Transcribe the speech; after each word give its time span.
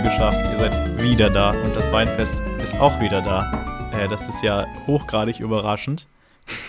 wieder 0.00 0.10
geschafft. 0.12 0.38
Ihr 0.52 0.58
seid 0.58 1.02
wieder 1.02 1.30
da 1.30 1.50
und 1.50 1.76
das 1.76 1.92
Weinfest 1.92 2.40
ist 2.62 2.74
auch 2.76 3.00
wieder 3.00 3.20
da. 3.20 3.90
Äh, 3.92 4.08
das 4.08 4.28
ist 4.28 4.42
ja 4.42 4.66
hochgradig 4.86 5.40
überraschend. 5.40 6.06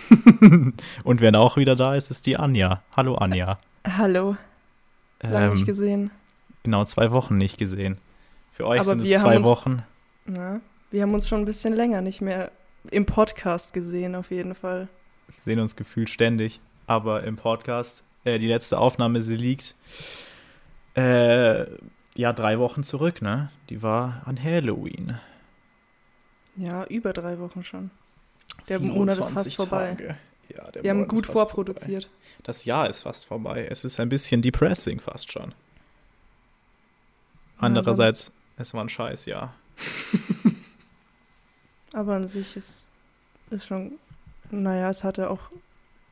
und 1.04 1.22
wer 1.22 1.40
auch 1.40 1.56
wieder 1.56 1.76
da 1.78 1.96
ist, 1.96 2.12
ist 2.12 2.26
die 2.26 2.36
Anja. 2.36 2.82
Hallo 2.96 3.16
Anja. 3.16 3.58
Hallo. 3.88 4.36
Lange 5.22 5.46
Ähm, 5.46 5.54
nicht 5.54 5.66
gesehen. 5.66 6.12
Genau, 6.64 6.84
zwei 6.86 7.12
Wochen 7.12 7.38
nicht 7.38 7.58
gesehen. 7.58 7.98
Für 8.52 8.68
euch 8.68 8.82
Aber 8.82 8.90
sind 8.90 9.00
es 9.00 9.06
wir 9.06 9.20
haben 9.20 9.26
zwei 9.26 9.38
uns- 9.38 9.48
Wochen. 9.48 9.84
Na, 10.26 10.60
wir 10.90 11.02
haben 11.02 11.14
uns 11.14 11.30
schon 11.30 11.40
ein 11.42 11.46
bisschen 11.46 11.74
länger 11.74 12.02
nicht 12.02 12.22
mehr 12.22 12.52
im 12.90 13.06
Podcast 13.06 13.74
gesehen, 13.74 14.16
auf 14.16 14.32
jeden 14.32 14.56
Fall. 14.56 14.90
Wir 15.28 15.54
sehen 15.54 15.60
uns 15.62 15.76
gefühlt 15.78 16.10
ständig, 16.10 16.60
aber 16.86 17.24
im 17.24 17.38
Podcast, 17.38 18.04
äh, 18.26 18.40
die 18.40 18.48
letzte 18.48 18.78
Aufnahme, 18.78 19.22
sie 19.22 19.36
liegt 19.38 19.76
äh, 20.96 21.66
ja 22.22 22.34
drei 22.34 22.60
Wochen 22.60 22.84
zurück, 22.84 23.22
ne? 23.22 23.52
Die 23.70 23.82
war 23.84 24.22
an 24.26 24.42
Halloween. 24.42 25.20
Ja, 26.56 26.86
über 26.86 27.14
drei 27.14 27.40
Wochen 27.40 27.64
schon. 27.64 27.92
Der 28.70 28.80
Monat 28.80 29.18
ist 29.18 29.32
fast 29.32 29.54
24 29.54 29.56
vorbei. 29.56 29.88
Tage. 29.90 30.18
Ja, 30.56 30.72
der 30.72 30.84
Wir 30.84 30.90
haben 30.92 30.98
Monat 30.98 31.10
gut 31.10 31.20
ist 31.22 31.26
fast 31.26 31.38
vorproduziert. 31.38 32.04
Vorbei. 32.04 32.42
Das 32.44 32.66
Jahr 32.66 32.90
ist 32.90 33.02
fast 33.02 33.26
vorbei. 33.26 33.68
Es 33.70 33.84
ist 33.84 34.00
ein 34.00 34.10
bisschen 34.10 34.42
depressing 34.42 35.00
fast 35.00 35.32
schon. 35.32 35.54
Andererseits, 37.58 38.32
es 38.58 38.74
war 38.74 38.84
ein 38.84 38.90
scheiß 38.90 39.26
Jahr. 39.26 39.54
Aber 41.94 42.16
an 42.16 42.28
sich 42.28 42.56
ist, 42.56 42.88
ist 43.50 43.66
schon, 43.66 43.94
naja, 44.50 44.90
es 44.90 45.04
hatte 45.04 45.30
auch 45.30 45.52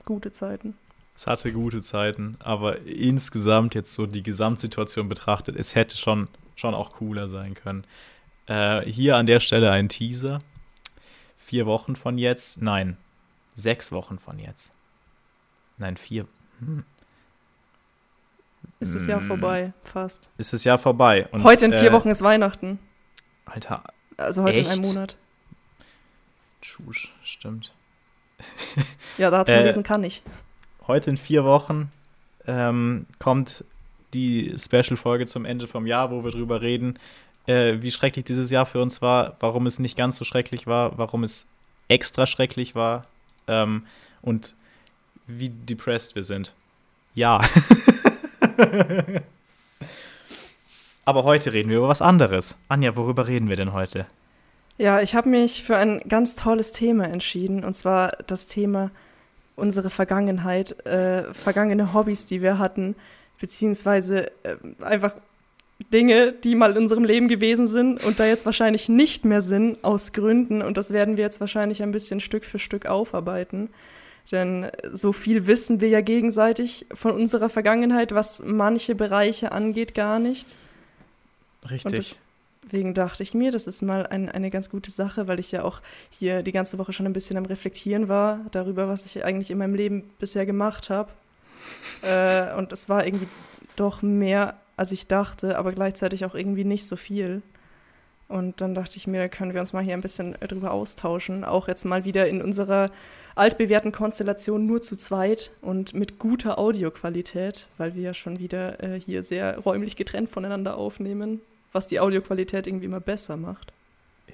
gute 0.05 0.31
Zeiten. 0.31 0.75
Es 1.19 1.27
hatte 1.27 1.51
gute 1.51 1.81
Zeiten, 1.81 2.37
aber 2.39 2.79
insgesamt 2.83 3.75
jetzt 3.75 3.93
so 3.93 4.05
die 4.05 4.23
Gesamtsituation 4.23 5.09
betrachtet, 5.09 5.57
es 5.57 5.75
hätte 5.75 5.97
schon, 5.97 6.29
schon 6.55 6.73
auch 6.73 6.91
cooler 6.91 7.27
sein 7.27 7.55
können. 7.55 7.83
Äh, 8.45 8.83
hier 8.85 9.17
an 9.17 9.25
der 9.25 9.41
Stelle 9.41 9.69
ein 9.69 9.89
Teaser. 9.89 10.39
Vier 11.37 11.65
Wochen 11.65 11.97
von 11.97 12.17
jetzt, 12.17 12.61
nein, 12.61 12.95
sechs 13.53 13.91
Wochen 13.91 14.17
von 14.17 14.39
jetzt. 14.39 14.71
Nein, 15.77 15.97
vier. 15.97 16.25
Hm. 16.59 16.85
Ist 18.79 18.95
das 18.95 19.05
Jahr 19.05 19.19
Mm. 19.19 19.27
vorbei, 19.27 19.73
fast. 19.83 20.31
Ist 20.37 20.53
das 20.53 20.63
Jahr 20.63 20.77
vorbei. 20.77 21.27
Und, 21.33 21.43
heute 21.43 21.65
in 21.65 21.73
vier 21.73 21.89
äh, 21.89 21.91
Wochen 21.91 22.07
ist 22.07 22.21
Weihnachten. 22.21 22.79
Alter, 23.43 23.83
Also 24.15 24.43
heute 24.43 24.61
in 24.61 24.67
einem 24.67 24.83
echt? 24.85 24.93
Monat. 24.93 25.17
Tschusch, 26.61 27.13
stimmt. 27.25 27.73
Ja, 29.17 29.29
da 29.29 29.41
Äh, 29.41 29.65
lesen 29.65 29.83
kann 29.83 30.05
ich. 30.05 30.23
Heute 30.89 31.11
in 31.11 31.17
vier 31.17 31.43
Wochen 31.43 31.91
ähm, 32.47 33.05
kommt 33.19 33.63
die 34.15 34.55
Special-Folge 34.57 35.27
zum 35.27 35.45
Ende 35.45 35.67
vom 35.67 35.85
Jahr, 35.85 36.09
wo 36.09 36.23
wir 36.23 36.31
drüber 36.31 36.63
reden, 36.63 36.97
äh, 37.45 37.75
wie 37.81 37.91
schrecklich 37.91 38.25
dieses 38.25 38.49
Jahr 38.49 38.65
für 38.65 38.81
uns 38.81 38.99
war, 38.99 39.35
warum 39.39 39.67
es 39.67 39.77
nicht 39.77 39.95
ganz 39.95 40.17
so 40.17 40.25
schrecklich 40.25 40.65
war, 40.65 40.97
warum 40.97 41.23
es 41.23 41.45
extra 41.89 42.25
schrecklich 42.25 42.73
war 42.73 43.05
ähm, 43.47 43.85
und 44.23 44.55
wie 45.27 45.49
depressed 45.49 46.15
wir 46.15 46.23
sind. 46.23 46.55
Ja. 47.13 47.39
Aber 51.05 51.23
heute 51.23 51.53
reden 51.53 51.69
wir 51.69 51.77
über 51.77 51.89
was 51.89 52.01
anderes. 52.01 52.57
Anja, 52.67 52.95
worüber 52.95 53.27
reden 53.27 53.47
wir 53.47 53.57
denn 53.57 53.73
heute? 53.73 54.07
Ja, 54.79 55.01
ich 55.01 55.13
habe 55.13 55.29
mich 55.29 55.61
für 55.61 55.77
ein 55.77 55.99
ganz 56.09 56.33
tolles 56.33 56.71
Thema 56.71 57.03
entschieden, 57.03 57.63
und 57.63 57.75
zwar 57.75 58.13
das 58.25 58.47
Thema 58.47 58.89
unsere 59.59 59.89
Vergangenheit, 59.89 60.85
äh, 60.85 61.33
vergangene 61.33 61.93
Hobbys, 61.93 62.25
die 62.25 62.41
wir 62.41 62.57
hatten, 62.57 62.95
beziehungsweise 63.39 64.31
äh, 64.43 64.55
einfach 64.81 65.13
Dinge, 65.93 66.33
die 66.33 66.55
mal 66.55 66.71
in 66.71 66.77
unserem 66.77 67.05
Leben 67.05 67.27
gewesen 67.27 67.65
sind 67.65 68.03
und 68.03 68.19
da 68.19 68.25
jetzt 68.25 68.45
wahrscheinlich 68.45 68.89
nicht 68.89 69.25
mehr 69.25 69.41
sind, 69.41 69.83
aus 69.83 70.11
Gründen. 70.11 70.61
Und 70.61 70.77
das 70.77 70.91
werden 70.91 71.17
wir 71.17 71.23
jetzt 71.23 71.39
wahrscheinlich 71.39 71.81
ein 71.81 71.91
bisschen 71.91 72.19
Stück 72.19 72.45
für 72.45 72.59
Stück 72.59 72.85
aufarbeiten. 72.85 73.69
Denn 74.31 74.69
so 74.91 75.11
viel 75.11 75.47
wissen 75.47 75.81
wir 75.81 75.89
ja 75.89 76.01
gegenseitig 76.01 76.85
von 76.93 77.11
unserer 77.11 77.49
Vergangenheit, 77.49 78.13
was 78.13 78.43
manche 78.45 78.93
Bereiche 78.93 79.51
angeht, 79.51 79.95
gar 79.95 80.19
nicht. 80.19 80.55
Und 81.63 81.71
Richtig. 81.71 82.15
Deswegen 82.63 82.93
dachte 82.93 83.23
ich 83.23 83.33
mir, 83.33 83.51
das 83.51 83.67
ist 83.67 83.81
mal 83.81 84.07
ein, 84.07 84.29
eine 84.29 84.49
ganz 84.49 84.69
gute 84.69 84.91
Sache, 84.91 85.27
weil 85.27 85.39
ich 85.39 85.51
ja 85.51 85.63
auch 85.63 85.81
hier 86.09 86.43
die 86.43 86.51
ganze 86.51 86.77
Woche 86.77 86.93
schon 86.93 87.05
ein 87.05 87.13
bisschen 87.13 87.37
am 87.37 87.45
Reflektieren 87.45 88.07
war 88.07 88.45
darüber, 88.51 88.87
was 88.87 89.05
ich 89.05 89.23
eigentlich 89.23 89.51
in 89.51 89.57
meinem 89.57 89.75
Leben 89.75 90.09
bisher 90.19 90.45
gemacht 90.45 90.89
habe. 90.89 91.11
äh, 92.01 92.53
und 92.55 92.71
es 92.71 92.89
war 92.89 93.05
irgendwie 93.05 93.27
doch 93.75 94.01
mehr, 94.01 94.59
als 94.77 94.91
ich 94.91 95.07
dachte, 95.07 95.57
aber 95.57 95.71
gleichzeitig 95.71 96.25
auch 96.25 96.35
irgendwie 96.35 96.63
nicht 96.63 96.87
so 96.87 96.95
viel. 96.95 97.41
Und 98.27 98.61
dann 98.61 98.75
dachte 98.75 98.97
ich 98.97 99.07
mir, 99.07 99.27
können 99.27 99.53
wir 99.53 99.59
uns 99.59 99.73
mal 99.73 99.83
hier 99.83 99.95
ein 99.95 100.01
bisschen 100.01 100.33
drüber 100.33 100.71
austauschen. 100.71 101.43
Auch 101.43 101.67
jetzt 101.67 101.83
mal 101.83 102.05
wieder 102.05 102.27
in 102.27 102.43
unserer 102.43 102.91
altbewährten 103.35 103.91
Konstellation 103.91 104.67
nur 104.67 104.81
zu 104.81 104.95
zweit 104.95 105.51
und 105.61 105.95
mit 105.95 106.19
guter 106.19 106.59
Audioqualität, 106.59 107.67
weil 107.77 107.95
wir 107.95 108.03
ja 108.03 108.13
schon 108.13 108.37
wieder 108.37 108.83
äh, 108.83 108.99
hier 108.99 109.23
sehr 109.23 109.57
räumlich 109.59 109.95
getrennt 109.95 110.29
voneinander 110.29 110.77
aufnehmen, 110.77 111.41
was 111.71 111.87
die 111.87 111.99
Audioqualität 111.99 112.67
irgendwie 112.67 112.85
immer 112.85 112.99
besser 112.99 113.37
macht. 113.37 113.71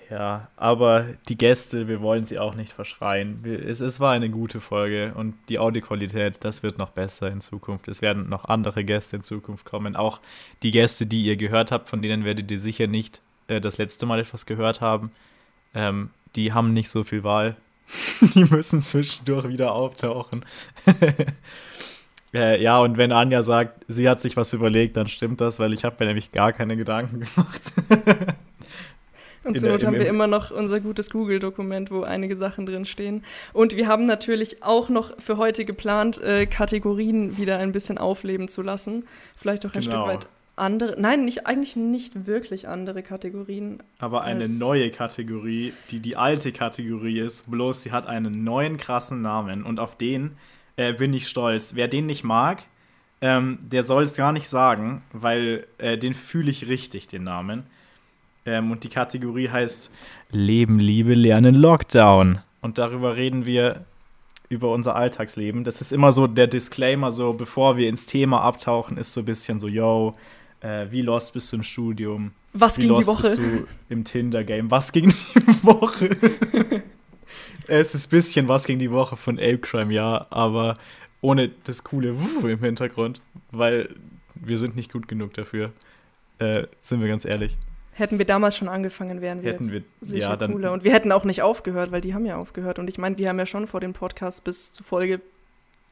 Ja, 0.09 0.50
aber 0.56 1.07
die 1.29 1.38
Gäste, 1.38 1.88
wir 1.88 2.01
wollen 2.01 2.25
sie 2.25 2.38
auch 2.38 2.53
nicht 2.53 2.73
verschreien. 2.73 3.44
Es, 3.44 3.79
es 3.79 4.00
war 4.00 4.12
eine 4.12 4.29
gute 4.29 4.62
Folge 4.62 5.13
und 5.16 5.34
die 5.50 5.57
Audioqualität, 5.57 6.44
das 6.44 6.62
wird 6.62 6.78
noch 6.78 6.91
besser 6.91 7.29
in 7.31 7.41
Zukunft. 7.41 7.88
Es 7.88 8.01
werden 8.01 8.29
noch 8.29 8.46
andere 8.46 8.84
Gäste 8.84 9.16
in 9.16 9.23
Zukunft 9.23 9.66
kommen. 9.66 9.96
Auch 9.96 10.19
die 10.62 10.72
Gäste, 10.72 11.07
die 11.07 11.23
ihr 11.23 11.38
gehört 11.38 11.72
habt, 11.72 11.90
von 11.90 12.01
denen 12.01 12.23
werdet 12.23 12.51
ihr 12.51 12.59
sicher 12.59 12.88
nicht 12.88 13.22
äh, 13.47 13.59
das 13.59 13.78
letzte 13.78 14.06
Mal 14.06 14.19
etwas 14.19 14.46
gehört 14.46 14.79
haben. 14.79 15.12
Ähm, 15.73 16.12
die 16.35 16.53
haben 16.53 16.73
nicht 16.73 16.90
so 16.90 17.03
viel 17.03 17.23
Wahl. 17.23 17.56
die 18.35 18.46
müssen 18.46 18.81
zwischendurch 18.81 19.47
wieder 19.47 19.73
auftauchen. 19.73 20.46
äh, 22.35 22.62
ja, 22.62 22.79
und 22.79 22.97
wenn 22.97 23.12
Anja 23.12 23.41
sagt, 23.41 23.85
sie 23.88 24.07
hat 24.09 24.22
sich 24.22 24.35
was 24.38 24.53
überlegt, 24.53 24.97
dann 24.97 25.07
stimmt 25.07 25.41
das, 25.41 25.59
weil 25.59 25.73
ich 25.73 25.84
habe 25.84 25.96
mir 26.00 26.07
nämlich 26.07 26.31
gar 26.31 26.53
keine 26.53 26.75
Gedanken 26.78 27.22
gemacht. 27.35 27.62
Und 29.44 29.59
zur 29.59 29.69
Not 29.69 29.84
haben 29.85 29.94
wir 29.94 30.01
im- 30.01 30.16
immer 30.16 30.25
noch 30.28 30.50
unser 30.50 30.79
gutes 30.79 31.12
Google-Dokument, 31.12 31.91
wo 31.91 32.01
einige 32.01 32.35
Sachen 32.35 32.66
drin 32.66 32.85
stehen. 32.88 33.23
Und 33.53 33.75
wir 33.78 33.88
haben 33.88 34.07
natürlich 34.07 34.63
auch 34.63 34.90
noch 34.90 35.19
für 35.19 35.38
heute 35.38 35.66
geplant, 35.66 36.19
äh, 36.22 36.47
Kategorien 36.47 37.38
wieder 37.38 37.59
ein 37.59 37.72
bisschen 37.72 38.00
aufleben 38.00 38.47
zu 38.47 38.63
lassen. 38.63 39.06
Vielleicht 39.38 39.63
auch 39.67 39.73
ein 39.75 39.81
Genau. 39.81 40.07
Stück 40.07 40.16
weit 40.16 40.28
andere. 40.56 40.96
Nein, 41.00 41.25
nicht, 41.25 41.46
eigentlich 41.46 41.75
nicht 41.75 42.25
wirklich 42.25 42.67
andere 42.67 43.03
Kategorien. 43.03 43.84
Aber 44.00 44.23
eine 44.23 44.50
neue 44.50 44.90
Kategorie, 44.90 45.73
die 45.91 46.00
die 46.00 46.16
alte 46.17 46.52
Kategorie 46.52 47.19
ist, 47.19 47.52
bloß 47.52 47.84
sie 47.84 47.91
hat 47.91 48.07
einen 48.07 48.44
neuen 48.44 48.78
krassen 48.78 49.22
Namen 49.22 49.63
und 49.63 49.79
auf 49.79 49.96
den 49.96 50.38
äh, 50.77 50.93
bin 50.93 51.13
ich 51.13 51.27
stolz. 51.27 51.75
Wer 51.75 51.87
den 51.87 52.05
nicht 52.05 52.23
mag, 52.23 52.63
ähm, 53.21 53.59
der 53.61 53.83
soll 53.83 54.03
es 54.03 54.15
gar 54.15 54.31
nicht 54.31 54.49
sagen, 54.49 55.01
weil 55.13 55.65
äh, 55.77 55.97
den 55.97 56.13
fühle 56.13 56.51
ich 56.51 56.67
richtig, 56.67 57.07
den 57.07 57.23
Namen. 57.23 57.63
Ähm, 58.45 58.71
und 58.71 58.83
die 58.83 58.89
Kategorie 58.89 59.49
heißt 59.49 59.91
Leben, 60.31 60.79
Liebe, 60.79 61.13
Lernen, 61.13 61.55
Lockdown. 61.55 62.39
Und 62.61 62.77
darüber 62.77 63.15
reden 63.15 63.45
wir 63.45 63.85
über 64.49 64.71
unser 64.71 64.95
Alltagsleben. 64.95 65.63
Das 65.63 65.81
ist 65.81 65.91
immer 65.91 66.11
so 66.11 66.27
der 66.27 66.47
Disclaimer, 66.47 67.11
so 67.11 67.33
bevor 67.33 67.77
wir 67.77 67.89
ins 67.89 68.05
Thema 68.05 68.41
abtauchen, 68.41 68.97
ist 68.97 69.13
so 69.13 69.21
ein 69.21 69.25
bisschen 69.25 69.59
so, 69.59 69.67
yo, 69.67 70.13
äh, 70.61 70.85
wie 70.91 71.01
lost 71.01 71.33
bist 71.33 71.51
du 71.51 71.57
im 71.57 71.63
Studium? 71.63 72.31
Was 72.53 72.77
Wie 72.77 72.87
ging 72.87 72.95
die 72.95 73.07
Woche? 73.07 73.23
bist 73.23 73.37
du 73.37 73.67
im 73.89 74.03
Tinder-Game? 74.03 74.69
Was 74.71 74.91
ging 74.91 75.09
die 75.09 75.63
Woche? 75.63 76.09
es 77.67 77.96
ist 77.96 78.08
ein 78.08 78.09
bisschen 78.12 78.47
was 78.47 78.66
ging 78.66 78.79
die 78.79 78.91
Woche 78.91 79.16
von 79.16 79.38
Ape 79.38 79.59
Crime, 79.59 79.94
ja, 79.94 80.28
aber 80.29 80.76
ohne 81.22 81.50
das 81.64 81.84
coole 81.84 82.16
Wuh 82.20 82.47
im 82.47 82.59
Hintergrund, 82.59 83.22
weil 83.52 83.96
wir 84.35 84.58
sind 84.58 84.76
nicht 84.76 84.91
gut 84.91 85.08
genug 85.08 85.34
dafür. 85.34 85.72
Äh, 86.40 86.67
sind 86.82 87.02
wir 87.02 87.08
ganz 87.08 87.26
ehrlich. 87.26 87.58
Hätten 87.94 88.17
wir 88.17 88.26
damals 88.26 88.58
schon 88.58 88.67
angefangen, 88.67 89.22
wären 89.22 89.41
wir 89.41 89.53
Hätten 89.53 89.64
jetzt 89.64 89.73
wir- 89.73 89.84
sicher 90.02 90.29
ja, 90.32 90.35
dann- 90.35 90.52
cooler. 90.52 90.73
Und 90.73 90.84
wir 90.84 90.94
hätten 90.94 91.12
auch 91.14 91.23
nicht 91.23 91.41
aufgehört, 91.41 91.91
weil 91.94 92.02
die 92.02 92.14
haben 92.14 92.26
ja 92.26 92.35
aufgehört. 92.35 92.78
Und 92.78 92.90
ich 92.90 92.97
meine, 92.97 93.17
wir 93.17 93.29
haben 93.29 93.40
ja 93.40 93.46
schon 93.46 93.67
vor, 93.67 93.79
den 93.79 93.94
Podcast 93.94 94.44
bis 94.44 94.73
zu 94.73 94.84
Folge 94.84 95.22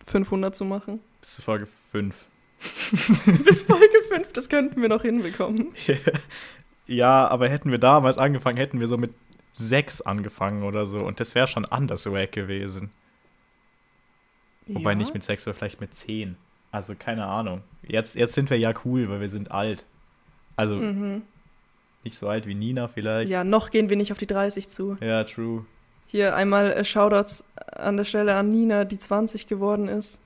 500 0.05 0.53
zu 0.53 0.65
machen. 0.65 0.99
Bis 1.21 1.35
zur 1.35 1.45
Folge 1.45 1.67
5. 1.91 2.25
bis 3.45 3.63
Folge 3.63 3.97
5, 4.09 4.33
das 4.33 4.49
könnten 4.49 4.81
wir 4.81 4.89
noch 4.89 5.01
hinbekommen. 5.03 5.69
ja, 6.87 7.27
aber 7.27 7.47
hätten 7.49 7.71
wir 7.71 7.77
damals 7.77 8.17
angefangen, 8.17 8.57
hätten 8.57 8.79
wir 8.81 8.87
so 8.87 8.97
mit 8.97 9.13
6 9.53 10.01
angefangen 10.01 10.63
oder 10.63 10.85
so. 10.85 10.99
Und 10.99 11.19
das 11.19 11.35
wäre 11.35 11.47
schon 11.47 11.65
anders 11.65 12.05
wack 12.11 12.31
gewesen. 12.33 12.91
Wobei 14.67 14.91
Ja. 14.91 14.95
nicht 14.95 15.13
mit 15.13 15.23
6, 15.23 15.47
aber 15.47 15.55
vielleicht 15.55 15.81
mit 15.81 15.93
10. 15.95 16.37
Also 16.71 16.95
keine 16.97 17.25
Ahnung. 17.25 17.61
Jetzt, 17.83 18.15
jetzt 18.15 18.33
sind 18.33 18.49
wir 18.49 18.57
ja 18.57 18.73
cool, 18.85 19.09
weil 19.09 19.21
wir 19.21 19.29
sind 19.29 19.51
alt. 19.51 19.83
Also 20.55 20.75
Mhm. 20.75 21.21
nicht 22.03 22.17
so 22.17 22.27
alt 22.29 22.47
wie 22.47 22.55
Nina 22.55 22.87
vielleicht. 22.87 23.29
Ja, 23.29 23.43
noch 23.43 23.69
gehen 23.69 23.89
wir 23.89 23.97
nicht 23.97 24.11
auf 24.11 24.17
die 24.17 24.27
30 24.27 24.69
zu. 24.69 24.97
Ja, 25.01 25.23
true. 25.23 25.65
Hier 26.07 26.35
einmal 26.35 26.71
äh, 26.73 26.83
Shoutouts 26.83 27.45
an 27.71 27.97
der 27.97 28.03
Stelle 28.05 28.35
an 28.35 28.49
Nina, 28.51 28.85
die 28.85 28.97
20 28.97 29.47
geworden 29.47 29.87
ist. 29.87 30.21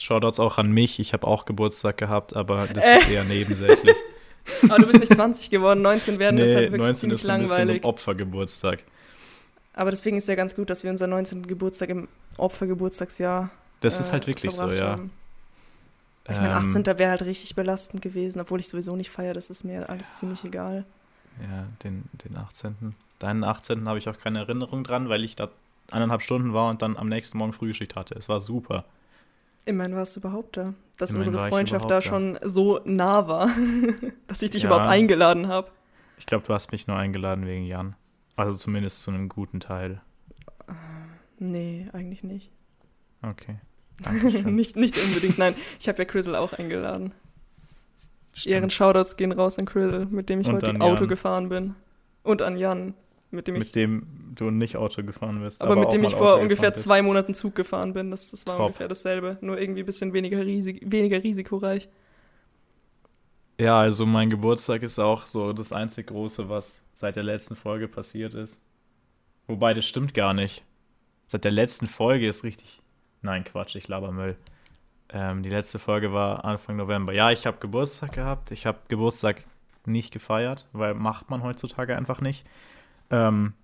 Shoutouts 0.00 0.38
auch 0.38 0.58
an 0.58 0.70
mich. 0.70 1.00
Ich 1.00 1.12
habe 1.12 1.26
auch 1.26 1.44
Geburtstag 1.44 1.96
gehabt, 1.98 2.34
aber 2.36 2.66
das 2.68 2.84
Äh. 2.84 2.98
ist 2.98 3.08
eher 3.08 3.24
nebensächlich. 3.24 3.96
Aber 4.64 4.78
du 4.78 4.86
bist 4.88 5.00
nicht 5.00 5.14
20 5.14 5.50
geworden, 5.50 5.82
19 5.82 6.18
werden, 6.18 6.36
nee, 6.36 6.42
das 6.42 6.50
ist 6.50 6.56
halt 6.56 6.72
wirklich 6.72 6.82
19 6.82 6.96
ziemlich 7.00 7.20
ist 7.20 7.28
ein 7.28 7.40
bisschen 7.42 7.56
langweilig. 7.58 7.82
so 7.82 7.88
Opfergeburtstag. 7.88 8.78
Aber 9.74 9.90
deswegen 9.90 10.16
ist 10.16 10.28
ja 10.28 10.34
ganz 10.34 10.56
gut, 10.56 10.70
dass 10.70 10.82
wir 10.82 10.90
unseren 10.90 11.10
19. 11.10 11.46
Geburtstag 11.46 11.88
im 11.90 12.08
Opfergeburtstagsjahr 12.36 13.50
Das 13.80 14.00
ist 14.00 14.08
äh, 14.08 14.12
halt 14.12 14.26
wirklich 14.26 14.52
so, 14.52 14.68
ja. 14.68 14.90
haben. 14.92 15.10
Ich 16.24 16.36
meine, 16.36 16.50
Ähm, 16.50 16.68
18. 16.68 16.86
wäre 16.86 17.10
halt 17.10 17.22
richtig 17.22 17.54
belastend 17.54 18.02
gewesen, 18.02 18.40
obwohl 18.40 18.60
ich 18.60 18.68
sowieso 18.68 18.96
nicht 18.96 19.10
feiere, 19.10 19.34
das 19.34 19.50
ist 19.50 19.64
mir 19.64 19.88
alles 19.88 20.16
ziemlich 20.16 20.44
egal. 20.44 20.84
Ja, 21.40 21.66
den, 21.84 22.04
den 22.24 22.36
18. 22.36 22.94
Deinen 23.18 23.44
18. 23.44 23.88
habe 23.88 23.98
ich 23.98 24.08
auch 24.08 24.18
keine 24.18 24.40
Erinnerung 24.40 24.84
dran, 24.84 25.08
weil 25.08 25.24
ich 25.24 25.36
da 25.36 25.48
eineinhalb 25.90 26.22
Stunden 26.22 26.52
war 26.52 26.68
und 26.70 26.82
dann 26.82 26.96
am 26.96 27.08
nächsten 27.08 27.38
Morgen 27.38 27.52
Frühschicht 27.52 27.96
hatte. 27.96 28.14
Es 28.16 28.28
war 28.28 28.40
super. 28.40 28.84
Immerhin 29.68 29.94
warst 29.94 30.16
du 30.16 30.20
überhaupt 30.20 30.56
da. 30.56 30.74
Dass 30.98 31.10
Immerhin 31.10 31.28
unsere 31.34 31.48
Freundschaft 31.48 31.90
da 31.90 32.00
schon 32.00 32.38
so 32.42 32.80
nah 32.84 33.28
war, 33.28 33.50
dass 34.26 34.42
ich 34.42 34.50
dich 34.50 34.62
Ja. 34.62 34.70
überhaupt 34.70 34.88
eingeladen 34.88 35.46
habe. 35.48 35.70
Ich 36.18 36.26
glaube, 36.26 36.46
du 36.46 36.54
hast 36.54 36.72
mich 36.72 36.86
nur 36.86 36.96
eingeladen 36.96 37.46
wegen 37.46 37.64
Jan. 37.66 37.94
Also 38.34 38.54
zumindest 38.58 39.02
zu 39.02 39.10
einem 39.10 39.28
guten 39.28 39.60
Teil. 39.60 40.00
Nee, 41.38 41.88
eigentlich 41.92 42.24
nicht. 42.24 42.50
Okay. 43.22 43.58
Nicht. 44.44 44.76
Nicht 44.76 44.96
unbedingt, 44.96 45.38
nein. 45.38 45.54
Ich 45.80 45.88
habe 45.88 45.98
ja 45.98 46.04
Chrisel 46.04 46.36
auch 46.36 46.52
eingeladen. 46.52 47.12
Stimmt. 48.32 48.52
Ihren 48.54 48.70
Shoutouts 48.70 49.16
gehen 49.16 49.32
raus 49.32 49.58
an 49.58 49.66
Chrisel, 49.66 50.06
mit 50.06 50.28
dem 50.28 50.40
ich 50.40 50.46
Und 50.48 50.54
heute 50.56 50.80
Auto 50.80 51.00
Jan. 51.02 51.08
gefahren 51.08 51.48
bin. 51.48 51.74
Und 52.22 52.40
an 52.42 52.56
Jan, 52.56 52.94
mit 53.30 53.46
dem 53.46 53.56
ich 53.56 53.60
Mit 53.60 53.74
dem 53.74 54.06
du 54.34 54.50
nicht 54.50 54.76
Auto 54.76 55.02
gefahren 55.02 55.40
bist. 55.40 55.60
aber, 55.60 55.76
mit 55.76 55.86
auch 55.86 55.90
dem 55.90 56.04
ich 56.04 56.14
vor 56.14 56.38
ungefähr 56.38 56.72
zwei 56.74 57.02
Monaten 57.02 57.34
Zug 57.34 57.54
gefahren 57.54 57.92
bin. 57.92 58.10
Das, 58.10 58.30
das 58.30 58.46
war 58.46 58.56
Top. 58.56 58.66
ungefähr 58.66 58.88
dasselbe. 58.88 59.38
Nur 59.40 59.58
irgendwie 59.60 59.82
ein 59.82 59.86
bisschen 59.86 60.12
weniger, 60.12 60.44
risik 60.44 60.80
weniger 60.84 61.22
risikoreich. 61.22 61.88
Ja, 63.60 63.80
also 63.80 64.06
mein 64.06 64.28
Geburtstag 64.28 64.82
ist 64.82 64.98
auch 65.00 65.26
so 65.26 65.52
das 65.52 65.72
einzig 65.72 66.06
Große, 66.06 66.48
was 66.48 66.84
seit 66.94 67.16
der 67.16 67.24
letzten 67.24 67.56
Folge 67.56 67.88
passiert 67.88 68.34
ist. 68.34 68.62
Wobei, 69.48 69.74
das 69.74 69.84
stimmt 69.86 70.14
gar 70.14 70.32
nicht. 70.32 70.62
Seit 71.26 71.44
der 71.44 71.50
letzten 71.52 71.88
Folge 71.88 72.28
ist 72.28 72.44
richtig. 72.44 72.80
Nein, 73.20 73.42
Quatsch, 73.44 73.74
ich 73.74 73.88
laber 73.88 74.12
Müll. 74.12 74.36
Ähm, 75.10 75.42
die 75.42 75.48
letzte 75.48 75.78
Folge 75.78 76.12
war 76.12 76.44
Anfang 76.44 76.76
November. 76.76 77.12
Ja, 77.12 77.32
ich 77.32 77.46
habe 77.46 77.58
Geburtstag 77.58 78.12
gehabt. 78.12 78.52
Ich 78.52 78.64
habe 78.66 78.78
Geburtstag 78.88 79.44
nicht 79.86 80.12
gefeiert, 80.12 80.68
weil 80.72 80.94
macht 80.94 81.30
man 81.30 81.42
heutzutage 81.42 81.96
einfach 81.96 82.20
nicht. 82.20 82.46
Ähm, 83.10 83.54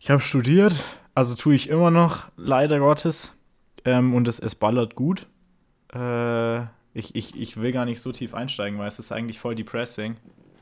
ich 0.00 0.10
habe 0.10 0.20
studiert, 0.20 0.84
also 1.14 1.34
tue 1.34 1.54
ich 1.54 1.68
immer 1.68 1.90
noch, 1.90 2.28
leider 2.36 2.78
Gottes. 2.78 3.34
Ähm, 3.84 4.14
und 4.14 4.28
es, 4.28 4.38
es 4.38 4.54
ballert 4.54 4.94
gut. 4.94 5.26
Äh, 5.92 6.62
ich, 6.92 7.14
ich, 7.14 7.38
ich 7.38 7.56
will 7.56 7.72
gar 7.72 7.84
nicht 7.84 8.00
so 8.00 8.12
tief 8.12 8.34
einsteigen, 8.34 8.78
weil 8.78 8.88
es 8.88 8.98
ist 8.98 9.12
eigentlich 9.12 9.38
voll 9.38 9.54
depressing. 9.54 10.16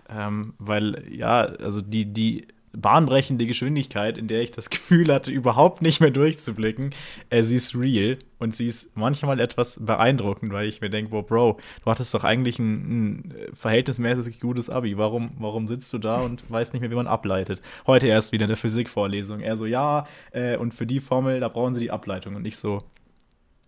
Ähm, 0.09 0.55
weil, 0.59 1.05
ja, 1.11 1.41
also 1.41 1.81
die, 1.81 2.13
die 2.13 2.47
bahnbrechende 2.77 3.47
Geschwindigkeit, 3.47 4.19
in 4.19 4.29
der 4.29 4.43
ich 4.43 4.51
das 4.51 4.71
Gefühl 4.71 5.13
hatte, 5.13 5.31
überhaupt 5.31 5.83
nicht 5.83 6.01
mehr 6.01 6.11
durchzublicken, 6.11 6.95
äh, 7.31 7.43
sie 7.43 7.57
ist 7.57 7.75
real 7.75 8.19
und 8.39 8.55
sie 8.55 8.67
ist 8.67 8.97
manchmal 8.97 9.41
etwas 9.41 9.79
beeindruckend, 9.85 10.53
weil 10.53 10.69
ich 10.69 10.81
mir 10.81 10.91
denke, 10.91 11.13
wow, 11.13 11.27
Bro, 11.27 11.59
du 11.85 11.91
hattest 11.91 12.13
doch 12.15 12.25
eigentlich 12.25 12.59
ein, 12.59 13.25
ein 13.25 13.35
verhältnismäßig 13.55 14.41
gutes 14.41 14.71
Abi. 14.71 14.99
Warum, 14.99 15.33
warum 15.39 15.69
sitzt 15.69 15.93
du 15.93 15.99
da 15.99 16.19
und 16.19 16.51
weißt 16.51 16.73
nicht 16.73 16.83
mehr, 16.83 16.91
wie 16.91 16.97
man 16.97 17.07
ableitet? 17.07 17.63
Heute 17.87 18.07
erst 18.07 18.33
wieder 18.33 18.45
in 18.45 18.49
der 18.49 18.57
Physikvorlesung. 18.57 19.41
Er 19.41 19.57
so, 19.57 19.67
ja, 19.67 20.05
äh, 20.33 20.57
und 20.57 20.75
für 20.75 20.87
die 20.87 21.01
Formel, 21.01 21.41
da 21.41 21.49
brauchen 21.49 21.75
sie 21.75 21.81
die 21.81 21.91
Ableitung. 21.91 22.35
Und 22.35 22.47
ich 22.47 22.57
so, 22.57 22.83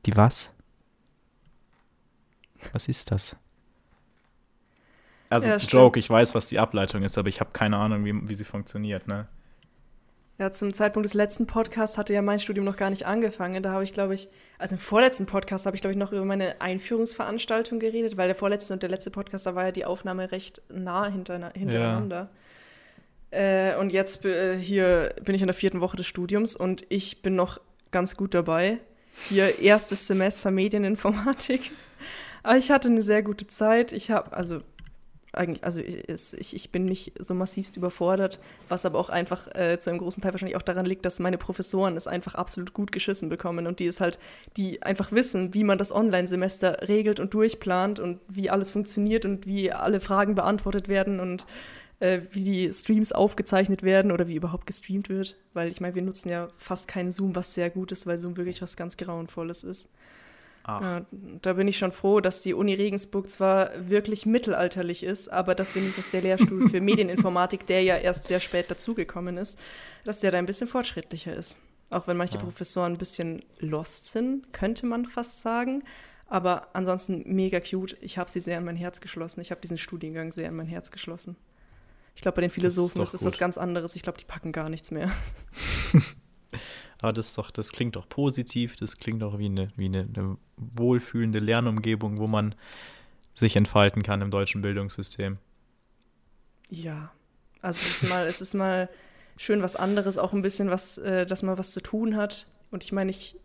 die 0.05 0.17
was? 0.17 0.53
Was 2.73 2.89
ist 2.89 3.11
das? 3.11 3.37
Also, 5.29 5.49
Ja. 5.49 5.57
Joke, 5.57 5.99
ich 5.99 6.09
weiß, 6.09 6.35
was 6.35 6.47
die 6.47 6.59
Ableitung 6.59 7.03
ist, 7.03 7.19
aber 7.19 7.29
ich 7.29 7.41
habe 7.41 7.51
keine 7.53 7.77
Ahnung, 7.77 8.05
wie, 8.05 8.29
wie 8.29 8.35
sie 8.35 8.45
funktioniert, 8.45 9.09
ne? 9.09 9.27
Ja, 10.39 10.53
zum 10.53 10.75
Zeitpunkt 10.75 11.07
des 11.07 11.15
letzten 11.15 11.47
Podcasts 11.47 11.97
hatte 11.97 12.13
ja 12.13 12.21
mein 12.21 12.39
Studium 12.41 12.67
noch 12.67 12.77
gar 12.77 12.91
nicht 12.91 13.07
angefangen. 13.07 13.63
Da 13.63 13.71
habe 13.71 13.85
ich, 13.85 13.95
glaube 13.95 14.15
ich, 14.15 14.29
also 14.59 14.75
im 14.75 14.79
vorletzten 14.79 15.25
Podcast 15.25 15.65
habe 15.65 15.77
ich, 15.77 15.81
glaube 15.81 15.93
ich, 15.93 15.99
noch 15.99 16.13
über 16.13 16.27
meine 16.27 16.61
Einführungsveranstaltung 16.61 17.79
geredet, 17.79 18.19
weil 18.19 18.29
der 18.29 18.37
vorletzte 18.37 18.75
und 18.75 18.83
der 18.83 18.91
letzte 18.91 19.11
Podcast, 19.11 19.47
da 19.47 19.55
war 19.55 19.65
ja 19.65 19.73
die 19.73 19.87
Aufnahme 19.87 20.31
recht 20.33 20.61
nah 20.69 21.07
hinter, 21.07 21.53
hintereinander. 21.55 22.29
Äh, 23.31 23.77
und 23.77 23.93
jetzt 23.93 24.27
äh, 24.27 24.59
hier 24.59 25.15
bin 25.25 25.35
ich 25.35 25.41
in 25.41 25.47
der 25.47 25.55
vierten 25.55 25.81
Woche 25.81 25.97
des 25.97 26.07
Studiums 26.07 26.55
und 26.55 26.85
ich 26.91 27.23
bin 27.23 27.35
noch 27.35 27.59
ganz 27.91 28.17
gut 28.17 28.35
dabei. 28.35 28.79
Hier 29.29 29.59
erstes 29.61 30.07
Semester 30.07 30.51
Medieninformatik. 30.51 31.71
Aber 32.43 32.59
ich 32.59 32.71
hatte 32.71 32.89
eine 32.89 33.03
sehr 33.03 33.23
gute 33.23 33.47
Zeit. 33.47 33.93
Ich 33.93 34.11
habe, 34.11 34.37
also 34.37 34.61
eigentlich, 35.37 35.65
also 35.65 35.81
ich, 35.81 36.55
ich 36.55 36.71
bin 36.71 36.85
nicht 36.85 37.13
so 37.19 37.35
massivst 37.35 37.77
überfordert, 37.77 38.39
was 38.69 38.87
aber 38.87 38.99
auch 38.99 39.11
einfach 39.11 39.49
äh, 39.55 39.79
zu 39.79 39.91
einem 39.91 39.99
großen 39.99 40.23
Teil 40.23 40.33
wahrscheinlich 40.33 40.57
auch 40.57 40.63
daran 40.63 40.87
liegt, 40.87 41.05
dass 41.05 41.19
meine 41.19 41.39
Professoren 41.39 41.97
es 41.97 42.07
einfach 42.07 42.35
absolut 42.35 42.73
gut 42.73 42.93
geschissen 42.93 43.29
bekommen 43.29 43.67
und 43.67 43.81
die 43.81 43.87
es 43.87 44.01
halt, 44.01 44.19
die 44.57 44.83
einfach 44.83 45.13
wissen, 45.13 45.55
wie 45.55 45.65
man 45.65 45.79
das 45.79 45.95
Online-Semester 45.95 46.89
regelt 46.89 47.21
und 47.21 47.35
durchplant 47.35 47.99
und 47.99 48.21
wie 48.29 48.51
alles 48.51 48.71
funktioniert 48.71 49.25
und 49.25 49.47
wie 49.47 49.73
alle 49.73 50.01
Fragen 50.01 50.35
beantwortet 50.35 50.89
werden 50.89 51.21
und 51.21 51.45
äh, 52.01 52.21
wie 52.31 52.45
die 52.45 52.73
Streams 52.73 53.13
aufgezeichnet 53.13 53.83
werden 53.83 54.13
oder 54.13 54.29
wie 54.29 54.37
überhaupt 54.37 54.67
gestreamt 54.67 55.09
wird. 55.09 55.37
Weil 55.55 55.71
ich 55.71 55.81
meine, 55.81 55.95
wir 55.95 56.03
nutzen 56.03 56.29
ja 56.29 56.49
fast 56.57 56.89
keinen 56.89 57.13
Zoom, 57.13 57.35
was 57.35 57.55
sehr 57.55 57.71
gut 57.71 57.93
ist, 57.93 58.07
weil 58.07 58.19
Zoom 58.19 58.37
wirklich 58.37 58.63
was 58.63 58.77
ganz 58.77 58.97
Grauenvolles 58.97 59.65
ist. 59.65 59.91
Ach, 60.69 61.03
da 61.13 61.53
bin 61.53 61.69
ich 61.69 61.79
schon 61.79 61.93
froh, 61.93 62.21
dass 62.21 62.41
die 62.41 62.53
Uni 62.53 62.75
Regensburg 62.75 63.31
zwar 63.31 63.71
wirklich 63.89 64.27
mittelalterlich 64.27 65.05
ist, 65.05 65.29
aber 65.29 65.55
dass 65.55 65.77
wenigstens 65.77 66.11
der 66.11 66.23
Lehrstuhl 66.23 66.69
für 66.69 66.81
Medieninformatik, 66.83 67.67
der 67.67 67.83
ja 67.85 67.97
erst 67.97 68.25
sehr 68.25 68.41
spät 68.41 68.69
dazugekommen 68.69 69.37
ist, 69.37 69.61
dass 70.05 70.21
der 70.21 70.33
da 70.33 70.39
ein 70.39 70.47
bisschen 70.47 70.67
fortschrittlicher 70.67 71.35
ist. 71.35 71.61
Auch 71.91 72.09
wenn 72.09 72.17
manche 72.17 72.35
Ja. 72.35 72.43
Professoren 72.43 72.95
ein 72.95 72.99
bisschen 72.99 73.45
lost 73.61 74.07
sind, 74.07 74.53
könnte 74.53 74.87
man 74.87 75.07
fast 75.07 75.41
sagen. 75.41 75.85
Aber 76.27 76.67
ansonsten 76.73 77.23
mega 77.27 77.61
cute. 77.61 77.97
Ich 78.01 78.19
habe 78.19 78.29
sie 78.29 78.41
sehr 78.41 78.59
an 78.59 78.65
mein 78.65 78.75
Herz 78.75 79.01
geschlossen. 79.01 79.41
Ich 79.41 79.53
habe 79.53 79.61
diesen 79.61 79.79
Studiengang 79.79 80.33
sehr 80.33 80.49
an 80.49 80.57
mein 80.57 80.67
Herz 80.67 80.91
geschlossen. 80.91 81.37
Ich 82.17 82.23
glaube, 82.23 82.37
bei 82.37 82.41
den 82.41 82.51
Philosophen 82.51 82.97
doch 82.97 83.05
ist 83.05 83.15
es 83.15 83.25
was 83.25 83.39
ganz 83.39 83.57
anderes. 83.57 83.95
Ich 83.95 84.03
glaube, 84.03 84.19
die 84.19 84.25
packen 84.25 84.51
gar 84.51 84.69
nichts 84.69 84.91
mehr. 84.91 85.13
aber 87.03 87.13
das 87.13 87.35
doch, 87.35 87.51
das 87.51 87.73
klingt 87.73 87.97
doch 87.97 88.09
positiv, 88.09 88.77
das 88.77 88.97
klingt 88.97 89.23
doch 89.23 89.39
wie 89.39 89.47
eine, 89.47 89.71
wie 89.77 89.87
eine, 89.87 90.09
eine 90.15 90.37
wohlfühlende 90.57 91.39
Lernumgebung, 91.39 92.19
wo 92.19 92.27
man 92.27 92.55
sich 93.35 93.57
entfalten 93.57 94.03
kann 94.03 94.23
im 94.23 94.31
deutschen 94.31 94.63
Bildungssystem. 94.63 95.39
Ja, 96.71 97.13
also 97.63 97.81
es 97.87 98.03
ist 98.03 98.09
mal, 98.09 98.27
es 98.27 98.41
ist 98.41 98.55
mal 98.55 98.89
schön 99.37 99.63
was 99.63 99.77
anderes, 99.77 100.19
auch 100.19 100.33
ein 100.33 100.43
bisschen 100.43 100.71
was, 100.71 100.99
äh, 100.99 101.27
dass 101.27 101.43
man 101.43 101.59
was 101.59 101.73
zu 101.73 101.81
tun 101.81 102.17
hat. 102.17 102.47
Und 102.71 102.83
ich 102.83 102.93
meine, 102.93 103.11
ich 103.11 103.37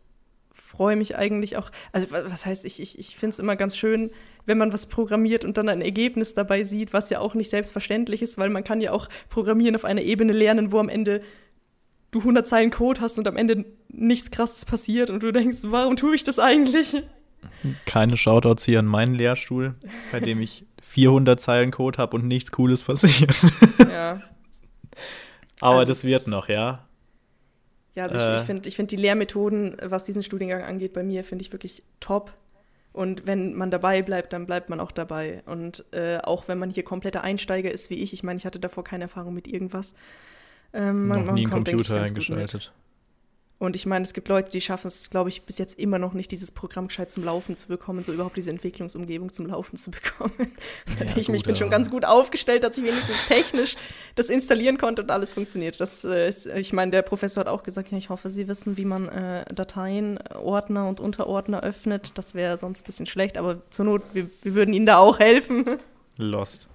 freue 0.53 0.95
mich 0.95 1.17
eigentlich 1.17 1.57
auch, 1.57 1.71
also 1.91 2.11
wa- 2.11 2.23
was 2.25 2.45
heißt, 2.45 2.65
ich, 2.65 2.79
ich, 2.79 2.97
ich 2.97 3.15
finde 3.15 3.33
es 3.33 3.39
immer 3.39 3.55
ganz 3.55 3.77
schön, 3.77 4.11
wenn 4.45 4.57
man 4.57 4.73
was 4.73 4.87
programmiert 4.87 5.45
und 5.45 5.57
dann 5.57 5.69
ein 5.69 5.81
Ergebnis 5.81 6.33
dabei 6.33 6.63
sieht, 6.63 6.93
was 6.93 7.09
ja 7.09 7.19
auch 7.19 7.35
nicht 7.35 7.49
selbstverständlich 7.49 8.21
ist, 8.21 8.37
weil 8.37 8.49
man 8.49 8.63
kann 8.63 8.81
ja 8.81 8.91
auch 8.91 9.09
Programmieren 9.29 9.75
auf 9.75 9.85
einer 9.85 10.01
Ebene 10.01 10.33
lernen, 10.33 10.71
wo 10.71 10.79
am 10.79 10.89
Ende 10.89 11.21
du 12.11 12.19
100 12.19 12.45
Zeilen 12.45 12.71
Code 12.71 13.01
hast 13.01 13.17
und 13.17 13.27
am 13.27 13.37
Ende 13.37 13.65
nichts 13.89 14.31
Krasses 14.31 14.65
passiert 14.65 15.09
und 15.09 15.23
du 15.23 15.31
denkst, 15.31 15.59
warum 15.65 15.95
tue 15.95 16.15
ich 16.15 16.23
das 16.23 16.39
eigentlich? 16.39 16.95
Keine 17.85 18.17
Shoutouts 18.17 18.65
hier 18.65 18.79
an 18.79 18.85
meinen 18.85 19.15
Lehrstuhl, 19.15 19.75
bei 20.11 20.19
dem 20.19 20.41
ich 20.41 20.65
400 20.81 21.39
Zeilen 21.39 21.71
Code 21.71 21.97
habe 21.97 22.17
und 22.17 22.27
nichts 22.27 22.51
Cooles 22.51 22.83
passiert. 22.83 23.41
Ja, 23.79 24.21
Aber 25.61 25.79
Also 25.79 25.91
das 25.91 26.03
wird 26.03 26.27
noch, 26.27 26.49
ja. 26.49 26.87
Ja, 27.93 28.03
also 28.03 28.15
ich, 28.15 28.21
Äh. 28.21 28.35
ich 28.35 28.41
finde 28.41 28.69
ich 28.69 28.75
find 28.75 28.91
die 28.91 28.95
Lehrmethoden, 28.95 29.77
was 29.83 30.03
diesen 30.03 30.23
Studiengang 30.23 30.63
angeht, 30.63 30.93
bei 30.93 31.03
mir 31.03 31.23
finde 31.23 31.43
ich 31.43 31.51
wirklich 31.51 31.83
top. 31.99 32.33
Und 32.93 33.25
wenn 33.25 33.53
man 33.53 33.71
dabei 33.71 34.01
bleibt, 34.01 34.33
dann 34.33 34.45
bleibt 34.45 34.69
man 34.69 34.79
auch 34.79 34.91
dabei. 34.91 35.43
Und 35.45 35.85
äh, 35.93 36.17
auch 36.17 36.47
wenn 36.47 36.59
man 36.59 36.69
hier 36.69 36.83
kompletter 36.83 37.23
Einsteiger 37.23 37.71
ist 37.71 37.89
wie 37.89 37.95
ich, 37.95 38.11
ich 38.11 38.23
meine, 38.23 38.37
ich 38.37 38.45
hatte 38.45 38.59
davor 38.59 38.83
keine 38.83 39.03
Erfahrung 39.05 39.33
mit 39.33 39.47
irgendwas. 39.47 39.93
Ähm, 40.73 41.07
man, 41.07 41.19
noch 41.19 41.25
man 41.27 41.35
nie 41.35 41.41
einen 41.45 41.51
Computer 41.51 42.01
eingeschaltet. 42.01 42.71
Und 43.61 43.75
ich 43.75 43.85
meine, 43.85 44.03
es 44.03 44.13
gibt 44.13 44.27
Leute, 44.27 44.49
die 44.49 44.59
schaffen 44.59 44.87
es, 44.87 45.11
glaube 45.11 45.29
ich, 45.29 45.43
bis 45.43 45.59
jetzt 45.59 45.77
immer 45.77 45.99
noch 45.99 46.13
nicht, 46.13 46.31
dieses 46.31 46.49
Programm 46.49 46.87
gescheit 46.87 47.11
zum 47.11 47.23
Laufen 47.23 47.55
zu 47.55 47.67
bekommen, 47.67 48.03
so 48.03 48.11
überhaupt 48.11 48.35
diese 48.35 48.49
Entwicklungsumgebung 48.49 49.31
zum 49.31 49.45
Laufen 49.45 49.77
zu 49.77 49.91
bekommen. 49.91 50.33
Da 50.97 51.05
Ja, 51.05 51.15
ich 51.15 51.27
gut, 51.27 51.43
bin 51.43 51.55
schon 51.55 51.69
ganz 51.69 51.91
gut 51.91 52.03
aufgestellt, 52.03 52.63
dass 52.63 52.79
ich 52.79 52.83
wenigstens 52.83 53.17
technisch 53.27 53.75
das 54.15 54.31
installieren 54.31 54.79
konnte 54.79 55.03
und 55.03 55.11
alles 55.11 55.31
funktioniert. 55.31 55.79
Das 55.79 56.03
äh, 56.03 56.27
ist, 56.27 56.47
ich 56.47 56.73
meine, 56.73 56.89
der 56.89 57.03
Professor 57.03 57.41
hat 57.41 57.47
auch 57.47 57.61
gesagt, 57.61 57.91
ja, 57.91 57.99
ich 57.99 58.09
hoffe, 58.09 58.31
Sie 58.31 58.47
wissen, 58.47 58.77
wie 58.77 58.85
man 58.85 59.09
äh, 59.09 59.45
Dateien, 59.53 60.17
äh, 60.17 60.33
Ordner 60.37 60.87
und 60.87 60.99
Unterordner 60.99 61.61
öffnet. 61.61 62.13
Das 62.15 62.33
wäre 62.33 62.57
sonst 62.57 62.81
ein 62.81 62.85
bisschen 62.85 63.05
schlecht, 63.05 63.37
aber 63.37 63.61
zur 63.69 63.85
Not, 63.85 64.01
wir, 64.13 64.27
wir 64.41 64.55
würden 64.55 64.73
Ihnen 64.73 64.87
da 64.87 64.97
auch 64.97 65.19
helfen. 65.19 65.65
Lost. 66.17 66.67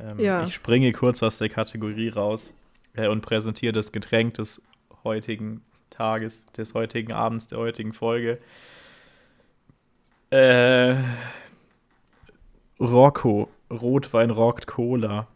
Ähm, 0.00 0.18
Ja. 0.18 0.46
Ich 0.46 0.54
springe 0.54 0.92
kurz 0.92 1.22
aus 1.22 1.38
der 1.38 1.48
Kategorie 1.48 2.08
raus 2.08 2.52
äh, 2.94 3.08
und 3.08 3.20
präsentiere 3.22 3.72
das 3.72 3.92
Getränk 3.92 4.34
des 4.34 4.62
heutigen 5.04 5.62
Tages, 5.90 6.46
des 6.46 6.74
heutigen 6.74 7.12
Abends, 7.12 7.46
der 7.48 7.58
heutigen 7.58 7.92
Folge. 7.92 8.38
Äh, 10.30 10.96
Rocco, 12.78 13.48
Rotwein 13.70 14.30
rockt 14.30 14.66
Cola. 14.66 15.26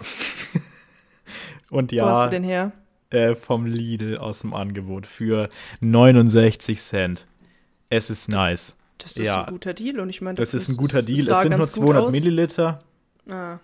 Und 1.70 1.90
ja. 1.90 2.04
Wo 2.04 2.08
hast 2.10 2.26
du 2.26 2.30
den 2.30 2.44
her? 2.44 2.72
Äh, 3.10 3.34
vom 3.34 3.66
Lidl 3.66 4.18
aus 4.18 4.40
dem 4.40 4.54
Angebot 4.54 5.06
für 5.06 5.48
69 5.80 6.80
Cent. 6.80 7.26
Es 7.90 8.10
ist 8.10 8.28
nice. 8.28 8.76
Das 8.98 9.16
ist 9.16 9.26
ja. 9.26 9.44
ein 9.44 9.52
guter 9.52 9.74
Deal 9.74 9.98
und 10.00 10.08
ich 10.08 10.20
meine, 10.20 10.36
das, 10.36 10.52
das 10.52 10.62
ist 10.62 10.68
ein 10.68 10.76
guter 10.76 11.02
Deal. 11.02 11.28
Es 11.28 11.40
sind 11.40 11.56
nur 11.56 11.68
200 11.68 12.12
Milliliter. 12.12 12.78
Ah. 13.28 13.58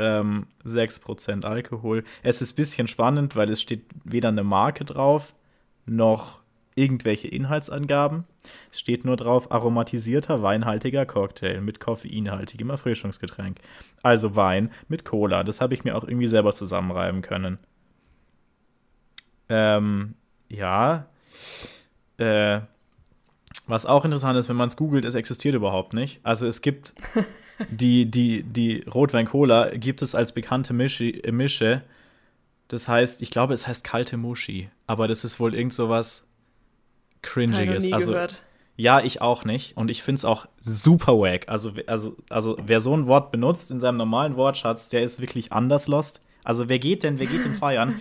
Ähm, 0.00 0.46
6% 0.64 1.44
Alkohol. 1.44 2.04
Es 2.22 2.40
ist 2.40 2.52
ein 2.52 2.56
bisschen 2.56 2.88
spannend, 2.88 3.36
weil 3.36 3.50
es 3.50 3.60
steht 3.60 3.84
weder 4.02 4.28
eine 4.28 4.44
Marke 4.44 4.84
drauf, 4.86 5.34
noch 5.84 6.40
irgendwelche 6.74 7.28
Inhaltsangaben. 7.28 8.24
Es 8.72 8.80
steht 8.80 9.04
nur 9.04 9.16
drauf, 9.16 9.52
aromatisierter, 9.52 10.42
weinhaltiger 10.42 11.04
Cocktail 11.04 11.60
mit 11.60 11.80
koffeinhaltigem 11.80 12.70
Erfrischungsgetränk. 12.70 13.58
Also 14.02 14.36
Wein 14.36 14.70
mit 14.88 15.04
Cola. 15.04 15.44
Das 15.44 15.60
habe 15.60 15.74
ich 15.74 15.84
mir 15.84 15.96
auch 15.96 16.04
irgendwie 16.04 16.28
selber 16.28 16.52
zusammenreiben 16.52 17.20
können. 17.20 17.58
Ähm, 19.50 20.14
ja. 20.48 21.06
Äh, 22.16 22.60
was 23.66 23.86
auch 23.86 24.04
interessant 24.04 24.38
ist, 24.38 24.48
wenn 24.48 24.56
man 24.56 24.68
es 24.68 24.76
googelt, 24.76 25.04
es 25.04 25.14
existiert 25.14 25.54
überhaupt 25.54 25.92
nicht. 25.92 26.20
Also 26.22 26.46
es 26.46 26.62
gibt 26.62 26.94
die, 27.68 28.10
die, 28.10 28.42
die 28.42 28.82
Rotwein-Cola 28.82 29.70
gibt 29.76 30.02
es 30.02 30.14
als 30.14 30.32
bekannte 30.32 30.72
Mischi, 30.72 31.22
Mische. 31.30 31.82
Das 32.68 32.88
heißt, 32.88 33.20
ich 33.22 33.30
glaube, 33.30 33.52
es 33.52 33.66
heißt 33.66 33.84
kalte 33.84 34.16
Muschi. 34.16 34.70
Aber 34.86 35.08
das 35.08 35.24
ist 35.24 35.40
wohl 35.40 35.54
irgend 35.54 35.72
so 35.72 35.88
was 35.88 36.24
Cringiges. 37.22 37.92
Also, 37.92 38.12
gehört. 38.12 38.42
ja, 38.76 39.00
ich 39.00 39.20
auch 39.20 39.44
nicht. 39.44 39.76
Und 39.76 39.90
ich 39.90 40.02
finde 40.02 40.18
es 40.18 40.24
auch 40.24 40.46
super 40.60 41.18
wack. 41.18 41.48
Also, 41.48 41.72
also, 41.86 42.16
also, 42.28 42.56
wer 42.64 42.80
so 42.80 42.96
ein 42.96 43.06
Wort 43.06 43.30
benutzt 43.30 43.70
in 43.70 43.80
seinem 43.80 43.98
normalen 43.98 44.36
Wortschatz, 44.36 44.88
der 44.88 45.02
ist 45.02 45.20
wirklich 45.20 45.52
anders 45.52 45.88
lost. 45.88 46.22
Also, 46.44 46.68
wer 46.68 46.78
geht 46.78 47.02
denn, 47.02 47.18
wer 47.18 47.26
geht 47.26 47.44
denn 47.44 47.54
feiern? 47.54 48.00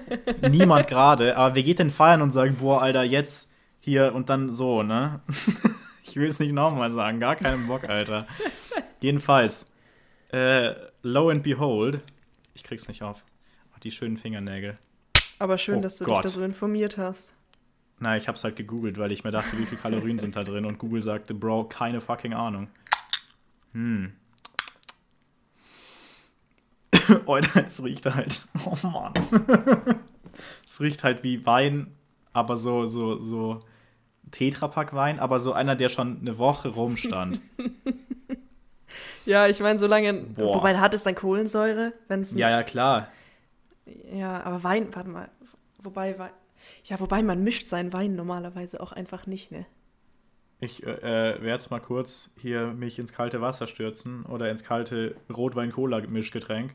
Niemand 0.50 0.86
gerade, 0.86 1.36
aber 1.36 1.56
wer 1.56 1.62
geht 1.62 1.78
denn 1.78 1.90
feiern 1.90 2.22
und 2.22 2.32
sagt, 2.32 2.60
boah, 2.60 2.82
Alter, 2.82 3.02
jetzt 3.02 3.50
hier 3.80 4.14
und 4.14 4.28
dann 4.28 4.52
so, 4.52 4.82
ne? 4.82 5.20
ich 6.04 6.16
will 6.16 6.28
es 6.28 6.38
nicht 6.38 6.52
nochmal 6.52 6.90
sagen, 6.90 7.18
gar 7.18 7.36
keinen 7.36 7.66
Bock, 7.66 7.88
Alter. 7.88 8.26
Jedenfalls, 9.00 9.70
äh, 10.32 10.74
lo 11.02 11.30
and 11.30 11.42
behold, 11.42 12.02
ich 12.54 12.62
krieg's 12.62 12.88
nicht 12.88 13.02
auf. 13.02 13.24
Die 13.82 13.90
schönen 13.90 14.18
Fingernägel. 14.18 14.74
Aber 15.38 15.56
schön, 15.56 15.78
oh 15.78 15.82
dass 15.82 15.96
du 15.96 16.04
Gott. 16.04 16.16
dich 16.18 16.22
da 16.22 16.28
so 16.28 16.44
informiert 16.44 16.98
hast. 16.98 17.34
Na, 17.98 18.16
ich 18.18 18.28
hab's 18.28 18.44
halt 18.44 18.56
gegoogelt, 18.56 18.98
weil 18.98 19.10
ich 19.10 19.24
mir 19.24 19.30
dachte, 19.30 19.58
wie 19.58 19.64
viele 19.64 19.80
Kalorien 19.80 20.18
sind 20.18 20.36
da 20.36 20.44
drin 20.44 20.66
und 20.66 20.78
Google 20.78 21.02
sagte, 21.02 21.32
Bro, 21.32 21.64
keine 21.64 22.02
fucking 22.02 22.34
Ahnung. 22.34 22.68
Hm. 23.72 24.12
Oder 27.24 27.66
es 27.66 27.82
riecht 27.82 28.04
halt. 28.04 28.46
Oh 28.66 28.76
Mann. 28.86 29.14
es 30.66 30.80
riecht 30.80 31.04
halt 31.04 31.22
wie 31.24 31.46
Wein, 31.46 31.94
aber 32.34 32.58
so, 32.58 32.84
so, 32.84 33.18
so 33.18 33.64
Tetrapack-Wein, 34.30 35.18
aber 35.20 35.40
so 35.40 35.54
einer, 35.54 35.74
der 35.74 35.88
schon 35.88 36.20
eine 36.20 36.36
Woche 36.38 36.68
rumstand. 36.68 37.40
ja, 39.30 39.46
ich 39.46 39.60
meine, 39.60 39.78
solange. 39.78 40.12
Boah. 40.12 40.56
Wobei 40.56 40.76
hat 40.76 40.92
es 40.92 41.04
dann 41.04 41.14
Kohlensäure, 41.14 41.92
wenn 42.08 42.22
es. 42.22 42.34
Ja, 42.34 42.50
ja, 42.50 42.62
klar. 42.62 43.08
Ja, 44.12 44.42
aber 44.42 44.62
Wein, 44.64 44.88
warte 44.94 45.08
mal. 45.08 45.28
Wobei, 45.78 46.18
Wein. 46.18 46.32
Ja, 46.84 46.98
wobei 46.98 47.22
man 47.22 47.42
mischt 47.44 47.66
seinen 47.66 47.92
Wein 47.92 48.16
normalerweise 48.16 48.80
auch 48.80 48.92
einfach 48.92 49.26
nicht, 49.26 49.50
ne? 49.50 49.66
Ich 50.58 50.82
äh, 50.82 51.02
werde 51.02 51.46
jetzt 51.46 51.70
mal 51.70 51.80
kurz 51.80 52.28
hier 52.36 52.66
mich 52.66 52.98
ins 52.98 53.12
kalte 53.12 53.40
Wasser 53.40 53.66
stürzen 53.66 54.26
oder 54.26 54.50
ins 54.50 54.62
kalte 54.62 55.14
Rotwein-Cola-Mischgetränk. 55.34 56.74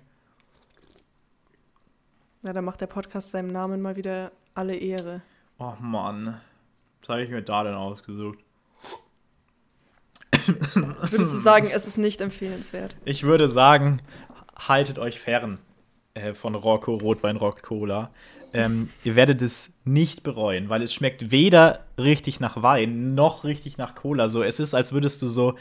Ja, 2.41 2.53
da 2.53 2.61
macht 2.61 2.81
der 2.81 2.87
Podcast 2.87 3.31
seinem 3.31 3.47
Namen 3.47 3.81
mal 3.81 3.95
wieder 3.95 4.31
alle 4.55 4.75
Ehre. 4.75 5.21
Oh 5.59 5.73
Mann. 5.79 6.41
Was 7.01 7.09
habe 7.09 7.23
ich 7.23 7.29
mir 7.29 7.43
da 7.43 7.63
denn 7.63 7.75
ausgesucht? 7.75 8.39
Würdest 10.75 11.33
du 11.33 11.37
sagen, 11.37 11.69
es 11.71 11.87
ist 11.87 11.97
nicht 11.97 12.21
empfehlenswert? 12.21 12.95
Ich 13.05 13.23
würde 13.23 13.47
sagen, 13.47 14.01
haltet 14.55 14.99
euch 14.99 15.19
fern 15.19 15.59
äh, 16.13 16.33
von 16.33 16.55
Rocco 16.55 16.95
Rotwein 16.95 17.37
Rock 17.37 17.63
Cola 17.63 18.11
ähm, 18.55 18.89
ihr 19.03 19.17
werdet 19.17 19.41
es 19.41 19.73
nicht 19.83 20.23
bereuen, 20.23 20.69
weil 20.69 20.81
es 20.81 20.93
schmeckt 20.93 21.29
weder 21.29 21.81
richtig 21.97 22.39
nach 22.39 22.63
Wein 22.63 23.13
noch 23.13 23.43
richtig 23.43 23.77
nach 23.77 23.95
Cola. 23.95 24.29
So, 24.29 24.43
es 24.43 24.61
ist, 24.61 24.73
als 24.73 24.93
würdest 24.93 25.21
du 25.21 25.27
so 25.27 25.55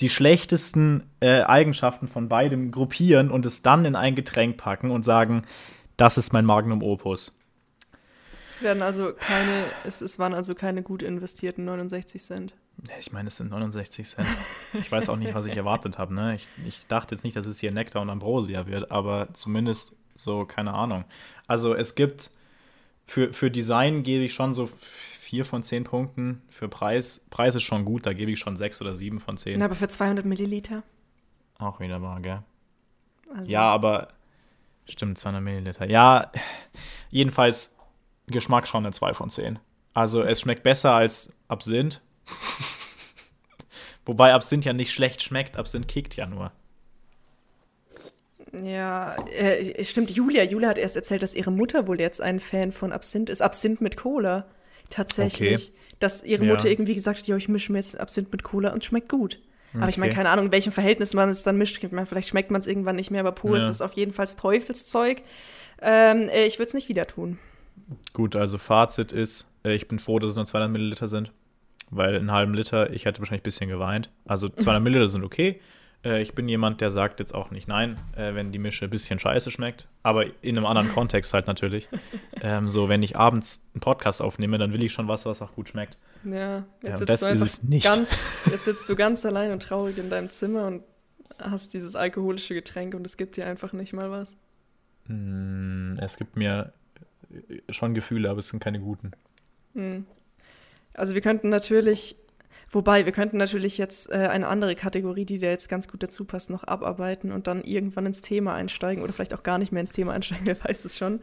die 0.00 0.10
schlechtesten 0.10 1.04
äh, 1.20 1.40
Eigenschaften 1.40 2.06
von 2.06 2.28
beidem 2.28 2.70
gruppieren 2.70 3.30
und 3.30 3.46
es 3.46 3.62
dann 3.62 3.86
in 3.86 3.96
ein 3.96 4.14
Getränk 4.14 4.58
packen 4.58 4.90
und 4.90 5.06
sagen, 5.06 5.44
das 5.96 6.18
ist 6.18 6.34
mein 6.34 6.44
Magnum 6.44 6.82
Opus. 6.82 7.34
Es 8.48 8.62
werden 8.62 8.82
also 8.82 9.12
keine, 9.12 9.66
es, 9.84 10.00
es 10.00 10.18
waren 10.18 10.32
also 10.32 10.54
keine 10.54 10.82
gut 10.82 11.02
investierten 11.02 11.66
69 11.66 12.22
Cent. 12.22 12.54
Ich 12.98 13.12
meine, 13.12 13.28
es 13.28 13.36
sind 13.36 13.50
69 13.50 14.08
Cent. 14.08 14.26
Ich 14.72 14.90
weiß 14.90 15.10
auch 15.10 15.16
nicht, 15.16 15.34
was 15.34 15.44
ich 15.44 15.54
erwartet 15.54 15.98
habe. 15.98 16.14
Ne? 16.14 16.34
Ich, 16.34 16.48
ich 16.66 16.86
dachte 16.86 17.14
jetzt 17.14 17.24
nicht, 17.24 17.36
dass 17.36 17.44
es 17.44 17.60
hier 17.60 17.72
Nektar 17.72 18.00
und 18.00 18.08
Ambrosia 18.08 18.66
wird, 18.66 18.90
aber 18.90 19.28
zumindest 19.34 19.92
so, 20.16 20.46
keine 20.46 20.72
Ahnung. 20.72 21.04
Also 21.46 21.74
es 21.74 21.94
gibt, 21.94 22.30
für, 23.06 23.34
für 23.34 23.50
Design 23.50 24.02
gebe 24.02 24.24
ich 24.24 24.32
schon 24.32 24.54
so 24.54 24.70
vier 25.20 25.44
von 25.44 25.62
zehn 25.62 25.84
Punkten. 25.84 26.40
Für 26.48 26.68
Preis, 26.68 27.26
Preis 27.28 27.54
ist 27.54 27.64
schon 27.64 27.84
gut, 27.84 28.06
da 28.06 28.14
gebe 28.14 28.30
ich 28.30 28.38
schon 28.38 28.56
sechs 28.56 28.80
oder 28.80 28.94
sieben 28.94 29.20
von 29.20 29.36
zehn. 29.36 29.58
Na, 29.58 29.66
aber 29.66 29.74
für 29.74 29.88
200 29.88 30.24
Milliliter? 30.24 30.82
Auch 31.58 31.80
wieder 31.80 32.00
wahr, 32.00 32.20
gell? 32.20 32.42
Also. 33.34 33.52
Ja, 33.52 33.68
aber 33.68 34.08
stimmt, 34.88 35.18
200 35.18 35.42
Milliliter. 35.42 35.84
Ja, 35.84 36.32
jedenfalls 37.10 37.74
Geschmack 38.32 38.66
schon 38.68 38.84
eine 38.84 38.92
2 38.92 39.14
von 39.14 39.30
10. 39.30 39.58
Also 39.94 40.22
es 40.22 40.40
schmeckt 40.40 40.62
besser 40.62 40.92
als 40.92 41.30
Absinth. 41.48 42.00
Wobei 44.06 44.32
Absinth 44.32 44.64
ja 44.64 44.72
nicht 44.72 44.92
schlecht 44.92 45.22
schmeckt, 45.22 45.56
Absinth 45.56 45.88
kickt 45.88 46.16
ja 46.16 46.26
nur. 46.26 46.52
Ja, 48.52 49.16
äh, 49.26 49.84
stimmt, 49.84 50.10
Julia. 50.10 50.42
Julia 50.42 50.70
hat 50.70 50.78
erst 50.78 50.96
erzählt, 50.96 51.22
dass 51.22 51.34
ihre 51.34 51.50
Mutter 51.50 51.86
wohl 51.86 52.00
jetzt 52.00 52.22
ein 52.22 52.40
Fan 52.40 52.72
von 52.72 52.92
Absinth 52.92 53.28
ist. 53.28 53.42
Absinth 53.42 53.80
mit 53.80 53.96
Cola. 53.96 54.46
Tatsächlich. 54.88 55.68
Okay. 55.68 55.72
Dass 55.98 56.24
ihre 56.24 56.44
Mutter 56.44 56.64
ja. 56.64 56.70
irgendwie 56.70 56.94
gesagt 56.94 57.18
hat, 57.18 57.26
ja, 57.26 57.36
ich 57.36 57.48
mische 57.48 57.72
mir 57.72 57.78
jetzt 57.78 57.98
Absinth 58.00 58.32
mit 58.32 58.42
Cola 58.42 58.72
und 58.72 58.84
schmeckt 58.84 59.08
gut. 59.08 59.40
Okay. 59.70 59.82
Aber 59.82 59.90
ich 59.90 59.98
meine, 59.98 60.14
keine 60.14 60.30
Ahnung, 60.30 60.46
in 60.46 60.52
welchem 60.52 60.72
Verhältnis 60.72 61.12
man 61.12 61.28
es 61.28 61.42
dann 61.42 61.58
mischt. 61.58 61.84
Vielleicht 62.06 62.28
schmeckt 62.28 62.50
man 62.50 62.60
es 62.60 62.66
irgendwann 62.66 62.96
nicht 62.96 63.10
mehr, 63.10 63.20
aber 63.20 63.32
pur 63.32 63.58
ja. 63.58 63.64
ist 63.64 63.68
es 63.68 63.82
auf 63.82 63.92
jeden 63.92 64.12
Fall 64.12 64.26
Teufelszeug. 64.26 65.22
Ähm, 65.82 66.28
äh, 66.28 66.44
ich 66.46 66.58
würde 66.58 66.68
es 66.68 66.74
nicht 66.74 66.88
wieder 66.88 67.06
tun. 67.06 67.38
Gut, 68.12 68.36
also 68.36 68.58
Fazit 68.58 69.12
ist, 69.12 69.48
äh, 69.64 69.74
ich 69.74 69.88
bin 69.88 69.98
froh, 69.98 70.18
dass 70.18 70.30
es 70.30 70.36
nur 70.36 70.46
200 70.46 70.70
Milliliter 70.70 71.08
sind. 71.08 71.32
Weil 71.90 72.16
einen 72.16 72.32
halben 72.32 72.52
Liter, 72.52 72.90
ich 72.92 73.06
hätte 73.06 73.20
wahrscheinlich 73.20 73.42
ein 73.42 73.44
bisschen 73.44 73.70
geweint. 73.70 74.10
Also 74.26 74.48
200 74.56 74.82
Milliliter 74.82 75.08
sind 75.08 75.24
okay. 75.24 75.60
Äh, 76.04 76.22
ich 76.22 76.34
bin 76.34 76.48
jemand, 76.48 76.80
der 76.80 76.90
sagt 76.90 77.20
jetzt 77.20 77.34
auch 77.34 77.50
nicht 77.50 77.68
nein, 77.68 77.96
äh, 78.16 78.34
wenn 78.34 78.52
die 78.52 78.58
Mische 78.58 78.84
ein 78.84 78.90
bisschen 78.90 79.18
scheiße 79.18 79.50
schmeckt. 79.50 79.88
Aber 80.02 80.24
in 80.42 80.56
einem 80.56 80.66
anderen 80.66 80.88
Kontext 80.90 81.32
halt 81.34 81.46
natürlich. 81.46 81.88
Ähm, 82.40 82.70
so, 82.70 82.88
wenn 82.88 83.02
ich 83.02 83.16
abends 83.16 83.64
einen 83.74 83.80
Podcast 83.80 84.22
aufnehme, 84.22 84.58
dann 84.58 84.72
will 84.72 84.84
ich 84.84 84.92
schon 84.92 85.08
was, 85.08 85.26
was 85.26 85.42
auch 85.42 85.56
gut 85.56 85.70
schmeckt. 85.70 85.98
Ja, 86.22 86.64
jetzt, 86.84 87.00
ähm, 87.00 87.06
sitzt, 87.08 87.22
du 87.22 87.26
einfach 87.26 87.48
Ganz, 87.82 88.22
jetzt 88.48 88.64
sitzt 88.64 88.88
du 88.88 88.94
ganz 88.94 89.26
allein 89.26 89.50
und 89.50 89.60
traurig 89.60 89.98
in 89.98 90.08
deinem 90.08 90.30
Zimmer 90.30 90.68
und 90.68 90.84
hast 91.40 91.74
dieses 91.74 91.96
alkoholische 91.96 92.54
Getränk 92.54 92.94
und 92.94 93.04
es 93.04 93.16
gibt 93.16 93.36
dir 93.36 93.46
einfach 93.46 93.72
nicht 93.72 93.92
mal 93.92 94.12
was. 94.12 94.36
Mm, 95.08 95.98
es 95.98 96.16
gibt 96.16 96.36
mir 96.36 96.72
schon 97.70 97.94
Gefühle, 97.94 98.30
aber 98.30 98.38
es 98.38 98.48
sind 98.48 98.60
keine 98.62 98.80
guten. 98.80 99.12
Hm. 99.74 100.06
Also 100.94 101.14
wir 101.14 101.20
könnten 101.20 101.48
natürlich 101.48 102.16
Wobei, 102.70 103.06
wir 103.06 103.12
könnten 103.12 103.38
natürlich 103.38 103.78
jetzt 103.78 104.10
äh, 104.10 104.16
eine 104.16 104.46
andere 104.46 104.74
Kategorie, 104.74 105.24
die 105.24 105.38
da 105.38 105.46
jetzt 105.46 105.70
ganz 105.70 105.88
gut 105.88 106.02
dazu 106.02 106.26
passt, 106.26 106.50
noch 106.50 106.64
abarbeiten 106.64 107.32
und 107.32 107.46
dann 107.46 107.64
irgendwann 107.64 108.04
ins 108.04 108.20
Thema 108.20 108.54
einsteigen 108.54 109.02
oder 109.02 109.14
vielleicht 109.14 109.32
auch 109.32 109.42
gar 109.42 109.56
nicht 109.56 109.72
mehr 109.72 109.80
ins 109.80 109.92
Thema 109.92 110.12
einsteigen, 110.12 110.46
wer 110.46 110.62
weiß 110.62 110.84
es 110.84 110.98
schon. 110.98 111.20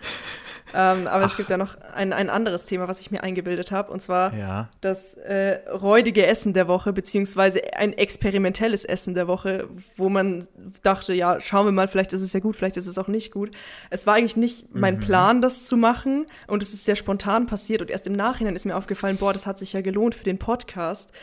ähm, 0.74 1.08
aber 1.08 1.24
Ach. 1.24 1.30
es 1.30 1.38
gibt 1.38 1.52
ja 1.52 1.58
noch 1.58 1.78
ein, 1.94 2.14
ein 2.14 2.32
anderes 2.32 2.66
Thema, 2.66 2.88
was 2.88 3.00
ich 3.00 3.12
mir 3.12 3.22
eingebildet 3.22 3.72
habe, 3.72 3.92
und 3.92 4.02
zwar 4.02 4.36
ja. 4.36 4.70
das 4.82 5.16
äh, 5.16 5.60
räudige 5.70 6.26
Essen 6.26 6.54
der 6.54 6.68
Woche, 6.68 6.94
beziehungsweise 6.94 7.62
ein 7.76 7.94
experimentelles 7.94 8.84
Essen 8.84 9.14
der 9.14 9.28
Woche, 9.28 9.70
wo 9.98 10.10
man 10.10 10.48
dachte, 10.82 11.14
ja, 11.14 11.40
schauen 11.40 11.68
wir 11.68 11.72
mal, 11.72 11.88
vielleicht 11.88 12.14
ist 12.14 12.22
es 12.22 12.34
ja 12.34 12.40
gut, 12.40 12.56
vielleicht 12.56 12.78
ist 12.78 12.88
es 12.88 12.98
auch 12.98 13.08
nicht 13.08 13.32
gut. 13.32 13.52
Es 13.92 14.08
war 14.08 14.16
eigentlich 14.16 14.36
nicht 14.36 14.74
mein 14.74 14.96
mhm. 14.96 15.02
Plan, 15.02 15.42
das 15.42 15.68
zu 15.68 15.78
machen 15.78 16.26
und 16.48 16.64
es 16.64 16.74
ist 16.74 16.86
sehr 16.86 16.96
spontan 16.96 17.46
passiert 17.46 17.84
und 17.84 17.92
erst 17.92 18.08
im 18.08 18.14
Nachhinein 18.14 18.56
ist 18.56 18.66
mir 18.66 18.76
aufgefallen, 18.76 19.18
boah, 19.18 19.32
das 19.32 19.46
hat 19.46 19.60
sich 19.60 19.74
ja 19.74 19.82
gelohnt 19.82 20.16
für 20.16 20.24
den 20.24 20.40
Podcast. 20.40 21.14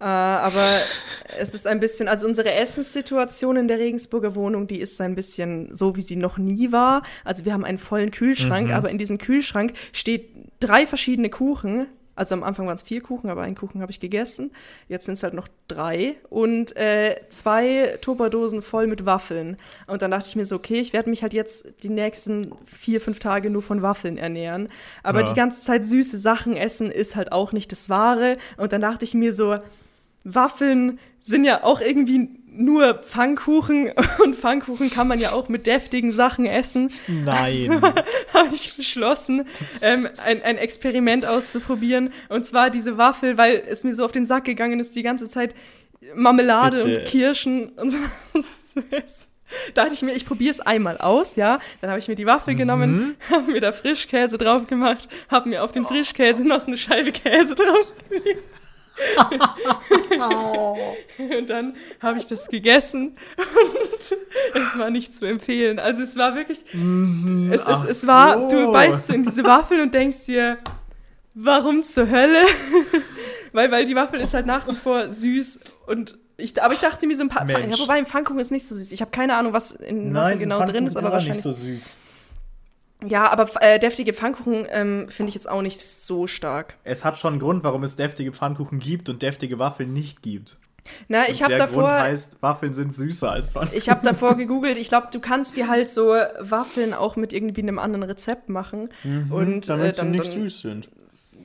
Äh, 0.00 0.04
aber 0.04 0.62
es 1.38 1.54
ist 1.54 1.66
ein 1.66 1.80
bisschen, 1.80 2.08
also 2.08 2.26
unsere 2.26 2.52
Essenssituation 2.52 3.56
in 3.56 3.68
der 3.68 3.78
Regensburger 3.78 4.34
Wohnung, 4.34 4.66
die 4.66 4.80
ist 4.80 5.00
ein 5.00 5.14
bisschen 5.14 5.74
so, 5.74 5.96
wie 5.96 6.02
sie 6.02 6.16
noch 6.16 6.38
nie 6.38 6.70
war. 6.70 7.02
Also 7.24 7.44
wir 7.44 7.52
haben 7.52 7.64
einen 7.64 7.78
vollen 7.78 8.10
Kühlschrank, 8.12 8.68
mhm. 8.68 8.74
aber 8.74 8.90
in 8.90 8.98
diesem 8.98 9.18
Kühlschrank 9.18 9.72
steht 9.92 10.30
drei 10.60 10.86
verschiedene 10.86 11.30
Kuchen, 11.30 11.86
Also 12.14 12.34
am 12.34 12.42
Anfang 12.42 12.66
waren 12.66 12.74
es 12.74 12.82
vier 12.82 13.00
Kuchen, 13.00 13.30
aber 13.30 13.42
einen 13.42 13.54
Kuchen 13.54 13.80
habe 13.80 13.92
ich 13.92 14.00
gegessen. 14.00 14.50
Jetzt 14.88 15.06
sind 15.06 15.14
es 15.14 15.22
halt 15.22 15.34
noch 15.34 15.46
drei 15.68 16.16
und 16.30 16.76
äh, 16.76 17.14
zwei 17.28 17.96
Tupperdosen 18.00 18.60
voll 18.60 18.88
mit 18.88 19.06
Waffeln. 19.06 19.56
Und 19.86 20.02
dann 20.02 20.10
dachte 20.10 20.26
ich 20.28 20.34
mir 20.34 20.44
so, 20.44 20.56
okay, 20.56 20.80
ich 20.80 20.92
werde 20.92 21.10
mich 21.10 21.22
halt 21.22 21.32
jetzt 21.32 21.84
die 21.84 21.90
nächsten 21.90 22.52
vier, 22.66 23.00
fünf 23.00 23.20
Tage 23.20 23.50
nur 23.50 23.62
von 23.62 23.82
Waffeln 23.82 24.18
ernähren. 24.18 24.68
Aber 25.04 25.20
Ja. 25.20 25.26
die 25.26 25.34
ganze 25.34 25.62
Zeit 25.62 25.84
süße 25.84 26.18
Sachen 26.18 26.56
essen 26.56 26.90
ist 26.90 27.14
halt 27.14 27.30
auch 27.30 27.52
nicht 27.52 27.70
das 27.70 27.88
Wahre. 27.88 28.36
Und 28.56 28.72
dann 28.72 28.80
dachte 28.80 29.04
ich 29.04 29.14
mir 29.14 29.32
so, 29.32 29.54
Waffeln 30.34 30.98
sind 31.20 31.44
ja 31.44 31.64
auch 31.64 31.80
irgendwie 31.80 32.28
nur 32.50 32.94
Pfannkuchen 32.94 33.92
und 34.24 34.34
Pfannkuchen 34.34 34.90
kann 34.90 35.08
man 35.08 35.18
ja 35.18 35.32
auch 35.32 35.48
mit 35.48 35.66
deftigen 35.66 36.10
Sachen 36.10 36.44
essen. 36.44 36.90
Nein. 37.06 37.80
habe 38.34 38.54
ich 38.54 38.76
beschlossen, 38.76 39.46
ähm, 39.80 40.08
ein, 40.24 40.42
ein 40.42 40.56
Experiment 40.56 41.24
auszuprobieren. 41.24 42.10
Und 42.28 42.44
zwar 42.44 42.70
diese 42.70 42.98
Waffel, 42.98 43.38
weil 43.38 43.62
es 43.68 43.84
mir 43.84 43.94
so 43.94 44.04
auf 44.04 44.12
den 44.12 44.24
Sack 44.24 44.44
gegangen 44.44 44.80
ist, 44.80 44.96
die 44.96 45.02
ganze 45.02 45.28
Zeit 45.28 45.54
Marmelade 46.14 46.82
Bitte. 46.82 46.98
und 46.98 47.04
Kirschen 47.06 47.68
und 47.70 47.88
sowas 48.34 48.66
zu 48.66 48.82
essen. 48.90 49.28
Da 49.72 49.82
dachte 49.82 49.94
ich 49.94 50.02
mir, 50.02 50.12
ich 50.12 50.26
probiere 50.26 50.50
es 50.50 50.60
einmal 50.60 50.98
aus, 50.98 51.36
ja. 51.36 51.58
Dann 51.80 51.88
habe 51.88 51.98
ich 51.98 52.08
mir 52.08 52.16
die 52.16 52.26
Waffel 52.26 52.54
genommen, 52.54 53.16
habe 53.30 53.50
mir 53.50 53.60
da 53.60 53.72
Frischkäse 53.72 54.36
drauf 54.36 54.66
gemacht, 54.66 55.08
habe 55.30 55.48
mir 55.48 55.64
auf 55.64 55.72
den 55.72 55.86
Frischkäse 55.86 56.46
noch 56.46 56.66
eine 56.66 56.76
Scheibe 56.76 57.12
Käse 57.12 57.54
drauf 57.54 57.86
Und 61.38 61.50
dann 61.50 61.76
habe 62.00 62.18
ich 62.18 62.26
das 62.26 62.48
gegessen 62.48 63.16
und 63.36 64.18
es 64.54 64.78
war 64.78 64.90
nicht 64.90 65.12
zu 65.12 65.26
empfehlen. 65.26 65.78
Also 65.78 66.02
es 66.02 66.16
war 66.16 66.34
wirklich, 66.34 66.60
es, 67.52 67.60
es, 67.60 67.66
ach 67.66 67.84
es 67.84 68.06
war, 68.06 68.48
so. 68.48 68.48
du 68.48 68.72
beißt 68.72 69.10
in 69.10 69.22
diese 69.22 69.44
Waffel 69.44 69.80
und 69.80 69.94
denkst 69.94 70.26
dir, 70.26 70.58
warum 71.34 71.82
zur 71.82 72.08
Hölle? 72.08 72.42
weil, 73.52 73.70
weil 73.70 73.84
die 73.84 73.96
Waffel 73.96 74.20
ist 74.20 74.34
halt 74.34 74.46
nach 74.46 74.68
wie 74.68 74.76
vor 74.76 75.10
süß 75.10 75.60
und 75.86 76.18
ich, 76.36 76.62
aber 76.62 76.72
ich 76.72 76.80
dachte 76.80 77.06
mir 77.08 77.16
so 77.16 77.24
ein 77.24 77.28
paar, 77.28 77.48
ja, 77.48 77.78
wobei 77.80 77.98
im 77.98 78.06
Pfannkuchen 78.06 78.38
ist 78.38 78.52
nicht 78.52 78.64
so 78.64 78.76
süß. 78.76 78.92
Ich 78.92 79.00
habe 79.00 79.10
keine 79.10 79.34
Ahnung, 79.34 79.52
was 79.52 79.72
in 79.72 80.14
Waffeln 80.14 80.38
genau 80.38 80.64
drin 80.64 80.86
ist, 80.86 80.96
aber 80.96 81.10
wahrscheinlich. 81.10 81.38
nicht 81.38 81.42
so 81.42 81.50
süß. 81.50 81.90
Ja, 83.06 83.30
aber 83.30 83.48
äh, 83.60 83.78
deftige 83.78 84.12
Pfannkuchen 84.12 84.66
ähm, 84.70 85.06
finde 85.08 85.28
ich 85.28 85.34
jetzt 85.34 85.48
auch 85.48 85.62
nicht 85.62 85.80
so 85.80 86.26
stark. 86.26 86.74
Es 86.84 87.04
hat 87.04 87.16
schon 87.16 87.34
einen 87.34 87.40
Grund, 87.40 87.62
warum 87.62 87.84
es 87.84 87.94
deftige 87.94 88.32
Pfannkuchen 88.32 88.80
gibt 88.80 89.08
und 89.08 89.22
deftige 89.22 89.58
Waffeln 89.58 89.92
nicht 89.92 90.22
gibt. 90.22 90.56
Na, 91.06 91.28
ich 91.28 91.42
habe 91.42 91.50
der 91.50 91.66
davor, 91.66 91.82
Grund 91.82 92.02
heißt, 92.02 92.42
Waffeln 92.42 92.72
sind 92.72 92.94
süßer 92.94 93.30
als 93.30 93.46
Pfannkuchen. 93.46 93.76
ich 93.76 93.88
habe 93.88 94.00
davor 94.02 94.34
gegoogelt. 94.36 94.78
Ich 94.78 94.88
glaube, 94.88 95.08
du 95.12 95.20
kannst 95.20 95.56
dir 95.56 95.68
halt 95.68 95.88
so 95.88 96.14
Waffeln 96.40 96.94
auch 96.94 97.16
mit 97.16 97.32
irgendwie 97.32 97.62
einem 97.62 97.78
anderen 97.78 98.02
Rezept 98.04 98.48
machen 98.48 98.88
und 99.30 99.68
äh, 99.68 99.92
dann, 99.92 100.14
dann, 100.14 100.24
süß 100.24 100.62
sind. 100.62 100.88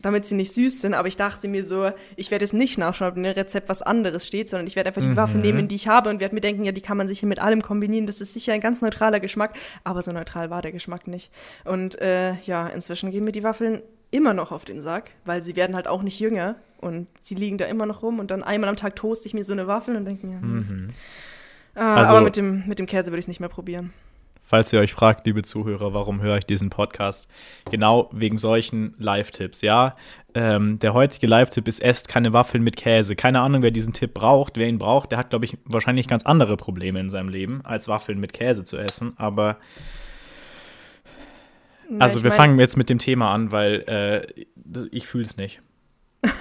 Damit 0.03 0.25
sie 0.25 0.36
nicht 0.36 0.53
süß 0.53 0.81
sind. 0.81 0.93
Aber 0.93 1.07
ich 1.07 1.17
dachte 1.17 1.48
mir 1.48 1.65
so, 1.65 1.89
ich 2.15 2.29
werde 2.29 2.43
jetzt 2.45 2.53
nicht 2.53 2.77
nachschauen, 2.77 3.10
ob 3.10 3.17
in 3.17 3.24
dem 3.24 3.33
Rezept 3.33 3.67
was 3.69 3.81
anderes 3.81 4.27
steht, 4.27 4.48
sondern 4.50 4.67
ich 4.67 4.75
werde 4.75 4.89
einfach 4.89 5.01
die 5.01 5.15
Waffeln 5.17 5.41
nehmen, 5.41 5.67
die 5.67 5.75
ich 5.75 5.88
habe 5.88 6.12
und 6.12 6.19
werde 6.19 6.36
mir 6.36 6.41
denken, 6.41 6.63
ja, 6.63 6.72
die 6.72 6.81
kann 6.81 6.98
man 6.98 7.07
sicher 7.07 7.25
mit 7.25 7.39
allem 7.39 7.63
kombinieren. 7.63 8.05
Das 8.05 8.22
ist 8.22 8.33
sicher 8.33 8.53
ein 8.53 8.62
ganz 8.62 8.81
neutraler 8.81 9.19
Geschmack, 9.19 9.53
aber 9.83 10.03
so 10.03 10.12
neutral 10.12 10.51
war 10.51 10.62
der 10.62 10.72
Geschmack 10.72 11.07
nicht. 11.07 11.31
Und 11.65 12.00
äh, 12.00 12.33
ja, 12.45 12.67
inzwischen 12.67 13.10
gehen 13.10 13.24
mir 13.24 13.31
die 13.31 13.41
Waffeln 13.43 13.81
immer 14.12 14.36
noch 14.36 14.51
auf 14.51 14.63
den 14.63 14.79
Sack, 14.79 15.10
weil 15.25 15.41
sie 15.41 15.55
werden 15.55 15.75
halt 15.75 15.88
auch 15.88 16.03
nicht 16.03 16.19
jünger 16.19 16.55
und 16.79 17.07
sie 17.19 17.33
liegen 17.33 17.57
da 17.57 17.65
immer 17.65 17.86
noch 17.88 18.03
rum 18.03 18.19
und 18.19 18.29
dann 18.29 18.43
einmal 18.43 18.69
am 18.69 18.75
Tag 18.75 18.95
toaste 18.95 19.27
ich 19.27 19.33
mir 19.33 19.43
so 19.43 19.53
eine 19.53 19.65
Waffel 19.65 19.95
und 19.95 20.05
denke 20.05 20.27
mir, 20.27 20.39
hm. 20.39 20.88
Ah, 21.75 21.95
Also- 21.95 22.13
aber 22.13 22.22
mit 22.24 22.38
dem, 22.38 22.63
mit 22.67 22.77
dem 22.77 22.86
Käse 22.86 23.07
würde 23.07 23.17
ich 23.19 23.24
es 23.24 23.27
nicht 23.29 23.39
mehr 23.39 23.50
probieren. 23.50 23.91
Falls 24.46 24.74
ihr 24.74 24.80
euch 24.82 24.94
fragt, 24.94 25.26
liebe 25.26 25.42
Zuhörer, 25.42 25.94
warum 25.94 26.22
höre 26.22 26.38
ich 26.38 26.46
diesen 26.46 26.70
Podcast? 26.70 27.30
Genau 27.72 28.10
wegen 28.12 28.38
solchen 28.38 28.94
Live-Tipps, 29.00 29.62
ja. 29.62 29.96
Ähm, 30.36 30.79
der 30.79 30.94
heutige 30.94 31.27
Live-Tipp 31.27 31.68
ist, 31.68 31.82
esst 31.82 32.10
keine 32.10 32.34
Waffeln 32.34 32.62
mit 32.64 32.75
Käse. 32.75 33.16
Keine 33.16 33.40
Ahnung, 33.40 33.62
wer 33.64 33.72
diesen 33.72 33.94
Tipp 33.94 34.14
braucht. 34.14 34.58
Wer 34.58 34.68
ihn 34.68 34.79
braucht, 34.79 35.12
der 35.12 35.18
hat, 35.20 35.29
glaube 35.29 35.46
ich, 35.46 35.58
wahrscheinlich 35.64 36.08
ganz 36.10 36.25
andere 36.25 36.58
Probleme 36.58 37.00
in 37.00 37.10
seinem 37.10 37.29
Leben, 37.29 37.62
als 37.64 37.88
Waffeln 37.88 38.20
mit 38.20 38.34
Käse 38.34 38.66
zu 38.66 38.77
essen. 38.77 39.14
Aber, 39.16 39.58
also 42.00 42.18
ich 42.20 42.24
wir 42.25 42.29
mein- 42.32 42.38
fangen 42.38 42.60
jetzt 42.60 42.75
mit 42.77 42.90
dem 42.90 43.00
Thema 43.00 43.32
an, 43.34 43.51
weil 43.51 43.84
äh, 43.88 44.44
ich 44.92 45.08
fühle 45.08 45.24
es 45.24 45.38
nicht. 45.38 45.62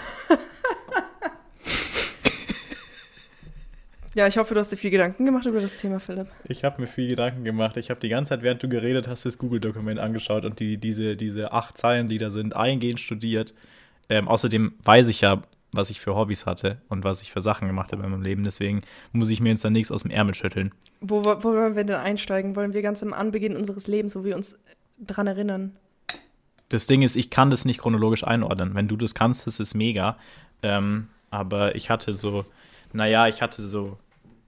Ja, 4.14 4.27
ich 4.27 4.37
hoffe, 4.37 4.53
du 4.53 4.61
hast 4.61 4.70
dir 4.70 4.77
viel 4.77 4.90
Gedanken 4.90 5.25
gemacht 5.25 5.46
über 5.46 5.61
das 5.61 5.79
Thema, 5.79 5.98
Philipp. 5.98 6.27
Ich 6.44 6.64
habe 6.64 6.83
mir 6.83 6.87
viel 6.87 7.09
Gedanken 7.09 7.44
gemacht. 7.44 7.79
Ich 7.79 7.88
habe 7.88 7.98
die 7.98 8.11
ganze 8.11 8.31
Zeit, 8.31 8.42
während 8.42 8.62
du 8.62 8.68
geredet 8.68 9.09
hast, 9.09 9.25
das 9.25 9.38
Google-Dokument 9.38 9.98
angeschaut 9.98 10.44
und 10.44 10.61
die, 10.61 10.77
diese, 10.77 11.16
diese 11.16 11.53
acht 11.53 11.79
Zeilen, 11.79 12.09
die 12.09 12.18
da 12.18 12.31
sind, 12.31 12.55
eingehend 12.55 13.01
studiert. 13.01 13.55
Ähm, 14.11 14.29
außerdem 14.29 14.75
weiß 14.85 15.09
ich 15.09 15.22
ja, 15.22 15.40
was 15.72 15.88
ich 15.88 16.01
für 16.01 16.14
Hobbys 16.14 16.44
hatte 16.44 16.83
und 16.90 17.05
was 17.05 17.22
ich 17.22 17.33
für 17.33 17.40
Sachen 17.40 17.66
gemacht 17.66 17.92
habe 17.92 18.03
in 18.03 18.11
meinem 18.11 18.22
Leben. 18.22 18.44
Deswegen 18.44 18.83
muss 19.12 19.31
ich 19.31 19.40
mir 19.40 19.48
jetzt 19.48 19.64
dann 19.64 19.72
nichts 19.72 19.90
aus 19.90 20.03
dem 20.03 20.11
Ärmel 20.11 20.35
schütteln. 20.35 20.72
Wo, 21.01 21.25
wo 21.25 21.42
wollen 21.42 21.75
wir 21.75 21.85
denn 21.85 21.96
einsteigen? 21.96 22.55
Wollen 22.55 22.75
wir 22.75 22.83
ganz 22.83 23.03
am 23.03 23.14
Anbeginn 23.14 23.57
unseres 23.57 23.87
Lebens, 23.87 24.14
wo 24.14 24.25
wir 24.25 24.37
uns 24.37 24.59
dran 24.98 25.27
erinnern? 25.27 25.75
Das 26.68 26.87
Ding 26.87 27.01
ist, 27.01 27.16
ich 27.16 27.31
kann 27.31 27.48
das 27.48 27.64
nicht 27.64 27.81
chronologisch 27.81 28.25
einordnen. 28.25 28.75
Wenn 28.75 28.88
du 28.88 28.96
das 28.98 29.14
kannst, 29.14 29.46
das 29.46 29.59
ist 29.59 29.72
mega. 29.75 30.18
Ähm, 30.62 31.09
aber 31.31 31.75
ich 31.77 31.88
hatte 31.88 32.12
so, 32.12 32.44
naja, 32.92 33.27
ich 33.29 33.40
hatte 33.40 33.62
so 33.62 33.96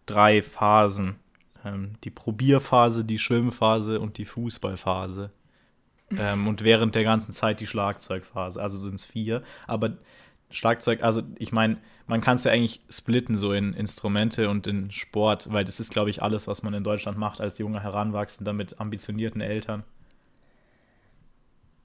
drei 0.07 0.43
Phasen. 0.43 1.17
Ähm, 1.65 1.93
die 2.05 2.11
Probierphase, 2.11 3.05
die 3.05 3.19
Schwimmphase 3.19 4.01
und 4.01 4.19
die 4.19 4.25
Fußballphase. 4.25 5.31
Ähm, 6.19 6.47
und 6.47 6.63
während 6.63 6.95
der 6.95 7.05
ganzen 7.05 7.33
Zeit 7.33 7.61
die 7.61 7.67
Schlagzeugphase. 7.67 8.61
Also 8.61 8.77
sind 8.77 8.95
es 8.95 9.05
vier. 9.05 9.43
Aber 9.67 9.97
Schlagzeug, 10.51 11.03
also 11.03 11.23
ich 11.39 11.53
meine, 11.53 11.79
man 12.07 12.21
kann 12.21 12.37
es 12.37 12.45
ja 12.45 12.53
eigentlich 12.53 12.83
splitten 12.89 13.37
so 13.37 13.53
in 13.53 13.73
Instrumente 13.73 14.49
und 14.51 14.67
in 14.67 14.91
Sport, 14.91 15.53
weil 15.53 15.65
das 15.65 15.81
ist, 15.81 15.91
glaube 15.91 16.11
ich, 16.11 16.23
alles, 16.23 16.47
was 16.47 16.63
man 16.63 16.75
in 16.75 16.85
Deutschland 16.85 17.19
macht 17.19 17.41
als 17.41 17.59
junger 17.59 17.83
Heranwachsender 17.83 18.53
mit 18.53 18.79
ambitionierten 18.81 19.41
Eltern. 19.41 19.85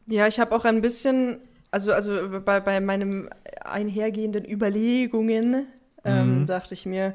Ja, 0.08 0.28
ich 0.28 0.40
habe 0.40 0.56
auch 0.56 0.66
ein 0.66 0.82
bisschen, 0.82 1.40
also, 1.72 1.94
also 1.94 2.42
bei, 2.44 2.60
bei 2.60 2.82
meinen 2.82 3.30
einhergehenden 3.62 4.44
Überlegungen 4.44 5.68
ähm, 6.04 6.46
dachte 6.46 6.74
ich 6.74 6.86
mir, 6.86 7.14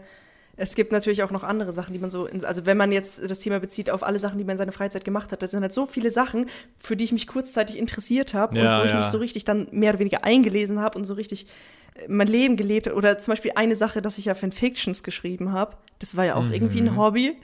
es 0.56 0.74
gibt 0.74 0.92
natürlich 0.92 1.22
auch 1.22 1.30
noch 1.30 1.42
andere 1.42 1.72
Sachen, 1.72 1.92
die 1.92 1.98
man 1.98 2.10
so, 2.10 2.26
in, 2.26 2.44
also 2.44 2.66
wenn 2.66 2.76
man 2.76 2.92
jetzt 2.92 3.28
das 3.28 3.40
Thema 3.40 3.58
bezieht 3.58 3.90
auf 3.90 4.02
alle 4.02 4.18
Sachen, 4.18 4.38
die 4.38 4.44
man 4.44 4.52
in 4.52 4.58
seiner 4.58 4.72
Freizeit 4.72 5.04
gemacht 5.04 5.32
hat, 5.32 5.42
das 5.42 5.50
sind 5.50 5.62
halt 5.62 5.72
so 5.72 5.86
viele 5.86 6.10
Sachen, 6.10 6.48
für 6.78 6.96
die 6.96 7.04
ich 7.04 7.12
mich 7.12 7.26
kurzzeitig 7.26 7.76
interessiert 7.76 8.34
habe 8.34 8.58
Ja, 8.58 8.76
und 8.76 8.82
wo 8.82 8.84
ich 8.86 8.92
ja. 8.92 8.98
mich 8.98 9.06
so 9.06 9.18
richtig 9.18 9.44
dann 9.44 9.68
mehr 9.72 9.90
oder 9.90 9.98
weniger 9.98 10.24
eingelesen 10.24 10.80
habe 10.80 10.96
und 10.98 11.04
so 11.04 11.14
richtig 11.14 11.46
äh, 11.94 12.06
mein 12.08 12.28
Leben 12.28 12.56
gelebt 12.56 12.86
habe. 12.86 12.96
Oder 12.96 13.18
zum 13.18 13.32
Beispiel 13.32 13.52
eine 13.56 13.74
Sache, 13.74 14.00
dass 14.00 14.18
ich 14.18 14.26
ja 14.26 14.34
Fanfictions 14.34 15.02
geschrieben 15.02 15.52
habe, 15.52 15.76
das 15.98 16.16
war 16.16 16.24
ja 16.24 16.36
auch 16.36 16.50
irgendwie 16.50 16.80
ein 16.80 16.96
Hobby. 16.96 17.36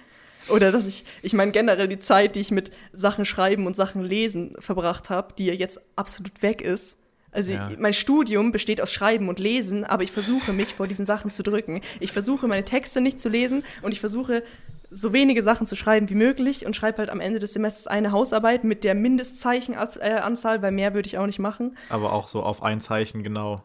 Oder 0.49 0.73
dass 0.73 0.87
ich, 0.87 1.05
ich 1.23 1.35
meine 1.35 1.53
generell 1.53 1.89
die 1.89 1.99
Zeit, 1.99 2.35
die 2.35 2.41
ich 2.41 2.51
mit 2.51 2.71
Sachen 2.93 3.25
schreiben 3.25 3.67
und 3.67 3.77
Sachen 3.77 4.03
lesen 4.03 4.55
verbracht 4.59 5.11
habe, 5.11 5.35
die 5.37 5.47
ja 5.47 5.53
jetzt 5.53 5.81
absolut 5.97 6.43
weg 6.43 6.63
ist. 6.63 6.99
Also 7.33 7.53
Ja. 7.53 7.69
mein 7.79 7.95
Studium 7.95 8.53
besteht 8.53 8.81
aus 8.81 8.93
Schreiben 8.93 9.29
und 9.29 9.39
Lesen, 9.39 9.85
aber 9.85 10.03
ich 10.03 10.11
versuche 10.13 10.53
mich 10.53 10.75
vor 10.75 10.87
diesen 10.87 11.07
Sachen 11.07 11.31
zu 11.31 11.43
drücken. 11.43 11.81
Ich 12.01 12.13
versuche 12.13 12.49
meine 12.49 12.65
Texte 12.65 13.01
nicht 13.01 13.21
zu 13.21 13.29
lesen 13.29 13.63
und 13.83 13.93
ich 13.93 14.01
versuche 14.01 14.43
so 14.91 15.13
wenige 15.13 15.41
Sachen 15.43 15.69
zu 15.69 15.77
schreiben 15.77 16.11
wie 16.11 16.17
möglich 16.17 16.67
und 16.67 16.75
schreibe 16.75 16.99
halt 16.99 17.11
am 17.11 17.21
Ende 17.21 17.39
des 17.39 17.53
Semesters 17.53 17.87
eine 17.87 18.11
Hausarbeit 18.11 18.65
mit 18.65 18.83
der 18.83 18.97
Mindestzeichenanzahl, 18.97 20.63
weil 20.63 20.73
mehr 20.73 20.95
würde 20.95 21.07
ich 21.07 21.19
auch 21.19 21.27
nicht 21.27 21.39
machen. 21.39 21.77
Aber 21.89 22.13
auch 22.13 22.27
so 22.27 22.43
auf 22.43 22.63
ein 22.63 22.81
Zeichen 22.81 23.23
genau. 23.23 23.63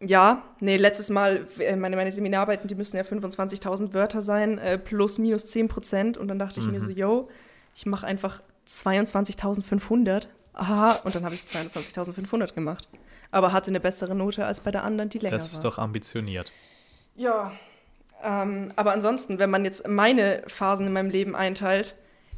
Ja, 0.00 0.42
nee, 0.60 0.76
letztes 0.76 1.08
Mal, 1.08 1.46
äh, 1.58 1.74
meine, 1.76 1.96
meine 1.96 2.12
Seminararbeiten, 2.12 2.68
die 2.68 2.74
müssen 2.74 2.98
ja 2.98 3.02
25.000 3.02 3.94
Wörter 3.94 4.20
sein, 4.20 4.58
äh, 4.58 4.76
plus 4.76 5.16
minus 5.16 5.46
10 5.46 5.68
Prozent. 5.68 6.18
Und 6.18 6.28
dann 6.28 6.38
dachte 6.38 6.60
ich 6.60 6.66
mir 6.66 6.80
so, 6.82 6.90
yo, 6.92 7.28
ich 7.74 7.86
mache 7.86 8.06
einfach 8.06 8.42
22.500. 8.68 10.26
Aha, 10.56 11.00
und 11.04 11.14
dann 11.14 11.24
habe 11.24 11.34
ich 11.34 11.42
22.500 11.42 12.54
gemacht. 12.54 12.88
Aber 13.30 13.52
hatte 13.52 13.70
eine 13.70 13.80
bessere 13.80 14.14
Note 14.14 14.44
als 14.46 14.60
bei 14.60 14.70
der 14.70 14.84
anderen, 14.84 15.08
die 15.10 15.18
länger 15.18 15.36
Das 15.36 15.46
ist 15.52 15.56
war. 15.62 15.70
doch 15.70 15.78
ambitioniert. 15.78 16.50
Ja, 17.14 17.52
ähm, 18.22 18.72
aber 18.76 18.92
ansonsten, 18.92 19.38
wenn 19.38 19.50
man 19.50 19.64
jetzt 19.64 19.86
meine 19.86 20.42
Phasen 20.46 20.86
in 20.86 20.92
meinem 20.92 21.10
Leben 21.10 21.34
einteilt, 21.36 21.94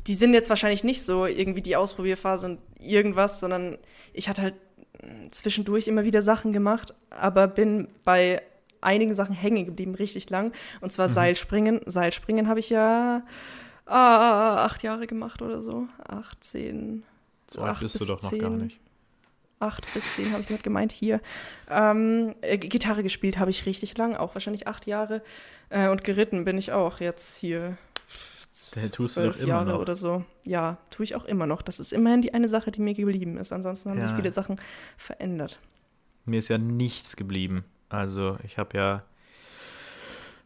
die 0.06 0.14
sind 0.14 0.34
jetzt 0.34 0.48
wahrscheinlich 0.50 0.84
nicht 0.84 1.04
so 1.04 1.26
irgendwie 1.26 1.62
die 1.62 1.76
Ausprobierphase 1.76 2.46
und 2.46 2.58
irgendwas, 2.80 3.40
sondern 3.40 3.78
ich 4.12 4.28
hatte 4.28 4.42
halt 4.42 4.54
mh, 5.02 5.30
zwischendurch 5.30 5.86
immer 5.88 6.04
wieder 6.04 6.22
Sachen 6.22 6.52
gemacht, 6.52 6.94
aber 7.10 7.46
bin 7.46 7.88
bei 8.04 8.42
einigen 8.80 9.14
Sachen 9.14 9.34
hängen 9.34 9.66
geblieben, 9.66 9.94
richtig 9.94 10.30
lang. 10.30 10.52
Und 10.80 10.90
zwar 10.90 11.08
Seilspringen. 11.08 11.80
Seilspringen 11.86 12.48
habe 12.48 12.60
ich 12.60 12.70
ja 12.70 13.22
ah, 13.86 14.64
acht 14.64 14.82
Jahre 14.82 15.06
gemacht 15.06 15.42
oder 15.42 15.60
so. 15.60 15.86
Acht, 16.06 16.42
zehn, 16.44 17.02
So 17.50 17.60
acht 17.62 17.80
bist 17.80 17.94
du 17.96 17.98
bis 18.00 18.08
doch 18.08 18.22
noch 18.22 18.30
gar 18.30 18.50
zehn. 18.50 18.56
nicht. 18.58 18.80
acht 19.60 19.92
bis 19.94 20.14
zehn 20.16 20.30
habe 20.32 20.42
ich 20.42 20.48
damit 20.48 20.62
gemeint 20.62 20.92
hier. 20.92 21.20
Ähm, 21.68 22.34
äh, 22.42 22.58
Gitarre 22.58 23.02
gespielt 23.02 23.38
habe 23.38 23.50
ich 23.50 23.66
richtig 23.66 23.96
lang, 23.98 24.14
auch 24.16 24.34
wahrscheinlich 24.34 24.66
acht 24.68 24.86
Jahre. 24.86 25.22
Äh, 25.70 25.88
und 25.88 26.04
geritten 26.04 26.44
bin 26.44 26.58
ich 26.58 26.72
auch 26.72 27.00
jetzt 27.00 27.36
hier 27.36 27.76
Der 28.74 28.90
tust 28.90 29.10
du 29.16 29.20
zwölf 29.22 29.36
doch 29.36 29.42
immer 29.42 29.48
Jahre 29.48 29.70
noch. 29.72 29.80
oder 29.80 29.96
so. 29.96 30.24
Ja, 30.46 30.76
tue 30.90 31.04
ich 31.04 31.14
auch 31.16 31.24
immer 31.24 31.46
noch. 31.46 31.62
Das 31.62 31.80
ist 31.80 31.92
immerhin 31.92 32.22
die 32.22 32.34
eine 32.34 32.48
Sache, 32.48 32.70
die 32.70 32.80
mir 32.80 32.94
geblieben 32.94 33.36
ist. 33.38 33.52
Ansonsten 33.52 33.90
haben 33.90 33.98
Ja. 33.98 34.06
sich 34.08 34.16
viele 34.16 34.32
Sachen 34.32 34.60
verändert. 34.96 35.58
mir 36.24 36.38
ist 36.38 36.48
ja 36.48 36.58
nichts 36.58 37.16
geblieben. 37.16 37.64
Also 37.88 38.36
ich 38.44 38.58
habe 38.58 38.76
ja 38.76 39.02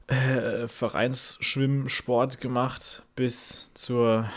äh, 0.06 0.68
Vereinsschwimmsport 0.68 2.40
gemacht 2.40 3.02
bis 3.16 3.70
zur 3.74 4.28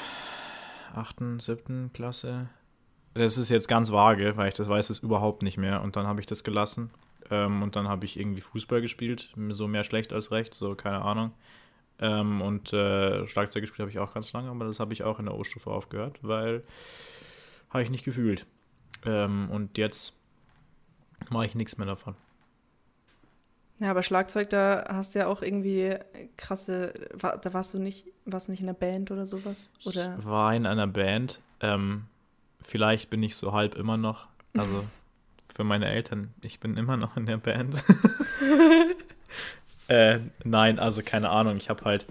8., 0.93 1.17
7. 1.39 1.91
Klasse. 1.93 2.50
Das 3.13 3.38
ist 3.38 3.50
jetzt 3.50 3.67
ganz 3.67 3.91
vage, 3.91 4.36
weil 4.36 4.50
ich 4.50 4.54
das 4.54 4.67
weiß 4.67 4.89
es 4.89 5.00
überhaupt 5.00 5.41
nicht 5.41 5.58
mehr. 5.58 5.82
Und 5.82 5.95
dann 5.95 6.06
habe 6.06 6.19
ich 6.19 6.26
das 6.26 6.43
gelassen. 6.43 6.91
Ähm, 7.30 7.63
und 7.63 7.76
dann 7.76 7.88
habe 7.88 8.06
ich 8.06 8.19
irgendwie 8.19 8.41
Fußball 8.41 8.82
gespielt. 8.82 9.34
So 9.50 9.67
mehr 9.67 9.84
schlecht 9.84 10.13
als 10.13 10.32
recht, 10.32 10.54
so 10.54 10.76
keine 10.76 11.02
Ahnung. 11.02 11.32
Ähm, 12.00 12.41
und 12.41 12.74
äh, 12.74 13.26
Schlagzeug 13.28 13.62
gespielt 13.62 13.80
habe 13.80 13.91
ich 13.91 14.00
auch 14.00 14.13
ganz 14.13 14.34
lange, 14.34 14.50
aber 14.50 14.65
das 14.65 14.80
habe 14.80 14.93
ich 14.93 15.04
auch 15.04 15.19
in 15.19 15.26
der 15.26 15.36
O-Stufe 15.36 15.69
aufgehört, 15.69 16.19
weil 16.21 16.63
habe 17.69 17.84
ich 17.84 17.89
nicht 17.89 18.04
gefühlt. 18.04 18.45
Ähm, 19.06 19.50
und 19.50 19.78
jetzt 19.78 20.13
mache 21.30 21.45
ich 21.45 21.56
nichts 21.56 21.78
mehr 21.78 21.88
davon. 21.88 22.15
Ja, 23.80 23.92
aber 23.92 24.04
Schlagzeug, 24.04 24.50
da 24.50 24.86
hast 24.88 25.16
du 25.16 25.20
ja 25.20 25.28
auch 25.28 25.42
irgendwie 25.42 25.96
krasse, 26.38 26.94
da 27.20 27.54
warst 27.54 27.74
du 27.74 27.80
nicht, 27.80 28.06
warst 28.26 28.48
du 28.48 28.52
nicht 28.52 28.62
in 28.62 28.70
einer 28.70 28.78
Band 28.78 29.12
oder 29.12 29.26
sowas? 29.26 29.70
Oder? 29.86 30.18
Ich 30.18 30.26
war 30.26 30.54
in 30.54 30.66
einer 30.66 30.88
Band. 30.88 31.42
Ähm, 31.60 32.06
vielleicht 32.62 33.10
bin 33.10 33.22
ich 33.22 33.36
so 33.36 33.52
halb 33.52 33.76
immer 33.76 33.98
noch. 33.98 34.28
Also 34.54 34.86
für 35.54 35.66
meine 35.66 35.88
Eltern, 35.88 36.34
ich 36.42 36.60
bin 36.60 36.78
immer 36.78 36.96
noch 36.96 37.18
in 37.18 37.26
der 37.26 37.38
Band. 37.38 37.84
äh, 39.90 40.20
nein, 40.46 40.80
also 40.80 41.02
keine 41.04 41.30
Ahnung. 41.30 41.58
Ich 41.58 41.70
habe 41.70 41.84
halt 41.84 42.06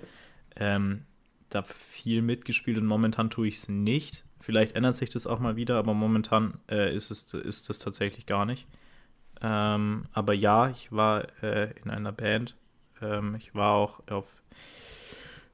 ähm, 0.56 1.06
da 1.48 1.62
viel 1.62 2.20
mitgespielt 2.20 2.76
und 2.76 2.86
momentan 2.86 3.30
tue 3.30 3.48
ich 3.48 3.56
es 3.56 3.68
nicht. 3.68 4.24
Vielleicht 4.40 4.76
ändert 4.76 4.96
sich 4.96 5.08
das 5.08 5.26
auch 5.26 5.38
mal 5.38 5.56
wieder, 5.56 5.78
aber 5.78 5.94
momentan 5.94 6.58
äh, 6.70 6.94
ist 6.94 7.10
es 7.10 7.32
ist 7.32 7.70
das 7.70 7.78
tatsächlich 7.78 8.26
gar 8.26 8.44
nicht. 8.44 8.66
Ähm, 9.44 10.06
aber 10.14 10.32
ja, 10.32 10.70
ich 10.70 10.90
war 10.90 11.26
äh, 11.42 11.70
in 11.84 11.90
einer 11.90 12.12
Band. 12.12 12.56
Ähm, 13.02 13.34
ich 13.34 13.54
war 13.54 13.74
auch 13.74 14.00
auf 14.08 14.24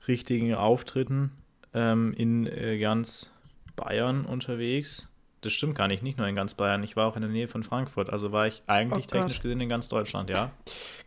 richtigen 0.07 0.55
Auftritten 0.55 1.33
ähm, 1.75 2.15
in 2.17 2.47
äh, 2.47 2.79
ganz 2.79 3.33
Bayern 3.75 4.27
unterwegs. 4.27 5.09
Das 5.41 5.53
stimmt 5.53 5.75
gar 5.75 5.89
nicht, 5.89 6.05
nicht 6.05 6.19
nur 6.19 6.29
in 6.29 6.37
ganz 6.37 6.55
Bayern. 6.55 6.85
Ich 6.85 6.95
war 6.95 7.09
auch 7.09 7.17
in 7.17 7.23
der 7.23 7.31
Nähe 7.31 7.49
von 7.49 7.65
Frankfurt. 7.65 8.11
Also 8.11 8.31
war 8.31 8.47
ich 8.47 8.63
eigentlich 8.69 9.07
oh 9.07 9.11
technisch 9.11 9.43
gesehen 9.43 9.61
in 9.61 9.69
ganz 9.69 9.89
Deutschland, 9.89 10.31
ja. 10.31 10.53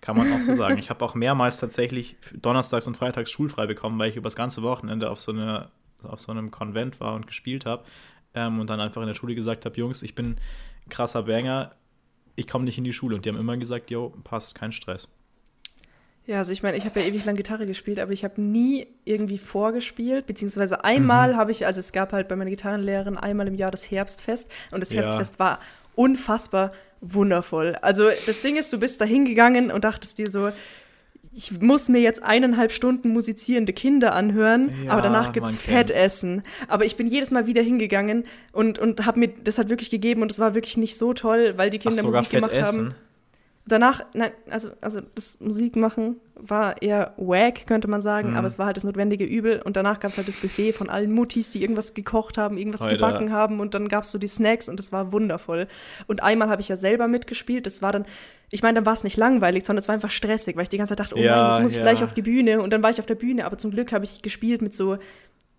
Kann 0.02 0.18
man 0.18 0.34
auch 0.34 0.42
so 0.42 0.52
sagen. 0.54 0.78
Ich 0.78 0.90
habe 0.90 1.06
auch 1.06 1.16
mehrmals 1.16 1.60
tatsächlich 1.60 2.18
donnerstags 2.34 2.86
und 2.88 2.98
freitags 2.98 3.32
schulfrei 3.32 3.66
bekommen, 3.66 3.98
weil 3.98 4.10
ich 4.10 4.18
über 4.18 4.26
das 4.26 4.36
ganze 4.36 4.62
Wochenende 4.62 5.10
auf 5.10 5.22
so, 5.22 5.32
eine, 5.32 5.70
auf 6.02 6.20
so 6.20 6.34
einem 6.34 6.52
Konvent 6.52 7.00
war 7.00 7.14
und 7.14 7.28
gespielt 7.28 7.66
habe. 7.66 7.86
Ähm, 8.34 8.60
und 8.60 8.70
dann 8.70 8.82
einfach 8.82 9.02
in 9.02 9.08
der 9.08 9.14
Schule 9.14 9.36
gesagt 9.36 9.64
habe: 9.66 9.78
Jungs, 9.78 10.02
ich 10.02 10.16
bin 10.16 10.36
krasser 10.90 11.24
Banger 11.24 11.72
ich 12.36 12.48
komme 12.48 12.66
nicht 12.66 12.78
in 12.78 12.84
die 12.84 12.94
Schule. 12.94 13.16
Und 13.16 13.26
die 13.26 13.30
haben 13.30 13.40
immer 13.40 13.58
gesagt, 13.58 13.92
jo, 13.92 14.14
passt, 14.24 14.56
kein 14.56 14.72
Stress. 14.72 15.08
Ja, 16.26 16.38
also 16.38 16.54
ich 16.54 16.64
meine, 16.64 16.78
ich 16.78 16.86
habe 16.86 17.02
ja 17.02 17.06
ewig 17.06 17.26
lang 17.26 17.36
Gitarre 17.36 17.66
gespielt, 17.66 18.00
aber 18.00 18.14
ich 18.14 18.24
habe 18.24 18.42
nie 18.42 18.88
irgendwie 19.04 19.38
vorgespielt, 19.38 20.26
beziehungsweise 20.26 20.86
einmal 20.86 21.34
mhm. 21.34 21.38
habe 21.38 21.52
ich, 21.52 21.66
also 21.66 21.80
es 21.80 21.92
gab 21.92 22.14
halt 22.14 22.30
bei 22.30 22.38
meiner 22.38 22.50
Gitarrenlehrerin 22.50 23.18
einmal 23.18 23.48
im 23.48 23.56
Jahr 23.56 23.72
das 23.72 23.92
Herbstfest 23.92 24.50
und 24.72 24.80
das 24.80 24.94
Herbstfest 24.94 25.36
ja. 25.36 25.40
war 25.40 25.60
unfassbar 25.96 26.72
wundervoll. 27.02 27.76
Also 27.82 28.10
das 28.26 28.42
Ding 28.42 28.56
ist, 28.56 28.72
du 28.72 28.80
bist 28.80 29.02
da 29.02 29.06
hingegangen 29.06 29.70
und 29.70 29.84
dachtest 29.84 30.18
dir 30.18 30.30
so, 30.30 30.52
ich 31.36 31.60
muss 31.62 31.90
mir 31.90 32.00
jetzt 32.00 32.24
eineinhalb 32.24 32.72
Stunden 32.72 33.10
musizierende 33.10 33.74
Kinder 33.74 34.14
anhören, 34.14 34.72
ja, 34.86 34.92
aber 34.92 35.02
danach 35.02 35.34
gibt's 35.34 35.58
Fettessen. 35.58 36.44
Aber 36.68 36.86
ich 36.86 36.96
bin 36.96 37.08
jedes 37.08 37.32
Mal 37.32 37.48
wieder 37.48 37.62
hingegangen 37.62 38.24
und, 38.52 38.80
und 38.80 39.06
habe 39.06 39.20
mir 39.20 39.30
das 39.44 39.58
halt 39.58 39.70
wirklich 39.70 39.90
gegeben 39.90 40.22
und 40.22 40.32
es 40.32 40.40
war 40.40 40.54
wirklich 40.54 40.78
nicht 40.78 40.98
so 40.98 41.14
toll, 41.14 41.54
weil 41.58 41.70
die 41.70 41.80
Kinder 41.80 42.02
Ach, 42.02 42.08
Musik 42.08 42.30
gemacht 42.30 42.62
haben. 42.62 42.94
Danach, 43.66 44.02
nein, 44.14 44.32
also, 44.50 44.72
also 44.82 45.00
das 45.16 45.40
Musikmachen 45.40 46.18
war 46.36 46.82
eher 46.82 47.14
wack, 47.16 47.66
könnte 47.66 47.88
man 47.88 48.02
sagen, 48.02 48.32
mhm. 48.32 48.36
aber 48.36 48.48
es 48.48 48.60
war 48.60 48.66
halt 48.66 48.76
das 48.76 48.84
notwendige 48.84 49.24
Übel. 49.24 49.62
Und 49.62 49.78
danach 49.78 50.02
gab 50.02 50.12
es 50.12 50.18
halt 50.18 50.28
das 50.28 50.36
Buffet 50.36 50.74
von 50.74 50.90
allen 50.90 51.14
Muttis, 51.14 51.50
die 51.50 51.62
irgendwas 51.62 51.94
gekocht 51.94 52.38
haben, 52.38 52.58
irgendwas 52.58 52.82
Alter. 52.82 52.96
gebacken 52.96 53.32
haben 53.32 53.62
und 53.62 53.74
dann 53.74 53.88
gab 53.88 54.04
es 54.04 54.12
so 54.12 54.18
die 54.18 54.28
Snacks 54.28 54.68
und 54.68 54.82
es 54.82 54.92
war 54.92 55.14
wundervoll. 55.14 55.68
Und 56.08 56.22
einmal 56.22 56.50
habe 56.50 56.62
ich 56.62 56.68
ja 56.68 56.76
selber 56.76 57.08
mitgespielt, 57.08 57.66
das 57.66 57.82
war 57.82 57.94
dann, 57.94 58.06
ich 58.52 58.64
meine, 58.64 58.76
dann 58.76 58.86
war 58.86 58.94
es 58.94 59.06
nicht 59.06 59.16
langweilig, 59.16 59.64
sondern 59.64 59.82
es 59.82 59.88
war 59.88 59.96
einfach 59.96 60.12
stressig, 60.12 60.58
weil 60.58 60.64
ich 60.64 60.70
die 60.70 60.78
ganze 60.78 60.92
Zeit 60.92 61.00
dachte, 61.00 61.16
oh 61.16 61.20
ja, 61.20 61.36
nein, 61.36 61.52
jetzt 61.52 61.64
muss 61.64 61.72
ja. 61.72 61.78
ich 61.78 61.84
gleich 61.84 62.04
auf 62.04 62.14
die 62.14 62.22
Bühne. 62.22 62.62
Und 62.62 62.74
dann 62.74 62.84
war 62.84 62.90
ich 62.90 63.00
auf 63.00 63.06
der 63.06 63.16
Bühne, 63.16 63.46
aber 63.46 63.58
zum 63.58 63.72
Glück 63.72 63.94
habe 63.94 64.04
ich 64.04 64.22
gespielt 64.22 64.62
mit 64.62 64.74
so 64.74 64.98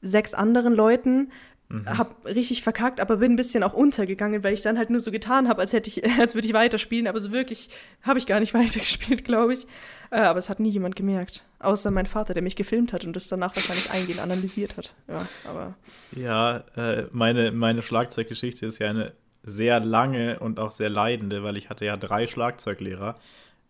sechs 0.02 0.34
anderen 0.34 0.74
Leuten 0.74 1.30
Mhm. 1.74 1.98
Hab 1.98 2.24
richtig 2.24 2.62
verkackt, 2.62 3.00
aber 3.00 3.16
bin 3.16 3.32
ein 3.32 3.37
bisschen 3.37 3.64
auch 3.64 3.72
untergegangen, 3.72 4.44
weil 4.44 4.54
ich 4.54 4.62
dann 4.62 4.78
halt 4.78 4.90
nur 4.90 5.00
so 5.00 5.10
getan 5.10 5.48
habe, 5.48 5.60
als 5.60 5.72
hätte 5.72 5.90
ich, 5.90 6.04
als 6.20 6.34
würde 6.34 6.46
ich 6.46 6.54
weiterspielen, 6.54 7.08
aber 7.08 7.18
so 7.18 7.32
wirklich 7.32 7.68
habe 8.02 8.18
ich 8.18 8.26
gar 8.26 8.38
nicht 8.38 8.54
weitergespielt, 8.54 9.24
glaube 9.24 9.54
ich. 9.54 9.66
Äh, 10.10 10.20
aber 10.20 10.38
es 10.38 10.48
hat 10.48 10.60
nie 10.60 10.70
jemand 10.70 10.94
gemerkt. 10.94 11.44
Außer 11.58 11.90
mein 11.90 12.06
Vater, 12.06 12.32
der 12.34 12.42
mich 12.42 12.56
gefilmt 12.56 12.92
hat 12.92 13.04
und 13.04 13.16
das 13.16 13.28
danach 13.28 13.56
wahrscheinlich 13.56 13.90
eingehend 13.90 14.22
analysiert 14.22 14.76
hat. 14.76 14.94
Ja, 15.08 15.26
aber. 15.48 15.74
Ja, 16.12 16.58
äh, 16.76 17.06
meine, 17.12 17.50
meine 17.50 17.82
Schlagzeuggeschichte 17.82 18.66
ist 18.66 18.78
ja 18.78 18.90
eine 18.90 19.12
sehr 19.42 19.80
lange 19.80 20.38
und 20.38 20.60
auch 20.60 20.70
sehr 20.70 20.90
leidende, 20.90 21.42
weil 21.42 21.56
ich 21.56 21.70
hatte 21.70 21.84
ja 21.84 21.96
drei 21.96 22.26
Schlagzeuglehrer. 22.26 23.16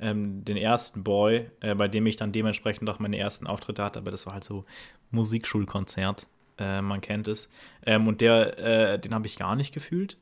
Ähm, 0.00 0.44
den 0.44 0.56
ersten 0.56 1.04
Boy, 1.04 1.50
äh, 1.60 1.74
bei 1.74 1.88
dem 1.88 2.04
ich 2.06 2.16
dann 2.16 2.32
dementsprechend 2.32 2.90
auch 2.90 2.98
meine 2.98 3.16
ersten 3.16 3.46
Auftritte 3.46 3.82
hatte, 3.82 4.00
aber 4.00 4.10
das 4.10 4.26
war 4.26 4.34
halt 4.34 4.44
so 4.44 4.64
Musikschulkonzert. 5.12 6.26
Äh, 6.58 6.82
man 6.82 7.00
kennt 7.00 7.28
es. 7.28 7.48
Ähm, 7.84 8.06
und 8.06 8.20
der, 8.20 8.58
äh, 8.58 8.98
den 8.98 9.14
habe 9.14 9.26
ich 9.26 9.36
gar 9.36 9.56
nicht 9.56 9.74
gefühlt, 9.74 10.16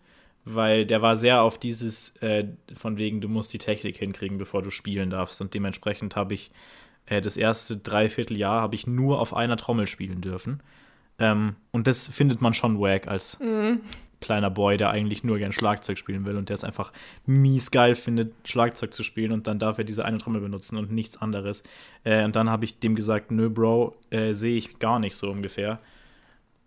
weil 0.45 0.87
der 0.87 1.03
war 1.03 1.16
sehr 1.16 1.42
auf 1.42 1.59
dieses, 1.59 2.16
äh, 2.23 2.47
von 2.75 2.97
wegen, 2.97 3.21
du 3.21 3.29
musst 3.29 3.53
die 3.53 3.59
Technik 3.59 3.97
hinkriegen, 3.99 4.38
bevor 4.38 4.62
du 4.62 4.71
spielen 4.71 5.11
darfst. 5.11 5.40
Und 5.40 5.55
dementsprechend 5.55 6.16
habe 6.16 6.35
ich 6.35 6.51
äh, 7.07 7.21
das 7.21 7.37
erste 7.37 7.77
Dreivierteljahr 7.77 8.61
habe 8.61 8.75
ich 8.75 8.87
nur 8.87 9.21
auf 9.21 9.35
einer 9.35 9.57
Trommel 9.57 9.87
spielen 9.87 10.21
dürfen. 10.21 10.61
Ähm, 11.18 11.57
und 11.71 11.87
das 11.87 12.09
findet 12.09 12.40
man 12.40 12.55
schon 12.55 12.81
wack 12.81 13.09
als 13.09 13.38
mhm. 13.40 13.81
kleiner 14.21 14.51
Boy, 14.51 14.77
der 14.77 14.90
eigentlich 14.90 15.25
nur 15.25 15.38
gern 15.38 15.53
Schlagzeug 15.53 15.99
spielen 15.99 16.27
will 16.27 16.37
und 16.37 16.49
der 16.49 16.55
es 16.55 16.64
einfach 16.64 16.92
mies 17.27 17.71
geil 17.71 17.95
findet, 17.95 18.35
Schlagzeug 18.45 18.95
zu 18.95 19.03
spielen 19.03 19.33
und 19.33 19.47
dann 19.47 19.59
darf 19.59 19.79
er 19.79 19.85
diese 19.85 20.05
eine 20.05 20.18
Trommel 20.18 20.40
benutzen 20.40 20.79
und 20.79 20.90
nichts 20.90 21.21
anderes. 21.21 21.62
Äh, 22.05 22.25
und 22.25 22.37
dann 22.37 22.51
habe 22.51 22.64
ich 22.64 22.79
dem 22.79 22.95
gesagt, 22.95 23.31
nö, 23.31 23.51
Bro, 23.51 23.97
äh, 24.11 24.33
sehe 24.33 24.57
ich 24.57 24.79
gar 24.79 24.99
nicht 24.99 25.16
so 25.16 25.31
ungefähr. 25.31 25.81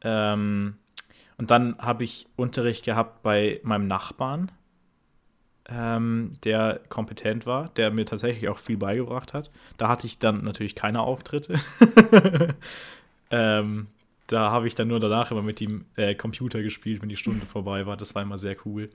Ähm, 0.05 0.75
und 1.37 1.51
dann 1.51 1.77
habe 1.79 2.03
ich 2.03 2.27
Unterricht 2.37 2.85
gehabt 2.85 3.23
bei 3.23 3.59
meinem 3.63 3.87
Nachbarn, 3.87 4.51
ähm, 5.67 6.33
der 6.43 6.79
kompetent 6.89 7.45
war, 7.47 7.69
der 7.69 7.91
mir 7.91 8.05
tatsächlich 8.05 8.47
auch 8.47 8.59
viel 8.59 8.77
beigebracht 8.77 9.33
hat. 9.33 9.49
Da 9.77 9.89
hatte 9.89 10.05
ich 10.05 10.19
dann 10.19 10.43
natürlich 10.43 10.75
keine 10.75 11.01
Auftritte. 11.01 11.59
ähm, 13.31 13.87
da 14.27 14.51
habe 14.51 14.67
ich 14.67 14.75
dann 14.75 14.87
nur 14.87 14.99
danach 14.99 15.31
immer 15.31 15.41
mit 15.41 15.59
dem 15.59 15.85
äh, 15.95 16.13
Computer 16.15 16.61
gespielt, 16.61 17.01
wenn 17.01 17.09
die 17.09 17.17
Stunde 17.17 17.45
vorbei 17.45 17.85
war. 17.85 17.97
Das 17.97 18.13
war 18.13 18.21
immer 18.21 18.37
sehr 18.37 18.55
cool. 18.65 18.91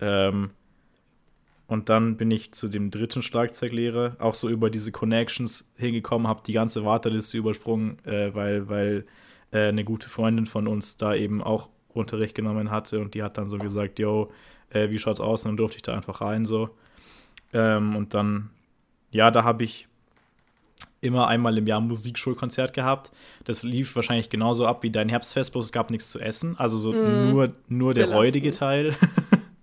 Ähm, 0.00 0.50
und 1.66 1.88
dann 1.88 2.16
bin 2.16 2.30
ich 2.30 2.52
zu 2.52 2.68
dem 2.68 2.90
dritten 2.90 3.22
Schlagzeuglehrer, 3.22 4.16
auch 4.18 4.34
so 4.34 4.48
über 4.48 4.70
diese 4.70 4.92
Connections 4.92 5.68
hingekommen, 5.76 6.28
habe 6.28 6.42
die 6.46 6.52
ganze 6.52 6.84
Warteliste 6.84 7.38
übersprungen, 7.38 7.98
äh, 8.04 8.34
weil, 8.34 8.68
weil 8.68 9.06
äh, 9.52 9.68
eine 9.68 9.84
gute 9.84 10.08
Freundin 10.08 10.46
von 10.46 10.66
uns 10.66 10.96
da 10.96 11.14
eben 11.14 11.42
auch 11.42 11.68
Unterricht 11.94 12.34
genommen 12.34 12.70
hatte 12.70 13.00
und 13.00 13.14
die 13.14 13.22
hat 13.22 13.38
dann 13.38 13.48
so 13.48 13.58
gesagt, 13.58 13.98
yo, 13.98 14.30
äh, 14.70 14.90
wie 14.90 14.98
schaut's 14.98 15.20
aus? 15.20 15.44
Und 15.44 15.50
dann 15.50 15.56
durfte 15.58 15.76
ich 15.76 15.82
da 15.82 15.94
einfach 15.94 16.20
rein 16.20 16.44
so. 16.44 16.70
Ähm, 17.52 17.96
und 17.96 18.14
dann, 18.14 18.50
ja, 19.10 19.30
da 19.30 19.44
habe 19.44 19.64
ich 19.64 19.88
immer 21.00 21.26
einmal 21.28 21.58
im 21.58 21.66
Jahr 21.66 21.80
ein 21.80 21.88
Musikschulkonzert 21.88 22.72
gehabt. 22.72 23.10
Das 23.44 23.62
lief 23.62 23.94
wahrscheinlich 23.96 24.30
genauso 24.30 24.66
ab 24.66 24.82
wie 24.82 24.90
dein 24.90 25.08
Herbstfest, 25.08 25.52
bloß 25.52 25.66
es 25.66 25.72
gab 25.72 25.90
nichts 25.90 26.10
zu 26.10 26.20
essen. 26.20 26.56
Also 26.58 26.78
so 26.78 26.92
mm, 26.92 27.30
nur, 27.30 27.52
nur 27.68 27.92
der 27.92 28.10
räudige 28.10 28.52
Teil. 28.52 28.94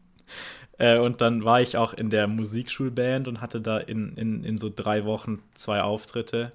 äh, 0.77 0.99
und 0.99 1.21
dann 1.21 1.45
war 1.45 1.61
ich 1.61 1.77
auch 1.77 1.93
in 1.93 2.09
der 2.09 2.27
Musikschulband 2.27 3.27
und 3.27 3.41
hatte 3.41 3.61
da 3.61 3.77
in, 3.77 4.15
in, 4.17 4.43
in 4.43 4.57
so 4.57 4.71
drei 4.73 5.05
Wochen 5.05 5.41
zwei 5.53 5.81
Auftritte. 5.81 6.51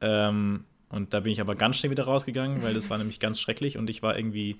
Ähm, 0.00 0.64
und 0.90 1.12
da 1.14 1.20
bin 1.20 1.32
ich 1.32 1.40
aber 1.40 1.54
ganz 1.54 1.76
schnell 1.76 1.90
wieder 1.90 2.04
rausgegangen, 2.04 2.62
weil 2.62 2.74
das 2.74 2.90
war 2.90 2.98
nämlich 2.98 3.20
ganz 3.20 3.40
schrecklich 3.40 3.76
und 3.76 3.90
ich 3.90 4.02
war 4.02 4.16
irgendwie 4.16 4.56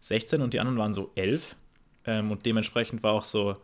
16 0.00 0.42
und 0.42 0.54
die 0.54 0.60
anderen 0.60 0.78
waren 0.78 0.94
so 0.94 1.10
11. 1.14 1.56
Ähm, 2.06 2.30
und 2.30 2.46
dementsprechend 2.46 3.02
war 3.02 3.12
auch 3.12 3.24
so 3.24 3.56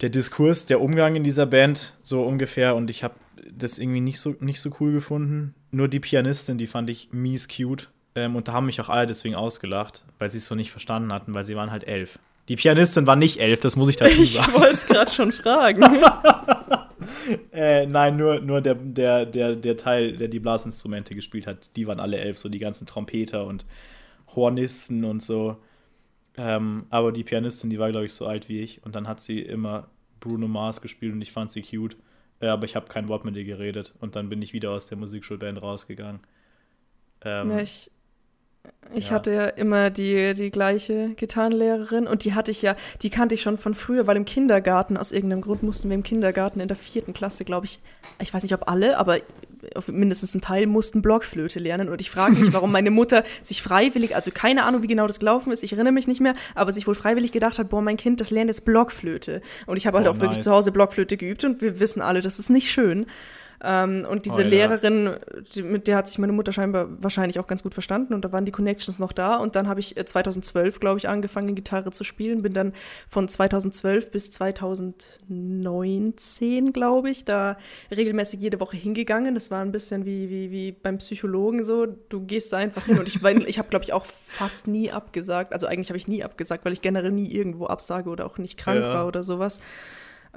der 0.00 0.10
Diskurs, 0.10 0.66
der 0.66 0.80
Umgang 0.80 1.16
in 1.16 1.24
dieser 1.24 1.46
Band 1.46 1.94
so 2.02 2.22
ungefähr 2.22 2.76
und 2.76 2.90
ich 2.90 3.02
habe 3.02 3.14
das 3.50 3.78
irgendwie 3.78 4.00
nicht 4.00 4.20
so, 4.20 4.36
nicht 4.40 4.60
so 4.60 4.70
cool 4.80 4.92
gefunden. 4.92 5.54
Nur 5.70 5.88
die 5.88 6.00
Pianistin, 6.00 6.58
die 6.58 6.66
fand 6.66 6.90
ich 6.90 7.08
mies 7.12 7.48
cute. 7.48 7.88
Ähm, 8.14 8.36
und 8.36 8.48
da 8.48 8.52
haben 8.52 8.66
mich 8.66 8.80
auch 8.80 8.88
alle 8.88 9.06
deswegen 9.06 9.34
ausgelacht, 9.34 10.04
weil 10.18 10.28
sie 10.28 10.38
es 10.38 10.46
so 10.46 10.54
nicht 10.54 10.70
verstanden 10.70 11.12
hatten, 11.12 11.34
weil 11.34 11.44
sie 11.44 11.56
waren 11.56 11.70
halt 11.70 11.84
elf. 11.84 12.18
Die 12.48 12.56
Pianistin 12.56 13.06
war 13.06 13.16
nicht 13.16 13.38
elf, 13.38 13.60
das 13.60 13.76
muss 13.76 13.88
ich 13.88 13.96
dazu 13.96 14.24
sagen. 14.24 14.52
Ich 14.52 14.60
wollte 14.60 14.72
es 14.72 14.86
gerade 14.86 15.12
schon 15.12 15.32
fragen. 15.32 15.82
äh, 17.52 17.86
nein, 17.86 18.16
nur, 18.16 18.40
nur 18.40 18.60
der, 18.60 18.74
der, 18.74 19.26
der, 19.26 19.56
der 19.56 19.76
Teil, 19.76 20.16
der 20.16 20.28
die 20.28 20.40
Blasinstrumente 20.40 21.14
gespielt 21.14 21.46
hat, 21.46 21.76
die 21.76 21.86
waren 21.86 22.00
alle 22.00 22.18
elf, 22.18 22.38
so 22.38 22.48
die 22.48 22.58
ganzen 22.58 22.86
Trompeter 22.86 23.44
und 23.46 23.66
Hornisten 24.34 25.04
und 25.04 25.22
so. 25.22 25.56
Ähm, 26.36 26.86
aber 26.90 27.12
die 27.12 27.24
Pianistin, 27.24 27.70
die 27.70 27.78
war, 27.78 27.90
glaube 27.90 28.06
ich, 28.06 28.14
so 28.14 28.26
alt 28.26 28.48
wie 28.48 28.60
ich. 28.60 28.84
Und 28.84 28.94
dann 28.94 29.08
hat 29.08 29.20
sie 29.20 29.40
immer 29.40 29.88
Bruno 30.20 30.48
Mars 30.48 30.80
gespielt 30.80 31.12
und 31.12 31.20
ich 31.20 31.32
fand 31.32 31.50
sie 31.50 31.62
cute. 31.62 31.96
Äh, 32.40 32.46
aber 32.46 32.64
ich 32.64 32.76
habe 32.76 32.86
kein 32.86 33.08
Wort 33.08 33.24
mit 33.24 33.36
ihr 33.36 33.44
geredet. 33.44 33.94
Und 34.00 34.16
dann 34.16 34.28
bin 34.28 34.40
ich 34.42 34.52
wieder 34.52 34.70
aus 34.70 34.86
der 34.86 34.98
Musikschulband 34.98 35.60
rausgegangen. 35.60 36.20
Ähm, 37.22 37.50
ja, 37.50 37.60
ich, 37.60 37.90
ich 38.94 39.08
ja. 39.08 39.14
hatte 39.14 39.32
ja 39.32 39.46
immer 39.46 39.90
die, 39.90 40.34
die 40.34 40.50
gleiche 40.50 41.10
Gitarrenlehrerin 41.10 42.06
und 42.06 42.24
die 42.24 42.34
hatte 42.34 42.50
ich 42.50 42.62
ja, 42.62 42.74
die 43.02 43.10
kannte 43.10 43.34
ich 43.34 43.42
schon 43.42 43.58
von 43.58 43.74
früher, 43.74 44.06
weil 44.06 44.16
im 44.16 44.24
Kindergarten, 44.24 44.96
aus 44.96 45.12
irgendeinem 45.12 45.42
Grund 45.42 45.62
mussten 45.62 45.90
wir 45.90 45.94
im 45.94 46.02
Kindergarten 46.02 46.60
in 46.60 46.68
der 46.68 46.76
vierten 46.76 47.12
Klasse, 47.12 47.44
glaube 47.44 47.66
ich, 47.66 47.80
ich 48.20 48.32
weiß 48.32 48.42
nicht, 48.42 48.54
ob 48.54 48.68
alle, 48.68 48.98
aber 48.98 49.18
mindestens 49.88 50.34
ein 50.34 50.40
Teil 50.40 50.66
mussten 50.66 51.02
Blockflöte 51.02 51.58
lernen. 51.58 51.88
Und 51.88 52.00
ich 52.00 52.10
frage 52.10 52.36
mich, 52.36 52.52
warum 52.52 52.72
meine 52.72 52.90
Mutter 52.90 53.24
sich 53.42 53.62
freiwillig, 53.62 54.14
also 54.14 54.30
keine 54.30 54.64
Ahnung, 54.64 54.82
wie 54.82 54.86
genau 54.86 55.06
das 55.06 55.18
gelaufen 55.18 55.52
ist, 55.52 55.62
ich 55.62 55.72
erinnere 55.72 55.92
mich 55.92 56.06
nicht 56.06 56.20
mehr, 56.20 56.34
aber 56.54 56.72
sich 56.72 56.86
wohl 56.86 56.94
freiwillig 56.94 57.32
gedacht 57.32 57.58
hat, 57.58 57.68
boah, 57.68 57.82
mein 57.82 57.96
Kind, 57.96 58.20
das 58.20 58.30
lernt 58.30 58.48
jetzt 58.48 58.64
Blockflöte. 58.64 59.42
Und 59.66 59.76
ich 59.76 59.86
habe 59.86 59.98
halt 59.98 60.06
oh, 60.06 60.10
auch 60.10 60.14
nice. 60.14 60.22
wirklich 60.22 60.40
zu 60.40 60.50
Hause 60.50 60.72
Blockflöte 60.72 61.16
geübt 61.16 61.44
und 61.44 61.60
wir 61.60 61.80
wissen 61.80 62.02
alle, 62.02 62.20
das 62.20 62.38
ist 62.38 62.50
nicht 62.50 62.70
schön. 62.70 63.06
Ähm, 63.62 64.06
und 64.08 64.24
diese 64.24 64.36
oh, 64.36 64.40
ja. 64.40 64.48
Lehrerin, 64.48 65.16
die, 65.54 65.62
mit 65.62 65.86
der 65.88 65.96
hat 65.96 66.06
sich 66.06 66.18
meine 66.18 66.32
Mutter 66.32 66.52
scheinbar 66.52 66.86
wahrscheinlich 67.02 67.40
auch 67.40 67.48
ganz 67.48 67.62
gut 67.62 67.74
verstanden 67.74 68.14
und 68.14 68.24
da 68.24 68.32
waren 68.32 68.44
die 68.44 68.52
Connections 68.52 69.00
noch 69.00 69.12
da. 69.12 69.36
Und 69.36 69.56
dann 69.56 69.68
habe 69.68 69.80
ich 69.80 69.96
2012, 69.96 70.76
äh, 70.76 70.78
glaube 70.78 70.98
ich, 70.98 71.08
angefangen, 71.08 71.56
Gitarre 71.56 71.90
zu 71.90 72.04
spielen. 72.04 72.42
Bin 72.42 72.52
dann 72.52 72.74
von 73.08 73.26
2012 73.28 74.12
bis 74.12 74.30
2019, 74.30 76.72
glaube 76.72 77.10
ich, 77.10 77.24
da 77.24 77.58
regelmäßig 77.90 78.38
jede 78.40 78.60
Woche 78.60 78.76
hingegangen. 78.76 79.34
Das 79.34 79.50
war 79.50 79.62
ein 79.62 79.72
bisschen 79.72 80.04
wie, 80.04 80.30
wie, 80.30 80.52
wie 80.52 80.70
beim 80.72 80.98
Psychologen 80.98 81.64
so. 81.64 81.86
Du 81.86 82.20
gehst 82.20 82.52
da 82.52 82.58
einfach 82.58 82.84
hin 82.84 83.00
und 83.00 83.08
ich, 83.08 83.24
ich 83.24 83.58
habe, 83.58 83.70
glaube 83.70 83.84
ich, 83.84 83.92
auch 83.92 84.04
fast 84.04 84.68
nie 84.68 84.92
abgesagt. 84.92 85.52
Also 85.52 85.66
eigentlich 85.66 85.90
habe 85.90 85.98
ich 85.98 86.06
nie 86.06 86.22
abgesagt, 86.22 86.64
weil 86.64 86.72
ich 86.72 86.82
generell 86.82 87.10
nie 87.10 87.32
irgendwo 87.32 87.66
absage 87.66 88.10
oder 88.10 88.26
auch 88.26 88.38
nicht 88.38 88.56
krank 88.56 88.82
ja. 88.82 88.94
war 88.94 89.08
oder 89.08 89.24
sowas. 89.24 89.58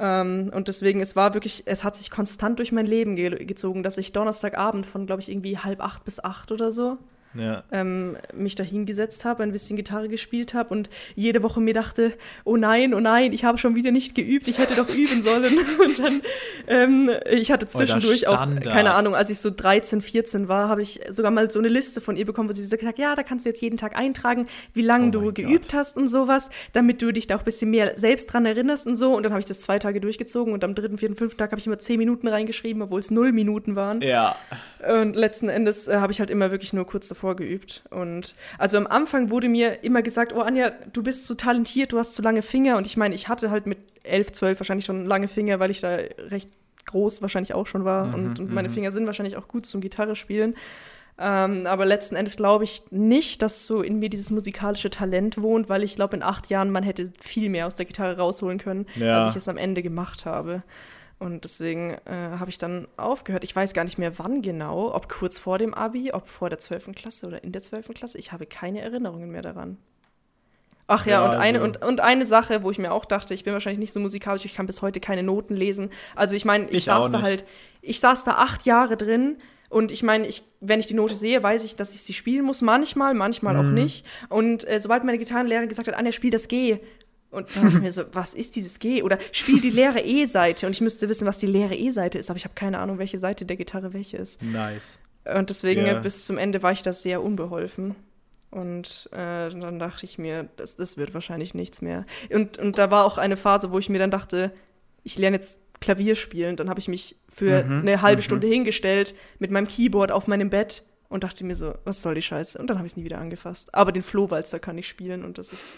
Ähm, 0.01 0.51
und 0.53 0.67
deswegen, 0.67 0.99
es 0.99 1.15
war 1.15 1.35
wirklich, 1.35 1.63
es 1.67 1.83
hat 1.83 1.95
sich 1.95 2.09
konstant 2.09 2.57
durch 2.57 2.71
mein 2.71 2.87
Leben 2.87 3.15
ge 3.15 3.45
gezogen, 3.45 3.83
dass 3.83 3.99
ich 3.99 4.11
Donnerstagabend 4.11 4.87
von, 4.87 5.05
glaube 5.05 5.21
ich, 5.21 5.29
irgendwie 5.29 5.59
halb 5.59 5.79
acht 5.79 6.03
bis 6.03 6.23
acht 6.23 6.51
oder 6.51 6.71
so 6.71 6.97
ja. 7.33 7.63
ähm, 7.71 8.17
mich 8.33 8.55
da 8.55 8.63
hingesetzt 8.63 9.25
habe, 9.25 9.43
ein 9.43 9.51
bisschen 9.51 9.77
Gitarre 9.77 10.09
gespielt 10.09 10.53
habe 10.53 10.69
und 10.69 10.89
jede 11.15 11.43
Woche 11.43 11.61
mir 11.61 11.73
dachte, 11.73 12.13
oh 12.43 12.57
nein, 12.57 12.93
oh 12.93 12.99
nein, 12.99 13.33
ich 13.33 13.43
habe 13.43 13.57
schon 13.57 13.75
wieder 13.75 13.91
nicht 13.91 14.15
geübt, 14.15 14.47
ich 14.47 14.57
hätte 14.57 14.75
doch 14.75 14.89
üben 14.95 15.21
sollen. 15.21 15.57
und 15.85 15.99
dann, 15.99 16.21
ähm, 16.67 17.11
ich 17.29 17.51
hatte 17.51 17.65
oh, 17.65 17.69
zwischendurch 17.69 18.27
auch, 18.27 18.47
keine 18.63 18.93
Ahnung, 18.93 19.15
als 19.15 19.29
ich 19.29 19.39
so 19.39 19.49
13, 19.49 20.01
14 20.01 20.47
war, 20.47 20.69
habe 20.69 20.81
ich 20.81 21.01
sogar 21.09 21.31
mal 21.31 21.49
so 21.49 21.59
eine 21.59 21.67
Liste 21.67 22.01
von 22.01 22.15
ihr 22.15 22.25
bekommen, 22.25 22.49
wo 22.49 22.53
sie 22.53 22.63
so 22.63 22.77
gesagt 22.77 22.99
ja, 22.99 23.15
da 23.15 23.23
kannst 23.23 23.45
du 23.45 23.49
jetzt 23.49 23.61
jeden 23.61 23.77
Tag 23.77 23.97
eintragen, 23.97 24.47
wie 24.73 24.81
lange 24.81 25.07
oh 25.07 25.11
du 25.11 25.33
geübt 25.33 25.69
Gott. 25.69 25.73
hast 25.73 25.97
und 25.97 26.07
sowas, 26.07 26.49
damit 26.73 27.01
du 27.01 27.11
dich 27.11 27.27
da 27.27 27.35
auch 27.35 27.39
ein 27.39 27.45
bisschen 27.45 27.71
mehr 27.71 27.97
selbst 27.97 28.27
dran 28.27 28.45
erinnerst 28.45 28.87
und 28.87 28.95
so. 28.95 29.15
Und 29.15 29.23
dann 29.23 29.31
habe 29.31 29.39
ich 29.39 29.45
das 29.45 29.61
zwei 29.61 29.79
Tage 29.79 30.01
durchgezogen 30.01 30.53
und 30.53 30.63
am 30.63 30.75
dritten, 30.75 30.97
vierten, 30.97 31.15
fünften 31.15 31.37
Tag 31.37 31.51
habe 31.51 31.59
ich 31.59 31.67
immer 31.67 31.79
zehn 31.79 31.97
Minuten 31.97 32.27
reingeschrieben, 32.27 32.81
obwohl 32.81 32.99
es 32.99 33.11
null 33.11 33.31
Minuten 33.31 33.75
waren. 33.75 34.01
Ja. 34.01 34.35
Und 34.87 35.15
letzten 35.15 35.49
Endes 35.49 35.87
äh, 35.87 35.97
habe 35.97 36.11
ich 36.11 36.19
halt 36.19 36.29
immer 36.29 36.51
wirklich 36.51 36.73
nur 36.73 36.85
kurz 36.85 37.07
davor 37.07 37.20
vorgeübt. 37.21 37.83
Und 37.89 38.35
also 38.57 38.77
am 38.77 38.87
Anfang 38.87 39.29
wurde 39.29 39.47
mir 39.47 39.83
immer 39.83 40.01
gesagt, 40.01 40.33
oh 40.33 40.41
Anja, 40.41 40.71
du 40.91 41.03
bist 41.03 41.25
zu 41.25 41.35
talentiert, 41.35 41.93
du 41.93 41.99
hast 41.99 42.13
zu 42.13 42.21
lange 42.21 42.41
Finger. 42.41 42.77
Und 42.77 42.87
ich 42.87 42.97
meine, 42.97 43.15
ich 43.15 43.29
hatte 43.29 43.51
halt 43.51 43.65
mit 43.65 43.77
elf, 44.03 44.31
zwölf 44.31 44.59
wahrscheinlich 44.59 44.85
schon 44.85 45.05
lange 45.05 45.27
Finger, 45.27 45.59
weil 45.59 45.71
ich 45.71 45.79
da 45.79 45.95
recht 45.95 46.49
groß 46.87 47.21
wahrscheinlich 47.21 47.53
auch 47.53 47.67
schon 47.67 47.85
war. 47.85 48.07
Mhm, 48.07 48.13
und, 48.13 48.39
und, 48.39 48.53
meine 48.53 48.69
mhm. 48.69 48.73
Finger 48.73 48.91
sind 48.91 49.05
wahrscheinlich 49.05 49.37
auch 49.37 49.47
gut 49.47 49.65
zum 49.65 49.81
Gitarre 49.81 50.15
spielen. 50.15 50.55
Ähm, 51.19 51.67
aber 51.67 51.85
letzten 51.85 52.15
Endes 52.15 52.35
glaube 52.35 52.63
ich 52.63 52.83
nicht, 52.89 53.43
dass 53.43 53.65
so 53.65 53.83
in 53.83 53.99
mir 53.99 54.09
dieses 54.09 54.31
musikalische 54.31 54.89
Talent 54.89 55.39
wohnt, 55.39 55.69
weil 55.69 55.83
ich 55.83 55.95
glaube, 55.95 56.15
in 56.15 56.23
acht 56.23 56.49
Jahren 56.49 56.71
man 56.71 56.83
hätte 56.83 57.11
viel 57.19 57.49
mehr 57.49 57.67
aus 57.67 57.75
der 57.75 57.85
Gitarre 57.85 58.17
rausholen 58.17 58.57
können, 58.57 58.87
ja. 58.95 59.19
als 59.19 59.29
ich 59.29 59.35
es 59.35 59.47
am 59.47 59.57
Ende 59.57 59.83
gemacht 59.83 60.25
habe. 60.25 60.63
Und 61.21 61.43
deswegen 61.43 61.91
äh, 62.05 62.39
habe 62.39 62.49
ich 62.49 62.57
dann 62.57 62.87
aufgehört. 62.97 63.43
Ich 63.43 63.55
weiß 63.55 63.75
gar 63.75 63.83
nicht 63.83 63.99
mehr, 63.99 64.17
wann 64.17 64.41
genau, 64.41 64.91
ob 64.91 65.07
kurz 65.07 65.37
vor 65.37 65.59
dem 65.59 65.75
Abi, 65.75 66.11
ob 66.11 66.27
vor 66.27 66.49
der 66.49 66.57
12. 66.57 66.93
Klasse 66.95 67.27
oder 67.27 67.43
in 67.43 67.51
der 67.51 67.61
12. 67.61 67.89
Klasse. 67.93 68.17
Ich 68.17 68.31
habe 68.31 68.47
keine 68.47 68.81
Erinnerungen 68.81 69.29
mehr 69.29 69.43
daran. 69.43 69.77
Ach 70.87 71.05
ja, 71.05 71.23
ja 71.23 71.29
und, 71.29 71.37
eine, 71.37 71.61
also 71.61 71.79
und, 71.79 71.85
und 71.85 71.99
eine 71.99 72.25
Sache, 72.25 72.63
wo 72.63 72.71
ich 72.71 72.79
mir 72.79 72.91
auch 72.91 73.05
dachte, 73.05 73.35
ich 73.35 73.43
bin 73.43 73.53
wahrscheinlich 73.53 73.77
nicht 73.77 73.93
so 73.93 73.99
musikalisch, 73.99 74.45
ich 74.45 74.55
kann 74.55 74.65
bis 74.65 74.81
heute 74.81 74.99
keine 74.99 75.21
Noten 75.21 75.55
lesen. 75.55 75.91
Also 76.15 76.35
ich 76.35 76.43
meine, 76.43 76.65
ich, 76.65 76.77
ich 76.77 76.85
saß 76.85 77.11
da 77.11 77.21
halt, 77.21 77.45
ich 77.83 77.99
saß 77.99 78.23
da 78.23 78.37
acht 78.37 78.65
Jahre 78.65 78.97
drin 78.97 79.37
und 79.69 79.91
ich 79.91 80.01
meine, 80.01 80.25
ich, 80.25 80.41
wenn 80.59 80.79
ich 80.79 80.87
die 80.87 80.95
Note 80.95 81.13
sehe, 81.13 81.43
weiß 81.43 81.63
ich, 81.65 81.75
dass 81.75 81.93
ich 81.93 82.01
sie 82.01 82.13
spielen 82.13 82.43
muss. 82.43 82.63
Manchmal, 82.63 83.13
manchmal 83.13 83.53
mhm. 83.53 83.59
auch 83.59 83.71
nicht. 83.71 84.07
Und 84.27 84.67
äh, 84.67 84.79
sobald 84.79 85.03
meine 85.03 85.19
Gitarrenlehrerin 85.19 85.69
gesagt 85.69 85.87
hat, 85.87 85.95
Anja, 85.95 86.11
spiel 86.11 86.31
das 86.31 86.47
G, 86.47 86.79
und 87.31 87.55
dann 87.55 87.63
dachte 87.63 87.77
ich 87.77 87.81
mir 87.81 87.91
so, 87.91 88.03
was 88.11 88.33
ist 88.33 88.55
dieses 88.57 88.79
G? 88.79 89.03
Oder 89.03 89.17
spiel 89.31 89.61
die 89.61 89.69
leere 89.69 90.01
E-Seite. 90.01 90.67
Und 90.67 90.73
ich 90.73 90.81
müsste 90.81 91.07
wissen, 91.07 91.25
was 91.25 91.37
die 91.37 91.47
leere 91.47 91.75
E-Seite 91.75 92.17
ist, 92.17 92.29
aber 92.29 92.37
ich 92.37 92.43
habe 92.43 92.55
keine 92.55 92.79
Ahnung, 92.79 92.97
welche 92.97 93.17
Seite 93.17 93.45
der 93.45 93.55
Gitarre 93.55 93.93
welche 93.93 94.17
ist. 94.17 94.43
Nice. 94.43 94.99
Und 95.23 95.49
deswegen 95.49 95.85
yeah. 95.85 95.99
bis 95.99 96.25
zum 96.25 96.37
Ende 96.37 96.61
war 96.61 96.71
ich 96.71 96.83
das 96.83 97.03
sehr 97.03 97.23
unbeholfen. 97.23 97.95
Und 98.49 99.09
äh, 99.13 99.49
dann 99.49 99.79
dachte 99.79 100.05
ich 100.05 100.17
mir, 100.17 100.49
das, 100.57 100.75
das 100.75 100.97
wird 100.97 101.13
wahrscheinlich 101.13 101.53
nichts 101.53 101.81
mehr. 101.81 102.05
Und, 102.29 102.57
und 102.57 102.77
da 102.77 102.91
war 102.91 103.05
auch 103.05 103.17
eine 103.17 103.37
Phase, 103.37 103.71
wo 103.71 103.79
ich 103.79 103.87
mir 103.87 103.99
dann 103.99 104.11
dachte, 104.11 104.51
ich 105.03 105.17
lerne 105.17 105.37
jetzt 105.37 105.61
Klavier 105.79 106.15
spielen. 106.15 106.57
Dann 106.57 106.69
habe 106.69 106.81
ich 106.81 106.89
mich 106.89 107.15
für 107.29 107.63
mhm, 107.63 107.79
eine 107.79 108.01
halbe 108.01 108.21
mhm. 108.21 108.25
Stunde 108.25 108.47
hingestellt 108.47 109.15
mit 109.39 109.51
meinem 109.51 109.69
Keyboard 109.69 110.11
auf 110.11 110.27
meinem 110.27 110.49
Bett 110.49 110.83
und 111.07 111.23
dachte 111.23 111.45
mir 111.45 111.55
so, 111.55 111.75
was 111.85 112.01
soll 112.01 112.15
die 112.15 112.21
Scheiße? 112.21 112.59
Und 112.59 112.69
dann 112.69 112.77
habe 112.77 112.87
ich 112.87 112.93
es 112.93 112.97
nie 112.97 113.05
wieder 113.05 113.19
angefasst. 113.19 113.73
Aber 113.73 113.93
den 113.93 114.03
Flohwalzer 114.03 114.59
kann 114.59 114.77
ich 114.77 114.87
spielen 114.87 115.23
und 115.23 115.37
das 115.37 115.53
ist 115.53 115.77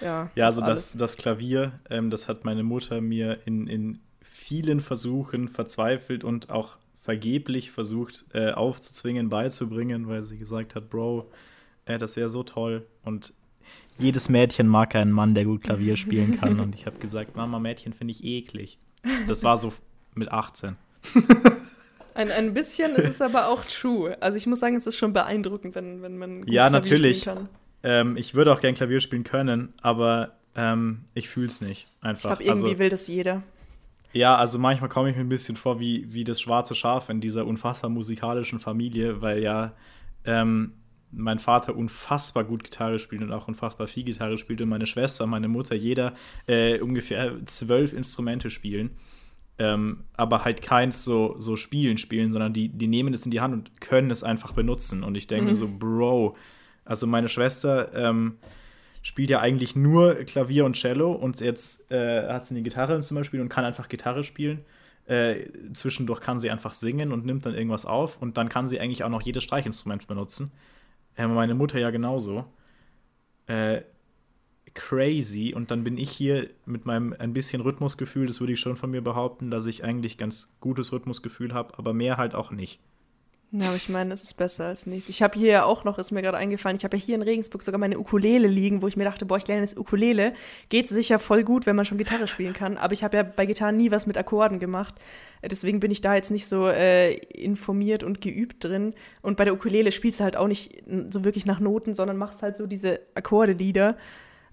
ja, 0.00 0.30
ja 0.34 0.44
also 0.44 0.60
das, 0.60 0.96
das 0.96 1.16
Klavier, 1.16 1.78
ähm, 1.90 2.10
das 2.10 2.28
hat 2.28 2.44
meine 2.44 2.62
Mutter 2.62 3.00
mir 3.00 3.38
in, 3.46 3.66
in 3.66 3.98
vielen 4.20 4.80
Versuchen 4.80 5.48
verzweifelt 5.48 6.24
und 6.24 6.50
auch 6.50 6.76
vergeblich 6.94 7.70
versucht 7.70 8.24
äh, 8.32 8.50
aufzuzwingen, 8.50 9.28
beizubringen, 9.28 10.08
weil 10.08 10.22
sie 10.22 10.38
gesagt 10.38 10.74
hat, 10.74 10.90
Bro, 10.90 11.30
äh, 11.84 11.98
das 11.98 12.16
wäre 12.16 12.28
so 12.28 12.42
toll. 12.42 12.84
Und 13.04 13.32
jedes 13.98 14.28
Mädchen 14.28 14.66
mag 14.66 14.94
einen 14.94 15.12
Mann, 15.12 15.34
der 15.34 15.44
gut 15.44 15.62
Klavier 15.62 15.96
spielen 15.96 16.38
kann. 16.40 16.60
und 16.60 16.74
ich 16.74 16.86
habe 16.86 16.98
gesagt, 16.98 17.36
Mama, 17.36 17.58
Mädchen 17.58 17.92
finde 17.92 18.12
ich 18.12 18.24
eklig. 18.24 18.78
Das 19.28 19.42
war 19.44 19.56
so 19.56 19.72
mit 20.14 20.30
18. 20.32 20.76
Ein, 22.14 22.30
ein 22.30 22.54
bisschen 22.54 22.94
ist 22.94 23.06
es 23.06 23.20
aber 23.20 23.48
auch 23.48 23.62
true. 23.62 24.16
Also 24.22 24.38
ich 24.38 24.46
muss 24.46 24.60
sagen, 24.60 24.74
es 24.74 24.86
ist 24.86 24.96
schon 24.96 25.12
beeindruckend, 25.12 25.74
wenn, 25.74 26.00
wenn 26.00 26.16
man 26.16 26.40
gut 26.40 26.50
ja, 26.50 26.62
Klavier 26.62 26.70
natürlich. 26.70 27.20
spielen 27.20 27.36
kann. 27.36 27.48
Ähm, 27.86 28.16
ich 28.16 28.34
würde 28.34 28.52
auch 28.52 28.60
gern 28.60 28.74
Klavier 28.74 28.98
spielen 28.98 29.22
können, 29.22 29.72
aber 29.80 30.32
ähm, 30.56 31.04
ich 31.14 31.28
fühle 31.28 31.46
es 31.46 31.60
nicht. 31.60 31.86
Einfach. 32.00 32.18
Ich 32.18 32.26
glaube, 32.26 32.42
irgendwie 32.42 32.70
also, 32.70 32.78
will 32.80 32.88
das 32.88 33.06
jeder. 33.06 33.44
Ja, 34.12 34.34
also 34.34 34.58
manchmal 34.58 34.88
komme 34.88 35.08
ich 35.08 35.14
mir 35.14 35.22
ein 35.22 35.28
bisschen 35.28 35.54
vor 35.56 35.78
wie, 35.78 36.12
wie 36.12 36.24
das 36.24 36.40
schwarze 36.40 36.74
Schaf 36.74 37.10
in 37.10 37.20
dieser 37.20 37.46
unfassbar 37.46 37.88
musikalischen 37.88 38.58
Familie, 38.58 39.22
weil 39.22 39.40
ja 39.40 39.72
ähm, 40.24 40.72
mein 41.12 41.38
Vater 41.38 41.76
unfassbar 41.76 42.42
gut 42.42 42.64
Gitarre 42.64 42.98
spielt 42.98 43.22
und 43.22 43.30
auch 43.30 43.46
unfassbar 43.46 43.86
viel 43.86 44.02
Gitarre 44.02 44.36
spielt 44.36 44.60
und 44.60 44.68
meine 44.68 44.86
Schwester 44.86 45.22
und 45.22 45.30
meine 45.30 45.46
Mutter 45.46 45.76
jeder 45.76 46.14
äh, 46.48 46.80
ungefähr 46.80 47.36
zwölf 47.46 47.92
Instrumente 47.92 48.50
spielen. 48.50 48.90
Ähm, 49.58 50.04
aber 50.14 50.44
halt 50.44 50.60
keins 50.60 51.04
so, 51.04 51.36
so 51.38 51.54
spielen 51.54 51.98
spielen, 51.98 52.32
sondern 52.32 52.52
die, 52.52 52.68
die 52.68 52.88
nehmen 52.88 53.14
es 53.14 53.24
in 53.24 53.30
die 53.30 53.40
Hand 53.40 53.54
und 53.54 53.80
können 53.80 54.10
es 54.10 54.24
einfach 54.24 54.52
benutzen. 54.52 55.04
Und 55.04 55.16
ich 55.16 55.28
denke 55.28 55.50
mhm. 55.50 55.54
so, 55.54 55.68
Bro, 55.68 56.36
also 56.86 57.06
meine 57.06 57.28
Schwester 57.28 57.92
ähm, 57.94 58.38
spielt 59.02 59.30
ja 59.30 59.40
eigentlich 59.40 59.76
nur 59.76 60.14
Klavier 60.24 60.64
und 60.64 60.76
Cello 60.76 61.12
und 61.12 61.40
jetzt 61.40 61.90
äh, 61.90 62.28
hat 62.28 62.46
sie 62.46 62.54
eine 62.54 62.62
Gitarre 62.62 62.94
im 62.94 63.02
Zimmer 63.02 63.24
spielen 63.24 63.42
und 63.42 63.48
kann 63.48 63.64
einfach 63.64 63.88
Gitarre 63.88 64.24
spielen. 64.24 64.64
Äh, 65.06 65.46
zwischendurch 65.72 66.20
kann 66.20 66.40
sie 66.40 66.50
einfach 66.50 66.72
singen 66.72 67.12
und 67.12 67.24
nimmt 67.24 67.46
dann 67.46 67.54
irgendwas 67.54 67.86
auf 67.86 68.20
und 68.20 68.36
dann 68.36 68.48
kann 68.48 68.66
sie 68.66 68.80
eigentlich 68.80 69.04
auch 69.04 69.08
noch 69.08 69.22
jedes 69.22 69.44
Streichinstrument 69.44 70.06
benutzen. 70.08 70.50
Äh, 71.16 71.28
meine 71.28 71.54
Mutter 71.54 71.78
ja 71.78 71.90
genauso. 71.90 72.44
Äh, 73.46 73.82
crazy 74.74 75.54
und 75.54 75.70
dann 75.70 75.84
bin 75.84 75.98
ich 75.98 76.10
hier 76.10 76.50
mit 76.66 76.84
meinem 76.84 77.14
ein 77.18 77.32
bisschen 77.32 77.62
Rhythmusgefühl, 77.62 78.26
das 78.26 78.40
würde 78.40 78.52
ich 78.52 78.60
schon 78.60 78.76
von 78.76 78.90
mir 78.90 79.02
behaupten, 79.02 79.50
dass 79.50 79.66
ich 79.66 79.84
eigentlich 79.84 80.18
ganz 80.18 80.52
gutes 80.60 80.92
Rhythmusgefühl 80.92 81.54
habe, 81.54 81.78
aber 81.78 81.92
mehr 81.92 82.16
halt 82.16 82.34
auch 82.34 82.50
nicht. 82.50 82.80
Ja, 83.58 83.68
aber 83.68 83.76
ich 83.76 83.88
meine, 83.88 84.12
es 84.12 84.22
ist 84.22 84.34
besser 84.34 84.66
als 84.66 84.84
nichts. 84.84 85.08
Ich 85.08 85.22
habe 85.22 85.38
hier 85.38 85.50
ja 85.50 85.64
auch 85.64 85.84
noch, 85.84 85.96
ist 85.96 86.10
mir 86.10 86.20
gerade 86.20 86.36
eingefallen, 86.36 86.76
ich 86.76 86.84
habe 86.84 86.98
ja 86.98 87.02
hier 87.02 87.14
in 87.14 87.22
Regensburg 87.22 87.62
sogar 87.62 87.78
meine 87.78 87.98
Ukulele 87.98 88.48
liegen, 88.48 88.82
wo 88.82 88.86
ich 88.86 88.98
mir 88.98 89.04
dachte, 89.04 89.24
boah, 89.24 89.38
ich 89.38 89.46
lerne 89.46 89.62
jetzt 89.62 89.78
Ukulele. 89.78 90.34
Geht 90.68 90.88
sicher 90.88 91.18
voll 91.18 91.42
gut, 91.42 91.64
wenn 91.64 91.74
man 91.74 91.86
schon 91.86 91.96
Gitarre 91.96 92.26
spielen 92.26 92.52
kann. 92.52 92.76
Aber 92.76 92.92
ich 92.92 93.02
habe 93.02 93.16
ja 93.16 93.22
bei 93.22 93.46
Gitarren 93.46 93.78
nie 93.78 93.90
was 93.90 94.06
mit 94.06 94.18
Akkorden 94.18 94.58
gemacht. 94.58 94.96
Deswegen 95.42 95.80
bin 95.80 95.90
ich 95.90 96.02
da 96.02 96.14
jetzt 96.14 96.30
nicht 96.30 96.46
so 96.46 96.68
äh, 96.68 97.14
informiert 97.14 98.02
und 98.02 98.20
geübt 98.20 98.62
drin. 98.62 98.92
Und 99.22 99.38
bei 99.38 99.44
der 99.44 99.54
Ukulele 99.54 99.90
spielst 99.90 100.20
du 100.20 100.24
halt 100.24 100.36
auch 100.36 100.48
nicht 100.48 100.82
so 101.08 101.24
wirklich 101.24 101.46
nach 101.46 101.60
Noten, 101.60 101.94
sondern 101.94 102.18
machst 102.18 102.42
halt 102.42 102.58
so 102.58 102.66
diese 102.66 103.00
Akkorde-Lieder. 103.14 103.96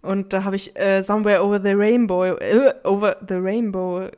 Und 0.04 0.34
da 0.34 0.44
habe 0.44 0.58
ich 0.58 0.78
äh, 0.78 1.02
Somewhere 1.02 1.44
Over 1.46 1.62
the 1.62 1.72
Rainbow, 1.72 2.26
äh, 2.26 2.74
Over 2.84 3.16
the 3.26 3.36
Rainbow 3.36 4.10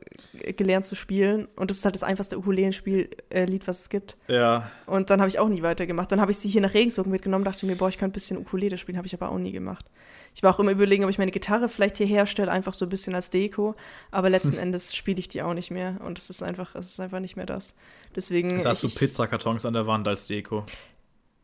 gelernt 0.56 0.84
zu 0.84 0.96
spielen. 0.96 1.46
Und 1.54 1.70
das 1.70 1.78
ist 1.78 1.84
halt 1.84 1.94
das 1.94 2.02
einfachste 2.02 2.36
Ukulelen-Lied, 2.36 3.22
äh, 3.30 3.66
was 3.66 3.82
es 3.82 3.88
gibt. 3.88 4.16
Ja. 4.26 4.68
Und 4.86 5.10
dann 5.10 5.20
habe 5.20 5.28
ich 5.28 5.38
auch 5.38 5.48
nie 5.48 5.62
weitergemacht. 5.62 6.10
Dann 6.10 6.20
habe 6.20 6.32
ich 6.32 6.38
sie 6.38 6.48
hier 6.48 6.60
nach 6.60 6.74
Regensburg 6.74 7.06
mitgenommen, 7.06 7.44
dachte 7.44 7.66
mir, 7.66 7.76
boah, 7.76 7.88
ich 7.88 7.98
kann 7.98 8.10
ein 8.10 8.12
bisschen 8.12 8.36
Ukulele 8.36 8.78
spielen, 8.78 8.98
habe 8.98 9.06
ich 9.06 9.14
aber 9.14 9.30
auch 9.30 9.38
nie 9.38 9.52
gemacht. 9.52 9.86
Ich 10.34 10.42
war 10.42 10.52
auch 10.52 10.58
immer 10.58 10.72
überlegen, 10.72 11.04
ob 11.04 11.10
ich 11.10 11.18
meine 11.18 11.30
Gitarre 11.30 11.68
vielleicht 11.68 11.98
hier 11.98 12.06
herstelle, 12.06 12.50
einfach 12.50 12.74
so 12.74 12.84
ein 12.84 12.88
bisschen 12.88 13.14
als 13.14 13.30
Deko. 13.30 13.76
Aber 14.10 14.28
letzten 14.28 14.58
Endes 14.58 14.92
spiele 14.92 15.20
ich 15.20 15.28
die 15.28 15.40
auch 15.42 15.54
nicht 15.54 15.70
mehr. 15.70 16.00
Und 16.04 16.18
es 16.18 16.30
ist 16.30 16.42
einfach, 16.42 16.74
es 16.74 16.90
ist 16.90 16.98
einfach 16.98 17.20
nicht 17.20 17.36
mehr 17.36 17.46
das. 17.46 17.76
Deswegen. 18.16 18.50
Jetzt 18.50 18.66
hast 18.66 18.82
ich, 18.82 18.92
du 18.92 18.98
Pizzakartons 18.98 19.64
an 19.64 19.74
der 19.74 19.86
Wand 19.86 20.08
als 20.08 20.26
Deko. 20.26 20.64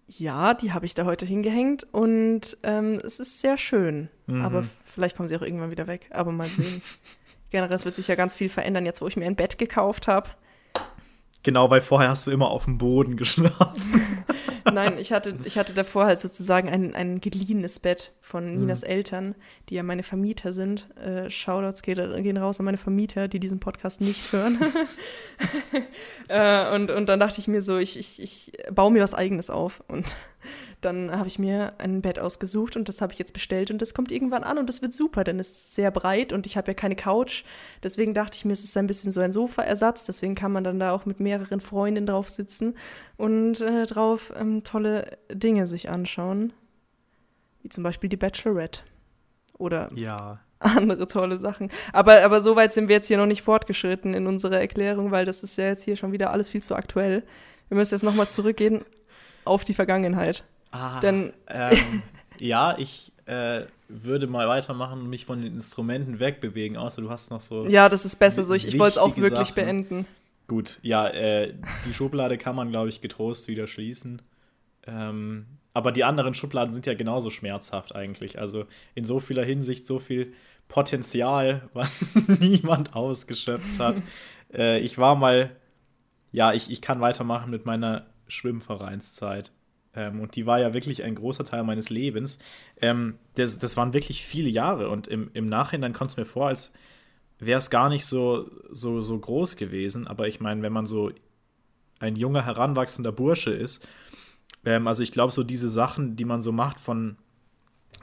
Ja, 0.06 0.54
die 0.54 0.72
habe 0.72 0.84
ich 0.84 0.94
da 0.94 1.04
heute 1.04 1.24
hingehängt 1.24 1.86
und 1.92 2.58
ähm, 2.62 3.00
es 3.04 3.20
ist 3.20 3.40
sehr 3.40 3.56
schön. 3.56 4.08
Mhm. 4.26 4.44
Aber 4.44 4.64
vielleicht 4.84 5.16
kommen 5.16 5.28
sie 5.28 5.36
auch 5.36 5.42
irgendwann 5.42 5.70
wieder 5.70 5.86
weg. 5.86 6.08
Aber 6.10 6.32
mal 6.32 6.48
sehen. 6.48 6.82
Generell, 7.50 7.74
es 7.74 7.84
wird 7.84 7.94
sich 7.94 8.08
ja 8.08 8.14
ganz 8.14 8.34
viel 8.34 8.48
verändern, 8.48 8.86
jetzt 8.86 9.00
wo 9.00 9.06
ich 9.06 9.16
mir 9.16 9.26
ein 9.26 9.36
Bett 9.36 9.58
gekauft 9.58 10.08
habe. 10.08 10.30
Genau, 11.42 11.70
weil 11.70 11.80
vorher 11.80 12.08
hast 12.08 12.26
du 12.26 12.30
immer 12.30 12.48
auf 12.48 12.64
dem 12.64 12.78
Boden 12.78 13.16
geschlafen. 13.16 14.24
Nein, 14.64 14.98
ich 14.98 15.12
hatte, 15.12 15.36
ich 15.44 15.58
hatte 15.58 15.74
davor 15.74 16.06
halt 16.06 16.20
sozusagen 16.20 16.68
ein, 16.68 16.94
ein 16.94 17.20
geliehenes 17.20 17.80
Bett 17.80 18.12
von 18.20 18.54
Ninas 18.54 18.82
mhm. 18.82 18.88
Eltern, 18.88 19.34
die 19.68 19.74
ja 19.74 19.82
meine 19.82 20.02
Vermieter 20.02 20.52
sind. 20.52 20.88
Äh, 20.96 21.30
Shoutouts 21.30 21.82
gehen 21.82 22.36
raus 22.36 22.58
an 22.60 22.66
meine 22.66 22.78
Vermieter, 22.78 23.28
die 23.28 23.40
diesen 23.40 23.60
Podcast 23.60 24.00
nicht 24.00 24.32
hören. 24.32 24.58
äh, 26.28 26.74
und, 26.74 26.90
und 26.90 27.08
dann 27.08 27.20
dachte 27.20 27.40
ich 27.40 27.48
mir 27.48 27.60
so, 27.60 27.78
ich, 27.78 27.98
ich, 27.98 28.20
ich 28.20 28.52
baue 28.70 28.92
mir 28.92 29.02
was 29.02 29.14
Eigenes 29.14 29.50
auf. 29.50 29.82
Und 29.88 30.14
dann 30.84 31.10
habe 31.10 31.28
ich 31.28 31.38
mir 31.38 31.74
ein 31.78 32.02
Bett 32.02 32.18
ausgesucht 32.18 32.76
und 32.76 32.88
das 32.88 33.00
habe 33.00 33.12
ich 33.12 33.18
jetzt 33.18 33.32
bestellt 33.32 33.70
und 33.70 33.80
das 33.80 33.94
kommt 33.94 34.12
irgendwann 34.12 34.44
an 34.44 34.58
und 34.58 34.68
das 34.68 34.82
wird 34.82 34.92
super, 34.92 35.24
denn 35.24 35.38
es 35.38 35.50
ist 35.50 35.74
sehr 35.74 35.90
breit 35.90 36.32
und 36.32 36.46
ich 36.46 36.56
habe 36.56 36.70
ja 36.70 36.74
keine 36.74 36.96
Couch. 36.96 37.44
Deswegen 37.82 38.14
dachte 38.14 38.36
ich 38.36 38.44
mir, 38.44 38.52
es 38.52 38.64
ist 38.64 38.76
ein 38.76 38.86
bisschen 38.86 39.12
so 39.12 39.20
ein 39.20 39.32
Sofaersatz. 39.32 40.06
Deswegen 40.06 40.34
kann 40.34 40.52
man 40.52 40.64
dann 40.64 40.78
da 40.78 40.92
auch 40.92 41.06
mit 41.06 41.20
mehreren 41.20 41.60
Freundinnen 41.60 42.06
drauf 42.06 42.28
sitzen 42.28 42.76
und 43.16 43.60
äh, 43.60 43.86
drauf 43.86 44.32
ähm, 44.36 44.64
tolle 44.64 45.18
Dinge 45.32 45.66
sich 45.66 45.88
anschauen. 45.88 46.52
Wie 47.62 47.68
zum 47.68 47.84
Beispiel 47.84 48.10
die 48.10 48.16
Bachelorette. 48.16 48.82
Oder 49.58 49.90
ja. 49.94 50.40
andere 50.58 51.06
tolle 51.06 51.38
Sachen. 51.38 51.70
Aber, 51.92 52.22
aber 52.22 52.40
so 52.40 52.56
weit 52.56 52.72
sind 52.72 52.88
wir 52.88 52.96
jetzt 52.96 53.08
hier 53.08 53.18
noch 53.18 53.26
nicht 53.26 53.42
fortgeschritten 53.42 54.14
in 54.14 54.26
unserer 54.26 54.60
Erklärung, 54.60 55.10
weil 55.10 55.24
das 55.24 55.42
ist 55.42 55.56
ja 55.58 55.66
jetzt 55.66 55.84
hier 55.84 55.96
schon 55.96 56.12
wieder 56.12 56.30
alles 56.30 56.48
viel 56.48 56.62
zu 56.62 56.74
aktuell. 56.74 57.22
Wir 57.68 57.76
müssen 57.76 57.94
jetzt 57.94 58.02
nochmal 58.02 58.28
zurückgehen 58.28 58.84
auf 59.44 59.64
die 59.64 59.74
Vergangenheit. 59.74 60.44
Ah, 60.72 61.00
Denn 61.00 61.32
ähm, 61.48 62.02
ja, 62.38 62.76
ich 62.78 63.12
äh, 63.26 63.62
würde 63.88 64.26
mal 64.26 64.48
weitermachen 64.48 65.02
und 65.02 65.08
mich 65.08 65.26
von 65.26 65.40
den 65.40 65.54
Instrumenten 65.54 66.18
wegbewegen, 66.18 66.76
außer 66.76 67.00
du 67.00 67.10
hast 67.10 67.30
noch 67.30 67.40
so. 67.40 67.66
Ja, 67.66 67.88
das 67.88 68.04
ist 68.04 68.16
besser 68.16 68.42
so. 68.42 68.54
Ich, 68.54 68.66
ich 68.66 68.78
wollte 68.78 68.92
es 68.92 68.98
auch 68.98 69.16
wirklich 69.16 69.48
Sachen. 69.48 69.54
beenden. 69.54 70.06
Gut, 70.48 70.80
ja, 70.82 71.06
äh, 71.08 71.54
die 71.86 71.94
Schublade 71.94 72.36
kann 72.36 72.56
man, 72.56 72.70
glaube 72.70 72.88
ich, 72.88 73.00
getrost 73.00 73.48
wieder 73.48 73.66
schließen. 73.66 74.22
Ähm, 74.86 75.46
aber 75.74 75.92
die 75.92 76.04
anderen 76.04 76.34
Schubladen 76.34 76.74
sind 76.74 76.86
ja 76.86 76.94
genauso 76.94 77.30
schmerzhaft 77.30 77.94
eigentlich. 77.94 78.38
Also 78.38 78.66
in 78.94 79.04
so 79.04 79.20
vieler 79.20 79.44
Hinsicht 79.44 79.86
so 79.86 79.98
viel 79.98 80.32
Potenzial, 80.68 81.68
was 81.72 82.16
niemand 82.40 82.94
ausgeschöpft 82.94 83.78
hat. 83.78 84.02
äh, 84.52 84.80
ich 84.80 84.98
war 84.98 85.16
mal, 85.16 85.50
ja, 86.32 86.52
ich, 86.52 86.70
ich 86.70 86.82
kann 86.82 87.00
weitermachen 87.00 87.50
mit 87.50 87.64
meiner 87.64 88.06
Schwimmvereinszeit. 88.28 89.52
Ähm, 89.94 90.20
und 90.20 90.36
die 90.36 90.46
war 90.46 90.60
ja 90.60 90.74
wirklich 90.74 91.02
ein 91.02 91.14
großer 91.14 91.44
Teil 91.44 91.64
meines 91.64 91.90
Lebens. 91.90 92.38
Ähm, 92.80 93.18
das, 93.34 93.58
das 93.58 93.76
waren 93.76 93.92
wirklich 93.92 94.24
viele 94.24 94.48
Jahre. 94.48 94.88
Und 94.88 95.06
im, 95.06 95.30
im 95.34 95.48
Nachhinein 95.48 95.92
kommt 95.92 96.10
es 96.10 96.16
mir 96.16 96.24
vor, 96.24 96.48
als 96.48 96.72
wäre 97.38 97.58
es 97.58 97.70
gar 97.70 97.88
nicht 97.88 98.06
so, 98.06 98.50
so, 98.70 99.02
so 99.02 99.18
groß 99.18 99.56
gewesen. 99.56 100.06
Aber 100.06 100.28
ich 100.28 100.40
meine, 100.40 100.62
wenn 100.62 100.72
man 100.72 100.86
so 100.86 101.10
ein 101.98 102.16
junger, 102.16 102.44
heranwachsender 102.44 103.12
Bursche 103.12 103.52
ist, 103.52 103.86
ähm, 104.64 104.86
also 104.86 105.02
ich 105.02 105.12
glaube, 105.12 105.32
so 105.32 105.42
diese 105.42 105.68
Sachen, 105.68 106.16
die 106.16 106.24
man 106.24 106.42
so 106.42 106.52
macht 106.52 106.80
von 106.80 107.16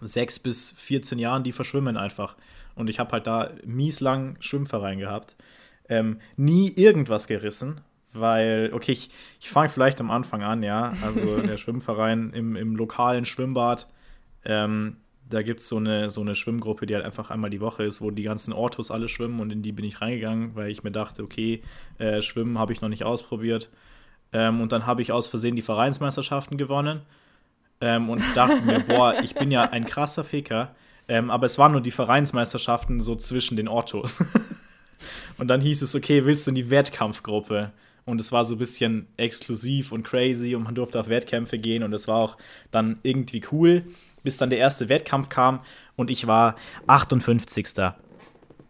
6 0.02 0.40
bis 0.40 0.72
14 0.74 1.20
Jahren, 1.20 1.44
die 1.44 1.52
verschwimmen 1.52 1.98
einfach. 1.98 2.36
Und 2.76 2.90
ich 2.90 3.00
habe 3.00 3.12
halt 3.12 3.28
da 3.28 3.52
mies 3.66 4.00
lang 4.00 4.38
Schwimmverein 4.40 5.00
gehabt. 5.00 5.36
Ähm, 5.90 6.20
nie 6.38 6.72
irgendwas 6.72 7.28
gerissen, 7.28 7.82
weil, 8.14 8.72
okay, 8.74 8.92
ich, 8.92 9.10
ich 9.40 9.50
fange 9.50 9.70
vielleicht 9.70 10.00
am 10.02 10.12
Anfang 10.12 10.44
an, 10.44 10.64
ja. 10.64 10.94
Also 11.04 11.42
der 11.42 11.58
Schwimmverein 11.58 12.32
im, 12.34 12.56
im 12.56 12.76
lokalen 12.76 13.26
Schwimmbad, 13.26 13.88
ähm, 14.46 14.98
da 15.30 15.44
gibt 15.44 15.60
es 15.60 15.70
so 15.70 15.78
eine, 15.78 16.10
so 16.10 16.22
eine 16.22 16.36
Schwimmgruppe, 16.36 16.86
die 16.86 16.96
halt 16.96 17.06
einfach 17.06 17.30
einmal 17.30 17.52
die 17.52 17.62
Woche 17.62 17.84
ist, 17.84 18.02
wo 18.02 18.10
die 18.10 18.24
ganzen 18.24 18.52
Ortos 18.52 18.90
alle 18.90 19.08
schwimmen 19.08 19.40
und 19.40 19.52
in 19.52 19.62
die 19.62 19.72
bin 19.72 19.86
ich 19.86 20.02
reingegangen, 20.02 20.56
weil 20.56 20.72
ich 20.72 20.84
mir 20.84 20.92
dachte, 20.92 21.22
okay, 21.22 21.62
äh, 22.00 22.22
Schwimmen 22.24 22.58
habe 22.58 22.74
ich 22.74 22.82
noch 22.82 22.90
nicht 22.90 23.04
ausprobiert. 23.04 23.70
Ähm, 24.34 24.60
und 24.60 24.72
dann 24.72 24.88
habe 24.88 25.02
ich 25.02 25.12
aus 25.12 25.28
Versehen 25.28 25.56
die 25.56 25.62
Vereinsmeisterschaften 25.62 26.58
gewonnen 26.58 27.02
ähm, 27.82 28.10
und 28.10 28.24
dachte 28.36 28.64
mir, 28.64 28.80
boah, 28.82 29.16
ich 29.24 29.36
bin 29.36 29.52
ja 29.52 29.64
ein 29.64 29.86
krasser 29.86 30.24
Ficker. 30.24 30.76
Ähm, 31.08 31.32
aber 31.32 31.46
es 31.46 31.58
waren 31.58 31.72
nur 31.72 31.82
die 31.82 31.92
Vereinsmeisterschaften 31.92 33.00
so 33.00 33.16
zwischen 33.16 33.56
den 33.56 33.68
Ortos. 33.68 34.20
und 35.38 35.48
dann 35.48 35.62
hieß 35.62 35.82
es, 35.82 35.96
okay, 35.96 36.26
willst 36.26 36.46
du 36.48 36.52
in 36.52 36.56
die 36.56 36.70
Wettkampfgruppe? 36.70 37.72
Und 38.10 38.20
es 38.20 38.32
war 38.32 38.44
so 38.44 38.56
ein 38.56 38.60
bisschen 38.60 39.08
exklusiv 39.18 39.92
und 39.92 40.04
crazy 40.04 40.56
und 40.56 40.64
man 40.64 40.76
durfte 40.76 41.00
auf 41.00 41.10
Wettkämpfe 41.10 41.58
gehen 41.58 41.84
und 41.84 41.94
es 41.94 42.08
war 42.08 42.18
auch 42.18 42.38
dann 42.72 43.00
irgendwie 43.04 43.42
cool, 43.52 43.84
bis 44.24 44.38
dann 44.38 44.50
der 44.50 44.60
erste 44.60 44.90
Wettkampf 44.90 45.30
kam 45.30 45.62
und 45.96 46.10
ich 46.10 46.28
war 46.28 46.56
58. 46.88 47.68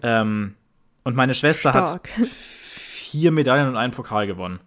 Ähm, 0.02 0.56
und 1.04 1.16
meine 1.16 1.34
Schwester 1.34 1.72
Stark. 1.72 2.10
hat 2.18 2.28
vier 2.30 3.32
Medaillen 3.32 3.70
und 3.70 3.78
einen 3.78 3.94
Pokal 3.94 4.28
gewonnen. 4.28 4.60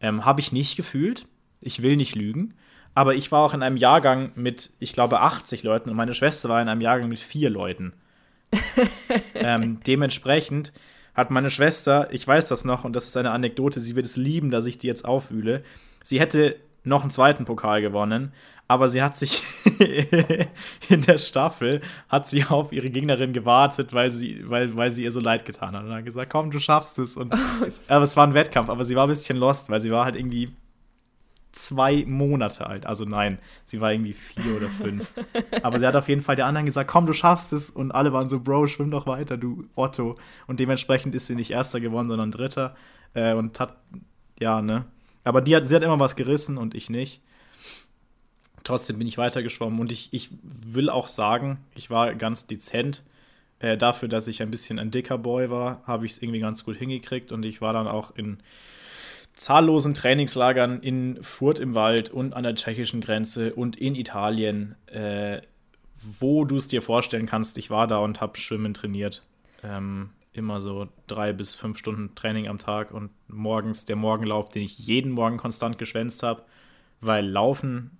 Ähm, 0.00 0.24
Habe 0.24 0.40
ich 0.40 0.52
nicht 0.52 0.76
gefühlt. 0.76 1.26
Ich 1.60 1.82
will 1.82 1.96
nicht 1.96 2.14
lügen. 2.14 2.54
Aber 2.94 3.14
ich 3.14 3.30
war 3.30 3.40
auch 3.40 3.54
in 3.54 3.62
einem 3.62 3.76
Jahrgang 3.76 4.32
mit, 4.36 4.70
ich 4.78 4.92
glaube, 4.92 5.20
80 5.20 5.62
Leuten 5.62 5.90
und 5.90 5.96
meine 5.96 6.14
Schwester 6.14 6.48
war 6.48 6.62
in 6.62 6.68
einem 6.68 6.80
Jahrgang 6.80 7.08
mit 7.08 7.18
vier 7.18 7.50
Leuten. 7.50 7.92
ähm, 9.34 9.80
dementsprechend 9.86 10.72
hat 11.16 11.30
meine 11.30 11.50
Schwester, 11.50 12.08
ich 12.12 12.26
weiß 12.26 12.48
das 12.48 12.64
noch, 12.64 12.84
und 12.84 12.94
das 12.94 13.06
ist 13.08 13.16
eine 13.16 13.30
Anekdote, 13.30 13.80
sie 13.80 13.96
wird 13.96 14.06
es 14.06 14.16
lieben, 14.16 14.50
dass 14.50 14.66
ich 14.66 14.78
die 14.78 14.86
jetzt 14.86 15.06
aufwühle. 15.06 15.62
Sie 16.04 16.20
hätte 16.20 16.56
noch 16.84 17.00
einen 17.00 17.10
zweiten 17.10 17.46
Pokal 17.46 17.80
gewonnen, 17.80 18.32
aber 18.68 18.88
sie 18.88 19.02
hat 19.02 19.16
sich 19.16 19.42
in 20.88 21.00
der 21.00 21.18
Staffel 21.18 21.80
hat 22.08 22.28
sie 22.28 22.44
auf 22.44 22.72
ihre 22.72 22.90
Gegnerin 22.90 23.32
gewartet, 23.32 23.94
weil 23.94 24.10
sie, 24.10 24.42
weil, 24.44 24.76
weil 24.76 24.90
sie 24.90 25.04
ihr 25.04 25.10
so 25.10 25.20
leid 25.20 25.46
getan 25.46 25.74
hat. 25.74 25.84
Und 25.84 25.94
hat 25.94 26.04
gesagt, 26.04 26.30
komm, 26.30 26.50
du 26.50 26.58
schaffst 26.58 26.98
es. 26.98 27.16
Und, 27.16 27.32
aber 27.88 28.04
es 28.04 28.16
war 28.16 28.26
ein 28.26 28.34
Wettkampf, 28.34 28.68
aber 28.68 28.84
sie 28.84 28.94
war 28.94 29.06
ein 29.06 29.08
bisschen 29.08 29.38
lost, 29.38 29.70
weil 29.70 29.80
sie 29.80 29.90
war 29.90 30.04
halt 30.04 30.16
irgendwie 30.16 30.52
zwei 31.56 32.04
Monate 32.06 32.66
alt. 32.66 32.86
Also 32.86 33.04
nein, 33.04 33.38
sie 33.64 33.80
war 33.80 33.92
irgendwie 33.92 34.12
vier 34.12 34.56
oder 34.56 34.68
fünf. 34.68 35.10
Aber 35.62 35.80
sie 35.80 35.86
hat 35.86 35.96
auf 35.96 36.08
jeden 36.08 36.22
Fall 36.22 36.36
der 36.36 36.46
anderen 36.46 36.66
gesagt, 36.66 36.90
komm, 36.90 37.06
du 37.06 37.12
schaffst 37.12 37.52
es. 37.52 37.70
Und 37.70 37.92
alle 37.92 38.12
waren 38.12 38.28
so, 38.28 38.40
Bro, 38.40 38.66
schwimm 38.66 38.90
doch 38.90 39.06
weiter, 39.06 39.36
du 39.36 39.64
Otto. 39.74 40.16
Und 40.46 40.60
dementsprechend 40.60 41.14
ist 41.14 41.26
sie 41.26 41.34
nicht 41.34 41.50
Erster 41.50 41.80
geworden, 41.80 42.08
sondern 42.08 42.30
Dritter. 42.30 42.76
Äh, 43.14 43.34
und 43.34 43.58
hat, 43.58 43.76
ja, 44.38 44.60
ne. 44.60 44.84
Aber 45.24 45.40
die 45.40 45.56
hat, 45.56 45.66
sie 45.66 45.74
hat 45.74 45.82
immer 45.82 45.98
was 45.98 46.14
gerissen 46.14 46.58
und 46.58 46.74
ich 46.74 46.90
nicht. 46.90 47.20
Trotzdem 48.62 48.98
bin 48.98 49.06
ich 49.06 49.18
weitergeschwommen. 49.18 49.80
Und 49.80 49.92
ich, 49.92 50.12
ich 50.12 50.30
will 50.42 50.90
auch 50.90 51.08
sagen, 51.08 51.58
ich 51.74 51.90
war 51.90 52.14
ganz 52.14 52.46
dezent. 52.46 53.02
Äh, 53.58 53.78
dafür, 53.78 54.08
dass 54.08 54.28
ich 54.28 54.42
ein 54.42 54.50
bisschen 54.50 54.78
ein 54.78 54.90
dicker 54.90 55.16
Boy 55.16 55.50
war, 55.50 55.82
habe 55.86 56.04
ich 56.04 56.12
es 56.12 56.22
irgendwie 56.22 56.40
ganz 56.40 56.64
gut 56.64 56.76
hingekriegt. 56.76 57.32
Und 57.32 57.46
ich 57.46 57.60
war 57.60 57.72
dann 57.72 57.88
auch 57.88 58.14
in 58.14 58.38
zahllosen 59.36 59.94
Trainingslagern 59.94 60.80
in 60.80 61.22
Furt 61.22 61.60
im 61.60 61.74
Wald 61.74 62.10
und 62.10 62.34
an 62.34 62.42
der 62.42 62.54
tschechischen 62.54 63.00
Grenze 63.00 63.54
und 63.54 63.76
in 63.76 63.94
Italien, 63.94 64.74
äh, 64.86 65.42
wo 66.18 66.44
du 66.44 66.56
es 66.56 66.68
dir 66.68 66.82
vorstellen 66.82 67.26
kannst. 67.26 67.58
Ich 67.58 67.70
war 67.70 67.86
da 67.86 67.98
und 67.98 68.20
habe 68.20 68.38
Schwimmen 68.38 68.74
trainiert. 68.74 69.22
Ähm, 69.62 70.10
immer 70.32 70.60
so 70.60 70.88
drei 71.06 71.32
bis 71.32 71.54
fünf 71.54 71.78
Stunden 71.78 72.14
Training 72.14 72.48
am 72.48 72.58
Tag 72.58 72.92
und 72.92 73.10
morgens 73.28 73.84
der 73.84 73.96
Morgenlauf, 73.96 74.48
den 74.48 74.62
ich 74.62 74.78
jeden 74.78 75.12
Morgen 75.12 75.36
konstant 75.36 75.78
geschwänzt 75.78 76.22
habe, 76.22 76.42
weil 77.00 77.26
Laufen 77.26 77.98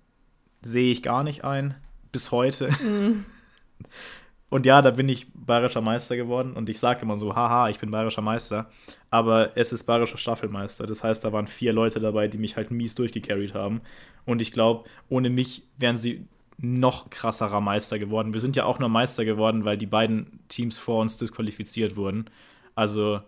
sehe 0.61 0.91
ich 0.91 1.03
gar 1.03 1.23
nicht 1.23 1.43
ein, 1.43 1.75
bis 2.11 2.31
heute. 2.31 2.69
Mhm. 2.83 3.25
Und 4.49 4.65
ja, 4.65 4.81
da 4.81 4.91
bin 4.91 5.09
ich 5.09 5.27
bayerischer 5.33 5.81
Meister 5.81 6.15
geworden 6.15 6.53
und 6.53 6.69
ich 6.69 6.79
sage 6.79 7.01
immer 7.01 7.17
so, 7.17 7.35
haha, 7.35 7.69
ich 7.69 7.79
bin 7.79 7.91
bayerischer 7.91 8.21
Meister, 8.21 8.69
aber 9.09 9.57
es 9.57 9.73
ist 9.73 9.83
bayerischer 9.83 10.17
Staffelmeister. 10.17 10.87
Das 10.87 11.03
heißt, 11.03 11.25
da 11.25 11.33
waren 11.33 11.47
vier 11.47 11.73
Leute 11.73 11.99
dabei, 11.99 12.29
die 12.29 12.37
mich 12.37 12.55
halt 12.55 12.71
mies 12.71 12.95
durchgecarried 12.95 13.53
haben. 13.53 13.81
Und 14.25 14.41
ich 14.41 14.53
glaube, 14.53 14.89
ohne 15.09 15.29
mich 15.29 15.63
wären 15.77 15.97
sie 15.97 16.25
noch 16.57 17.09
krasserer 17.09 17.61
Meister 17.61 17.99
geworden. 17.99 18.33
Wir 18.33 18.39
sind 18.39 18.55
ja 18.55 18.65
auch 18.65 18.79
nur 18.79 18.89
Meister 18.89 19.25
geworden, 19.25 19.65
weil 19.65 19.77
die 19.77 19.85
beiden 19.85 20.39
Teams 20.47 20.77
vor 20.77 21.01
uns 21.01 21.17
disqualifiziert 21.17 21.95
wurden. 21.95 22.29
Also 22.73 23.21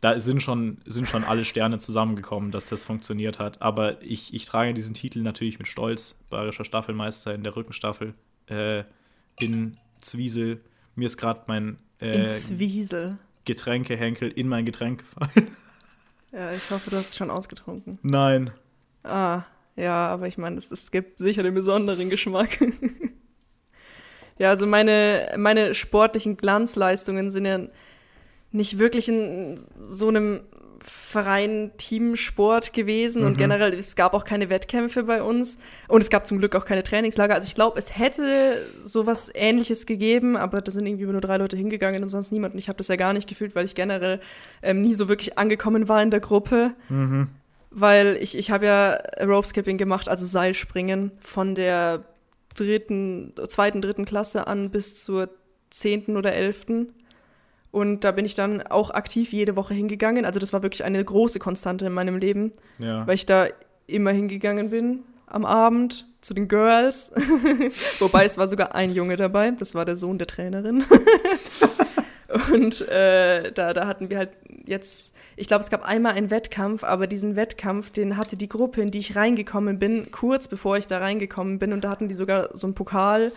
da 0.00 0.20
sind 0.20 0.42
schon, 0.42 0.78
sind 0.84 1.08
schon 1.08 1.24
alle 1.24 1.44
Sterne 1.44 1.78
zusammengekommen, 1.78 2.52
dass 2.52 2.66
das 2.66 2.82
funktioniert 2.82 3.38
hat. 3.38 3.60
Aber 3.60 4.00
ich, 4.02 4.32
ich 4.34 4.44
trage 4.44 4.72
diesen 4.72 4.94
Titel 4.94 5.20
natürlich 5.20 5.58
mit 5.58 5.66
Stolz, 5.66 6.20
bayerischer 6.30 6.64
Staffelmeister 6.64 7.34
in 7.34 7.42
der 7.42 7.56
Rückenstaffel. 7.56 8.14
Äh, 8.46 8.84
bin 9.38 9.78
Zwiesel. 10.04 10.60
Mir 10.94 11.06
ist 11.06 11.16
gerade 11.16 11.42
mein 11.46 11.78
In 11.98 12.22
äh, 12.22 12.26
Zwiesel. 12.26 13.18
Getränkehenkel 13.44 14.30
in 14.30 14.48
mein 14.48 14.64
Getränk 14.64 15.00
gefallen. 15.00 15.56
Ja, 16.32 16.50
ich 16.52 16.68
hoffe, 16.68 16.90
du 16.90 16.96
hast 16.96 17.10
es 17.10 17.16
schon 17.16 17.30
ausgetrunken. 17.30 18.00
Nein. 18.02 18.50
Ah, 19.04 19.42
ja, 19.76 20.08
aber 20.08 20.26
ich 20.26 20.36
meine, 20.36 20.56
es, 20.56 20.68
es 20.72 20.90
gibt 20.90 21.20
sicher 21.20 21.44
den 21.44 21.54
besonderen 21.54 22.10
Geschmack. 22.10 22.58
ja, 24.38 24.50
also 24.50 24.66
meine, 24.66 25.32
meine 25.38 25.74
sportlichen 25.74 26.36
Glanzleistungen 26.36 27.30
sind 27.30 27.44
ja 27.44 27.60
nicht 28.50 28.80
wirklich 28.80 29.08
in 29.08 29.56
so 29.56 30.08
einem 30.08 30.40
Verein 30.86 31.72
Teamsport 31.78 32.74
gewesen 32.74 33.22
Mhm. 33.22 33.28
und 33.28 33.38
generell, 33.38 33.72
es 33.72 33.96
gab 33.96 34.12
auch 34.12 34.24
keine 34.24 34.50
Wettkämpfe 34.50 35.04
bei 35.04 35.22
uns 35.22 35.58
und 35.88 36.02
es 36.02 36.10
gab 36.10 36.26
zum 36.26 36.38
Glück 36.38 36.54
auch 36.54 36.66
keine 36.66 36.82
Trainingslager. 36.82 37.34
Also 37.34 37.46
ich 37.46 37.54
glaube, 37.54 37.78
es 37.78 37.96
hätte 37.98 38.58
sowas 38.82 39.30
ähnliches 39.34 39.86
gegeben, 39.86 40.36
aber 40.36 40.60
da 40.60 40.70
sind 40.70 40.84
irgendwie 40.86 41.06
nur 41.06 41.22
drei 41.22 41.38
Leute 41.38 41.56
hingegangen 41.56 42.02
und 42.02 42.10
sonst 42.10 42.32
niemand. 42.32 42.52
Und 42.52 42.58
ich 42.58 42.68
habe 42.68 42.76
das 42.76 42.88
ja 42.88 42.96
gar 42.96 43.14
nicht 43.14 43.26
gefühlt, 43.28 43.54
weil 43.54 43.64
ich 43.64 43.74
generell 43.74 44.20
ähm, 44.62 44.82
nie 44.82 44.92
so 44.92 45.08
wirklich 45.08 45.38
angekommen 45.38 45.88
war 45.88 46.02
in 46.02 46.10
der 46.10 46.20
Gruppe. 46.20 46.72
Mhm. 46.90 47.28
Weil 47.70 48.18
ich, 48.20 48.36
ich 48.36 48.50
habe 48.50 48.66
ja 48.66 48.98
Rope 49.24 49.46
Skipping 49.46 49.78
gemacht, 49.78 50.08
also 50.08 50.26
Seilspringen, 50.26 51.12
von 51.22 51.54
der 51.54 52.04
dritten, 52.56 53.32
zweiten, 53.48 53.80
dritten 53.80 54.04
Klasse 54.04 54.46
an 54.46 54.70
bis 54.70 55.02
zur 55.02 55.30
zehnten 55.70 56.16
oder 56.16 56.34
elften. 56.34 56.92
Und 57.74 58.04
da 58.04 58.12
bin 58.12 58.24
ich 58.24 58.34
dann 58.34 58.62
auch 58.62 58.90
aktiv 58.90 59.32
jede 59.32 59.56
Woche 59.56 59.74
hingegangen. 59.74 60.24
Also 60.24 60.38
das 60.38 60.52
war 60.52 60.62
wirklich 60.62 60.84
eine 60.84 61.04
große 61.04 61.40
Konstante 61.40 61.86
in 61.86 61.92
meinem 61.92 62.18
Leben, 62.18 62.52
Ja. 62.78 63.04
weil 63.04 63.16
ich 63.16 63.26
da 63.26 63.48
immer 63.88 64.12
hingegangen 64.12 64.70
bin 64.70 65.00
am 65.26 65.44
Abend 65.44 66.06
zu 66.20 66.34
den 66.34 66.46
Girls. 66.46 67.10
Wobei 67.98 68.26
es 68.26 68.38
war 68.38 68.46
sogar 68.46 68.76
ein 68.76 68.90
Junge 68.90 69.16
dabei, 69.16 69.50
das 69.50 69.74
war 69.74 69.84
der 69.84 69.96
Sohn 69.96 70.18
der 70.18 70.28
Trainerin. 70.28 70.84
Und 72.52 72.88
äh, 72.88 73.50
da, 73.52 73.72
da 73.72 73.86
hatten 73.88 74.08
wir 74.10 74.18
halt 74.18 74.30
jetzt, 74.66 75.16
ich 75.36 75.48
glaube, 75.48 75.62
es 75.64 75.70
gab 75.70 75.82
einmal 75.84 76.12
einen 76.12 76.30
Wettkampf, 76.30 76.84
aber 76.84 77.08
diesen 77.08 77.34
Wettkampf, 77.34 77.90
den 77.90 78.16
hatte 78.16 78.36
die 78.36 78.48
Gruppe, 78.48 78.82
in 78.82 78.90
die 78.92 78.98
ich 78.98 79.16
reingekommen 79.16 79.78
bin, 79.80 80.10
kurz 80.12 80.46
bevor 80.48 80.76
ich 80.76 80.86
da 80.86 80.98
reingekommen 80.98 81.58
bin. 81.58 81.72
Und 81.72 81.82
da 81.84 81.90
hatten 81.90 82.06
die 82.08 82.14
sogar 82.14 82.50
so 82.56 82.66
einen 82.68 82.74
Pokal. 82.74 83.32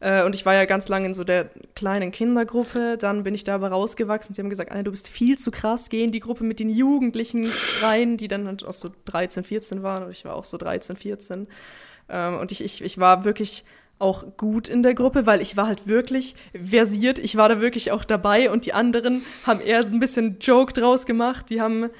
Äh, 0.00 0.24
und 0.24 0.34
ich 0.34 0.44
war 0.46 0.54
ja 0.54 0.64
ganz 0.64 0.88
lange 0.88 1.06
in 1.06 1.14
so 1.14 1.24
der 1.24 1.50
kleinen 1.74 2.10
Kindergruppe. 2.10 2.96
Dann 2.98 3.22
bin 3.22 3.34
ich 3.34 3.44
da 3.44 3.54
aber 3.54 3.68
rausgewachsen. 3.68 4.34
Sie 4.34 4.42
haben 4.42 4.50
gesagt, 4.50 4.70
Anna, 4.70 4.82
du 4.82 4.90
bist 4.90 5.08
viel 5.08 5.38
zu 5.38 5.50
krass. 5.50 5.90
Geh 5.90 6.02
in 6.02 6.10
die 6.10 6.20
Gruppe 6.20 6.44
mit 6.44 6.58
den 6.58 6.70
Jugendlichen 6.70 7.48
rein, 7.82 8.16
die 8.16 8.28
dann 8.28 8.46
halt 8.46 8.64
auch 8.64 8.72
so 8.72 8.90
13, 9.04 9.44
14 9.44 9.82
waren. 9.82 10.04
Und 10.04 10.10
ich 10.10 10.24
war 10.24 10.34
auch 10.34 10.44
so 10.44 10.56
13, 10.56 10.96
14. 10.96 11.46
Ähm, 12.08 12.38
und 12.38 12.50
ich, 12.50 12.64
ich, 12.64 12.82
ich 12.82 12.98
war 12.98 13.24
wirklich 13.24 13.64
auch 13.98 14.24
gut 14.38 14.66
in 14.66 14.82
der 14.82 14.94
Gruppe, 14.94 15.26
weil 15.26 15.42
ich 15.42 15.58
war 15.58 15.66
halt 15.66 15.86
wirklich 15.86 16.34
versiert. 16.52 17.18
Ich 17.18 17.36
war 17.36 17.50
da 17.50 17.60
wirklich 17.60 17.92
auch 17.92 18.04
dabei 18.04 18.50
und 18.50 18.64
die 18.64 18.72
anderen 18.72 19.22
haben 19.46 19.60
eher 19.60 19.82
so 19.82 19.92
ein 19.92 20.00
bisschen 20.00 20.38
Joke 20.40 20.72
draus 20.72 21.04
gemacht. 21.04 21.50
Die 21.50 21.60
haben 21.60 21.90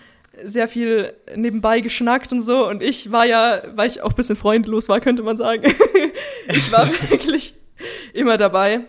sehr 0.43 0.69
viel 0.69 1.13
nebenbei 1.37 1.81
geschnackt 1.81 2.33
und 2.33 2.41
so. 2.41 2.67
Und 2.67 2.83
ich 2.83 3.13
war 3.13 3.27
ja, 3.27 3.61
weil 3.75 3.91
ich 3.91 4.01
auch 4.01 4.11
ein 4.11 4.17
bisschen 4.17 4.37
freundlos 4.37 4.89
war, 4.89 5.01
könnte 5.01 5.23
man 5.23 5.37
sagen. 5.37 5.75
ich 6.49 6.73
war 6.73 6.89
wirklich 7.11 7.55
immer 8.13 8.37
dabei. 8.37 8.87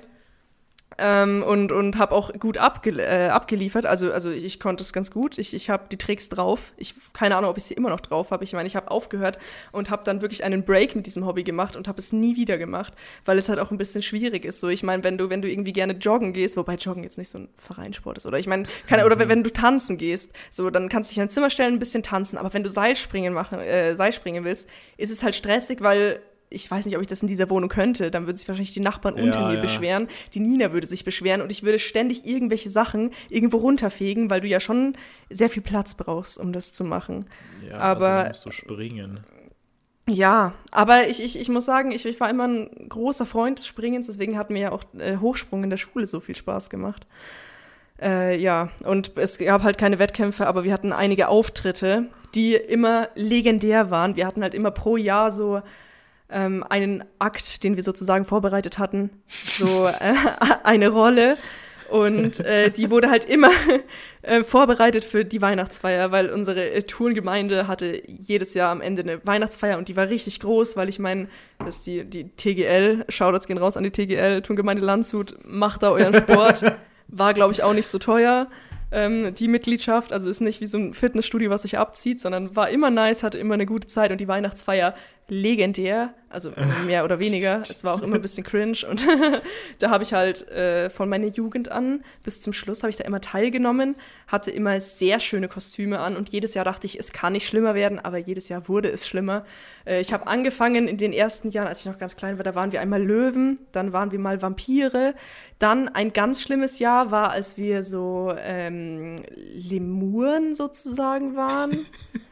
Ähm, 0.98 1.42
und 1.42 1.72
und 1.72 1.98
habe 1.98 2.14
auch 2.14 2.34
gut 2.34 2.58
abge 2.58 2.92
äh, 3.02 3.30
abgeliefert. 3.30 3.86
Also, 3.86 4.12
also 4.12 4.30
ich 4.30 4.60
konnte 4.60 4.84
es 4.84 4.92
ganz 4.92 5.10
gut. 5.10 5.38
Ich, 5.38 5.54
ich 5.54 5.70
habe 5.70 5.86
die 5.90 5.98
Tricks 5.98 6.28
drauf. 6.28 6.74
Ich 6.76 6.96
keine 7.14 7.38
Ahnung, 7.38 7.50
ob 7.50 7.58
ich 7.58 7.64
sie 7.64 7.74
immer 7.74 7.90
noch 7.90 8.02
drauf 8.02 8.32
habe. 8.32 8.44
Ich 8.44 8.52
meine, 8.54 8.68
ich 8.68 8.76
habe 8.76 8.92
aufgehört 8.92 9.40
und 9.72 9.90
habe 9.90 10.04
dann 10.04 10.22
wirklich 10.22 10.44
einen 10.44 10.64
Break 10.66 10.96
mit 10.96 11.06
diesem 11.06 11.26
Hobby 11.26 11.44
gemacht 11.44 11.78
und 11.78 11.88
habe 11.88 11.98
es 11.98 12.12
nie 12.12 12.36
wieder 12.36 12.58
gemacht, 12.58 12.94
weil 13.24 13.38
es 13.38 13.48
halt 13.48 13.60
auch 13.60 13.72
ein 13.72 13.78
bisschen 13.78 14.02
schwierig 14.02 14.44
ist. 14.44 14.60
So, 14.60 14.68
ich 14.68 14.84
meine, 14.84 15.04
wenn 15.04 15.18
du 15.18 15.30
wenn 15.30 15.42
du 15.42 15.50
irgendwie 15.50 15.74
gerne 15.74 15.94
joggen 15.94 16.34
gehst, 16.34 16.58
wobei 16.58 16.76
Joggen 16.76 17.04
jetzt 17.04 17.18
nicht 17.18 17.30
so 17.30 17.40
ein 17.40 17.50
Vereinssport 17.58 18.18
ist, 18.18 18.26
oder 18.26 18.38
ich 18.38 18.48
meine, 18.48 18.66
keine, 18.86 19.06
oder 19.06 19.18
wenn, 19.18 19.30
wenn 19.30 19.44
du 19.44 19.52
tanzen 19.52 19.98
gehst, 19.98 20.34
so 20.50 20.70
dann 20.70 20.90
kannst 20.90 21.10
du 21.10 21.14
dich 21.14 21.18
in 21.20 21.24
ein 21.24 21.30
Zimmer 21.30 21.50
stellen, 21.50 21.74
ein 21.74 21.80
bisschen 21.80 22.04
tanzen. 22.04 22.38
Aber 22.38 22.54
wenn 22.54 22.64
du 22.64 22.70
Seilspringen 22.70 23.34
machen, 23.34 23.60
äh, 23.60 23.96
Seilspringen 23.96 24.44
willst, 24.44 24.70
ist 24.98 25.12
es 25.12 25.24
halt 25.24 25.36
stressig, 25.36 25.82
weil 25.82 26.22
ich 26.52 26.70
weiß 26.70 26.86
nicht, 26.86 26.96
ob 26.96 27.02
ich 27.02 27.08
das 27.08 27.22
in 27.22 27.28
dieser 27.28 27.50
Wohnung 27.50 27.70
könnte, 27.70 28.12
dann 28.12 28.28
würden 28.28 28.38
sich 28.38 28.48
wahrscheinlich 28.48 28.74
die 28.74 28.82
Nachbarn 28.82 29.18
Ja, 29.18 29.24
unter 29.24 29.48
mir 29.48 29.56
ja. 29.56 29.62
beschweren. 29.62 30.08
Die 30.34 30.40
Nina 30.42 30.72
würde 30.74 30.86
sich 30.86 31.04
beschweren 31.04 31.42
und 31.42 31.52
ich 31.52 31.64
würde 31.64 31.80
ständig 31.80 32.26
irgendwelche 32.26 32.70
Sachen 32.70 33.12
irgendwo 33.30 33.58
runterfegen, 33.58 34.30
weil 34.30 34.42
du 34.42 34.48
ja 34.48 34.60
schon 34.60 34.96
sehr 35.30 35.50
viel 35.50 35.64
Platz 35.64 35.96
brauchst, 35.96 36.38
um 36.38 36.52
das 36.54 36.74
zu 36.74 36.84
machen. 36.84 37.26
ja 37.68 37.78
aber- 37.80 38.08
Also, 38.26 38.30
musst 38.30 38.46
du 38.46 38.52
springen. 38.52 39.22
Ja, 40.10 40.54
aber 40.72 41.08
ich, 41.08 41.24
ich, 41.24 41.40
ich 41.40 41.48
muss 41.48 41.66
sagen, 41.66 41.92
ich, 41.92 42.06
ich 42.06 42.20
war 42.20 42.30
immer 42.30 42.48
ein 42.48 42.90
großer 42.90 43.26
Freund 43.26 43.60
des 43.60 43.68
Springens, 43.68 44.08
deswegen 44.08 44.38
hat 44.38 44.50
mir 44.50 44.60
ja 44.60 44.72
auch 44.72 44.84
äh, 44.98 45.18
Hochsprung 45.18 45.64
in 45.64 45.70
der 45.70 45.78
Schule 45.78 46.06
so 46.08 46.20
viel 46.20 46.36
Spaß 46.36 46.70
gemacht. 46.70 47.06
Äh, 48.02 48.38
ja, 48.42 48.70
und 48.84 49.12
es 49.18 49.38
gab 49.38 49.62
halt 49.64 49.78
keine 49.78 50.00
Wettkämpfe, 50.00 50.48
aber 50.48 50.64
wir 50.64 50.74
hatten 50.74 50.92
einige 50.92 51.28
Auftritte, 51.28 52.08
die 52.34 52.56
immer 52.56 53.10
legendär 53.16 53.92
waren. 53.92 54.16
Wir 54.16 54.26
hatten 54.26 54.42
halt 54.42 54.56
immer 54.56 54.72
pro 54.72 54.98
Jahr 54.98 55.30
so 55.32 55.62
ähm, 56.32 56.64
einen 56.68 57.04
Akt, 57.20 57.64
den 57.64 57.76
wir 57.76 57.84
sozusagen 57.84 58.26
vorbereitet 58.26 58.78
hatten, 58.78 59.10
so 59.28 59.88
äh, 59.88 60.14
eine 60.64 60.90
Rolle. 60.90 61.38
Und 61.92 62.40
äh, 62.40 62.72
die 62.72 62.90
wurde 62.90 63.10
halt 63.10 63.26
immer 63.26 63.50
äh, 64.22 64.44
vorbereitet 64.44 65.04
für 65.04 65.26
die 65.26 65.42
Weihnachtsfeier, 65.42 66.14
weil 66.14 66.30
unsere 66.30 66.72
äh, 66.72 66.84
Turngemeinde 66.84 67.68
hatte 67.68 68.02
jedes 68.08 68.54
Jahr 68.54 68.72
am 68.72 68.80
Ende 68.80 69.02
eine 69.02 69.28
Weihnachtsfeier 69.28 69.78
und 69.78 69.90
die 69.90 69.98
war 69.98 70.08
richtig 70.08 70.40
groß, 70.40 70.78
weil 70.78 70.88
ich 70.88 71.00
meine, 71.00 71.28
das 71.60 71.80
ist 71.80 71.88
die, 71.88 72.06
die 72.06 72.30
TGL, 72.30 73.06
Shoutouts 73.10 73.46
gehen 73.46 73.58
raus 73.58 73.76
an 73.76 73.84
die 73.84 73.92
TGL, 73.92 74.42
Turngemeinde 74.42 74.82
Landshut, 74.82 75.38
macht 75.46 75.84
da 75.84 75.92
euren 75.92 76.14
Sport. 76.14 76.64
War, 77.10 77.34
glaube 77.34 77.52
ich, 77.52 77.62
auch 77.62 77.74
nicht 77.74 77.88
so 77.88 78.00
teuer, 78.00 78.48
ähm, 78.92 79.36
die 79.36 79.50
Mitgliedschaft. 79.50 80.14
Also 80.14 80.30
ist 80.30 80.40
nicht 80.40 80.62
wie 80.62 80.66
so 80.68 80.78
ein 80.78 80.94
Fitnessstudio, 80.94 81.50
was 81.50 81.64
sich 81.64 81.78
abzieht, 81.78 82.22
sondern 82.22 82.56
war 82.56 82.70
immer 82.70 82.90
nice, 82.90 83.24
hatte 83.24 83.38
immer 83.38 83.56
eine 83.56 83.66
gute 83.66 83.88
Zeit 83.88 84.12
und 84.12 84.22
die 84.22 84.30
Weihnachtsfeier 84.30 84.96
legendär, 85.32 86.14
also 86.28 86.52
mehr 86.86 87.06
oder 87.06 87.18
weniger. 87.20 87.62
Es 87.62 87.86
war 87.86 87.94
auch 87.94 88.02
immer 88.02 88.16
ein 88.16 88.22
bisschen 88.22 88.44
cringe 88.44 88.80
und 88.90 89.08
da 89.80 89.90
habe 89.90 90.04
ich 90.04 90.12
halt 90.12 90.46
äh, 90.50 90.90
von 90.90 91.08
meiner 91.08 91.28
Jugend 91.28 91.72
an 91.72 92.04
bis 92.22 92.42
zum 92.42 92.52
Schluss 92.52 92.84
habe 92.84 92.90
ich 92.90 92.98
da 92.98 93.06
immer 93.06 93.22
teilgenommen, 93.22 93.96
hatte 94.28 94.52
immer 94.52 94.82
sehr 94.82 95.22
schöne 95.22 95.48
Kostüme 95.48 96.00
an 96.00 96.18
und 96.18 96.28
jedes 96.28 96.54
Jahr 96.54 96.66
dachte 96.66 96.86
ich, 96.86 97.00
es 97.00 97.14
kann 97.14 97.32
nicht 97.32 97.48
schlimmer 97.48 97.76
werden, 97.76 97.98
aber 97.98 98.18
jedes 98.18 98.50
Jahr 98.50 98.68
wurde 98.68 98.92
es 98.92 99.08
schlimmer. 99.08 99.46
Äh, 99.86 100.02
ich 100.02 100.12
habe 100.12 100.28
angefangen 100.28 100.90
in 100.90 100.98
den 100.98 101.14
ersten 101.14 101.50
Jahren, 101.50 101.70
als 101.70 101.80
ich 101.80 101.86
noch 101.86 101.98
ganz 101.98 102.18
klein 102.18 102.38
war, 102.38 102.44
da 102.44 102.54
waren 102.54 102.74
wir 102.74 102.82
einmal 102.82 103.02
Löwen, 103.02 103.58
dann 103.72 103.94
waren 103.94 104.12
wir 104.12 104.20
mal 104.20 104.42
Vampire, 104.42 105.16
dann 105.60 105.88
ein 105.88 106.12
ganz 106.12 106.42
schlimmes 106.42 106.78
Jahr 106.80 107.10
war, 107.10 107.30
als 107.30 107.58
wir 107.58 107.84
so 107.84 108.36
ähm, 108.38 109.16
Lemuren 109.54 110.56
sozusagen 110.56 111.38
waren. 111.38 111.86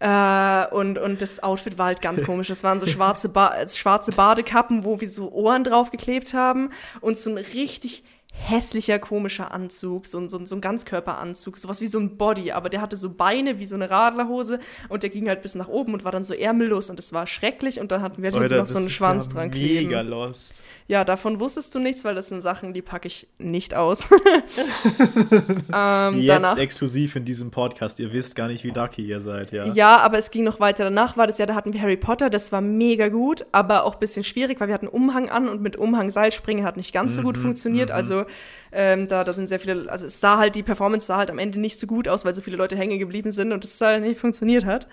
Äh, 0.00 0.66
und, 0.74 0.96
und 0.96 1.20
das 1.20 1.42
Outfit 1.42 1.76
war 1.76 1.86
halt 1.86 2.00
ganz 2.00 2.24
komisch. 2.24 2.48
Es 2.48 2.64
waren 2.64 2.80
so 2.80 2.86
schwarze, 2.86 3.28
ba 3.28 3.54
äh, 3.54 3.68
schwarze 3.68 4.12
Badekappen, 4.12 4.82
wo 4.82 5.00
wir 5.00 5.10
so 5.10 5.30
Ohren 5.30 5.62
draufgeklebt 5.62 6.32
haben 6.32 6.70
und 7.02 7.18
so 7.18 7.30
ein 7.30 7.36
richtig 7.36 8.02
hässlicher, 8.42 8.98
komischer 8.98 9.52
Anzug, 9.52 10.06
so, 10.06 10.18
ein- 10.18 10.28
so, 10.28 10.44
so 10.44 10.54
ein 10.56 10.60
Ganzkörperanzug, 10.60 11.58
sowas 11.58 11.80
wie 11.80 11.86
so 11.86 11.98
ein 11.98 12.16
Body, 12.16 12.52
aber 12.52 12.68
der 12.70 12.80
hatte 12.80 12.96
so 12.96 13.10
Beine 13.10 13.58
wie 13.60 13.66
so 13.66 13.74
eine 13.76 13.90
Radlerhose 13.90 14.58
und 14.88 15.02
der 15.02 15.10
ging 15.10 15.28
halt 15.28 15.42
bis 15.42 15.54
nach 15.54 15.68
oben 15.68 15.92
und 15.94 16.04
war 16.04 16.12
dann 16.12 16.24
so 16.24 16.34
ärmellos 16.34 16.90
und 16.90 16.98
es 16.98 17.12
war 17.12 17.26
schrecklich 17.26 17.80
und 17.80 17.92
dann 17.92 18.02
hatten 18.02 18.22
wir 18.22 18.30
hinten 18.30 18.56
noch 18.56 18.66
so 18.66 18.78
einen 18.78 18.90
Schwanz 18.90 19.28
dran 19.28 19.50
kleben. 19.50 19.86
Mega 19.88 20.00
lost. 20.00 20.62
Ja, 20.88 21.04
davon 21.04 21.38
wusstest 21.38 21.72
du 21.74 21.78
nichts, 21.78 22.04
weil 22.04 22.16
das 22.16 22.30
sind 22.30 22.40
Sachen, 22.40 22.74
die 22.74 22.82
packe 22.82 23.06
ich 23.06 23.28
nicht 23.38 23.74
aus. 23.76 24.10
ähm, 25.72 26.14
Jetzt 26.18 26.28
danach 26.28 26.56
exklusiv 26.58 27.14
in 27.16 27.24
diesem 27.24 27.50
Podcast. 27.50 28.00
Ihr 28.00 28.12
wisst 28.12 28.34
gar 28.34 28.48
nicht, 28.48 28.64
wie 28.64 28.70
lucky 28.70 29.02
ihr 29.06 29.20
seid, 29.20 29.52
ja. 29.52 29.66
Ja, 29.66 29.98
aber 29.98 30.18
es 30.18 30.30
ging 30.30 30.44
noch 30.44 30.58
weiter. 30.60 30.84
Danach 30.84 31.16
war 31.16 31.26
das 31.28 31.38
Jahr, 31.38 31.46
da 31.46 31.54
hatten 31.54 31.72
wir 31.72 31.80
Harry 31.80 31.96
Potter, 31.96 32.28
das 32.30 32.50
war 32.52 32.60
mega 32.60 33.08
gut, 33.08 33.46
aber 33.52 33.84
auch 33.84 33.94
ein 33.94 34.00
bisschen 34.00 34.24
schwierig, 34.24 34.60
weil 34.60 34.66
wir 34.68 34.74
hatten 34.74 34.88
Umhang 34.88 35.28
an 35.30 35.48
und 35.48 35.62
mit 35.62 35.76
Umhang 35.76 36.10
Seilspringen 36.10 36.64
hat 36.64 36.76
nicht 36.76 36.92
ganz 36.92 37.14
so 37.14 37.22
gut 37.22 37.36
funktioniert. 37.38 37.90
Also 37.90 38.24
ähm, 38.72 39.08
da, 39.08 39.24
da 39.24 39.32
sind 39.32 39.48
sehr 39.48 39.60
viele, 39.60 39.90
also 39.90 40.06
es 40.06 40.20
sah 40.20 40.38
halt, 40.38 40.54
die 40.54 40.62
Performance 40.62 41.06
sah 41.06 41.16
halt 41.16 41.30
am 41.30 41.38
Ende 41.38 41.60
nicht 41.60 41.78
so 41.78 41.86
gut 41.86 42.08
aus, 42.08 42.24
weil 42.24 42.34
so 42.34 42.42
viele 42.42 42.56
Leute 42.56 42.76
hängen 42.76 42.98
geblieben 42.98 43.30
sind 43.30 43.52
und 43.52 43.64
es 43.64 43.80
halt 43.80 44.02
nicht 44.02 44.20
funktioniert 44.20 44.64
hat. 44.64 44.88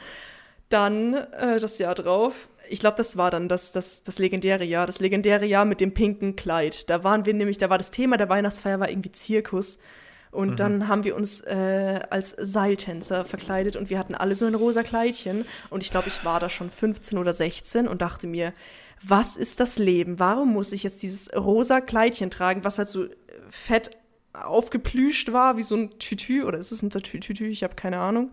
Dann 0.70 1.14
äh, 1.14 1.60
das 1.60 1.80
Jahr 1.80 1.96
drauf, 1.96 2.50
ich 2.70 2.80
glaube, 2.80 2.98
das 2.98 3.18
war 3.18 3.32
dann 3.32 3.48
das, 3.48 3.72
das, 3.72 4.04
das 4.04 4.20
legendäre 4.20 4.66
Jahr, 4.66 4.86
das 4.86 5.00
legendäre 5.00 5.46
Jahr 5.46 5.66
mit 5.66 5.80
dem 5.80 5.94
pinken 5.94 6.36
Kleid. 6.36 6.90
Da 6.90 7.04
waren 7.04 7.26
wir 7.26 7.34
nämlich, 7.34 7.58
da 7.58 7.70
war 7.70 7.78
das 7.78 7.92
Thema 7.92 8.18
der 8.18 8.30
Weihnachtsfeier 8.30 8.80
war 8.80 8.90
irgendwie 8.90 9.12
Zirkus. 9.12 9.80
Und 10.30 10.60
dann 10.60 10.88
haben 10.88 11.04
wir 11.04 11.16
uns 11.16 11.42
äh, 11.42 12.02
als 12.10 12.32
Seiltänzer 12.32 13.26
verkleidet 13.26 13.76
und 13.76 13.90
wir 13.90 13.98
hatten 13.98 14.14
alle 14.14 14.36
so 14.36 14.46
ein 14.46 14.56
rosa 14.56 14.84
Kleidchen. 14.84 15.46
Und 15.70 15.84
ich 15.84 15.90
glaube, 15.90 16.10
ich 16.10 16.24
war 16.26 16.40
da 16.40 16.50
schon 16.50 16.70
15 16.70 17.18
oder 17.18 17.34
16 17.34 17.88
und 17.88 18.02
dachte 18.02 18.28
mir, 18.28 18.54
was 19.02 19.38
ist 19.38 19.60
das 19.60 19.78
Leben? 19.78 20.20
Warum 20.20 20.54
muss 20.54 20.74
ich 20.74 20.84
jetzt 20.84 21.02
dieses 21.02 21.34
rosa 21.34 21.82
Kleidchen 21.82 22.30
tragen, 22.30 22.64
was 22.64 22.78
halt 22.78 22.88
so 22.88 23.06
fett 23.50 23.92
aufgeplüscht 24.34 25.34
war, 25.34 25.58
wie 25.58 25.64
so 25.64 25.76
ein 25.76 26.00
Tütü? 26.00 26.44
Oder 26.44 26.58
ist 26.60 26.72
es 26.72 26.82
ein 26.84 26.90
Tütü? 26.90 27.48
Ich 27.48 27.64
habe 27.64 27.76
keine 27.76 28.00
Ahnung. 28.00 28.32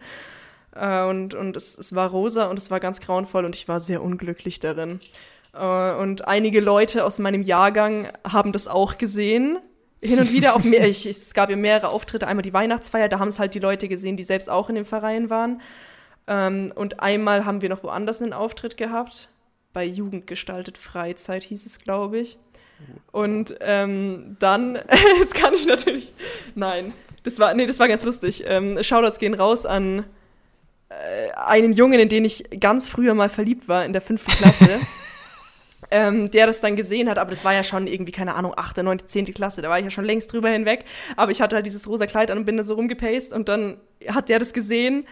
Äh, 0.75 1.05
und 1.05 1.35
und 1.35 1.57
es, 1.57 1.79
es 1.79 1.95
war 1.95 2.11
rosa 2.11 2.47
und 2.47 2.59
es 2.59 2.71
war 2.71 2.81
ganz 2.81 3.01
grauenvoll 3.01 3.45
und 3.45 3.57
ich 3.57 3.69
war 3.69 3.81
sehr 3.81 4.03
unglücklich 4.03 4.61
darin. 4.61 4.99
Äh, 5.55 5.95
und 5.95 6.27
einige 6.29 6.61
Leute 6.61 7.05
aus 7.05 7.19
meinem 7.19 7.43
Jahrgang 7.43 8.09
haben 8.27 8.53
das 8.53 8.69
auch 8.69 8.99
gesehen. 8.99 9.59
Hin 10.03 10.19
und 10.19 10.33
wieder 10.33 10.55
auf 10.55 10.65
mehr, 10.65 10.87
ich, 10.87 11.07
es 11.07 11.33
gab 11.35 11.51
ja 11.51 11.57
mehrere 11.57 11.89
Auftritte, 11.89 12.27
einmal 12.27 12.43
die 12.43 12.53
Weihnachtsfeier, 12.53 13.09
da 13.09 13.19
haben 13.19 13.29
es 13.29 13.39
halt 13.39 13.55
die 13.55 13.61
Leute 13.61 13.89
gesehen, 13.89 14.17
die 14.17 14.25
selbst 14.25 14.51
auch 14.51 14.69
in 14.69 14.75
dem 14.75 14.85
Verein 14.85 15.31
waren. 15.31 15.63
Ähm, 16.27 16.73
und 16.75 17.01
einmal 17.01 17.45
haben 17.45 17.63
wir 17.63 17.69
noch 17.69 17.83
woanders 17.83 18.21
einen 18.21 18.33
Auftritt 18.33 18.77
gehabt. 18.77 19.31
Bei 19.73 19.85
Jugendgestaltet 19.85 20.79
Freizeit 20.79 21.43
hieß 21.45 21.67
es, 21.67 21.79
glaube 21.81 22.19
ich. 22.19 22.39
Und 23.13 23.55
ähm, 23.61 24.37
dann, 24.39 24.75
das 25.21 25.33
kann 25.33 25.55
ich 25.55 25.67
natürlich, 25.67 26.13
nein, 26.55 26.93
das 27.23 27.39
war, 27.39 27.55
nee, 27.55 27.67
das 27.67 27.79
war 27.79 27.89
ganz 27.89 28.05
lustig. 28.05 28.45
Ähm, 28.47 28.83
Shoutouts 28.83 29.19
gehen 29.19 29.35
raus 29.35 29.67
an 29.67 30.05
äh, 30.89 31.31
einen 31.37 31.73
Jungen, 31.73 32.01
in 32.01 32.09
den 32.09 32.25
ich 32.25 32.45
ganz 32.61 32.89
früher 32.89 33.15
mal 33.15 33.29
verliebt 33.29 33.69
war, 33.69 33.85
in 33.85 33.93
der 33.93 34.03
fünften 34.03 34.33
Klasse. 34.33 34.69
ähm, 35.91 36.31
der 36.31 36.47
das 36.47 36.61
dann 36.61 36.77
gesehen 36.77 37.09
hat, 37.09 37.19
aber 37.19 37.31
das 37.31 37.45
war 37.45 37.55
ja 37.55 37.63
schon 37.63 37.87
irgendwie, 37.87 38.13
keine 38.13 38.35
Ahnung, 38.35 38.55
achte, 38.57 38.83
neunte, 38.83 39.07
zehnte 39.07 39.33
Klasse, 39.33 39.63
da 39.63 39.69
war 39.69 39.79
ich 39.79 39.85
ja 39.85 39.91
schon 39.91 40.05
längst 40.05 40.33
drüber 40.33 40.49
hinweg, 40.49 40.85
aber 41.17 41.31
ich 41.31 41.41
hatte 41.41 41.57
halt 41.57 41.67
dieses 41.67 41.89
rosa 41.89 42.07
Kleid 42.07 42.31
an 42.31 42.39
und 42.39 42.45
bin 42.45 42.57
da 42.57 42.63
so 42.63 42.75
rumgepaced 42.75 43.33
und 43.33 43.49
dann 43.49 43.77
hat 44.09 44.29
der 44.29 44.39
das 44.39 44.53
gesehen 44.53 45.07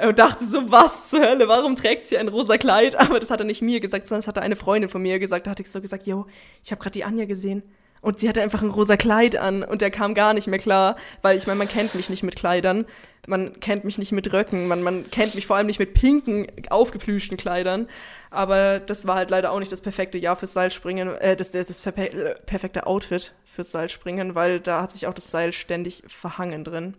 und 0.00 0.18
dachte 0.18 0.44
so, 0.44 0.70
was 0.70 1.10
zur 1.10 1.20
Hölle, 1.20 1.48
warum 1.48 1.76
trägt 1.76 2.04
sie 2.04 2.16
ein 2.16 2.28
rosa 2.28 2.56
Kleid? 2.56 2.96
Aber 2.96 3.20
das 3.20 3.30
hat 3.30 3.40
er 3.40 3.46
nicht 3.46 3.62
mir 3.62 3.80
gesagt, 3.80 4.06
sondern 4.06 4.20
das 4.20 4.28
hat 4.28 4.38
eine 4.38 4.56
Freundin 4.56 4.88
von 4.88 5.02
mir 5.02 5.18
gesagt. 5.18 5.46
Da 5.46 5.50
hatte 5.50 5.62
ich 5.62 5.70
so 5.70 5.80
gesagt, 5.80 6.06
yo, 6.06 6.26
ich 6.64 6.70
habe 6.70 6.80
gerade 6.80 6.92
die 6.94 7.04
Anja 7.04 7.26
gesehen. 7.26 7.62
Und 8.00 8.18
sie 8.18 8.28
hatte 8.28 8.42
einfach 8.42 8.62
ein 8.62 8.70
rosa 8.70 8.96
Kleid 8.96 9.36
an 9.36 9.62
und 9.62 9.80
der 9.80 9.92
kam 9.92 10.14
gar 10.14 10.34
nicht 10.34 10.48
mehr 10.48 10.58
klar, 10.58 10.96
weil 11.22 11.36
ich 11.36 11.46
meine, 11.46 11.58
man 11.58 11.68
kennt 11.68 11.94
mich 11.94 12.10
nicht 12.10 12.24
mit 12.24 12.34
Kleidern, 12.34 12.84
man 13.28 13.60
kennt 13.60 13.84
mich 13.84 13.96
nicht 13.96 14.10
mit 14.10 14.32
Röcken, 14.32 14.66
man, 14.66 14.82
man 14.82 15.08
kennt 15.10 15.36
mich 15.36 15.46
vor 15.46 15.54
allem 15.56 15.68
nicht 15.68 15.78
mit 15.78 15.94
pinken, 15.94 16.48
aufgeplüschten 16.68 17.36
Kleidern. 17.36 17.86
Aber 18.30 18.80
das 18.80 19.06
war 19.06 19.14
halt 19.14 19.30
leider 19.30 19.52
auch 19.52 19.60
nicht 19.60 19.70
das 19.70 19.82
perfekte 19.82 20.18
Jahr 20.18 20.34
fürs 20.34 20.52
Seilspringen, 20.52 21.16
äh, 21.18 21.36
das, 21.36 21.52
das, 21.52 21.68
das 21.68 21.80
perfekte 21.80 22.86
Outfit 22.88 23.34
fürs 23.44 23.70
Seilspringen, 23.70 24.34
weil 24.34 24.58
da 24.58 24.82
hat 24.82 24.90
sich 24.90 25.06
auch 25.06 25.14
das 25.14 25.30
Seil 25.30 25.52
ständig 25.52 26.02
verhangen 26.08 26.64
drin. 26.64 26.96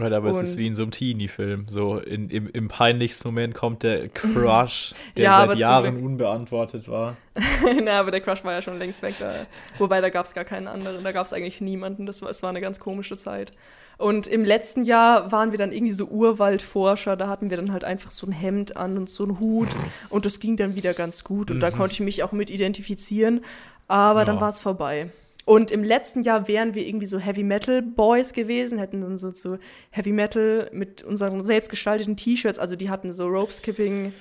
Right, 0.00 0.12
aber 0.12 0.28
und 0.28 0.34
es 0.34 0.50
ist 0.50 0.56
wie 0.58 0.66
in 0.66 0.74
so 0.74 0.82
einem 0.82 0.92
Teenie-Film. 0.92 1.66
So 1.68 1.98
in, 1.98 2.28
im, 2.30 2.48
im 2.48 2.68
peinlichsten 2.68 3.28
Moment 3.28 3.54
kommt 3.54 3.82
der 3.82 4.08
Crush, 4.08 4.94
der 5.16 5.24
ja, 5.24 5.46
seit 5.46 5.58
Jahren 5.58 6.02
unbeantwortet 6.02 6.88
war. 6.88 7.16
Na, 7.82 8.00
aber 8.00 8.10
der 8.10 8.20
Crush 8.20 8.44
war 8.44 8.52
ja 8.52 8.62
schon 8.62 8.78
längst 8.78 9.02
weg. 9.02 9.14
Da. 9.18 9.46
Wobei, 9.78 10.00
da 10.00 10.08
gab 10.08 10.26
es 10.26 10.34
gar 10.34 10.44
keinen 10.44 10.68
anderen. 10.68 11.04
Da 11.04 11.12
gab 11.12 11.26
es 11.26 11.32
eigentlich 11.32 11.60
niemanden. 11.60 12.06
Das 12.06 12.22
war, 12.22 12.30
es 12.30 12.42
war 12.42 12.50
eine 12.50 12.60
ganz 12.60 12.80
komische 12.80 13.16
Zeit. 13.16 13.52
Und 13.98 14.26
im 14.26 14.44
letzten 14.44 14.84
Jahr 14.84 15.30
waren 15.30 15.50
wir 15.50 15.58
dann 15.58 15.72
irgendwie 15.72 15.92
so 15.92 16.06
Urwaldforscher. 16.06 17.16
Da 17.16 17.28
hatten 17.28 17.50
wir 17.50 17.58
dann 17.58 17.70
halt 17.70 17.84
einfach 17.84 18.10
so 18.10 18.26
ein 18.26 18.32
Hemd 18.32 18.76
an 18.76 18.96
und 18.96 19.10
so 19.10 19.24
einen 19.24 19.38
Hut. 19.38 19.68
Und 20.08 20.24
das 20.24 20.40
ging 20.40 20.56
dann 20.56 20.74
wieder 20.74 20.94
ganz 20.94 21.22
gut. 21.22 21.50
Und 21.50 21.58
mhm. 21.58 21.60
da 21.60 21.70
konnte 21.70 21.92
ich 21.92 22.00
mich 22.00 22.22
auch 22.22 22.32
mit 22.32 22.48
identifizieren. 22.48 23.44
Aber 23.88 24.20
ja. 24.20 24.24
dann 24.24 24.40
war 24.40 24.48
es 24.48 24.58
vorbei. 24.58 25.10
Und 25.50 25.72
im 25.72 25.82
letzten 25.82 26.22
Jahr 26.22 26.46
wären 26.46 26.76
wir 26.76 26.86
irgendwie 26.86 27.06
so 27.06 27.18
Heavy 27.18 27.42
Metal 27.42 27.82
Boys 27.82 28.34
gewesen, 28.34 28.78
hätten 28.78 29.00
dann 29.00 29.18
so 29.18 29.32
zu 29.32 29.58
Heavy 29.90 30.12
Metal 30.12 30.70
mit 30.72 31.02
unseren 31.02 31.42
selbstgestalteten 31.42 32.16
T-Shirts, 32.16 32.56
also 32.56 32.76
die 32.76 32.88
hatten 32.88 33.10
so 33.10 33.26
Rope 33.26 33.52
Skipping 33.52 34.12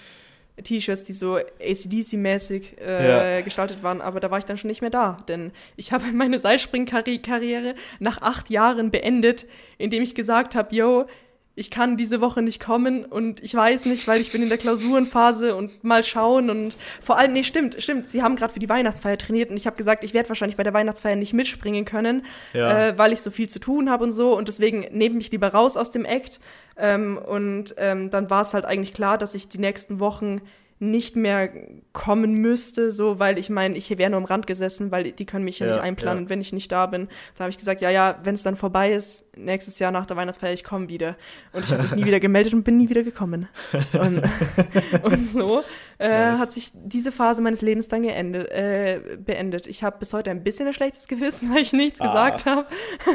T-Shirts, 0.63 1.03
die 1.03 1.13
so 1.13 1.35
ACDC-mäßig 1.35 2.79
äh, 2.81 3.35
ja. 3.35 3.41
gestaltet 3.41 3.83
waren, 3.83 4.01
aber 4.01 4.19
da 4.19 4.31
war 4.31 4.39
ich 4.39 4.45
dann 4.45 4.57
schon 4.57 4.69
nicht 4.69 4.81
mehr 4.81 4.89
da, 4.89 5.17
denn 5.27 5.51
ich 5.77 5.91
habe 5.91 6.03
meine 6.13 6.39
Seilspring-Karriere 6.39 7.75
nach 7.99 8.23
acht 8.23 8.49
Jahren 8.49 8.89
beendet, 8.89 9.45
indem 9.77 10.01
ich 10.01 10.15
gesagt 10.15 10.55
habe, 10.55 10.75
yo, 10.75 11.05
ich 11.59 11.69
kann 11.69 11.97
diese 11.97 12.21
Woche 12.21 12.41
nicht 12.41 12.63
kommen 12.63 13.03
und 13.03 13.43
ich 13.43 13.53
weiß 13.53 13.85
nicht, 13.87 14.07
weil 14.07 14.21
ich 14.21 14.31
bin 14.31 14.41
in 14.41 14.49
der 14.49 14.57
Klausurenphase 14.57 15.55
und 15.55 15.83
mal 15.83 16.03
schauen 16.05 16.49
und 16.49 16.77
vor 17.01 17.17
allem, 17.17 17.33
nee, 17.33 17.43
stimmt, 17.43 17.75
stimmt, 17.81 18.09
sie 18.09 18.23
haben 18.23 18.37
gerade 18.37 18.53
für 18.53 18.59
die 18.59 18.69
Weihnachtsfeier 18.69 19.17
trainiert 19.17 19.49
und 19.49 19.57
ich 19.57 19.65
habe 19.65 19.75
gesagt, 19.75 20.05
ich 20.05 20.13
werde 20.13 20.29
wahrscheinlich 20.29 20.55
bei 20.55 20.63
der 20.63 20.73
Weihnachtsfeier 20.73 21.17
nicht 21.17 21.33
mitspringen 21.33 21.83
können, 21.83 22.25
ja. 22.53 22.87
äh, 22.87 22.97
weil 22.97 23.11
ich 23.11 23.21
so 23.21 23.29
viel 23.29 23.49
zu 23.49 23.59
tun 23.59 23.89
habe 23.89 24.05
und 24.05 24.11
so 24.11 24.37
und 24.37 24.47
deswegen 24.47 24.85
nehme 24.91 25.15
mich 25.15 25.31
lieber 25.31 25.49
raus 25.49 25.75
aus 25.75 25.91
dem 25.91 26.05
Act 26.05 26.39
ähm, 26.77 27.17
und 27.17 27.75
ähm, 27.77 28.09
dann 28.09 28.29
war 28.29 28.43
es 28.43 28.53
halt 28.53 28.63
eigentlich 28.63 28.93
klar, 28.93 29.17
dass 29.17 29.35
ich 29.35 29.49
die 29.49 29.59
nächsten 29.59 29.99
Wochen 29.99 30.41
nicht 30.79 31.17
mehr 31.17 31.49
kommen 31.91 32.33
müsste, 32.33 32.89
so, 32.89 33.19
weil 33.19 33.37
ich 33.37 33.49
meine, 33.49 33.75
ich 33.75 33.89
wäre 33.97 34.09
nur 34.09 34.17
am 34.17 34.25
Rand 34.25 34.47
gesessen, 34.47 34.91
weil 34.91 35.11
die 35.11 35.25
können 35.25 35.43
mich 35.43 35.59
ja, 35.59 35.67
ja 35.67 35.73
nicht 35.73 35.81
einplanen, 35.81 36.23
ja. 36.23 36.29
wenn 36.29 36.39
ich 36.39 36.53
nicht 36.53 36.71
da 36.71 36.85
bin. 36.85 37.09
Da 37.35 37.43
habe 37.43 37.51
ich 37.51 37.57
gesagt, 37.57 37.81
ja, 37.81 37.89
ja, 37.89 38.17
wenn 38.23 38.33
es 38.33 38.43
dann 38.43 38.55
vorbei 38.55 38.93
ist, 38.93 39.37
nächstes 39.37 39.77
Jahr 39.79 39.91
nach 39.91 40.05
der 40.05 40.15
Weihnachtsfeier, 40.15 40.53
ich 40.53 40.63
komme 40.63 40.87
wieder. 40.87 41.17
Und 41.51 41.65
ich 41.65 41.71
habe 41.71 41.83
mich 41.83 41.91
nie 41.95 42.05
wieder 42.05 42.21
gemeldet 42.21 42.53
und 42.53 42.63
bin 42.63 42.77
nie 42.77 42.87
wieder 42.87 43.03
gekommen. 43.03 43.49
Und, 43.93 44.23
und 45.03 45.25
so 45.25 45.63
äh, 45.99 46.31
nice. 46.31 46.39
hat 46.39 46.51
sich 46.51 46.71
diese 46.73 47.11
Phase 47.11 47.41
meines 47.41 47.61
Lebens 47.61 47.89
dann 47.89 48.03
geendet, 48.03 48.49
äh, 48.51 49.17
beendet. 49.17 49.67
Ich 49.67 49.83
habe 49.83 49.97
bis 49.99 50.13
heute 50.13 50.31
ein 50.31 50.43
bisschen 50.43 50.67
ein 50.67 50.73
schlechtes 50.73 51.07
Gewissen, 51.07 51.49
weil 51.53 51.61
ich 51.61 51.73
nichts 51.73 51.99
ah. 52.01 52.05
gesagt 52.05 52.45
habe. 52.45 52.65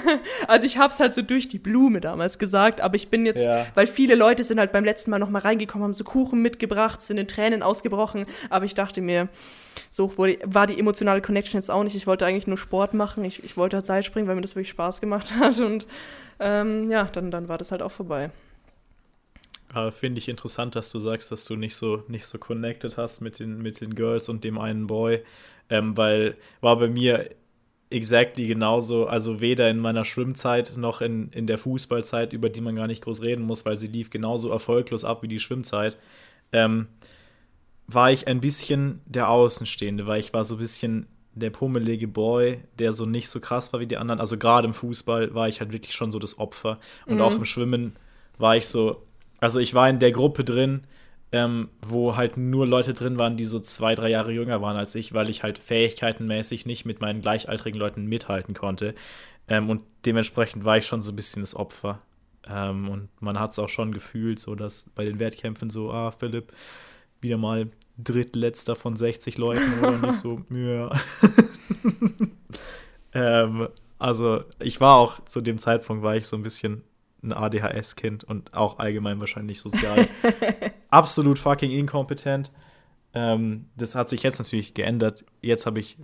also 0.48 0.66
ich 0.66 0.78
habe 0.78 0.92
es 0.92 1.00
halt 1.00 1.14
so 1.14 1.22
durch 1.22 1.48
die 1.48 1.58
Blume 1.58 2.00
damals 2.00 2.38
gesagt, 2.38 2.80
aber 2.80 2.96
ich 2.96 3.08
bin 3.08 3.24
jetzt, 3.26 3.44
ja. 3.44 3.66
weil 3.74 3.86
viele 3.86 4.14
Leute 4.14 4.44
sind 4.44 4.58
halt 4.58 4.70
beim 4.70 4.84
letzten 4.84 5.10
Mal 5.10 5.18
noch 5.18 5.30
mal 5.30 5.40
reingekommen, 5.40 5.84
haben 5.84 5.94
so 5.94 6.04
Kuchen 6.04 6.42
mitgebracht, 6.42 7.00
sind 7.00 7.18
in 7.18 7.26
Tränen 7.26 7.62
ausgebrochen, 7.62 8.26
aber 8.50 8.66
ich 8.66 8.74
dachte 8.74 9.00
mir, 9.00 9.28
so 9.90 10.12
war 10.16 10.66
die 10.66 10.78
emotionale 10.78 11.22
Connection 11.22 11.58
jetzt 11.58 11.70
auch 11.70 11.84
nicht. 11.84 11.96
Ich 11.96 12.06
wollte 12.06 12.26
eigentlich 12.26 12.46
nur 12.46 12.58
Sport 12.58 12.94
machen. 12.94 13.24
Ich, 13.24 13.42
ich 13.44 13.56
wollte 13.56 13.76
halt 13.76 13.86
Seilspringen, 13.86 14.28
weil 14.28 14.34
mir 14.34 14.42
das 14.42 14.56
wirklich 14.56 14.70
Spaß 14.70 15.00
gemacht 15.00 15.32
hat. 15.38 15.58
Und 15.60 15.86
ähm, 16.40 16.90
ja, 16.90 17.04
dann, 17.04 17.30
dann 17.30 17.48
war 17.48 17.58
das 17.58 17.70
halt 17.70 17.82
auch 17.82 17.92
vorbei. 17.92 18.30
Finde 19.92 20.18
ich 20.18 20.28
interessant, 20.28 20.76
dass 20.76 20.90
du 20.92 20.98
sagst, 20.98 21.32
dass 21.32 21.44
du 21.44 21.56
nicht 21.56 21.76
so, 21.76 22.02
nicht 22.08 22.26
so 22.26 22.38
connected 22.38 22.96
hast 22.96 23.20
mit 23.20 23.38
den, 23.38 23.60
mit 23.62 23.80
den 23.80 23.94
Girls 23.94 24.28
und 24.28 24.44
dem 24.44 24.58
einen 24.58 24.86
Boy. 24.86 25.22
Ähm, 25.70 25.96
weil 25.96 26.36
war 26.60 26.78
bei 26.78 26.88
mir 26.88 27.30
exactly 27.90 28.46
genauso, 28.46 29.06
also 29.06 29.40
weder 29.40 29.70
in 29.70 29.78
meiner 29.78 30.04
Schwimmzeit 30.04 30.74
noch 30.76 31.00
in, 31.00 31.30
in 31.30 31.46
der 31.46 31.58
Fußballzeit, 31.58 32.32
über 32.32 32.48
die 32.50 32.60
man 32.60 32.74
gar 32.74 32.86
nicht 32.86 33.02
groß 33.04 33.22
reden 33.22 33.44
muss, 33.44 33.64
weil 33.64 33.76
sie 33.76 33.86
lief 33.86 34.10
genauso 34.10 34.50
erfolglos 34.50 35.04
ab 35.04 35.22
wie 35.22 35.28
die 35.28 35.40
Schwimmzeit. 35.40 35.96
Ähm, 36.52 36.88
war 37.86 38.10
ich 38.10 38.26
ein 38.26 38.40
bisschen 38.40 39.00
der 39.06 39.28
Außenstehende, 39.28 40.06
weil 40.06 40.20
ich 40.20 40.32
war 40.32 40.44
so 40.44 40.56
ein 40.56 40.58
bisschen 40.58 41.06
der 41.34 41.50
pummelige 41.50 42.08
Boy, 42.08 42.60
der 42.78 42.92
so 42.92 43.06
nicht 43.06 43.28
so 43.28 43.40
krass 43.40 43.72
war 43.72 43.80
wie 43.80 43.86
die 43.86 43.96
anderen. 43.96 44.20
Also 44.20 44.38
gerade 44.38 44.66
im 44.66 44.74
Fußball 44.74 45.34
war 45.34 45.48
ich 45.48 45.60
halt 45.60 45.72
wirklich 45.72 45.94
schon 45.94 46.12
so 46.12 46.18
das 46.18 46.38
Opfer. 46.38 46.78
Und 47.06 47.16
mhm. 47.16 47.20
auch 47.20 47.34
im 47.34 47.44
Schwimmen 47.44 47.96
war 48.38 48.56
ich 48.56 48.68
so, 48.68 49.02
also 49.44 49.60
ich 49.60 49.74
war 49.74 49.90
in 49.90 49.98
der 49.98 50.10
Gruppe 50.10 50.42
drin, 50.42 50.86
ähm, 51.30 51.68
wo 51.82 52.16
halt 52.16 52.38
nur 52.38 52.66
Leute 52.66 52.94
drin 52.94 53.18
waren, 53.18 53.36
die 53.36 53.44
so 53.44 53.58
zwei, 53.58 53.94
drei 53.94 54.08
Jahre 54.08 54.32
jünger 54.32 54.62
waren 54.62 54.78
als 54.78 54.94
ich, 54.94 55.12
weil 55.12 55.28
ich 55.28 55.42
halt 55.42 55.58
fähigkeitenmäßig 55.58 56.64
nicht 56.64 56.86
mit 56.86 57.02
meinen 57.02 57.20
gleichaltrigen 57.20 57.78
Leuten 57.78 58.06
mithalten 58.06 58.54
konnte. 58.54 58.94
Ähm, 59.46 59.68
und 59.68 59.82
dementsprechend 60.06 60.64
war 60.64 60.78
ich 60.78 60.86
schon 60.86 61.02
so 61.02 61.12
ein 61.12 61.16
bisschen 61.16 61.42
das 61.42 61.54
Opfer. 61.54 62.00
Ähm, 62.48 62.88
und 62.88 63.08
man 63.20 63.38
hat 63.38 63.52
es 63.52 63.58
auch 63.58 63.68
schon 63.68 63.92
gefühlt, 63.92 64.38
so 64.38 64.54
dass 64.54 64.90
bei 64.94 65.04
den 65.04 65.18
Wettkämpfen 65.18 65.68
so, 65.68 65.92
ah, 65.92 66.10
Philipp, 66.12 66.50
wieder 67.20 67.36
mal 67.36 67.68
drittletzter 67.98 68.76
von 68.76 68.96
60 68.96 69.36
Leuten 69.36 69.78
oder 69.78 69.98
nicht 69.98 70.14
so, 70.14 70.40
ja. 70.50 70.90
ähm, 73.12 73.68
also 73.98 74.42
ich 74.58 74.80
war 74.80 74.96
auch 74.96 75.22
zu 75.26 75.42
dem 75.42 75.58
Zeitpunkt, 75.58 76.02
war 76.02 76.16
ich 76.16 76.26
so 76.26 76.36
ein 76.36 76.42
bisschen 76.42 76.82
ein 77.24 77.32
ADHS-Kind 77.32 78.24
und 78.24 78.54
auch 78.54 78.78
allgemein 78.78 79.20
wahrscheinlich 79.20 79.60
sozial 79.60 80.06
absolut 80.90 81.38
fucking 81.38 81.70
inkompetent. 81.70 82.50
Ähm, 83.14 83.66
das 83.76 83.94
hat 83.94 84.08
sich 84.08 84.22
jetzt 84.22 84.38
natürlich 84.38 84.74
geändert. 84.74 85.24
Jetzt 85.40 85.66
habe 85.66 85.80
ich 85.80 85.96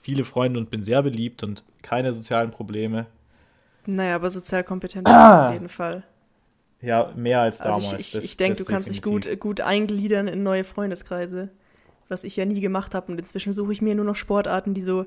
viele 0.00 0.24
Freunde 0.24 0.60
und 0.60 0.70
bin 0.70 0.84
sehr 0.84 1.02
beliebt 1.02 1.42
und 1.42 1.64
keine 1.82 2.12
sozialen 2.12 2.50
Probleme. 2.50 3.06
Naja, 3.86 4.16
aber 4.16 4.30
sozial 4.30 4.64
kompetent 4.64 5.06
ah. 5.08 5.48
auf 5.48 5.54
jeden 5.54 5.68
Fall. 5.68 6.04
Ja, 6.80 7.12
mehr 7.16 7.40
als 7.40 7.58
damals. 7.58 7.84
Also 7.86 7.96
ich, 7.96 8.14
ich, 8.14 8.24
ich 8.24 8.36
denke, 8.36 8.58
du 8.58 8.64
kannst 8.64 8.88
dich 8.88 9.02
gut, 9.02 9.28
gut 9.40 9.60
eingliedern 9.60 10.28
in 10.28 10.42
neue 10.42 10.62
Freundeskreise, 10.62 11.48
was 12.08 12.22
ich 12.22 12.36
ja 12.36 12.44
nie 12.44 12.60
gemacht 12.60 12.94
habe. 12.94 13.10
Und 13.10 13.18
inzwischen 13.18 13.52
suche 13.52 13.72
ich 13.72 13.82
mir 13.82 13.94
nur 13.94 14.04
noch 14.04 14.14
Sportarten, 14.14 14.74
die 14.74 14.80
so 14.80 15.04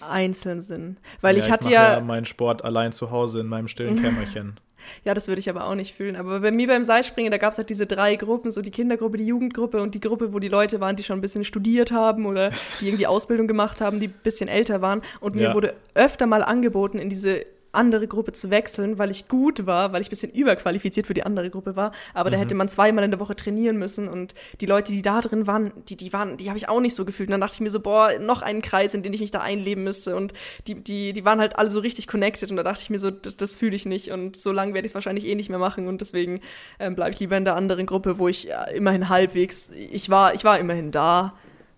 einzeln 0.00 0.60
sind. 0.60 0.98
Weil 1.20 1.36
ja, 1.36 1.44
ich 1.44 1.50
hatte 1.50 1.68
ich 1.68 1.74
ja, 1.74 1.94
ja 1.94 2.00
meinen 2.00 2.26
Sport 2.26 2.64
allein 2.64 2.92
zu 2.92 3.10
Hause 3.10 3.40
in 3.40 3.46
meinem 3.46 3.68
stillen 3.68 3.96
Kämmerchen. 4.02 4.60
Ja, 5.04 5.14
das 5.14 5.28
würde 5.28 5.40
ich 5.40 5.50
aber 5.50 5.66
auch 5.66 5.74
nicht 5.74 5.94
fühlen. 5.94 6.16
Aber 6.16 6.40
bei 6.40 6.50
mir 6.50 6.66
beim 6.66 6.84
Seilspringen, 6.84 7.30
da 7.30 7.38
gab 7.38 7.52
es 7.52 7.58
halt 7.58 7.70
diese 7.70 7.86
drei 7.86 8.16
Gruppen, 8.16 8.50
so 8.50 8.62
die 8.62 8.70
Kindergruppe, 8.70 9.16
die 9.16 9.26
Jugendgruppe 9.26 9.80
und 9.80 9.94
die 9.94 10.00
Gruppe, 10.00 10.32
wo 10.32 10.38
die 10.38 10.48
Leute 10.48 10.80
waren, 10.80 10.96
die 10.96 11.02
schon 11.02 11.18
ein 11.18 11.22
bisschen 11.22 11.44
studiert 11.44 11.92
haben 11.92 12.26
oder 12.26 12.50
die 12.80 12.88
irgendwie 12.88 13.06
Ausbildung 13.06 13.46
gemacht 13.46 13.80
haben, 13.80 14.00
die 14.00 14.08
ein 14.08 14.14
bisschen 14.22 14.48
älter 14.48 14.82
waren. 14.82 15.02
Und 15.20 15.34
mir 15.34 15.44
ja. 15.44 15.54
wurde 15.54 15.74
öfter 15.94 16.26
mal 16.26 16.42
angeboten, 16.42 16.98
in 16.98 17.08
diese 17.08 17.44
andere 17.76 18.06
Gruppe 18.06 18.32
zu 18.32 18.50
wechseln, 18.50 18.98
weil 18.98 19.10
ich 19.10 19.28
gut 19.28 19.66
war, 19.66 19.92
weil 19.92 20.00
ich 20.00 20.08
ein 20.08 20.10
bisschen 20.10 20.32
überqualifiziert 20.32 21.06
für 21.06 21.14
die 21.14 21.24
andere 21.24 21.50
Gruppe 21.50 21.76
war. 21.76 21.92
Aber 22.14 22.30
mhm. 22.30 22.32
da 22.32 22.38
hätte 22.38 22.54
man 22.54 22.68
zweimal 22.68 23.04
in 23.04 23.10
der 23.10 23.20
Woche 23.20 23.36
trainieren 23.36 23.76
müssen 23.76 24.08
und 24.08 24.34
die 24.60 24.66
Leute, 24.66 24.92
die 24.92 25.02
da 25.02 25.20
drin 25.20 25.46
waren, 25.46 25.72
die, 25.88 25.96
die 25.96 26.12
waren, 26.12 26.36
die 26.36 26.48
habe 26.48 26.58
ich 26.58 26.68
auch 26.68 26.80
nicht 26.80 26.94
so 26.94 27.04
gefühlt. 27.04 27.28
Und 27.28 27.32
dann 27.32 27.40
dachte 27.40 27.54
ich 27.54 27.60
mir 27.60 27.70
so, 27.70 27.80
boah, 27.80 28.10
noch 28.18 28.42
einen 28.42 28.62
Kreis, 28.62 28.94
in 28.94 29.02
den 29.02 29.12
ich 29.12 29.20
mich 29.20 29.30
da 29.30 29.40
einleben 29.40 29.84
müsste. 29.84 30.16
Und 30.16 30.32
die, 30.66 30.74
die, 30.74 31.12
die 31.12 31.24
waren 31.24 31.40
halt 31.40 31.58
alle 31.58 31.70
so 31.70 31.80
richtig 31.80 32.06
connected 32.06 32.50
und 32.50 32.56
da 32.56 32.62
dachte 32.62 32.82
ich 32.82 32.90
mir 32.90 32.98
so, 32.98 33.10
das, 33.10 33.36
das 33.36 33.56
fühle 33.56 33.76
ich 33.76 33.86
nicht. 33.86 34.10
Und 34.10 34.36
so 34.36 34.52
lange 34.52 34.74
werde 34.74 34.86
ich 34.86 34.90
es 34.90 34.94
wahrscheinlich 34.94 35.26
eh 35.26 35.34
nicht 35.34 35.50
mehr 35.50 35.58
machen. 35.58 35.88
Und 35.88 36.00
deswegen 36.00 36.40
ähm, 36.78 36.94
bleibe 36.94 37.12
ich 37.12 37.20
lieber 37.20 37.36
in 37.36 37.44
der 37.44 37.56
anderen 37.56 37.86
Gruppe, 37.86 38.18
wo 38.18 38.28
ich 38.28 38.44
ja, 38.44 38.64
immerhin 38.64 39.08
halbwegs, 39.08 39.70
ich 39.70 40.10
war, 40.10 40.34
ich 40.34 40.44
war 40.44 40.58
immerhin 40.58 40.90
da 40.90 41.34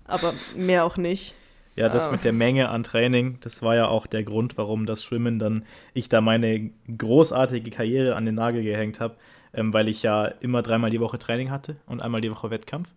aber 0.09 0.33
mehr 0.57 0.85
auch 0.85 0.97
nicht. 0.97 1.35
Ja, 1.79 1.89
das 1.89 2.09
ah. 2.09 2.11
mit 2.11 2.25
der 2.25 2.33
Menge 2.33 2.71
an 2.71 2.83
Training, 2.83 3.39
das 3.41 3.63
war 3.63 3.77
ja 3.77 3.87
auch 3.87 4.09
der 4.09 4.25
Grund, 4.25 4.59
warum 4.59 4.85
das 4.85 5.05
Schwimmen 5.05 5.39
dann 5.39 5.65
ich 5.95 6.09
da 6.09 6.21
meine 6.21 6.71
großartige 6.97 7.71
Karriere 7.71 8.17
an 8.17 8.27
den 8.27 8.35
Nagel 8.35 8.65
gehängt 8.65 8.99
habe, 8.99 9.15
ähm, 9.55 9.73
weil 9.73 9.89
ich 9.89 10.03
ja 10.03 10.25
immer 10.27 10.63
dreimal 10.63 10.91
die 10.91 10.99
Woche 10.99 11.21
Training 11.21 11.53
hatte 11.53 11.77
und 11.87 12.01
einmal 12.01 12.21
die 12.21 12.33
Woche 12.33 12.51
Wettkampf. 12.51 12.93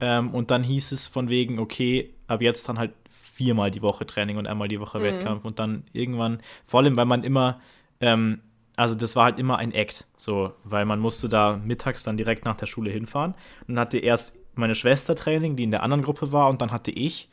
Ähm, 0.00 0.30
und 0.32 0.52
dann 0.52 0.62
hieß 0.62 0.92
es 0.92 1.08
von 1.08 1.28
wegen, 1.28 1.58
okay, 1.58 2.14
ab 2.28 2.40
jetzt 2.40 2.68
dann 2.68 2.78
halt 2.78 2.92
viermal 3.10 3.72
die 3.72 3.82
Woche 3.82 4.06
Training 4.06 4.36
und 4.36 4.46
einmal 4.46 4.68
die 4.68 4.78
Woche 4.78 5.00
mhm. 5.00 5.02
Wettkampf 5.02 5.44
und 5.44 5.58
dann 5.58 5.82
irgendwann, 5.92 6.38
vor 6.64 6.80
allem, 6.80 6.96
weil 6.96 7.06
man 7.06 7.24
immer, 7.24 7.60
ähm, 8.00 8.42
also 8.76 8.94
das 8.94 9.16
war 9.16 9.24
halt 9.24 9.40
immer 9.40 9.58
ein 9.58 9.72
Act, 9.72 10.06
so, 10.16 10.52
weil 10.62 10.84
man 10.84 11.00
musste 11.00 11.28
da 11.28 11.56
mittags 11.56 12.04
dann 12.04 12.16
direkt 12.16 12.44
nach 12.44 12.56
der 12.56 12.66
Schule 12.66 12.92
hinfahren 12.92 13.34
und 13.66 13.76
hatte 13.76 13.98
erst 13.98 14.36
meine 14.54 14.76
Schwester 14.76 15.16
Training, 15.16 15.56
die 15.56 15.64
in 15.64 15.72
der 15.72 15.82
anderen 15.82 16.04
Gruppe 16.04 16.30
war 16.30 16.48
und 16.48 16.62
dann 16.62 16.70
hatte 16.70 16.92
ich 16.92 17.28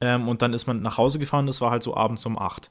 ähm, 0.00 0.28
und 0.28 0.42
dann 0.42 0.52
ist 0.52 0.66
man 0.66 0.82
nach 0.82 0.98
Hause 0.98 1.18
gefahren, 1.18 1.46
das 1.46 1.60
war 1.60 1.70
halt 1.70 1.82
so 1.82 1.96
abends 1.96 2.24
um 2.26 2.38
acht. 2.38 2.70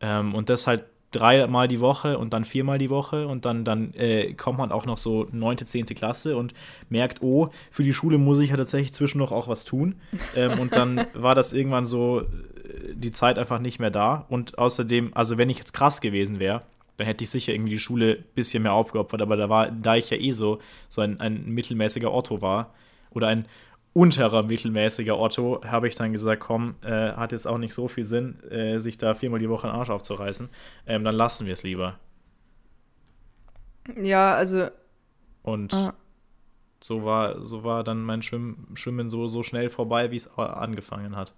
Ähm, 0.00 0.34
und 0.34 0.48
das 0.48 0.66
halt 0.66 0.84
dreimal 1.10 1.68
die 1.68 1.80
Woche 1.80 2.18
und 2.18 2.32
dann 2.32 2.44
viermal 2.44 2.78
die 2.78 2.90
Woche 2.90 3.26
und 3.26 3.44
dann, 3.44 3.64
dann 3.64 3.94
äh, 3.94 4.34
kommt 4.34 4.58
man 4.58 4.70
auch 4.70 4.84
noch 4.84 4.98
so 4.98 5.26
neunte, 5.32 5.64
zehnte 5.64 5.94
Klasse 5.94 6.36
und 6.36 6.52
merkt, 6.90 7.22
oh, 7.22 7.48
für 7.70 7.82
die 7.82 7.94
Schule 7.94 8.18
muss 8.18 8.40
ich 8.40 8.50
ja 8.50 8.56
tatsächlich 8.56 8.92
zwischendurch 8.92 9.32
auch 9.32 9.48
was 9.48 9.64
tun. 9.64 9.94
ähm, 10.36 10.58
und 10.58 10.74
dann 10.76 11.06
war 11.14 11.34
das 11.34 11.52
irgendwann 11.52 11.86
so, 11.86 12.20
äh, 12.20 12.24
die 12.92 13.12
Zeit 13.12 13.38
einfach 13.38 13.58
nicht 13.58 13.78
mehr 13.78 13.90
da. 13.90 14.26
Und 14.28 14.58
außerdem, 14.58 15.12
also 15.14 15.38
wenn 15.38 15.48
ich 15.48 15.58
jetzt 15.58 15.72
krass 15.72 16.00
gewesen 16.00 16.40
wäre, 16.40 16.62
dann 16.98 17.06
hätte 17.06 17.24
ich 17.24 17.30
sicher 17.30 17.52
irgendwie 17.52 17.70
die 17.70 17.78
Schule 17.78 18.18
ein 18.18 18.24
bisschen 18.34 18.64
mehr 18.64 18.72
aufgeopfert, 18.72 19.22
aber 19.22 19.36
da 19.36 19.48
war, 19.48 19.70
da 19.70 19.94
ich 19.94 20.10
ja 20.10 20.16
eh 20.16 20.32
so, 20.32 20.58
so 20.88 21.00
ein, 21.00 21.20
ein 21.20 21.46
mittelmäßiger 21.46 22.12
Otto 22.12 22.42
war, 22.42 22.74
oder 23.10 23.28
ein 23.28 23.46
unterer 23.92 24.42
mittelmäßiger 24.42 25.18
Otto, 25.18 25.60
habe 25.64 25.88
ich 25.88 25.96
dann 25.96 26.12
gesagt, 26.12 26.40
komm, 26.40 26.76
äh, 26.82 27.12
hat 27.12 27.32
jetzt 27.32 27.46
auch 27.46 27.58
nicht 27.58 27.74
so 27.74 27.88
viel 27.88 28.04
Sinn, 28.04 28.42
äh, 28.44 28.78
sich 28.78 28.98
da 28.98 29.14
viermal 29.14 29.40
die 29.40 29.48
Woche 29.48 29.66
den 29.66 29.74
Arsch 29.74 29.90
aufzureißen. 29.90 30.48
Ähm, 30.86 31.04
dann 31.04 31.14
lassen 31.14 31.46
wir 31.46 31.52
es 31.52 31.62
lieber. 31.62 31.98
Ja, 34.00 34.34
also. 34.34 34.68
Und 35.42 35.72
ah. 35.74 35.94
so 36.80 37.04
war, 37.04 37.42
so 37.42 37.64
war 37.64 37.84
dann 37.84 38.02
mein 38.02 38.22
Schwimmen, 38.22 38.68
Schwimmen 38.74 39.08
so, 39.08 39.26
so 39.26 39.42
schnell 39.42 39.70
vorbei, 39.70 40.10
wie 40.10 40.16
es 40.16 40.28
angefangen 40.36 41.16
hat. 41.16 41.32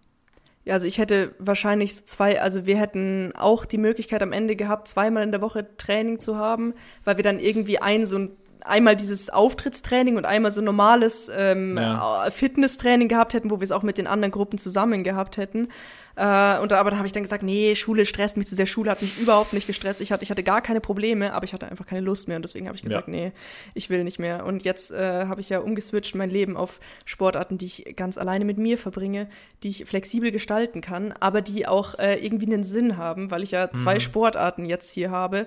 Ja, 0.64 0.74
also 0.74 0.86
ich 0.86 0.98
hätte 0.98 1.34
wahrscheinlich 1.38 1.96
so 1.96 2.04
zwei, 2.04 2.40
also 2.40 2.66
wir 2.66 2.76
hätten 2.76 3.32
auch 3.34 3.64
die 3.64 3.78
Möglichkeit 3.78 4.22
am 4.22 4.32
Ende 4.32 4.56
gehabt, 4.56 4.88
zweimal 4.88 5.22
in 5.22 5.32
der 5.32 5.40
Woche 5.40 5.74
Training 5.78 6.18
zu 6.18 6.36
haben, 6.36 6.74
weil 7.04 7.16
wir 7.16 7.24
dann 7.24 7.38
irgendwie 7.38 7.78
ein 7.78 8.04
so 8.04 8.18
ein 8.18 8.36
einmal 8.62 8.96
dieses 8.96 9.30
Auftrittstraining 9.30 10.16
und 10.16 10.24
einmal 10.24 10.50
so 10.50 10.60
normales 10.60 11.30
ähm, 11.34 11.76
ja. 11.76 12.28
Fitnesstraining 12.30 13.08
gehabt 13.08 13.34
hätten, 13.34 13.50
wo 13.50 13.60
wir 13.60 13.64
es 13.64 13.72
auch 13.72 13.82
mit 13.82 13.98
den 13.98 14.06
anderen 14.06 14.32
Gruppen 14.32 14.58
zusammen 14.58 15.04
gehabt 15.04 15.36
hätten. 15.36 15.68
Äh, 16.16 16.58
und 16.58 16.72
aber 16.72 16.90
da 16.90 16.96
habe 16.96 17.06
ich 17.06 17.12
dann 17.12 17.22
gesagt, 17.22 17.42
nee, 17.42 17.74
Schule 17.74 18.04
stresst 18.04 18.36
mich 18.36 18.46
zu 18.46 18.54
sehr. 18.54 18.66
Schule 18.66 18.90
hat 18.90 19.00
mich 19.00 19.18
überhaupt 19.18 19.52
nicht 19.52 19.66
gestresst. 19.66 20.00
Ich 20.00 20.12
hatte, 20.12 20.22
ich 20.22 20.30
hatte 20.30 20.42
gar 20.42 20.60
keine 20.60 20.80
Probleme, 20.80 21.32
aber 21.32 21.44
ich 21.44 21.52
hatte 21.52 21.66
einfach 21.68 21.86
keine 21.86 22.02
Lust 22.02 22.28
mehr. 22.28 22.36
Und 22.36 22.42
deswegen 22.42 22.66
habe 22.66 22.76
ich 22.76 22.82
gesagt, 22.82 23.08
ja. 23.08 23.12
nee, 23.12 23.32
ich 23.74 23.90
will 23.90 24.04
nicht 24.04 24.18
mehr. 24.18 24.44
Und 24.44 24.64
jetzt 24.64 24.92
äh, 24.92 25.26
habe 25.26 25.40
ich 25.40 25.48
ja 25.48 25.60
umgeswitcht 25.60 26.14
mein 26.14 26.30
Leben 26.30 26.56
auf 26.56 26.80
Sportarten, 27.04 27.58
die 27.58 27.66
ich 27.66 27.96
ganz 27.96 28.18
alleine 28.18 28.44
mit 28.44 28.58
mir 28.58 28.76
verbringe, 28.76 29.28
die 29.62 29.68
ich 29.68 29.84
flexibel 29.86 30.30
gestalten 30.30 30.80
kann, 30.80 31.14
aber 31.20 31.40
die 31.40 31.66
auch 31.66 31.98
äh, 31.98 32.16
irgendwie 32.16 32.52
einen 32.52 32.64
Sinn 32.64 32.96
haben, 32.96 33.30
weil 33.30 33.42
ich 33.42 33.52
ja 33.52 33.70
zwei 33.72 33.94
mhm. 33.94 34.00
Sportarten 34.00 34.64
jetzt 34.66 34.92
hier 34.92 35.10
habe 35.10 35.46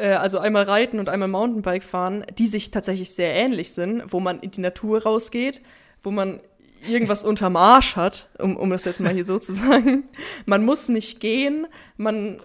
also 0.00 0.38
einmal 0.38 0.64
Reiten 0.64 0.98
und 0.98 1.08
einmal 1.08 1.28
Mountainbike 1.28 1.84
fahren, 1.84 2.24
die 2.38 2.46
sich 2.46 2.70
tatsächlich 2.70 3.10
sehr 3.10 3.34
ähnlich 3.34 3.72
sind, 3.72 4.04
wo 4.08 4.20
man 4.20 4.40
in 4.40 4.50
die 4.50 4.60
Natur 4.60 5.02
rausgeht, 5.02 5.60
wo 6.02 6.10
man 6.10 6.40
irgendwas 6.88 7.24
unterm 7.26 7.56
Arsch 7.56 7.96
hat, 7.96 8.28
um, 8.38 8.56
um 8.56 8.70
das 8.70 8.84
jetzt 8.84 9.00
mal 9.00 9.12
hier 9.12 9.24
so 9.24 9.38
zu 9.38 9.52
sagen. 9.52 10.04
Man 10.46 10.64
muss 10.64 10.88
nicht 10.88 11.20
gehen, 11.20 11.66
man 11.96 12.38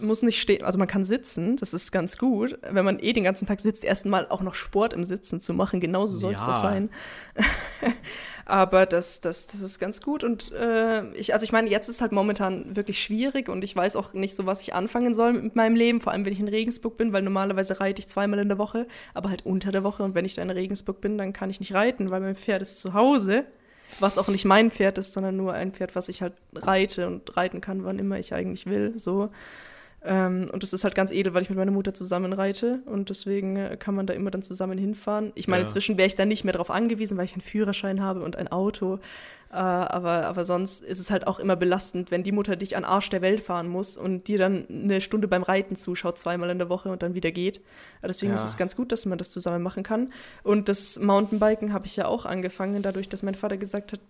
muss 0.00 0.22
nicht 0.22 0.40
stehen, 0.40 0.64
also 0.64 0.78
man 0.78 0.88
kann 0.88 1.04
sitzen, 1.04 1.56
das 1.56 1.74
ist 1.74 1.92
ganz 1.92 2.16
gut. 2.16 2.58
Wenn 2.62 2.84
man 2.84 2.98
eh 2.98 3.12
den 3.12 3.24
ganzen 3.24 3.46
Tag 3.46 3.60
sitzt, 3.60 3.84
erstmal 3.84 4.28
auch 4.28 4.40
noch 4.40 4.54
Sport 4.54 4.92
im 4.92 5.04
Sitzen 5.04 5.40
zu 5.40 5.52
machen, 5.54 5.80
genauso 5.80 6.18
soll 6.18 6.32
es 6.34 6.40
ja. 6.40 6.46
doch 6.46 6.54
sein. 6.54 6.90
Aber 8.50 8.84
das, 8.84 9.20
das, 9.20 9.46
das 9.46 9.60
ist 9.60 9.78
ganz 9.78 10.02
gut. 10.02 10.24
Und 10.24 10.50
äh, 10.50 11.08
ich, 11.12 11.32
also 11.32 11.44
ich 11.44 11.52
meine, 11.52 11.70
jetzt 11.70 11.88
ist 11.88 12.00
halt 12.00 12.10
momentan 12.10 12.74
wirklich 12.74 13.00
schwierig 13.00 13.48
und 13.48 13.62
ich 13.62 13.76
weiß 13.76 13.94
auch 13.94 14.12
nicht 14.12 14.34
so, 14.34 14.44
was 14.44 14.60
ich 14.60 14.74
anfangen 14.74 15.14
soll 15.14 15.34
mit 15.34 15.54
meinem 15.54 15.76
Leben, 15.76 16.00
vor 16.00 16.12
allem 16.12 16.24
wenn 16.26 16.32
ich 16.32 16.40
in 16.40 16.48
Regensburg 16.48 16.96
bin, 16.96 17.12
weil 17.12 17.22
normalerweise 17.22 17.78
reite 17.78 18.00
ich 18.00 18.08
zweimal 18.08 18.40
in 18.40 18.48
der 18.48 18.58
Woche, 18.58 18.88
aber 19.14 19.30
halt 19.30 19.46
unter 19.46 19.70
der 19.70 19.84
Woche. 19.84 20.02
Und 20.02 20.16
wenn 20.16 20.24
ich 20.24 20.34
da 20.34 20.42
in 20.42 20.50
Regensburg 20.50 21.00
bin, 21.00 21.16
dann 21.16 21.32
kann 21.32 21.48
ich 21.48 21.60
nicht 21.60 21.74
reiten, 21.74 22.10
weil 22.10 22.20
mein 22.20 22.34
Pferd 22.34 22.60
ist 22.60 22.80
zu 22.80 22.92
Hause. 22.92 23.44
Was 24.00 24.18
auch 24.18 24.28
nicht 24.28 24.44
mein 24.44 24.70
Pferd 24.70 24.98
ist, 24.98 25.12
sondern 25.12 25.36
nur 25.36 25.52
ein 25.52 25.72
Pferd, 25.72 25.94
was 25.94 26.08
ich 26.08 26.20
halt 26.20 26.34
reite 26.54 27.06
und 27.06 27.36
reiten 27.36 27.60
kann, 27.60 27.84
wann 27.84 27.98
immer 28.00 28.18
ich 28.18 28.34
eigentlich 28.34 28.66
will. 28.66 28.98
So. 28.98 29.30
Ähm, 30.02 30.48
und 30.50 30.62
das 30.62 30.72
ist 30.72 30.84
halt 30.84 30.94
ganz 30.94 31.10
edel, 31.10 31.34
weil 31.34 31.42
ich 31.42 31.50
mit 31.50 31.58
meiner 31.58 31.70
Mutter 31.70 31.92
zusammen 31.92 32.32
reite 32.32 32.80
und 32.86 33.10
deswegen 33.10 33.56
äh, 33.56 33.76
kann 33.78 33.94
man 33.94 34.06
da 34.06 34.14
immer 34.14 34.30
dann 34.30 34.42
zusammen 34.42 34.78
hinfahren. 34.78 35.32
Ich 35.34 35.46
meine, 35.46 35.62
ja. 35.62 35.66
inzwischen 35.66 35.98
wäre 35.98 36.06
ich 36.06 36.14
da 36.14 36.24
nicht 36.24 36.42
mehr 36.44 36.54
darauf 36.54 36.70
angewiesen, 36.70 37.18
weil 37.18 37.26
ich 37.26 37.34
einen 37.34 37.42
Führerschein 37.42 38.00
habe 38.00 38.22
und 38.22 38.36
ein 38.36 38.48
Auto. 38.48 38.98
Äh, 39.52 39.56
aber, 39.56 40.26
aber 40.26 40.44
sonst 40.46 40.82
ist 40.82 41.00
es 41.00 41.10
halt 41.10 41.26
auch 41.26 41.38
immer 41.38 41.54
belastend, 41.54 42.10
wenn 42.10 42.22
die 42.22 42.32
Mutter 42.32 42.56
dich 42.56 42.76
an 42.76 42.84
Arsch 42.84 43.10
der 43.10 43.20
Welt 43.20 43.40
fahren 43.40 43.68
muss 43.68 43.98
und 43.98 44.28
dir 44.28 44.38
dann 44.38 44.66
eine 44.70 45.02
Stunde 45.02 45.28
beim 45.28 45.42
Reiten 45.42 45.76
zuschaut, 45.76 46.16
zweimal 46.16 46.48
in 46.48 46.58
der 46.58 46.70
Woche 46.70 46.88
und 46.88 47.02
dann 47.02 47.14
wieder 47.14 47.30
geht. 47.30 47.60
Deswegen 48.02 48.32
ja. 48.32 48.36
ist 48.36 48.44
es 48.44 48.56
ganz 48.56 48.76
gut, 48.76 48.92
dass 48.92 49.04
man 49.04 49.18
das 49.18 49.30
zusammen 49.30 49.62
machen 49.62 49.82
kann. 49.82 50.12
Und 50.44 50.70
das 50.70 50.98
Mountainbiken 50.98 51.74
habe 51.74 51.86
ich 51.86 51.96
ja 51.96 52.06
auch 52.06 52.24
angefangen, 52.24 52.80
dadurch, 52.80 53.10
dass 53.10 53.22
mein 53.22 53.34
Vater 53.34 53.58
gesagt 53.58 53.92
hat, 53.92 54.00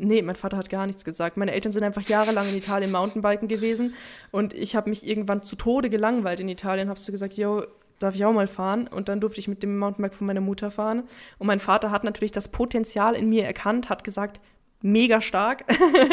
Nee, 0.00 0.22
mein 0.22 0.36
Vater 0.36 0.56
hat 0.56 0.70
gar 0.70 0.86
nichts 0.86 1.04
gesagt. 1.04 1.36
Meine 1.36 1.52
Eltern 1.52 1.72
sind 1.72 1.82
einfach 1.82 2.02
jahrelang 2.02 2.48
in 2.48 2.56
Italien 2.56 2.92
Mountainbiken 2.92 3.48
gewesen 3.48 3.94
und 4.30 4.54
ich 4.54 4.76
habe 4.76 4.88
mich 4.88 5.04
irgendwann 5.04 5.42
zu 5.42 5.56
Tode 5.56 5.90
gelangweilt 5.90 6.38
in 6.38 6.48
Italien. 6.48 6.88
Habe 6.88 7.00
so 7.00 7.10
gesagt, 7.10 7.34
yo, 7.34 7.64
darf 7.98 8.14
ich 8.14 8.24
auch 8.24 8.32
mal 8.32 8.46
fahren? 8.46 8.86
Und 8.86 9.08
dann 9.08 9.20
durfte 9.20 9.40
ich 9.40 9.48
mit 9.48 9.64
dem 9.64 9.76
Mountainbike 9.76 10.14
von 10.14 10.28
meiner 10.28 10.40
Mutter 10.40 10.70
fahren. 10.70 11.02
Und 11.38 11.48
mein 11.48 11.58
Vater 11.58 11.90
hat 11.90 12.04
natürlich 12.04 12.30
das 12.30 12.48
Potenzial 12.48 13.16
in 13.16 13.28
mir 13.28 13.44
erkannt, 13.44 13.88
hat 13.88 14.04
gesagt, 14.04 14.40
mega 14.82 15.20
stark. 15.20 15.64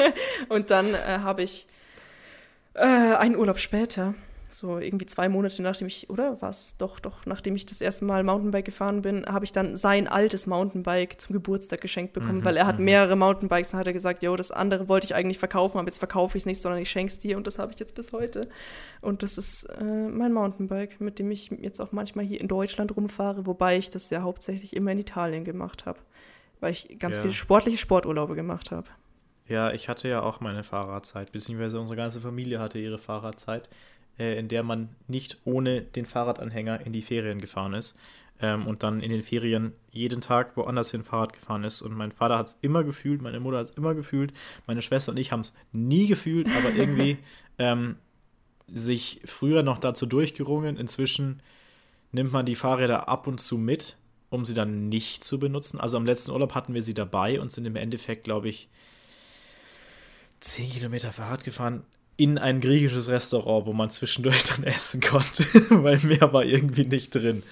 und 0.49 0.71
dann 0.71 0.95
äh, 0.95 1.19
habe 1.21 1.43
ich 1.43 1.67
äh, 2.73 2.85
einen 2.85 3.35
Urlaub 3.35 3.59
später 3.59 4.15
so 4.57 4.79
irgendwie 4.79 5.05
zwei 5.05 5.29
Monate 5.29 5.61
nachdem 5.61 5.87
ich, 5.87 6.09
oder 6.09 6.41
was? 6.41 6.77
Doch, 6.77 6.99
doch, 6.99 7.25
nachdem 7.25 7.55
ich 7.55 7.65
das 7.65 7.81
erste 7.81 8.05
Mal 8.05 8.23
Mountainbike 8.23 8.65
gefahren 8.65 9.01
bin, 9.01 9.25
habe 9.25 9.45
ich 9.45 9.51
dann 9.51 9.75
sein 9.75 10.07
altes 10.07 10.47
Mountainbike 10.47 11.19
zum 11.19 11.33
Geburtstag 11.33 11.81
geschenkt 11.81 12.13
bekommen, 12.13 12.39
mhm, 12.39 12.45
weil 12.45 12.57
er 12.57 12.65
hat 12.65 12.79
mhm. 12.79 12.85
mehrere 12.85 13.15
Mountainbikes 13.15 13.73
und 13.73 13.79
hat 13.79 13.87
er 13.87 13.93
gesagt, 13.93 14.23
jo, 14.23 14.35
das 14.35 14.51
andere 14.51 14.87
wollte 14.87 15.05
ich 15.05 15.15
eigentlich 15.15 15.39
verkaufen, 15.39 15.77
aber 15.77 15.87
jetzt 15.87 15.99
verkaufe 15.99 16.37
ich 16.37 16.41
es 16.41 16.45
nicht, 16.45 16.61
sondern 16.61 16.81
ich 16.81 16.89
schenke 16.89 17.11
es 17.11 17.19
dir 17.19 17.37
und 17.37 17.47
das 17.47 17.59
habe 17.59 17.71
ich 17.73 17.79
jetzt 17.79 17.95
bis 17.95 18.13
heute. 18.13 18.49
Und 19.01 19.23
das 19.23 19.37
ist 19.37 19.65
äh, 19.79 19.83
mein 19.83 20.33
Mountainbike, 20.33 20.99
mit 21.01 21.19
dem 21.19 21.31
ich 21.31 21.51
jetzt 21.51 21.79
auch 21.79 21.91
manchmal 21.91 22.25
hier 22.25 22.41
in 22.41 22.47
Deutschland 22.47 22.95
rumfahre, 22.95 23.45
wobei 23.45 23.77
ich 23.77 23.89
das 23.89 24.09
ja 24.09 24.21
hauptsächlich 24.21 24.75
immer 24.75 24.91
in 24.91 24.99
Italien 24.99 25.43
gemacht 25.43 25.85
habe, 25.85 25.99
weil 26.59 26.71
ich 26.71 26.97
ganz 26.99 27.17
ja. 27.17 27.21
viele 27.21 27.33
sportliche 27.33 27.77
Sporturlaube 27.77 28.35
gemacht 28.35 28.71
habe. 28.71 28.87
Ja, 29.47 29.71
ich 29.71 29.89
hatte 29.89 30.09
ja 30.09 30.23
auch 30.23 30.39
meine 30.39 30.63
Fahrradzeit, 30.63 31.31
beziehungsweise 31.31 31.79
unsere 31.79 31.97
ganze 31.97 32.19
Familie 32.19 32.59
hatte 32.59 32.79
ihre 32.79 32.97
Fahrradzeit 32.97 33.69
äh, 34.19 34.37
in 34.37 34.47
der 34.47 34.63
man 34.63 34.89
nicht 35.07 35.39
ohne 35.45 35.81
den 35.81 36.05
Fahrradanhänger 36.05 36.85
in 36.85 36.93
die 36.93 37.01
Ferien 37.01 37.39
gefahren 37.39 37.73
ist 37.73 37.97
ähm, 38.41 38.67
und 38.67 38.83
dann 38.83 39.01
in 39.01 39.11
den 39.11 39.23
Ferien 39.23 39.73
jeden 39.91 40.21
Tag 40.21 40.57
woanders 40.57 40.91
hin 40.91 41.03
Fahrrad 41.03 41.33
gefahren 41.33 41.63
ist. 41.63 41.81
Und 41.81 41.93
mein 41.93 42.11
Vater 42.11 42.37
hat 42.37 42.47
es 42.47 42.57
immer 42.61 42.83
gefühlt, 42.83 43.21
meine 43.21 43.39
Mutter 43.39 43.59
hat 43.59 43.69
es 43.69 43.75
immer 43.75 43.95
gefühlt, 43.95 44.33
meine 44.67 44.81
Schwester 44.81 45.11
und 45.11 45.17
ich 45.17 45.31
haben 45.31 45.41
es 45.41 45.53
nie 45.71 46.07
gefühlt, 46.07 46.47
aber 46.47 46.75
irgendwie 46.75 47.17
ähm, 47.57 47.97
sich 48.67 49.21
früher 49.25 49.63
noch 49.63 49.77
dazu 49.77 50.05
durchgerungen. 50.05 50.77
Inzwischen 50.77 51.41
nimmt 52.11 52.31
man 52.31 52.45
die 52.45 52.55
Fahrräder 52.55 53.07
ab 53.07 53.27
und 53.27 53.39
zu 53.39 53.57
mit, 53.57 53.97
um 54.29 54.43
sie 54.43 54.53
dann 54.53 54.89
nicht 54.89 55.23
zu 55.23 55.39
benutzen. 55.39 55.79
Also 55.79 55.97
am 55.97 56.05
letzten 56.05 56.31
Urlaub 56.31 56.55
hatten 56.55 56.73
wir 56.73 56.81
sie 56.81 56.93
dabei 56.93 57.39
und 57.39 57.51
sind 57.51 57.65
im 57.65 57.75
Endeffekt, 57.75 58.25
glaube 58.25 58.49
ich, 58.49 58.69
10 60.41 60.71
Kilometer 60.71 61.11
Fahrrad 61.11 61.43
gefahren 61.43 61.83
in 62.17 62.37
ein 62.37 62.61
griechisches 62.61 63.09
Restaurant, 63.09 63.65
wo 63.65 63.73
man 63.73 63.89
zwischendurch 63.89 64.43
dann 64.43 64.63
essen 64.63 65.01
konnte, 65.01 65.43
weil 65.69 65.99
mehr 65.99 66.31
war 66.33 66.43
irgendwie 66.43 66.85
nicht 66.85 67.13
drin. 67.13 67.43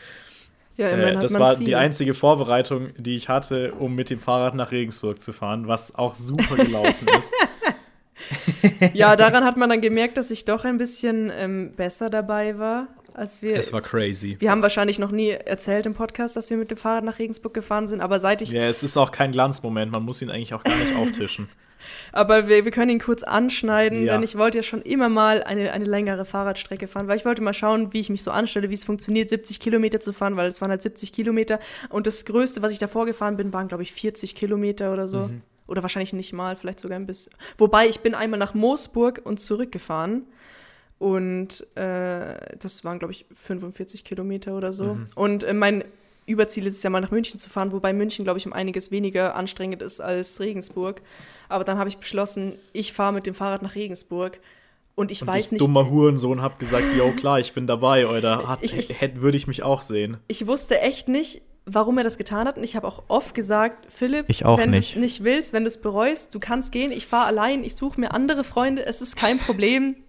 Ja, 0.77 0.87
äh, 0.87 1.13
das 1.13 1.33
war 1.37 1.55
Ziel. 1.55 1.65
die 1.65 1.75
einzige 1.75 2.13
Vorbereitung, 2.13 2.89
die 2.97 3.15
ich 3.15 3.29
hatte, 3.29 3.73
um 3.73 3.93
mit 3.93 4.09
dem 4.09 4.19
Fahrrad 4.19 4.55
nach 4.55 4.71
Regensburg 4.71 5.21
zu 5.21 5.31
fahren, 5.31 5.67
was 5.67 5.93
auch 5.93 6.15
super 6.15 6.55
gelaufen 6.55 7.07
ist. 7.19 7.31
ja, 8.93 9.15
daran 9.15 9.43
hat 9.43 9.57
man 9.57 9.69
dann 9.69 9.81
gemerkt, 9.81 10.17
dass 10.17 10.31
ich 10.31 10.45
doch 10.45 10.65
ein 10.65 10.77
bisschen 10.77 11.31
ähm, 11.35 11.73
besser 11.75 12.09
dabei 12.09 12.57
war, 12.57 12.87
als 13.13 13.41
wir. 13.41 13.57
Es 13.57 13.73
war 13.73 13.81
crazy. 13.81 14.37
Wir 14.39 14.51
haben 14.51 14.61
wahrscheinlich 14.61 14.99
noch 14.99 15.11
nie 15.11 15.29
erzählt 15.29 15.85
im 15.85 15.93
Podcast, 15.93 16.35
dass 16.35 16.49
wir 16.49 16.57
mit 16.57 16.71
dem 16.71 16.77
Fahrrad 16.77 17.03
nach 17.03 17.19
Regensburg 17.19 17.53
gefahren 17.53 17.87
sind, 17.87 18.01
aber 18.01 18.19
seit 18.19 18.41
ich. 18.41 18.51
Ja, 18.51 18.63
es 18.63 18.83
ist 18.83 18.97
auch 18.97 19.11
kein 19.11 19.31
Glanzmoment, 19.31 19.91
man 19.91 20.03
muss 20.03 20.21
ihn 20.21 20.29
eigentlich 20.29 20.53
auch 20.53 20.63
gar 20.63 20.75
nicht 20.75 20.95
auftischen. 20.95 21.47
Aber 22.11 22.47
wir, 22.47 22.65
wir 22.65 22.71
können 22.71 22.91
ihn 22.91 22.99
kurz 22.99 23.23
anschneiden, 23.23 24.05
ja. 24.05 24.13
denn 24.13 24.23
ich 24.23 24.37
wollte 24.37 24.59
ja 24.59 24.63
schon 24.63 24.81
immer 24.81 25.09
mal 25.09 25.43
eine, 25.43 25.71
eine 25.71 25.85
längere 25.85 26.25
Fahrradstrecke 26.25 26.87
fahren, 26.87 27.07
weil 27.07 27.17
ich 27.17 27.25
wollte 27.25 27.41
mal 27.41 27.53
schauen, 27.53 27.93
wie 27.93 27.99
ich 27.99 28.09
mich 28.09 28.23
so 28.23 28.31
anstelle, 28.31 28.69
wie 28.69 28.73
es 28.73 28.83
funktioniert, 28.83 29.29
70 29.29 29.59
Kilometer 29.59 29.99
zu 29.99 30.13
fahren, 30.13 30.35
weil 30.35 30.47
es 30.47 30.61
waren 30.61 30.69
halt 30.69 30.81
70 30.81 31.13
Kilometer. 31.13 31.59
Und 31.89 32.07
das 32.07 32.25
Größte, 32.25 32.61
was 32.61 32.71
ich 32.71 32.79
davor 32.79 33.05
gefahren 33.05 33.37
bin, 33.37 33.53
waren, 33.53 33.67
glaube 33.67 33.83
ich, 33.83 33.93
40 33.93 34.35
Kilometer 34.35 34.93
oder 34.93 35.07
so. 35.07 35.27
Mhm. 35.27 35.41
Oder 35.67 35.81
wahrscheinlich 35.81 36.13
nicht 36.13 36.33
mal, 36.33 36.55
vielleicht 36.55 36.79
sogar 36.79 36.99
ein 36.99 37.05
bisschen. 37.05 37.33
Wobei, 37.57 37.87
ich 37.87 38.01
bin 38.01 38.15
einmal 38.15 38.37
nach 38.39 38.53
Moosburg 38.53 39.21
und 39.23 39.39
zurückgefahren. 39.39 40.23
Und 40.99 41.65
äh, 41.75 42.55
das 42.59 42.85
waren, 42.85 42.99
glaube 42.99 43.11
ich, 43.11 43.25
45 43.33 44.03
Kilometer 44.03 44.55
oder 44.55 44.71
so. 44.71 44.95
Mhm. 44.95 45.07
Und 45.15 45.43
äh, 45.43 45.53
mein 45.53 45.83
Überziel 46.25 46.65
ist 46.67 46.77
es 46.77 46.83
ja 46.83 46.89
mal 46.89 47.01
nach 47.01 47.11
München 47.11 47.39
zu 47.39 47.49
fahren, 47.49 47.71
wobei 47.71 47.91
München, 47.91 48.23
glaube 48.23 48.39
ich, 48.39 48.45
um 48.45 48.53
einiges 48.53 48.91
weniger 48.91 49.35
anstrengend 49.35 49.81
ist 49.81 49.99
als 49.99 50.39
Regensburg. 50.39 51.01
Aber 51.53 51.63
dann 51.63 51.77
habe 51.77 51.87
ich 51.87 51.97
beschlossen, 51.97 52.53
ich 52.73 52.93
fahre 52.93 53.13
mit 53.13 53.27
dem 53.27 53.35
Fahrrad 53.35 53.61
nach 53.61 53.75
Regensburg. 53.75 54.39
Und 54.95 55.11
ich 55.11 55.21
und 55.21 55.27
weiß 55.27 55.47
ich, 55.47 55.51
nicht. 55.53 55.61
dummer 55.61 55.89
Hurensohn, 55.89 56.41
habe 56.41 56.55
gesagt, 56.57 56.85
jo, 56.97 57.11
klar, 57.13 57.39
ich 57.39 57.53
bin 57.53 57.67
dabei, 57.67 58.07
oder 58.07 58.47
hat, 58.47 58.63
ich, 58.63 58.75
ich, 58.75 59.01
hätte, 59.01 59.21
würde 59.21 59.37
ich 59.37 59.47
mich 59.47 59.63
auch 59.63 59.81
sehen. 59.81 60.17
Ich 60.27 60.45
wusste 60.47 60.81
echt 60.81 61.07
nicht, 61.07 61.41
warum 61.65 61.97
er 61.97 62.03
das 62.03 62.17
getan 62.17 62.47
hat. 62.47 62.57
Und 62.57 62.63
ich 62.63 62.75
habe 62.75 62.87
auch 62.87 63.03
oft 63.07 63.35
gesagt, 63.35 63.91
Philipp, 63.91 64.27
wenn 64.29 64.71
du 64.71 64.77
es 64.77 64.95
nicht 64.95 65.23
willst, 65.23 65.53
wenn 65.53 65.63
du 65.63 65.67
es 65.67 65.79
bereust, 65.79 66.33
du 66.33 66.39
kannst 66.39 66.71
gehen, 66.71 66.91
ich 66.91 67.05
fahre 67.05 67.27
allein, 67.27 67.63
ich 67.63 67.75
suche 67.75 67.99
mir 67.99 68.13
andere 68.13 68.43
Freunde, 68.43 68.85
es 68.85 69.01
ist 69.01 69.15
kein 69.15 69.37
Problem. 69.37 69.95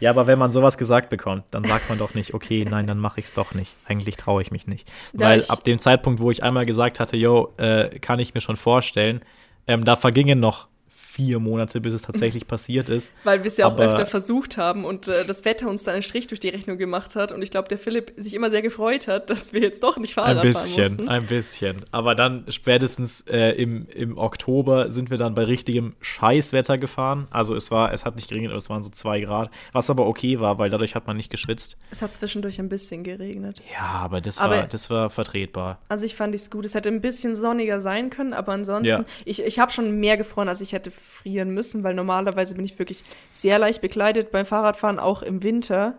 Ja, 0.00 0.10
aber 0.10 0.26
wenn 0.26 0.40
man 0.40 0.50
sowas 0.50 0.76
gesagt 0.76 1.08
bekommt, 1.08 1.44
dann 1.52 1.64
sagt 1.64 1.88
man 1.88 1.98
doch 1.98 2.14
nicht, 2.14 2.34
okay, 2.34 2.66
nein, 2.68 2.88
dann 2.88 2.98
mache 2.98 3.20
ich 3.20 3.26
es 3.26 3.32
doch 3.32 3.54
nicht. 3.54 3.76
Eigentlich 3.86 4.16
traue 4.16 4.42
ich 4.42 4.50
mich 4.50 4.66
nicht. 4.66 4.90
Ja, 5.12 5.28
Weil 5.28 5.44
ab 5.46 5.62
dem 5.62 5.78
Zeitpunkt, 5.78 6.20
wo 6.20 6.32
ich 6.32 6.42
einmal 6.42 6.66
gesagt 6.66 6.98
hatte, 6.98 7.16
yo, 7.16 7.52
äh, 7.58 8.00
kann 8.00 8.18
ich 8.18 8.34
mir 8.34 8.40
schon 8.40 8.56
vorstellen, 8.56 9.20
ähm, 9.66 9.84
da 9.84 9.96
vergingen 9.96 10.40
noch 10.40 10.68
vier 11.14 11.38
Monate, 11.38 11.80
bis 11.80 11.94
es 11.94 12.02
tatsächlich 12.02 12.46
passiert 12.48 12.88
ist. 12.88 13.12
Weil 13.22 13.44
wir 13.44 13.48
es 13.48 13.56
ja 13.56 13.66
auch 13.66 13.72
Aber 13.72 13.84
öfter 13.84 14.06
versucht 14.06 14.56
haben 14.56 14.84
und 14.84 15.06
äh, 15.06 15.24
das 15.24 15.44
Wetter 15.44 15.68
uns 15.68 15.84
dann 15.84 15.94
einen 15.94 16.02
Strich 16.02 16.26
durch 16.26 16.40
die 16.40 16.48
Rechnung 16.48 16.76
gemacht 16.76 17.14
hat. 17.14 17.30
Und 17.30 17.40
ich 17.42 17.50
glaube, 17.50 17.68
der 17.68 17.78
Philipp 17.78 18.12
sich 18.16 18.34
immer 18.34 18.50
sehr 18.50 18.62
gefreut 18.62 19.06
hat, 19.06 19.30
dass 19.30 19.52
wir 19.52 19.60
jetzt 19.60 19.82
doch 19.82 19.96
nicht 19.96 20.14
Fahrrad 20.14 20.38
ein 20.38 20.42
bisschen, 20.42 20.82
fahren 20.82 20.92
mussten. 20.92 21.08
Ein 21.08 21.26
bisschen. 21.26 21.76
Aber 21.92 22.14
dann 22.14 22.44
spätestens 22.48 23.22
äh, 23.28 23.50
im, 23.50 23.86
im 23.88 24.18
Oktober 24.18 24.90
sind 24.90 25.10
wir 25.10 25.18
dann 25.18 25.34
bei 25.34 25.44
richtigem 25.44 25.94
Scheißwetter 26.00 26.78
gefahren. 26.78 27.28
Also 27.30 27.54
es 27.54 27.70
war, 27.70 27.92
es 27.92 28.04
hat 28.04 28.16
nicht 28.16 28.28
geregnet, 28.28 28.50
aber 28.50 28.58
es 28.58 28.68
waren 28.68 28.82
so 28.82 28.90
zwei 28.90 29.20
Grad. 29.20 29.50
Was 29.72 29.90
aber 29.90 30.06
okay 30.06 30.40
war, 30.40 30.58
weil 30.58 30.70
dadurch 30.70 30.96
hat 30.96 31.06
man 31.06 31.16
nicht 31.16 31.30
geschwitzt. 31.30 31.76
Es 31.90 32.02
hat 32.02 32.12
zwischendurch 32.12 32.58
ein 32.58 32.68
bisschen 32.68 33.04
geregnet. 33.04 33.62
Ja, 33.72 33.84
aber 33.84 34.20
das, 34.20 34.38
aber, 34.38 34.56
war, 34.56 34.66
das 34.66 34.90
war 34.90 35.10
vertretbar. 35.10 35.78
Also 35.88 36.06
ich 36.06 36.16
fand 36.16 36.34
es 36.34 36.50
gut. 36.50 36.64
Es 36.64 36.74
hätte 36.74 36.88
ein 36.88 37.00
bisschen 37.00 37.36
sonniger 37.36 37.80
sein 37.80 38.10
können, 38.10 38.32
aber 38.32 38.52
ansonsten, 38.52 38.88
ja. 38.88 39.04
ich, 39.24 39.42
ich 39.42 39.58
habe 39.60 39.70
schon 39.70 40.00
mehr 40.00 40.16
gefroren, 40.16 40.48
als 40.48 40.60
ich 40.60 40.72
hätte 40.72 40.90
frieren 41.04 41.50
müssen, 41.50 41.84
weil 41.84 41.94
normalerweise 41.94 42.54
bin 42.54 42.64
ich 42.64 42.78
wirklich 42.78 43.04
sehr 43.30 43.58
leicht 43.58 43.80
bekleidet 43.80 44.30
beim 44.30 44.46
Fahrradfahren, 44.46 44.98
auch 44.98 45.22
im 45.22 45.42
Winter. 45.42 45.98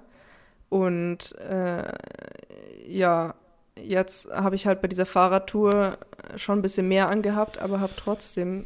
Und 0.69 1.35
äh, 1.39 1.91
ja, 2.87 3.35
jetzt 3.75 4.31
habe 4.31 4.55
ich 4.55 4.67
halt 4.67 4.81
bei 4.81 4.87
dieser 4.87 5.05
Fahrradtour 5.05 5.97
schon 6.35 6.59
ein 6.59 6.61
bisschen 6.61 6.87
mehr 6.87 7.09
angehabt, 7.09 7.57
aber 7.59 7.79
habe 7.79 7.93
trotzdem 7.95 8.65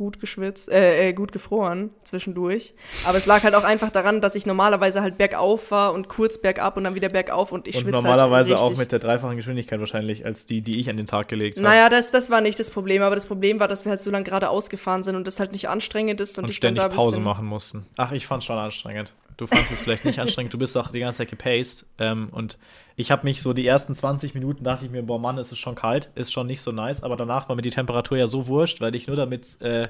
gut 0.00 0.18
geschwitzt, 0.18 0.70
äh, 0.70 1.10
äh, 1.10 1.12
gut 1.12 1.30
gefroren 1.30 1.90
zwischendurch. 2.04 2.72
Aber 3.04 3.18
es 3.18 3.26
lag 3.26 3.42
halt 3.42 3.54
auch 3.54 3.64
einfach 3.64 3.90
daran, 3.90 4.22
dass 4.22 4.34
ich 4.34 4.46
normalerweise 4.46 5.02
halt 5.02 5.18
bergauf 5.18 5.70
war 5.70 5.92
und 5.92 6.08
kurz 6.08 6.40
bergab 6.40 6.78
und 6.78 6.84
dann 6.84 6.94
wieder 6.94 7.10
bergauf 7.10 7.52
und 7.52 7.68
ich 7.68 7.74
schwitze. 7.74 7.88
Und 7.88 7.94
halt 7.96 8.04
normalerweise 8.04 8.56
halt 8.56 8.64
auch 8.64 8.78
mit 8.78 8.92
der 8.92 8.98
dreifachen 8.98 9.36
Geschwindigkeit 9.36 9.78
wahrscheinlich 9.78 10.24
als 10.24 10.46
die, 10.46 10.62
die 10.62 10.80
ich 10.80 10.88
an 10.88 10.96
den 10.96 11.04
Tag 11.04 11.28
gelegt 11.28 11.58
habe. 11.58 11.68
Naja, 11.68 11.90
das, 11.90 12.12
das 12.12 12.30
war 12.30 12.40
nicht 12.40 12.58
das 12.58 12.70
Problem, 12.70 13.02
aber 13.02 13.14
das 13.14 13.26
Problem 13.26 13.60
war, 13.60 13.68
dass 13.68 13.84
wir 13.84 13.90
halt 13.90 14.00
so 14.00 14.10
lange 14.10 14.24
geradeaus 14.24 14.70
gefahren 14.70 15.02
sind 15.02 15.16
und 15.16 15.26
das 15.26 15.38
halt 15.38 15.52
nicht 15.52 15.68
anstrengend 15.68 16.18
ist 16.22 16.38
und, 16.38 16.44
und 16.44 16.50
ich 16.50 16.56
ständig 16.56 16.82
da 16.82 16.88
Pause 16.88 17.20
machen 17.20 17.44
mussten. 17.44 17.84
Ach, 17.98 18.12
ich 18.12 18.26
fand 18.26 18.42
es 18.42 18.46
schon 18.46 18.56
anstrengend. 18.56 19.12
Du 19.40 19.46
fandest 19.46 19.72
es 19.72 19.80
vielleicht 19.80 20.04
nicht 20.04 20.18
anstrengend, 20.20 20.52
du 20.52 20.58
bist 20.58 20.76
auch 20.76 20.92
die 20.92 21.00
ganze 21.00 21.18
Zeit 21.18 21.30
gepaced 21.30 21.86
ähm, 21.98 22.28
und 22.30 22.58
ich 22.94 23.10
habe 23.10 23.24
mich 23.24 23.40
so 23.40 23.54
die 23.54 23.66
ersten 23.66 23.94
20 23.94 24.34
Minuten 24.34 24.64
dachte 24.64 24.84
ich 24.84 24.90
mir, 24.90 25.02
boah 25.02 25.18
Mann, 25.18 25.38
es 25.38 25.50
ist 25.50 25.58
schon 25.58 25.74
kalt, 25.74 26.10
ist 26.14 26.30
schon 26.30 26.46
nicht 26.46 26.60
so 26.60 26.72
nice, 26.72 27.02
aber 27.02 27.16
danach 27.16 27.48
war 27.48 27.56
mir 27.56 27.62
die 27.62 27.70
Temperatur 27.70 28.18
ja 28.18 28.26
so 28.26 28.48
wurscht, 28.48 28.82
weil 28.82 28.94
ich 28.94 29.06
nur 29.06 29.16
damit 29.16 29.58
äh, 29.62 29.88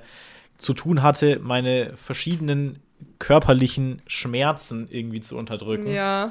zu 0.57 0.73
tun 0.73 1.03
hatte, 1.03 1.41
meine 1.43 1.97
verschiedenen 1.97 2.79
körperlichen 3.19 4.03
Schmerzen 4.07 4.87
irgendwie 4.89 5.21
zu 5.21 5.37
unterdrücken. 5.37 5.93
Ja. 5.93 6.31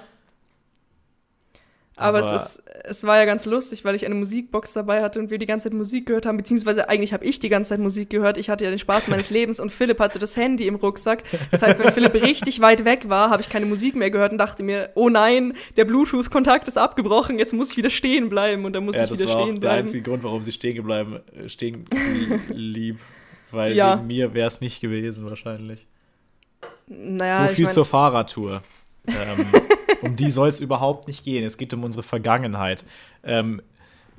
Aber, 2.00 2.20
Aber, 2.20 2.36
es, 2.36 2.60
ist, 2.60 2.64
es 2.86 3.04
war 3.04 3.18
ja 3.18 3.26
ganz 3.26 3.46
lustig, 3.46 3.84
weil 3.84 3.94
ich 3.94 4.06
eine 4.06 4.16
Musikbox 4.16 4.72
dabei 4.72 5.02
hatte 5.02 5.20
und 5.20 5.30
wir 5.30 5.38
die 5.38 5.46
ganze 5.46 5.66
Zeit 5.66 5.78
Musik 5.78 6.06
gehört 6.06 6.26
haben, 6.26 6.38
beziehungsweise 6.38 6.88
eigentlich 6.88 7.12
habe 7.12 7.26
ich 7.26 7.40
die 7.40 7.50
ganze 7.50 7.70
Zeit 7.70 7.80
Musik 7.80 8.10
gehört. 8.10 8.38
Ich 8.38 8.50
hatte 8.50 8.64
ja 8.64 8.70
den 8.70 8.80
Spaß 8.80 9.10
meines 9.10 9.30
Lebens 9.32 9.60
und 9.60 9.70
Philipp 9.70 10.00
hatte 10.00 10.18
das 10.18 10.38
Handy 10.38 10.66
im 10.66 10.76
Rucksack. 10.76 11.24
Das 11.52 11.62
heißt, 11.62 11.78
wenn 11.78 11.92
Philipp 11.92 12.14
richtig 12.14 12.62
weit 12.62 12.86
weg 12.86 13.10
war, 13.10 13.30
habe 13.30 13.42
ich 13.42 13.50
keine 13.50 13.66
Musik 13.66 13.96
mehr 13.96 14.12
gehört 14.12 14.32
und 14.32 14.38
dachte 14.38 14.64
mir, 14.64 14.92
oh 14.96 15.10
nein, 15.10 15.54
der 15.76 15.84
Bluetooth-Kontakt 15.84 16.70
ist 16.70 16.78
abgebrochen, 16.78 17.38
jetzt 17.38 17.54
muss 17.54 17.72
ich 17.72 17.78
wieder 17.78 17.90
stehen 17.90 18.30
bleiben 18.30 18.64
und 18.64 18.72
dann 18.72 18.86
muss 18.86 18.96
ja, 18.96 19.04
ich 19.04 19.12
wieder 19.12 19.28
stehen 19.28 19.60
bleiben. 19.60 19.60
Das 19.60 19.64
war 19.64 19.72
der 19.72 19.80
einzige 19.80 20.04
Grund, 20.04 20.24
warum 20.24 20.44
sie 20.44 20.54
stehen 20.54 20.82
bleiben, 20.84 21.20
äh, 21.36 21.50
stehen 21.50 21.86
lieb, 22.54 23.00
weil 23.52 23.76
ja. 23.76 23.98
mir 23.98 24.34
wäre 24.34 24.48
es 24.48 24.62
nicht 24.62 24.80
gewesen 24.80 25.30
wahrscheinlich. 25.30 25.86
Naja, 26.88 27.48
so 27.48 27.54
viel 27.54 27.60
ich 27.60 27.66
mein, 27.66 27.74
zur 27.74 27.86
Fahrradtour. 27.86 28.62
ähm, 29.08 29.14
um 30.02 30.16
die 30.16 30.32
soll 30.32 30.50
es 30.50 30.60
überhaupt 30.60 31.08
nicht 31.08 31.24
gehen. 31.24 31.44
Es 31.44 31.58
geht 31.58 31.74
um 31.74 31.84
unsere 31.84 32.04
Vergangenheit. 32.04 32.86
Ähm, 33.24 33.62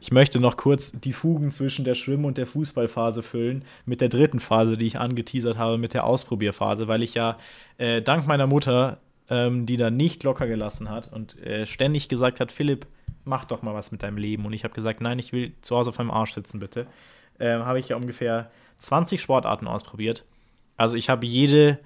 ich 0.01 0.13
möchte 0.13 0.41
noch 0.41 0.57
kurz 0.57 0.93
die 0.93 1.13
Fugen 1.13 1.51
zwischen 1.51 1.85
der 1.85 1.95
Schwimm- 1.95 2.25
und 2.25 2.39
der 2.39 2.47
Fußballphase 2.47 3.23
füllen 3.23 3.65
mit 3.85 4.01
der 4.01 4.09
dritten 4.09 4.41
Phase, 4.41 4.79
die 4.79 4.87
ich 4.87 4.99
angeteasert 4.99 5.59
habe, 5.59 5.77
mit 5.77 5.93
der 5.93 6.05
Ausprobierphase, 6.05 6.89
weil 6.89 7.03
ich 7.03 7.15
ja 7.15 7.37
äh, 7.77 8.01
dank 8.01 8.27
meiner 8.27 8.47
Mutter, 8.47 8.99
ähm, 9.29 9.67
die 9.67 9.77
da 9.77 9.91
nicht 9.91 10.23
locker 10.23 10.47
gelassen 10.47 10.89
hat 10.89 11.13
und 11.13 11.39
äh, 11.45 11.67
ständig 11.67 12.09
gesagt 12.09 12.41
hat, 12.41 12.51
Philipp, 12.51 12.87
mach 13.25 13.45
doch 13.45 13.61
mal 13.61 13.75
was 13.75 13.93
mit 13.93 14.03
deinem 14.03 14.17
Leben. 14.17 14.47
Und 14.47 14.55
ich 14.55 14.65
habe 14.65 14.75
gesagt, 14.75 15.03
nein, 15.03 15.19
ich 15.19 15.35
will 15.35 15.53
zu 15.61 15.77
Hause 15.77 15.91
auf 15.91 15.99
meinem 15.99 16.11
Arsch 16.11 16.33
sitzen, 16.33 16.61
bitte. 16.61 16.87
Äh, 17.39 17.59
habe 17.59 17.79
ich 17.79 17.91
ja 17.91 17.97
ungefähr 17.97 18.51
20 18.79 19.21
Sportarten 19.21 19.69
ausprobiert. 19.69 20.25
Also 20.79 20.97
ich 20.97 21.11
habe 21.11 21.27
jede 21.27 21.79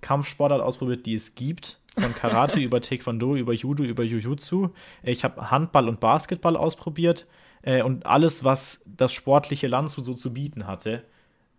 Kampfsportart 0.00 0.62
ausprobiert, 0.62 1.04
die 1.04 1.14
es 1.14 1.34
gibt 1.34 1.77
von 1.96 2.14
Karate 2.14 2.60
über 2.60 2.80
Taekwondo, 2.80 3.36
über 3.36 3.52
Judo, 3.52 3.82
über 3.82 4.02
Jujutsu. 4.04 4.70
Ich 5.02 5.24
habe 5.24 5.50
Handball 5.50 5.88
und 5.88 6.00
Basketball 6.00 6.56
ausprobiert 6.56 7.26
äh, 7.62 7.82
und 7.82 8.06
alles, 8.06 8.44
was 8.44 8.84
das 8.86 9.12
sportliche 9.12 9.66
Landshut 9.66 10.04
so 10.04 10.14
zu 10.14 10.32
bieten 10.32 10.66
hatte. 10.66 11.04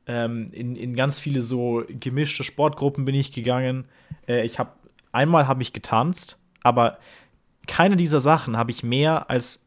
Ähm, 0.06 0.48
in, 0.52 0.76
in 0.76 0.96
ganz 0.96 1.20
viele 1.20 1.42
so 1.42 1.84
gemischte 1.88 2.44
Sportgruppen 2.44 3.06
bin 3.06 3.16
ich 3.16 3.32
gegangen. 3.32 3.86
Äh, 4.28 4.46
ich 4.46 4.60
habe 4.60 4.72
einmal 5.12 5.48
habe 5.48 5.62
ich 5.62 5.74
getanzt, 5.74 6.40
aber 6.64 7.00
keine 7.68 7.96
dieser 7.96 8.20
Sachen 8.20 8.58
habe 8.58 8.72
ich 8.72 8.84
mehr 8.84 9.30
als 9.30 9.66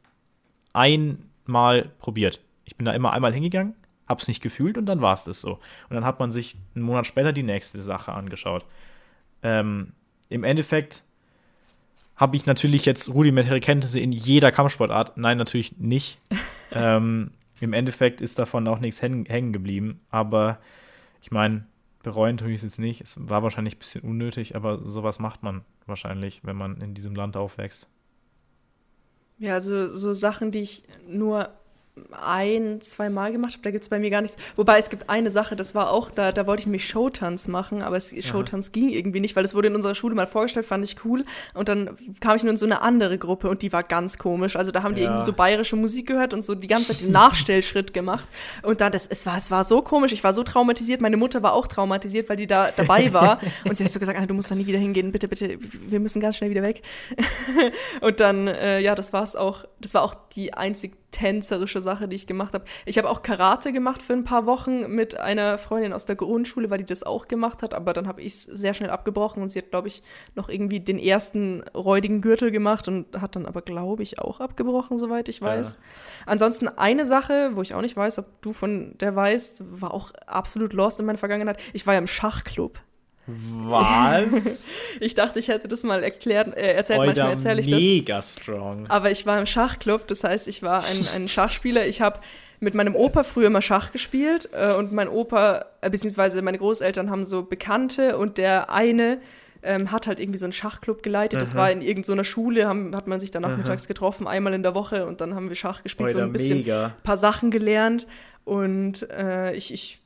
einmal 0.73 1.91
probiert. 1.99 2.41
Ich 2.65 2.77
bin 2.77 2.85
da 2.85 2.93
immer 2.93 3.13
einmal 3.13 3.33
hingegangen, 3.33 3.75
habe 4.09 4.21
es 4.21 4.29
nicht 4.29 4.43
gefühlt 4.43 4.79
und 4.79 4.87
dann 4.87 5.01
war 5.01 5.15
es 5.15 5.25
das 5.25 5.41
so. 5.41 5.61
Und 5.89 5.95
dann 5.95 6.05
hat 6.05 6.19
man 6.19 6.31
sich 6.31 6.57
einen 6.75 6.85
Monat 6.85 7.07
später 7.07 7.33
die 7.33 7.43
nächste 7.43 7.81
Sache 7.83 8.13
angeschaut. 8.13 8.65
Ähm, 9.43 9.93
im 10.33 10.45
Endeffekt 10.45 11.03
habe 12.17 12.37
ich 12.37 12.47
natürlich 12.47 12.85
jetzt 12.85 13.13
rudimentäre 13.13 13.61
Kenntnisse 13.61 14.01
in 14.01 14.13
jeder 14.13 14.53
Kampfsportart. 14.53 15.17
Nein, 15.17 15.39
natürlich 15.39 15.79
nicht. 15.79 16.19
ähm, 16.73 17.33
Im 17.61 17.73
Endeffekt 17.73 18.21
ist 18.21 18.39
davon 18.39 18.69
auch 18.69 18.79
nichts 18.79 19.03
hängen 19.03 19.53
geblieben. 19.53 20.01
Aber 20.11 20.59
ich 21.21 21.31
meine, 21.31 21.67
bereuen 22.03 22.37
tue 22.37 22.51
ich 22.51 22.57
es 22.57 22.63
jetzt 22.63 22.79
nicht. 22.79 23.01
Es 23.01 23.17
war 23.29 23.43
wahrscheinlich 23.43 23.77
ein 23.77 23.79
bisschen 23.79 24.03
unnötig, 24.03 24.57
aber 24.57 24.79
sowas 24.85 25.19
macht 25.19 25.43
man 25.43 25.63
wahrscheinlich, 25.87 26.41
wenn 26.45 26.57
man 26.57 26.81
in 26.81 26.95
diesem 26.95 27.15
Land 27.15 27.37
aufwächst. 27.37 27.91
Ja, 29.39 29.55
also 29.55 29.89
so 29.89 30.13
Sachen, 30.13 30.51
die 30.51 30.61
ich 30.61 30.85
nur 31.09 31.51
ein, 32.11 32.81
zwei 32.81 33.11
Mal 33.11 33.33
gemacht 33.33 33.53
habe. 33.53 33.63
Da 33.63 33.71
gibt 33.71 33.85
es 33.85 33.91
bei 33.91 33.99
mir 33.99 34.09
gar 34.09 34.23
nichts. 34.23 34.39
Wobei 34.57 34.79
es 34.79 34.89
gibt 34.89 35.11
eine 35.11 35.31
Sache, 35.31 35.57
das 35.57 35.75
war 35.75 35.91
auch, 35.91 36.11
da, 36.11 36.33
da 36.33 36.47
wollte 36.47 36.61
ich 36.61 36.67
nämlich 36.67 36.89
Showtanz 36.89 37.49
machen, 37.49 37.83
aber 37.83 37.97
es, 37.97 38.15
Showtanz 38.25 38.73
ging 38.73 38.89
irgendwie 38.89 39.21
nicht, 39.21 39.37
weil 39.37 39.45
es 39.45 39.55
wurde 39.55 39.69
in 39.69 39.75
unserer 39.75 39.95
Schule 39.95 40.15
mal 40.15 40.27
vorgestellt, 40.27 40.65
fand 40.65 40.85
ich 40.85 41.05
cool. 41.05 41.25
Und 41.53 41.69
dann 41.69 41.97
kam 42.21 42.37
ich 42.37 42.45
nur 42.45 42.51
in 42.51 42.57
so 42.57 42.65
eine 42.65 42.81
andere 42.81 43.19
Gruppe 43.19 43.51
und 43.51 43.61
die 43.61 43.75
war 43.75 43.83
ganz 43.83 44.17
komisch. 44.17 44.57
Also 44.57 44.71
da 44.71 44.83
haben 44.83 44.95
die 44.95 45.03
ja. 45.03 45.09
irgendwie 45.09 45.25
so 45.25 45.35
bayerische 45.35 45.77
Musik 45.77 46.07
gehört 46.07 46.33
und 46.33 46.43
so 46.43 46.55
die 46.55 46.67
ganze 46.67 46.93
Zeit 46.93 47.03
den 47.03 47.13
Nachstellschritt 47.13 47.93
gemacht. 47.93 48.27
Und 48.63 48.81
dann, 48.81 48.91
das, 48.91 49.07
es, 49.07 49.27
war, 49.27 49.37
es 49.37 49.51
war 49.51 49.65
so 49.65 49.83
komisch, 49.83 50.13
ich 50.13 50.25
war 50.25 50.33
so 50.33 50.45
traumatisiert. 50.45 51.03
Meine 51.03 51.19
Mutter 51.19 51.43
war 51.43 51.53
auch 51.53 51.67
traumatisiert, 51.67 52.31
weil 52.31 52.37
die 52.37 52.47
da 52.47 52.71
dabei 52.75 53.13
war. 53.13 53.39
und 53.69 53.77
sie 53.77 53.85
hat 53.85 53.93
so 53.93 54.01
gesagt, 54.01 54.19
du 54.31 54.35
musst 54.35 54.51
da 54.51 54.55
nie 54.55 54.67
wieder 54.67 54.79
hingehen, 54.79 55.13
bitte, 55.13 55.29
bitte, 55.29 55.59
wir 55.61 56.01
müssen 56.01 56.21
ganz 56.21 56.39
schnell 56.39 56.49
wieder 56.49 56.63
weg. 56.63 56.81
und 58.01 58.21
dann, 58.21 58.49
äh, 58.49 58.81
ja, 58.81 58.95
das 58.95 59.13
war 59.13 59.23
es 59.23 59.37
auch, 59.37 59.67
das 59.79 59.93
war 59.93 60.03
auch 60.03 60.15
die 60.35 60.55
einzig 60.55 61.02
tänzerische 61.13 61.81
Sache, 61.81 62.09
die 62.09 62.17
ich 62.17 62.27
gemacht 62.27 62.55
habe. 62.55 62.65
Ich 62.85 62.99
habe 62.99 63.09
auch 63.09 63.23
Karate 63.23 63.73
gemacht 63.73 64.03
für 64.03 64.15
ein 64.15 64.25
paar 64.25 64.47
Wochen 64.47 64.93
mit 64.93 65.21
einer 65.21 65.59
Freundin 65.59 65.93
aus 65.93 66.07
der 66.07 66.17
Grundschule, 66.17 66.71
weil 66.71 66.79
die 66.79 66.85
das 66.85 67.05
auch 67.05 67.29
gemacht 67.29 67.63
hat, 67.63 67.75
aber 67.75 67.93
dann 67.93 68.09
habe 68.09 68.21
ich 68.21 68.35
es 68.35 68.45
sehr 68.45 68.75
schnell 68.75 68.91
abgebrochen 68.91 69.43
und 69.43 69.51
sie 69.51 69.61
hat, 69.61 69.71
glaube 69.71 69.89
ich, 69.89 70.03
noch 70.35 70.49
irgendwie 70.49 70.81
den 70.81 70.99
ersten 70.99 71.63
räudigen 71.75 72.21
Gürtel 72.21 72.51
gemacht 72.51 72.89
und 72.89 73.21
hat 73.21 73.37
dann 73.37 73.47
aber, 73.47 73.63
glaube 73.63 74.03
ich, 74.03 74.19
auch 74.19 74.41
abgebrochen, 74.41 74.99
soweit 74.99 75.29
ich 75.29 75.41
weiß. 75.41 75.75
Ja. 75.75 75.81
Ansonsten 76.27 76.69
eine 76.69 77.07
Sache, 77.07 77.51
wo 77.55 77.63
ich 77.63 77.75
auch 77.75 77.83
nicht 77.83 77.97
weiß, 77.97 78.19
ob 78.19 78.43
du 78.43 78.53
von 78.53 78.97
der 78.99 79.15
weißt, 79.15 79.63
war 79.81 79.95
auch 79.95 80.13
absolut 80.27 80.73
lost 80.73 80.99
in 80.99 81.07
meiner 81.07 81.19
Vergangenheit. 81.19 81.61
Ich 81.73 81.87
war 81.87 81.95
ja 81.95 82.01
im 82.01 82.07
Schachclub. 82.07 82.81
Was? 83.27 84.71
ich 85.01 85.15
dachte, 85.15 85.39
ich 85.39 85.49
hätte 85.49 85.69
das 85.69 85.83
mal 85.85 86.03
erklärt, 86.03 86.57
äh, 86.57 86.73
erzählt, 86.75 87.01
Oida 87.01 87.07
manchmal 87.09 87.31
erzähle 87.31 87.61
ich 87.61 87.71
das. 87.71 87.79
Mega 87.81 88.23
strong. 88.23 88.87
Aber 88.89 89.11
ich 89.11 89.27
war 89.27 89.39
im 89.39 89.47
Schachclub, 89.47 90.07
das 90.07 90.25
heißt, 90.25 90.49
ich 90.49 90.63
war 90.63 90.85
ein, 90.85 91.07
ein 91.15 91.29
Schachspieler. 91.29 91.87
Ich 91.87 92.01
habe 92.01 92.21
mit 92.61 92.75
meinem 92.75 92.95
Opa 92.95 93.23
früher 93.23 93.47
immer 93.49 93.63
Schach 93.63 93.93
gespielt 93.93 94.49
äh, 94.53 94.73
und 94.75 94.93
mein 94.93 95.09
Opa, 95.09 95.67
äh, 95.81 95.91
beziehungsweise 95.91 96.43
meine 96.43 96.59
Großeltern 96.59 97.11
haben 97.11 97.25
so 97.25 97.43
Bekannte 97.43 98.17
und 98.19 98.39
der 98.39 98.71
eine 98.71 99.21
ähm, 99.65 99.93
hat 99.93 100.09
halt 100.09 100.19
irgendwie 100.19 100.39
so 100.39 100.47
einen 100.47 100.53
Schachclub 100.53 101.03
geleitet. 101.05 101.41
Das 101.41 101.55
Mhm. 101.55 101.59
war 101.59 101.71
in 101.71 101.83
irgendeiner 101.83 102.25
Schule, 102.25 102.67
haben, 102.67 102.95
hat 102.97 103.07
man 103.07 103.21
sich 103.21 103.31
dann 103.31 103.43
nachmittags 103.43 103.87
getroffen, 103.87 104.27
einmal 104.27 104.55
in 104.55 104.65
der 104.65 104.75
Woche 104.75 105.07
und 105.07 105.21
dann 105.21 105.35
haben 105.37 105.49
wir 105.49 105.55
Schach 105.57 105.83
gespielt, 105.85 106.11
so 106.11 106.19
Alter, 106.19 106.29
ein 106.29 106.33
bisschen 106.33 106.59
mega. 106.59 106.95
paar 107.05 107.17
Sachen 107.17 107.53
gelernt 107.53 108.09
und 108.45 109.09
äh, 109.11 109.55
ich, 109.55 109.73
ich, 109.73 110.02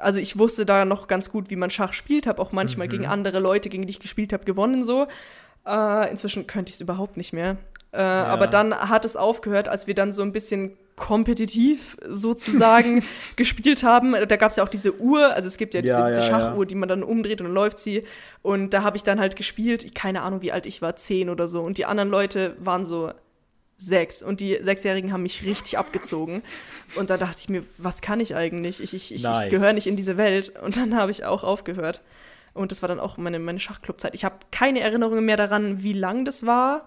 also 0.00 0.20
ich 0.20 0.38
wusste 0.38 0.66
da 0.66 0.84
noch 0.84 1.06
ganz 1.08 1.30
gut, 1.30 1.50
wie 1.50 1.56
man 1.56 1.70
Schach 1.70 1.92
spielt, 1.92 2.26
habe 2.26 2.40
auch 2.42 2.52
manchmal 2.52 2.86
Mhm. 2.86 2.90
gegen 2.90 3.06
andere 3.06 3.38
Leute, 3.40 3.68
gegen 3.68 3.86
die 3.86 3.90
ich 3.90 4.00
gespielt 4.00 4.32
habe, 4.32 4.44
gewonnen 4.44 4.82
so. 4.82 5.06
Äh, 5.66 6.10
inzwischen 6.10 6.46
könnte 6.46 6.70
ich 6.70 6.74
es 6.76 6.80
überhaupt 6.80 7.16
nicht 7.16 7.32
mehr. 7.32 7.56
Äh, 7.92 8.00
Aber 8.00 8.46
dann 8.46 8.74
hat 8.74 9.04
es 9.04 9.16
aufgehört, 9.16 9.68
als 9.68 9.86
wir 9.86 9.94
dann 9.94 10.12
so 10.12 10.22
ein 10.22 10.32
bisschen 10.32 10.76
kompetitiv 10.96 11.96
sozusagen 12.06 13.02
gespielt 13.36 13.82
haben. 13.82 14.12
Da 14.12 14.36
gab 14.36 14.50
es 14.50 14.56
ja 14.56 14.64
auch 14.64 14.68
diese 14.68 15.00
Uhr, 15.00 15.34
also 15.34 15.48
es 15.48 15.56
gibt 15.58 15.74
ja 15.74 15.80
diese, 15.82 15.94
Ja, 15.98 16.04
diese 16.06 16.20
ja, 16.20 16.26
Schachuhr, 16.26 16.60
ja. 16.60 16.64
die 16.66 16.74
man 16.74 16.88
dann 16.88 17.02
umdreht 17.02 17.40
und 17.40 17.48
dann 17.48 17.54
läuft 17.54 17.78
sie. 17.78 18.04
Und 18.42 18.74
da 18.74 18.82
habe 18.82 18.96
ich 18.96 19.02
dann 19.02 19.18
halt 19.18 19.34
gespielt, 19.36 19.82
ich, 19.84 19.94
keine 19.94 20.22
Ahnung, 20.22 20.40
wie 20.42 20.52
alt 20.52 20.66
ich 20.66 20.82
war, 20.82 20.94
zehn 20.96 21.30
oder 21.30 21.48
so. 21.48 21.62
Und 21.62 21.78
die 21.78 21.84
anderen 21.86 22.10
Leute 22.10 22.54
waren 22.60 22.84
so 22.84 23.10
sechs. 23.80 24.22
Und 24.22 24.40
die 24.40 24.58
Sechsjährigen 24.60 25.12
haben 25.12 25.22
mich 25.22 25.44
richtig 25.44 25.78
abgezogen. 25.78 26.42
Und 26.96 27.10
da 27.10 27.16
dachte 27.16 27.36
ich 27.40 27.48
mir, 27.48 27.64
was 27.78 28.00
kann 28.02 28.20
ich 28.20 28.36
eigentlich? 28.36 28.82
Ich, 28.82 28.94
ich, 28.94 29.14
ich, 29.14 29.22
Nice. 29.22 29.44
ich 29.44 29.50
gehöre 29.50 29.72
nicht 29.72 29.86
in 29.86 29.96
diese 29.96 30.16
Welt. 30.16 30.52
Und 30.62 30.76
dann 30.76 30.96
habe 30.96 31.10
ich 31.10 31.24
auch 31.24 31.44
aufgehört. 31.44 32.02
Und 32.52 32.72
das 32.72 32.82
war 32.82 32.88
dann 32.88 33.00
auch 33.00 33.16
meine, 33.16 33.38
meine 33.38 33.58
Schachclubzeit. 33.58 34.14
Ich 34.14 34.24
habe 34.24 34.36
keine 34.50 34.80
Erinnerungen 34.80 35.24
mehr 35.24 35.36
daran, 35.36 35.82
wie 35.82 35.92
lang 35.92 36.24
das 36.24 36.44
war. 36.46 36.86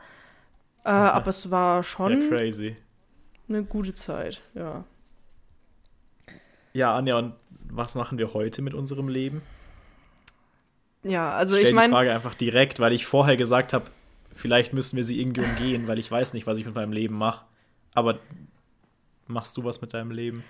Äh, 0.86 0.90
aber 0.90 1.30
es 1.30 1.50
war 1.52 1.78
Ja, 1.78 1.84
schon 1.84 2.30
crazy. 2.30 2.76
eine 3.50 3.64
gute 3.64 3.96
Zeit, 3.96 4.42
ja. 4.54 4.84
Ja, 6.74 6.96
Anja, 6.96 7.18
und 7.18 7.34
was 7.70 7.96
machen 7.96 8.18
wir 8.18 8.34
heute 8.34 8.62
mit 8.62 8.74
unserem 8.74 9.08
Leben? 9.08 9.42
Ja, 11.04 11.32
also 11.34 11.56
Stell 11.56 11.68
ich 11.70 11.74
meine, 11.74 11.92
Frage 11.94 12.14
einfach 12.14 12.36
direkt, 12.36 12.80
weil 12.80 12.94
ich 12.94 13.06
vorher 13.06 13.38
gesagt 13.38 13.74
habe, 13.74 13.86
vielleicht 14.34 14.74
müssen 14.74 14.98
wir 14.98 15.04
sie 15.04 15.20
irgendwie 15.20 15.42
umgehen, 15.42 15.88
weil 15.88 16.00
ich 16.00 16.10
weiß 16.10 16.34
nicht, 16.34 16.48
was 16.48 16.58
ich 16.58 16.66
mit 16.66 16.76
meinem 16.76 16.92
Leben 16.92 17.16
mache. 17.16 17.46
Aber 17.94 18.20
machst 19.28 19.58
du 19.58 19.64
was 19.64 19.82
mit 19.82 19.94
deinem 19.94 20.12
Leben? 20.12 20.44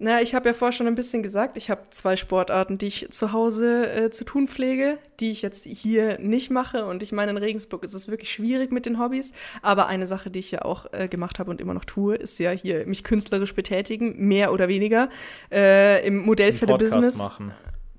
na, 0.00 0.22
ich 0.22 0.34
habe 0.34 0.48
ja 0.48 0.52
vorher 0.52 0.72
schon 0.72 0.86
ein 0.86 0.94
bisschen 0.94 1.24
gesagt, 1.24 1.56
ich 1.56 1.70
habe 1.70 1.82
zwei 1.90 2.16
Sportarten, 2.16 2.78
die 2.78 2.86
ich 2.86 3.08
zu 3.10 3.32
Hause 3.32 3.90
äh, 3.90 4.10
zu 4.10 4.24
tun 4.24 4.46
pflege, 4.46 4.98
die 5.18 5.32
ich 5.32 5.42
jetzt 5.42 5.66
hier 5.66 6.20
nicht 6.20 6.50
mache. 6.50 6.86
Und 6.86 7.02
ich 7.02 7.10
meine, 7.10 7.32
in 7.32 7.36
Regensburg 7.36 7.82
ist 7.82 7.94
es 7.94 8.08
wirklich 8.08 8.32
schwierig 8.32 8.70
mit 8.70 8.86
den 8.86 9.00
Hobbys. 9.00 9.32
Aber 9.60 9.88
eine 9.88 10.06
Sache, 10.06 10.30
die 10.30 10.38
ich 10.38 10.52
ja 10.52 10.62
auch 10.62 10.86
äh, 10.92 11.08
gemacht 11.08 11.40
habe 11.40 11.50
und 11.50 11.60
immer 11.60 11.74
noch 11.74 11.84
tue, 11.84 12.14
ist 12.14 12.38
ja 12.38 12.52
hier 12.52 12.86
mich 12.86 13.02
künstlerisch 13.02 13.54
betätigen, 13.54 14.14
mehr 14.28 14.52
oder 14.52 14.68
weniger, 14.68 15.08
äh, 15.50 16.06
im 16.06 16.18
Einen 16.18 16.26
Modellpferde-Business. 16.26 17.18
machen. 17.18 17.52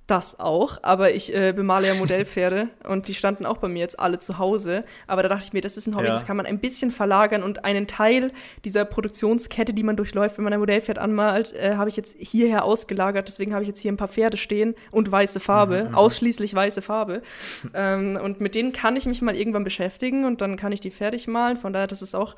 Das 0.10 0.40
auch, 0.40 0.80
aber 0.82 1.14
ich 1.14 1.36
äh, 1.36 1.54
bemale 1.54 1.86
ja 1.88 1.94
Modellpferde 1.94 2.70
und 2.88 3.08
die 3.10 3.14
standen 3.14 3.46
auch 3.46 3.58
bei 3.58 3.68
mir 3.68 3.78
jetzt 3.82 4.00
alle 4.00 4.18
zu 4.18 4.40
Hause. 4.40 4.84
Aber 5.06 5.22
da 5.22 5.30
dachte 5.30 5.44
ich 5.46 5.54
mir, 5.54 5.62
das 5.62 5.78
ist 5.78 5.86
ein 5.86 5.96
Hobby, 5.96 6.08
Ja. 6.08 6.14
das 6.14 6.26
kann 6.26 6.36
man 6.36 6.48
ein 6.48 6.58
bisschen 6.58 6.90
verlagern 6.90 7.44
und 7.44 7.64
einen 7.64 7.86
Teil 7.86 8.32
dieser 8.66 8.86
Produktionskette, 8.86 9.72
die 9.72 9.84
man 9.84 9.98
durchläuft, 9.98 10.38
wenn 10.40 10.46
man 10.46 10.54
ein 10.54 10.60
Modellpferd 10.60 10.98
anmalt, 10.98 11.54
äh, 11.54 11.76
habe 11.76 11.90
ich 11.90 11.96
jetzt 11.96 12.18
hierher 12.20 12.64
ausgelagert. 12.66 13.28
Deswegen 13.28 13.54
habe 13.54 13.62
ich 13.62 13.68
jetzt 13.68 13.82
hier 13.82 13.92
ein 13.92 13.98
paar 13.98 14.08
Pferde 14.08 14.38
stehen 14.38 14.74
und 14.92 15.12
weiße 15.12 15.40
Farbe, 15.40 15.92
ausschließlich 15.94 16.56
weiße 16.56 16.82
Farbe. 16.82 17.22
ähm, 17.76 18.18
und 18.24 18.42
mit 18.42 18.56
denen 18.56 18.74
kann 18.74 18.96
ich 18.96 19.06
mich 19.06 19.22
mal 19.22 19.36
irgendwann 19.36 19.64
beschäftigen 19.64 20.26
und 20.26 20.42
dann 20.42 20.58
kann 20.58 20.72
ich 20.72 20.80
die 20.80 20.90
fertig 20.90 21.28
malen. 21.28 21.56
Von 21.56 21.72
daher, 21.72 21.86
das 21.86 22.02
ist 22.02 22.16
auch 22.16 22.36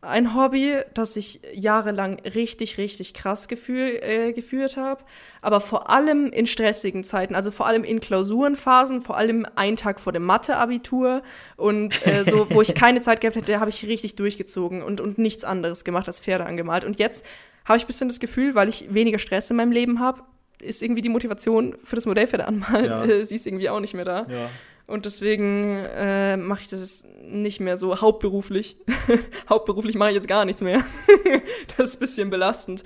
ein 0.00 0.34
Hobby, 0.36 0.76
das 0.94 1.16
ich 1.16 1.40
jahrelang 1.52 2.20
richtig, 2.20 2.78
richtig 2.78 3.14
krass 3.14 3.48
gefühl, 3.48 3.98
äh, 4.00 4.32
geführt 4.32 4.76
habe. 4.76 5.02
Aber 5.42 5.60
vor 5.60 5.90
allem 5.90 6.26
in 6.26 6.46
stressigen 6.46 7.02
Zeiten, 7.02 7.34
also 7.34 7.50
vor 7.50 7.66
allem 7.66 7.82
in 7.82 7.98
Klausurenphasen, 7.98 9.00
vor 9.00 9.16
allem 9.16 9.44
einen 9.56 9.76
Tag 9.76 9.98
vor 9.98 10.12
dem 10.12 10.24
Mathe-Abitur 10.24 11.22
und 11.56 12.06
äh, 12.06 12.22
so, 12.24 12.46
wo 12.50 12.62
ich 12.62 12.74
keine 12.74 13.00
Zeit 13.00 13.20
gehabt 13.20 13.36
hätte, 13.36 13.58
habe 13.58 13.70
ich 13.70 13.86
richtig 13.86 14.14
durchgezogen 14.14 14.82
und, 14.82 15.00
und 15.00 15.18
nichts 15.18 15.42
anderes 15.42 15.84
gemacht 15.84 16.06
als 16.06 16.20
Pferde 16.20 16.46
angemalt. 16.46 16.84
Und 16.84 16.98
jetzt 17.00 17.26
habe 17.64 17.76
ich 17.78 17.84
ein 17.84 17.88
bisschen 17.88 18.08
das 18.08 18.20
Gefühl, 18.20 18.54
weil 18.54 18.68
ich 18.68 18.94
weniger 18.94 19.18
Stress 19.18 19.50
in 19.50 19.56
meinem 19.56 19.72
Leben 19.72 19.98
habe, 19.98 20.22
ist 20.62 20.82
irgendwie 20.82 21.02
die 21.02 21.08
Motivation 21.08 21.76
für 21.84 21.96
das 21.96 22.06
Modellpferde 22.06 22.46
anmalen, 22.46 22.84
Ja. 22.84 23.04
sie 23.24 23.34
ist 23.34 23.46
irgendwie 23.46 23.68
auch 23.68 23.80
nicht 23.80 23.94
mehr 23.94 24.04
da. 24.04 24.26
Ja. 24.28 24.50
Und 24.88 25.04
deswegen 25.04 25.84
äh, 25.84 26.38
mache 26.38 26.62
ich 26.62 26.68
das 26.68 27.06
nicht 27.22 27.60
mehr 27.60 27.76
so 27.76 28.00
hauptberuflich. 28.00 28.78
hauptberuflich 29.48 29.96
mache 29.96 30.08
ich 30.10 30.14
jetzt 30.14 30.28
gar 30.28 30.46
nichts 30.46 30.62
mehr. 30.62 30.82
das 31.76 31.90
ist 31.90 31.96
ein 31.96 32.00
bisschen 32.00 32.30
belastend. 32.30 32.84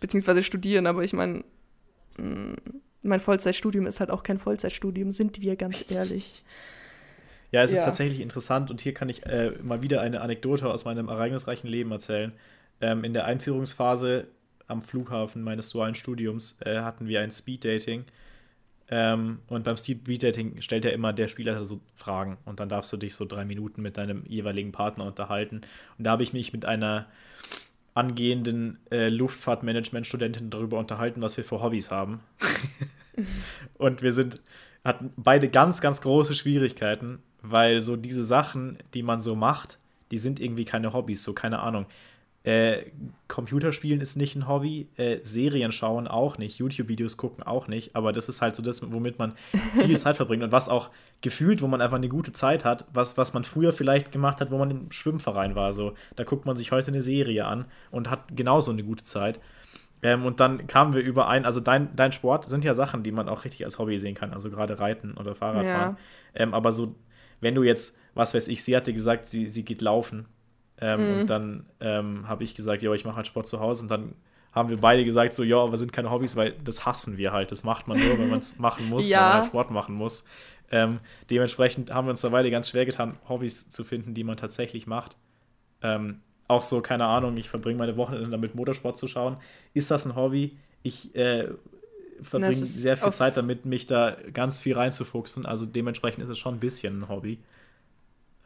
Beziehungsweise 0.00 0.42
studieren, 0.42 0.88
aber 0.88 1.04
ich 1.04 1.12
meine, 1.12 1.44
mein 3.02 3.20
Vollzeitstudium 3.20 3.86
ist 3.86 4.00
halt 4.00 4.10
auch 4.10 4.24
kein 4.24 4.38
Vollzeitstudium, 4.38 5.12
sind 5.12 5.40
wir 5.40 5.54
ganz 5.54 5.88
ehrlich. 5.88 6.42
Ja, 7.52 7.62
es 7.62 7.70
ist 7.70 7.78
Ja. 7.78 7.84
tatsächlich 7.84 8.20
interessant 8.20 8.70
und 8.70 8.80
hier 8.80 8.92
kann 8.92 9.08
ich 9.08 9.24
äh, 9.24 9.52
mal 9.62 9.82
wieder 9.82 10.00
eine 10.00 10.22
Anekdote 10.22 10.68
aus 10.68 10.84
meinem 10.84 11.08
ereignisreichen 11.08 11.70
Leben 11.70 11.92
erzählen. 11.92 12.32
Ähm, 12.80 13.04
in 13.04 13.14
der 13.14 13.24
Einführungsphase 13.24 14.26
am 14.66 14.82
Flughafen 14.82 15.42
meines 15.42 15.70
dualen 15.70 15.94
Studiums 15.94 16.56
äh, 16.60 16.80
hatten 16.80 17.06
wir 17.06 17.20
ein 17.20 17.30
Speeddating. 17.30 18.04
Ähm, 18.88 19.40
und 19.48 19.64
beim 19.64 19.76
Speeddating 19.76 20.60
stellt 20.60 20.84
ja 20.84 20.92
immer 20.92 21.12
der 21.12 21.28
Spielleiter 21.28 21.64
so 21.64 21.80
Fragen 21.96 22.38
und 22.44 22.60
dann 22.60 22.68
darfst 22.68 22.92
du 22.92 22.96
dich 22.96 23.16
so 23.16 23.24
drei 23.24 23.44
Minuten 23.44 23.82
mit 23.82 23.96
deinem 23.96 24.24
jeweiligen 24.26 24.72
Partner 24.72 25.04
unterhalten. 25.04 25.62
Und 25.98 26.04
da 26.04 26.12
habe 26.12 26.22
ich 26.22 26.32
mich 26.32 26.52
mit 26.52 26.64
einer 26.64 27.06
angehenden 27.94 28.78
äh, 28.90 29.08
Luftfahrtmanagement-Studentin 29.08 30.50
darüber 30.50 30.78
unterhalten, 30.78 31.22
was 31.22 31.36
wir 31.36 31.44
für 31.44 31.62
Hobbys 31.62 31.90
haben. 31.90 32.20
und 33.78 34.02
wir 34.02 34.12
sind, 34.12 34.40
hatten 34.84 35.12
beide 35.16 35.48
ganz, 35.48 35.80
ganz 35.80 36.02
große 36.02 36.34
Schwierigkeiten, 36.34 37.20
weil 37.42 37.80
so 37.80 37.96
diese 37.96 38.22
Sachen, 38.22 38.78
die 38.94 39.02
man 39.02 39.20
so 39.20 39.34
macht, 39.34 39.78
die 40.10 40.18
sind 40.18 40.38
irgendwie 40.38 40.64
keine 40.64 40.92
Hobbys, 40.92 41.24
so 41.24 41.32
keine 41.32 41.60
Ahnung. 41.60 41.86
Äh, 42.46 42.92
Computerspielen 43.26 44.00
ist 44.00 44.14
nicht 44.14 44.36
ein 44.36 44.46
Hobby, 44.46 44.86
äh, 44.96 45.18
Serien 45.24 45.72
schauen 45.72 46.06
auch 46.06 46.38
nicht, 46.38 46.60
YouTube-Videos 46.60 47.16
gucken 47.16 47.42
auch 47.42 47.66
nicht, 47.66 47.96
aber 47.96 48.12
das 48.12 48.28
ist 48.28 48.40
halt 48.40 48.54
so 48.54 48.62
das, 48.62 48.88
womit 48.92 49.18
man 49.18 49.34
viel 49.74 49.98
Zeit 49.98 50.16
verbringt 50.16 50.44
und 50.44 50.52
was 50.52 50.68
auch 50.68 50.90
gefühlt, 51.22 51.60
wo 51.60 51.66
man 51.66 51.80
einfach 51.80 51.96
eine 51.96 52.08
gute 52.08 52.32
Zeit 52.32 52.64
hat, 52.64 52.84
was, 52.92 53.18
was 53.18 53.34
man 53.34 53.42
früher 53.42 53.72
vielleicht 53.72 54.12
gemacht 54.12 54.40
hat, 54.40 54.52
wo 54.52 54.58
man 54.58 54.70
im 54.70 54.92
Schwimmverein 54.92 55.56
war. 55.56 55.72
So, 55.72 55.94
da 56.14 56.22
guckt 56.22 56.46
man 56.46 56.54
sich 56.54 56.70
heute 56.70 56.92
eine 56.92 57.02
Serie 57.02 57.46
an 57.46 57.64
und 57.90 58.10
hat 58.10 58.36
genauso 58.36 58.70
eine 58.70 58.84
gute 58.84 59.02
Zeit. 59.02 59.40
Ähm, 60.04 60.24
und 60.24 60.38
dann 60.38 60.68
kamen 60.68 60.94
wir 60.94 61.02
überein, 61.02 61.44
also 61.44 61.58
dein, 61.58 61.96
dein 61.96 62.12
Sport 62.12 62.44
sind 62.44 62.64
ja 62.64 62.74
Sachen, 62.74 63.02
die 63.02 63.10
man 63.10 63.28
auch 63.28 63.44
richtig 63.44 63.64
als 63.64 63.80
Hobby 63.80 63.98
sehen 63.98 64.14
kann, 64.14 64.32
also 64.32 64.50
gerade 64.50 64.78
Reiten 64.78 65.14
oder 65.14 65.34
Fahrradfahren. 65.34 65.96
Ähm, 66.32 66.54
aber 66.54 66.70
so, 66.70 66.94
wenn 67.40 67.56
du 67.56 67.64
jetzt, 67.64 67.98
was 68.14 68.34
weiß 68.34 68.46
ich, 68.46 68.62
sie 68.62 68.76
hatte 68.76 68.92
gesagt, 68.92 69.28
sie, 69.28 69.48
sie 69.48 69.64
geht 69.64 69.82
laufen. 69.82 70.26
Ähm, 70.80 71.20
Und 71.20 71.26
dann 71.30 71.66
ähm, 71.80 72.28
habe 72.28 72.44
ich 72.44 72.54
gesagt, 72.54 72.82
ja, 72.82 72.92
ich 72.92 73.04
mache 73.04 73.16
halt 73.16 73.26
Sport 73.26 73.46
zu 73.46 73.60
Hause. 73.60 73.82
Und 73.82 73.90
dann 73.90 74.12
haben 74.52 74.68
wir 74.68 74.78
beide 74.78 75.04
gesagt, 75.04 75.34
so, 75.34 75.42
ja, 75.42 75.58
aber 75.58 75.76
sind 75.76 75.92
keine 75.92 76.10
Hobbys, 76.10 76.36
weil 76.36 76.54
das 76.64 76.84
hassen 76.86 77.18
wir 77.18 77.32
halt. 77.32 77.50
Das 77.52 77.64
macht 77.64 77.88
man 77.88 77.98
nur, 77.98 78.18
wenn 78.18 78.30
man 78.30 78.40
es 78.40 78.58
machen 78.58 78.88
muss, 78.88 79.08
Ja. 79.08 79.18
wenn 79.18 79.24
man 79.26 79.34
halt 79.38 79.46
Sport 79.46 79.70
machen 79.70 79.94
muss. 79.94 80.24
Ähm, 80.70 80.98
dementsprechend 81.30 81.92
haben 81.92 82.06
wir 82.06 82.10
uns 82.10 82.20
da 82.22 82.30
beide 82.30 82.50
ganz 82.50 82.70
schwer 82.70 82.84
getan, 82.86 83.16
Hobbys 83.28 83.70
zu 83.70 83.84
finden, 83.84 84.14
die 84.14 84.24
man 84.24 84.36
tatsächlich 84.36 84.86
macht. 84.86 85.16
Ähm, 85.82 86.20
auch 86.48 86.62
so, 86.62 86.80
keine 86.80 87.04
Ahnung, 87.06 87.36
ich 87.36 87.48
verbringe 87.48 87.78
meine 87.78 87.96
Wochenende 87.96 88.30
damit, 88.30 88.54
Motorsport 88.54 88.96
zu 88.96 89.08
schauen. 89.08 89.36
Ist 89.74 89.90
das 89.90 90.06
ein 90.06 90.14
Hobby? 90.16 90.56
Ich 90.82 91.14
äh, 91.14 91.48
verbringe 92.22 92.52
sehr 92.52 92.96
viel 92.96 93.12
Zeit 93.12 93.36
damit, 93.36 93.64
mich 93.64 93.86
da 93.86 94.16
ganz 94.32 94.58
viel 94.58 94.74
reinzufuchsen. 94.74 95.44
Also 95.46 95.66
dementsprechend 95.66 96.22
ist 96.24 96.30
es 96.30 96.38
schon 96.38 96.54
ein 96.54 96.60
bisschen 96.60 97.00
ein 97.02 97.08
Hobby. 97.08 97.38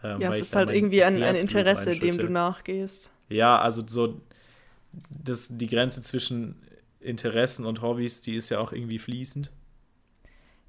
Ähm, 0.03 0.21
Ja, 0.21 0.29
es 0.31 0.41
ist 0.41 0.57
halt 0.57 0.71
irgendwie 0.71 1.05
ein, 1.05 1.23
ein 1.23 1.35
Interesse, 1.37 1.97
dem 1.97 2.19
du 2.19 2.29
nachgehst. 2.31 3.13
Ja, 3.29 3.59
also 3.59 3.83
so 3.87 4.21
das, 5.11 5.49
die 5.57 5.69
Grenze 5.69 6.03
zwischen 6.03 6.57
Interessen 7.01 7.67
und 7.67 7.83
Hobbys, 7.83 8.21
die 8.21 8.37
ist 8.37 8.51
ja 8.51 8.59
auch 8.59 8.73
irgendwie 8.73 8.99
fließend. 8.99 9.51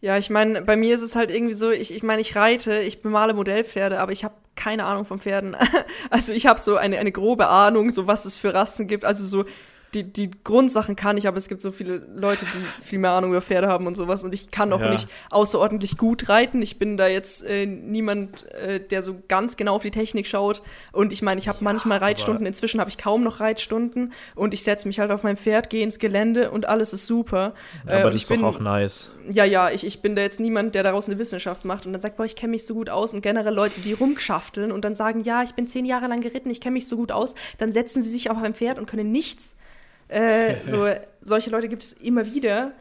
Ja, 0.02 0.18
ich 0.18 0.30
meine, 0.32 0.62
bei 0.64 0.76
mir 0.76 0.96
ist 0.96 1.02
es 1.02 1.16
halt 1.16 1.30
irgendwie 1.30 1.54
so, 1.54 1.70
ich, 1.70 1.94
ich 1.94 2.02
meine, 2.02 2.22
ich 2.22 2.36
reite, 2.36 2.80
ich 2.80 3.02
bemale 3.04 3.34
Modellpferde, 3.34 4.00
aber 4.00 4.12
ich 4.12 4.24
habe 4.24 4.34
keine 4.56 4.86
Ahnung 4.86 5.06
von 5.06 5.20
Pferden. 5.20 5.56
Also 6.10 6.34
ich 6.34 6.46
habe 6.48 6.60
so 6.60 6.76
eine, 6.76 6.98
eine 6.98 7.12
grobe 7.12 7.48
Ahnung, 7.48 7.92
so 7.92 8.08
was 8.08 8.26
es 8.26 8.38
für 8.38 8.54
Rassen 8.54 8.88
gibt. 8.88 9.06
Also 9.06 9.24
so 9.26 9.46
die, 9.94 10.04
die 10.04 10.32
Grundsachen 10.44 10.96
kann 10.96 11.18
ich, 11.18 11.28
aber 11.28 11.38
es 11.38 11.50
gibt 11.50 11.62
so 11.62 11.72
viele 11.72 11.98
Leute, 12.16 12.46
die 12.46 12.84
viel 12.84 13.00
mehr 13.00 13.12
Ahnung 13.12 13.32
über 13.32 13.42
Pferde 13.42 13.68
haben 13.68 13.88
und 13.88 13.94
sowas. 13.94 14.24
Und 14.24 14.34
ich 14.34 14.50
kann 14.52 14.72
auch 14.72 14.80
Ja. 14.80 14.90
nicht 14.90 15.08
außerordentlich 15.32 15.98
gut 15.98 16.30
reiten. 16.30 16.62
Ich 16.62 16.80
bin 16.80 16.96
da 16.98 17.08
jetzt 17.08 17.46
äh, 17.46 17.66
niemand, 17.66 18.50
äh, 18.54 18.80
der 18.80 19.02
so 19.02 19.18
ganz 19.28 19.58
genau 19.58 19.76
auf 19.76 19.82
die 19.82 19.92
Technik 19.92 20.28
schaut. 20.28 20.62
Und 20.92 21.12
ich 21.12 21.22
meine, 21.22 21.40
ich 21.40 21.48
habe 21.48 21.60
manchmal 21.62 21.98
Reitstunden, 21.98 22.46
inzwischen 22.46 22.80
habe 22.80 22.90
ich 22.90 22.98
kaum 22.98 23.24
noch 23.24 23.40
Reitstunden. 23.40 24.14
Und 24.36 24.54
ich 24.54 24.64
setze 24.64 24.88
mich 24.88 25.00
halt 25.00 25.12
auf 25.12 25.24
mein 25.24 25.36
Pferd, 25.38 25.70
gehe 25.70 25.84
ins 25.84 26.00
Gelände 26.00 26.52
und 26.52 26.68
alles 26.70 26.94
ist 26.94 27.06
super. 27.08 27.54
Äh, 27.86 27.92
Aber 27.94 28.06
und 28.06 28.14
das 28.14 28.16
ich 28.16 28.22
ist 28.24 28.32
doch 28.32 28.36
bin- 28.38 28.46
auch 28.46 28.60
nice. 28.60 29.12
ja, 29.30 29.44
ja, 29.46 29.70
ich, 29.72 29.86
ich 29.86 30.02
bin 30.02 30.16
da 30.16 30.22
jetzt 30.22 30.40
niemand, 30.40 30.74
der 30.76 30.84
daraus 30.84 31.08
eine 31.08 31.20
Wissenschaft 31.20 31.66
macht 31.66 31.86
und 31.86 31.94
dann 31.94 32.02
sagt, 32.02 32.18
boah, 32.18 32.26
ich 32.26 32.36
kenne 32.36 32.52
mich 32.52 32.66
so 32.66 32.74
gut 32.76 32.90
aus 32.90 33.14
und 33.14 33.22
generell 33.22 33.54
Leute, 33.54 33.82
die 33.82 33.94
rumschafteln 33.94 34.72
und 34.72 34.86
dann 34.86 34.96
sagen, 34.96 35.22
ja, 35.24 35.44
ich 35.44 35.54
bin 35.54 35.68
zehn 35.68 35.86
Jahre 35.86 36.08
lang 36.08 36.22
geritten, 36.22 36.50
ich 36.50 36.62
kenne 36.62 36.74
mich 36.74 36.88
so 36.88 36.96
gut 36.98 37.12
aus, 37.12 37.36
dann 37.58 37.72
setzen 37.72 38.02
sie 38.04 38.10
sich 38.10 38.30
auf 38.30 38.42
ein 38.42 38.54
Pferd 38.54 38.80
und 38.80 38.86
können 38.86 39.12
nichts 39.12 39.56
Äh, 40.12 40.58
so, 40.66 40.88
solche 41.22 41.50
Leute 41.50 41.68
gibt 41.68 41.84
es 41.84 41.94
immer 41.94 42.26
wieder. 42.26 42.74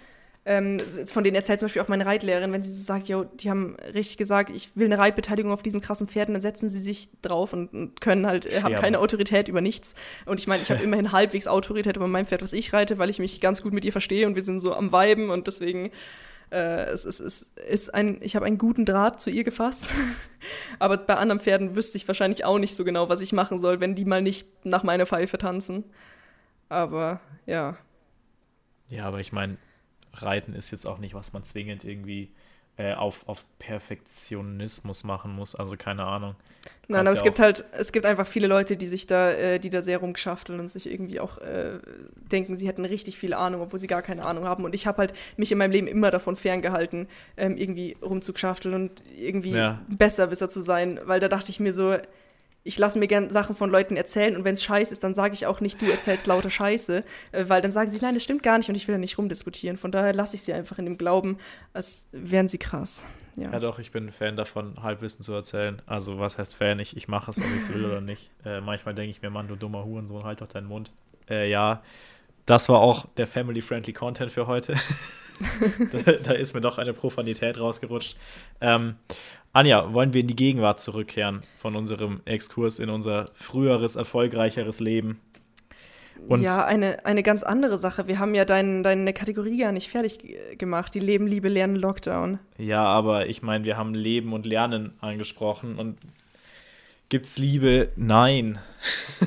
Ähm, 0.46 0.78
von 1.12 1.22
denen 1.22 1.36
erzählt 1.36 1.58
zum 1.58 1.66
Beispiel 1.66 1.82
auch 1.82 1.88
meine 1.88 2.06
Reitlehrerin, 2.06 2.50
wenn 2.50 2.62
sie 2.62 2.72
so 2.72 2.82
sagt, 2.82 3.08
jo, 3.08 3.24
die 3.24 3.50
haben 3.50 3.76
richtig 3.92 4.16
gesagt, 4.16 4.48
ich 4.48 4.74
will 4.74 4.86
eine 4.86 4.96
Reitbeteiligung 4.96 5.52
auf 5.52 5.62
diesem 5.62 5.82
krassen 5.82 6.08
Pferd, 6.08 6.28
und 6.28 6.34
dann 6.34 6.40
setzen 6.40 6.70
sie 6.70 6.80
sich 6.80 7.10
drauf 7.20 7.52
und, 7.52 7.72
und 7.74 8.00
können 8.00 8.26
halt, 8.26 8.46
äh, 8.46 8.62
haben 8.62 8.74
keine 8.76 9.00
Autorität 9.00 9.48
über 9.48 9.60
nichts. 9.60 9.94
Und 10.24 10.40
ich 10.40 10.46
meine, 10.46 10.62
ich 10.62 10.70
habe 10.70 10.82
immerhin 10.82 11.12
halbwegs 11.12 11.46
Autorität 11.46 11.96
über 11.96 12.08
mein 12.08 12.24
Pferd, 12.26 12.40
was 12.40 12.54
ich 12.54 12.72
reite, 12.72 12.96
weil 12.96 13.10
ich 13.10 13.18
mich 13.18 13.38
ganz 13.42 13.62
gut 13.62 13.74
mit 13.74 13.84
ihr 13.84 13.92
verstehe 13.92 14.26
und 14.26 14.34
wir 14.34 14.42
sind 14.42 14.60
so 14.60 14.74
am 14.74 14.92
Weiben 14.92 15.28
und 15.28 15.46
deswegen 15.46 15.90
äh, 16.50 16.84
es, 16.86 17.04
es, 17.04 17.20
es 17.20 17.52
ist 17.68 17.94
ein, 17.94 18.18
ich 18.22 18.34
habe 18.34 18.46
einen 18.46 18.58
guten 18.58 18.84
Draht 18.84 19.20
zu 19.20 19.30
ihr 19.30 19.44
gefasst. 19.44 19.94
Aber 20.78 20.96
bei 20.96 21.16
anderen 21.16 21.40
Pferden 21.40 21.76
wüsste 21.76 21.96
ich 21.96 22.08
wahrscheinlich 22.08 22.44
auch 22.44 22.58
nicht 22.58 22.74
so 22.74 22.84
genau, 22.84 23.08
was 23.08 23.20
ich 23.20 23.32
machen 23.32 23.58
soll, 23.58 23.80
wenn 23.80 23.94
die 23.94 24.04
mal 24.04 24.22
nicht 24.22 24.64
nach 24.64 24.82
meiner 24.82 25.06
Pfeife 25.06 25.38
tanzen. 25.38 25.84
Aber 26.70 27.20
ja. 27.44 27.76
Ja, 28.88 29.04
aber 29.04 29.20
ich 29.20 29.32
meine, 29.32 29.58
Reiten 30.14 30.54
ist 30.54 30.70
jetzt 30.70 30.86
auch 30.86 30.98
nicht, 30.98 31.14
was 31.14 31.32
man 31.32 31.44
zwingend 31.44 31.84
irgendwie 31.84 32.32
äh, 32.76 32.94
auf, 32.94 33.28
auf 33.28 33.44
Perfektionismus 33.58 35.04
machen 35.04 35.34
muss. 35.34 35.54
Also 35.54 35.76
keine 35.76 36.04
Ahnung. 36.04 36.34
Nein, 36.88 37.00
aber 37.00 37.10
ja 37.10 37.12
es 37.14 37.22
gibt 37.22 37.38
halt, 37.38 37.64
es 37.72 37.92
gibt 37.92 38.06
einfach 38.06 38.26
viele 38.26 38.46
Leute, 38.46 38.76
die 38.76 38.86
sich 38.86 39.06
da, 39.06 39.32
äh, 39.32 39.58
die 39.58 39.68
da 39.68 39.82
sehr 39.82 39.98
rumgeschafteln 39.98 40.58
und 40.60 40.70
sich 40.70 40.90
irgendwie 40.90 41.20
auch 41.20 41.38
äh, 41.38 41.78
denken, 42.14 42.56
sie 42.56 42.68
hätten 42.68 42.84
richtig 42.84 43.18
viel 43.18 43.34
Ahnung, 43.34 43.60
obwohl 43.60 43.80
sie 43.80 43.86
gar 43.86 44.02
keine 44.02 44.24
Ahnung 44.24 44.44
haben. 44.44 44.64
Und 44.64 44.74
ich 44.74 44.86
habe 44.86 44.98
halt 44.98 45.12
mich 45.36 45.52
in 45.52 45.58
meinem 45.58 45.72
Leben 45.72 45.88
immer 45.88 46.10
davon 46.10 46.36
ferngehalten, 46.36 47.08
ähm, 47.36 47.56
irgendwie 47.56 47.96
rumzuschafteln 48.00 48.74
und 48.74 49.02
irgendwie 49.14 49.52
ja. 49.52 49.80
Besserwisser 49.88 50.48
zu 50.48 50.60
sein, 50.60 51.00
weil 51.04 51.20
da 51.20 51.28
dachte 51.28 51.50
ich 51.50 51.60
mir 51.60 51.72
so, 51.72 51.96
ich 52.62 52.78
lasse 52.78 52.98
mir 52.98 53.06
gern 53.06 53.30
Sachen 53.30 53.54
von 53.54 53.70
Leuten 53.70 53.96
erzählen 53.96 54.36
und 54.36 54.44
wenn 54.44 54.54
es 54.54 54.62
scheiße 54.62 54.92
ist, 54.92 55.02
dann 55.02 55.14
sage 55.14 55.34
ich 55.34 55.46
auch 55.46 55.60
nicht, 55.60 55.80
du 55.80 55.90
erzählst 55.90 56.26
lauter 56.26 56.50
Scheiße, 56.50 57.04
äh, 57.32 57.44
weil 57.48 57.62
dann 57.62 57.70
sagen 57.70 57.88
sie, 57.88 57.98
nein, 58.00 58.14
das 58.14 58.22
stimmt 58.22 58.42
gar 58.42 58.58
nicht 58.58 58.68
und 58.68 58.74
ich 58.74 58.86
will 58.86 58.94
da 58.94 58.98
nicht 58.98 59.18
rumdiskutieren. 59.18 59.76
Von 59.76 59.92
daher 59.92 60.12
lasse 60.12 60.36
ich 60.36 60.42
sie 60.42 60.52
einfach 60.52 60.78
in 60.78 60.84
dem 60.84 60.98
Glauben, 60.98 61.38
als 61.72 62.08
wären 62.12 62.48
sie 62.48 62.58
krass. 62.58 63.06
Ja. 63.36 63.52
ja, 63.52 63.60
doch, 63.60 63.78
ich 63.78 63.92
bin 63.92 64.10
Fan 64.10 64.36
davon, 64.36 64.82
Halbwissen 64.82 65.22
zu 65.22 65.32
erzählen. 65.32 65.80
Also, 65.86 66.18
was 66.18 66.36
heißt 66.36 66.54
Fan? 66.54 66.78
Ich, 66.78 66.96
ich 66.96 67.08
mache 67.08 67.30
es, 67.30 67.38
ob 67.38 67.44
ich 67.56 67.62
es 67.62 67.72
will 67.72 67.84
oder 67.84 68.00
nicht. 68.00 68.30
Äh, 68.44 68.60
manchmal 68.60 68.94
denke 68.94 69.10
ich 69.10 69.22
mir, 69.22 69.30
Mann, 69.30 69.48
du 69.48 69.56
dummer 69.56 69.84
Hurensohn, 69.84 70.24
halt 70.24 70.40
doch 70.40 70.48
deinen 70.48 70.66
Mund. 70.66 70.90
Äh, 71.28 71.48
ja, 71.48 71.82
das 72.44 72.68
war 72.68 72.80
auch 72.80 73.06
der 73.16 73.26
family-friendly 73.26 73.92
Content 73.92 74.32
für 74.32 74.46
heute. 74.46 74.74
da, 76.04 76.12
da, 76.12 76.32
ist 76.32 76.54
mir 76.54 76.60
doch 76.60 76.78
eine 76.78 76.92
Profanität 76.92 77.58
rausgerutscht. 77.58 78.16
Ähm, 78.60 78.96
Anja, 79.52 79.92
wollen 79.92 80.12
wir 80.12 80.20
in 80.20 80.28
die 80.28 80.36
Gegenwart 80.36 80.80
zurückkehren 80.80 81.40
von 81.58 81.74
unserem 81.74 82.20
Exkurs 82.24 82.78
in 82.78 82.88
unser 82.88 83.26
früheres, 83.34 83.96
erfolgreicheres 83.96 84.78
Leben? 84.78 85.20
Und 86.28 86.42
ja, 86.42 86.64
eine, 86.64 87.04
eine 87.04 87.22
ganz 87.22 87.42
andere 87.42 87.78
Sache. 87.78 88.06
Wir 88.06 88.18
haben 88.18 88.34
ja 88.34 88.44
dein, 88.44 88.82
deine 88.82 89.12
Kategorie 89.12 89.58
gar 89.58 89.72
nicht 89.72 89.88
fertig 89.88 90.18
gemacht, 90.58 90.94
die 90.94 91.00
Leben, 91.00 91.26
Liebe, 91.26 91.48
Lernen, 91.48 91.76
Lockdown. 91.76 92.38
Ja, 92.58 92.84
aber 92.84 93.26
ich 93.26 93.42
meine, 93.42 93.64
wir 93.64 93.76
haben 93.76 93.94
Leben 93.94 94.32
und 94.32 94.46
Lernen 94.46 94.92
angesprochen 95.00 95.78
und 95.78 95.98
gibt's 97.08 97.38
Liebe? 97.38 97.88
Nein. 97.96 98.58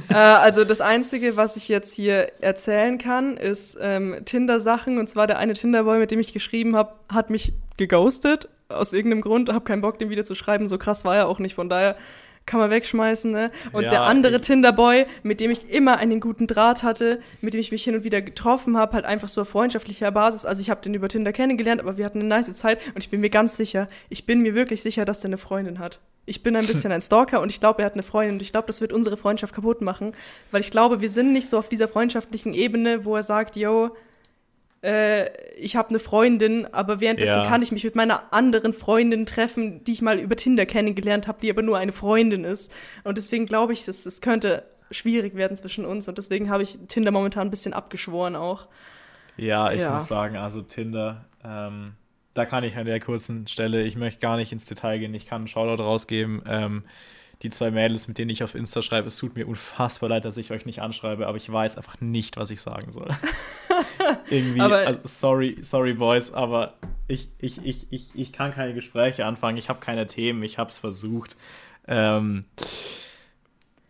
Äh, 0.10 0.16
also 0.16 0.64
das 0.64 0.82
Einzige, 0.82 1.36
was 1.36 1.58
ich 1.58 1.68
jetzt 1.68 1.94
hier 1.94 2.32
erzählen 2.42 2.98
kann, 2.98 3.38
ist 3.38 3.78
ähm, 3.82 4.18
Tinder-Sachen. 4.24 4.98
Und 5.00 5.08
zwar 5.08 5.28
der 5.28 5.40
eine 5.40 5.54
Tinderboy, 5.54 6.00
mit 6.00 6.12
dem 6.12 6.20
ich 6.20 6.34
geschrieben 6.34 6.76
habe, 6.76 6.94
hat 7.10 7.30
mich 7.30 7.54
geghostet 7.78 8.48
aus 8.74 8.94
irgendeinem 8.94 9.22
Grund, 9.22 9.50
habe 9.50 9.66
keinen 9.66 9.82
Bock, 9.82 9.98
den 10.00 10.10
wieder 10.10 10.26
zu 10.26 10.36
schreiben. 10.36 10.68
So 10.68 10.78
krass 10.78 11.06
war 11.06 11.16
er 11.16 11.28
auch 11.28 11.40
nicht. 11.40 11.56
Von 11.56 11.70
daher 11.70 11.96
kann 12.46 12.60
man 12.60 12.70
wegschmeißen, 12.70 13.32
ne? 13.32 13.52
Und 13.72 13.84
ja, 13.84 13.90
der 13.90 14.02
andere 14.04 14.42
Tinderboy, 14.42 15.06
mit 15.24 15.40
dem 15.40 15.52
ich 15.52 15.70
immer 15.70 15.98
einen 15.98 16.20
guten 16.20 16.48
Draht 16.48 16.84
hatte, 16.84 17.22
mit 17.42 17.54
dem 17.54 17.62
ich 17.62 17.72
mich 17.72 17.84
hin 17.84 17.96
und 17.96 18.04
wieder 18.04 18.22
getroffen 18.22 18.78
habe, 18.78 18.94
halt 18.94 19.06
einfach 19.06 19.28
so 19.28 19.42
auf 19.42 19.50
freundschaftlicher 19.50 20.12
Basis. 20.12 20.46
Also 20.46 20.62
ich 20.62 20.70
habe 20.70 20.82
den 20.82 20.94
über 20.94 21.08
Tinder 21.08 21.32
kennengelernt, 21.32 21.82
aber 21.82 21.98
wir 21.98 22.06
hatten 22.06 22.20
eine 22.20 22.28
nice 22.28 22.54
Zeit 22.54 22.80
und 22.88 22.98
ich 22.98 23.10
bin 23.10 23.22
mir 23.22 23.30
ganz 23.30 23.56
sicher, 23.56 23.88
ich 24.10 24.26
bin 24.26 24.42
mir 24.42 24.56
wirklich 24.56 24.82
sicher, 24.82 25.06
dass 25.06 25.22
der 25.22 25.30
eine 25.30 25.38
Freundin 25.38 25.80
hat. 25.80 26.00
Ich 26.26 26.44
bin 26.44 26.56
ein 26.56 26.68
bisschen 26.68 26.92
ein 26.92 27.02
Stalker 27.02 27.42
und 27.42 27.50
ich 27.50 27.60
glaube, 27.60 27.82
er 27.82 27.86
hat 27.86 27.94
eine 27.94 28.04
Freundin 28.04 28.36
und 28.36 28.42
ich 28.42 28.52
glaube, 28.52 28.68
das 28.68 28.82
wird 28.82 28.92
unsere 28.92 29.18
Freundschaft 29.18 29.56
kaputt 29.56 29.82
machen, 29.82 30.14
weil 30.52 30.62
ich 30.62 30.72
glaube, 30.72 31.02
wir 31.02 31.10
sind 31.10 31.32
nicht 31.32 31.48
so 31.48 31.58
auf 31.58 31.70
dieser 31.70 31.88
freundschaftlichen 31.88 32.54
Ebene, 32.54 33.06
wo 33.06 33.16
er 33.16 33.24
sagt, 33.24 33.56
yo, 33.56 33.96
äh, 34.84 35.30
ich 35.56 35.76
habe 35.76 35.90
eine 35.90 36.00
Freundin, 36.00 36.68
aber 36.74 37.00
währenddessen 37.00 37.44
ja. 37.44 37.48
kann 37.48 37.62
ich 37.62 37.72
mich 37.72 37.84
mit 37.86 37.96
meiner 37.96 38.34
anderen 38.34 38.74
Freundin 38.74 39.26
treffen, 39.26 39.84
die 39.86 39.94
ich 39.94 40.02
mal 40.02 40.20
über 40.20 40.36
Tinder 40.36 40.66
kennengelernt 40.66 41.28
habe, 41.28 41.40
die 41.42 41.50
aber 41.50 41.62
nur 41.62 41.78
eine 41.78 41.94
Freundin 41.94 42.44
ist. 42.44 42.72
Und 43.04 43.18
deswegen 43.18 43.46
glaube 43.46 43.74
ich, 43.74 43.88
es, 43.88 44.22
könnte 44.22 44.64
schwierig 44.92 45.36
werden 45.36 45.56
zwischen 45.56 45.86
uns. 45.86 46.08
Und 46.10 46.18
deswegen 46.18 46.50
habe 46.50 46.64
ich 46.64 46.78
Tinder 46.88 47.12
momentan 47.12 47.48
ein 47.48 47.52
bisschen 47.52 47.74
abgeschworen 47.74 48.36
auch. 48.36 48.68
Ja, 49.38 49.72
ich 49.72 49.80
ja. 49.80 49.94
muss 49.94 50.08
sagen, 50.08 50.36
also 50.36 50.62
Tinder, 50.62 51.26
ähm, 51.44 51.94
da 52.34 52.46
kann 52.46 52.64
ich 52.64 52.76
an 52.76 52.86
der 52.86 53.00
kurzen 53.00 53.48
Stelle, 53.48 53.84
ich 53.84 53.96
möchte 53.96 54.20
gar 54.20 54.36
nicht 54.36 54.52
ins 54.52 54.66
Detail 54.66 55.00
gehen, 55.00 55.14
ich 55.14 55.28
kann 55.28 55.42
einen 55.42 55.48
Shoutout 55.48 55.82
rausgeben. 55.82 56.44
Ähm, 56.46 56.84
die 57.44 57.50
zwei 57.50 57.72
Mädels, 57.72 58.08
mit 58.08 58.18
denen 58.18 58.30
ich 58.30 58.42
auf 58.44 58.56
Insta 58.56 58.82
schreibe, 58.82 59.10
es 59.10 59.18
tut 59.18 59.36
mir 59.36 59.46
unfassbar 59.46 60.10
leid, 60.10 60.24
dass 60.24 60.38
ich 60.38 60.52
euch 60.52 60.66
nicht 60.66 60.82
anschreibe, 60.82 61.28
aber 61.28 61.36
ich 61.36 61.52
weiß 61.52 61.78
einfach 61.78 62.00
nicht, 62.00 62.38
was 62.38 62.50
ich 62.52 62.62
sagen 62.62 62.94
soll. 62.94 63.10
Irgendwie, 64.30 64.62
also, 64.62 65.02
sorry, 65.04 65.58
sorry, 65.62 65.94
Boys, 65.94 66.34
aber 66.34 66.76
ich, 67.08 67.30
ich, 67.40 67.64
ich, 67.64 67.88
ich, 67.92 68.16
ich 68.16 68.32
kann 68.32 68.54
keine 68.54 68.74
Gespräche 68.74 69.26
anfangen, 69.26 69.58
ich 69.58 69.68
habe 69.68 69.82
keine 69.82 70.08
Themen, 70.08 70.42
ich 70.42 70.58
habe 70.58 70.70
es 70.70 70.80
versucht. 70.80 71.36
Ähm, 71.86 72.46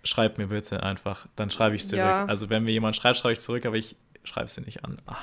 schreibt 0.03 0.39
mir 0.39 0.47
bitte 0.47 0.81
einfach, 0.81 1.27
dann 1.35 1.51
schreibe 1.51 1.75
ich 1.75 1.87
zurück. 1.87 1.99
Ja. 1.99 2.25
Also 2.25 2.49
wenn 2.49 2.63
mir 2.63 2.71
jemand 2.71 2.95
schreibt, 2.95 3.17
schreibe 3.17 3.33
ich 3.33 3.39
zurück, 3.39 3.67
aber 3.67 3.75
ich 3.75 3.95
schreibe 4.23 4.49
sie 4.49 4.61
nicht 4.61 4.83
an. 4.83 4.99
Ach. 5.05 5.21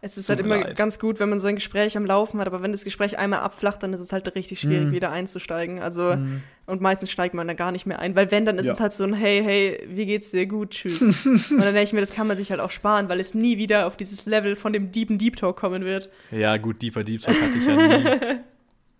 Es 0.00 0.16
ist 0.16 0.28
halt 0.28 0.40
immer 0.40 0.58
leid. 0.58 0.76
ganz 0.76 0.98
gut, 0.98 1.18
wenn 1.18 1.28
man 1.28 1.38
so 1.38 1.48
ein 1.48 1.56
Gespräch 1.56 1.96
am 1.96 2.06
Laufen 2.06 2.40
hat, 2.40 2.46
aber 2.46 2.62
wenn 2.62 2.72
das 2.72 2.84
Gespräch 2.84 3.18
einmal 3.18 3.40
abflacht, 3.40 3.82
dann 3.82 3.92
ist 3.92 4.00
es 4.00 4.12
halt 4.12 4.32
richtig 4.34 4.60
schwierig, 4.60 4.88
mm. 4.88 4.92
wieder 4.92 5.10
einzusteigen. 5.10 5.80
Also, 5.80 6.14
mm. 6.14 6.42
und 6.66 6.80
meistens 6.80 7.10
steigt 7.10 7.34
man 7.34 7.48
da 7.48 7.54
gar 7.54 7.72
nicht 7.72 7.86
mehr 7.86 7.98
ein, 7.98 8.14
weil 8.14 8.30
wenn, 8.30 8.44
dann 8.44 8.58
ist 8.58 8.66
ja. 8.66 8.72
es 8.72 8.80
halt 8.80 8.92
so 8.92 9.04
ein 9.04 9.12
Hey, 9.12 9.42
hey, 9.42 9.86
wie 9.88 10.06
geht's 10.06 10.30
dir? 10.30 10.46
Gut, 10.46 10.70
tschüss. 10.70 11.26
und 11.26 11.50
dann 11.50 11.60
denke 11.60 11.82
ich 11.82 11.92
mir, 11.92 12.00
das 12.00 12.12
kann 12.12 12.26
man 12.26 12.36
sich 12.36 12.50
halt 12.50 12.60
auch 12.60 12.70
sparen, 12.70 13.08
weil 13.08 13.18
es 13.18 13.34
nie 13.34 13.58
wieder 13.58 13.86
auf 13.86 13.96
dieses 13.96 14.26
Level 14.26 14.54
von 14.54 14.72
dem 14.72 14.92
deepen 14.92 15.18
Deep 15.18 15.36
Talk 15.36 15.56
kommen 15.56 15.84
wird. 15.84 16.10
Ja, 16.30 16.56
gut, 16.56 16.80
deeper 16.80 17.02
Deep 17.02 17.22
Talk 17.22 17.34
hatte 17.40 17.58
ich 17.58 17.66
ja 17.66 17.98
nie. 17.98 18.40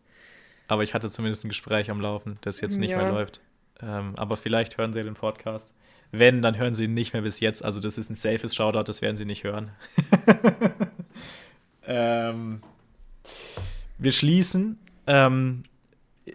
aber 0.68 0.82
ich 0.82 0.94
hatte 0.94 1.10
zumindest 1.10 1.44
ein 1.44 1.48
Gespräch 1.48 1.90
am 1.90 2.00
Laufen, 2.00 2.38
das 2.40 2.60
jetzt 2.60 2.78
nicht 2.78 2.90
ja. 2.90 2.98
mehr 2.98 3.12
läuft. 3.12 3.40
Ähm, 3.80 4.14
aber 4.16 4.36
vielleicht 4.36 4.76
hören 4.78 4.92
Sie 4.92 5.04
den 5.04 5.14
Podcast. 5.14 5.72
Wenn, 6.10 6.40
dann 6.40 6.56
hören 6.56 6.74
sie 6.74 6.84
ihn 6.84 6.94
nicht 6.94 7.12
mehr 7.12 7.22
bis 7.22 7.40
jetzt. 7.40 7.62
Also 7.64 7.80
das 7.80 7.98
ist 7.98 8.10
ein 8.10 8.14
safes 8.14 8.54
Shoutout, 8.54 8.84
das 8.84 9.02
werden 9.02 9.16
sie 9.16 9.26
nicht 9.26 9.44
hören. 9.44 9.72
ähm, 11.88 12.62
wir 13.98 14.12
schließen. 14.12 14.78
Ähm, 15.06 15.64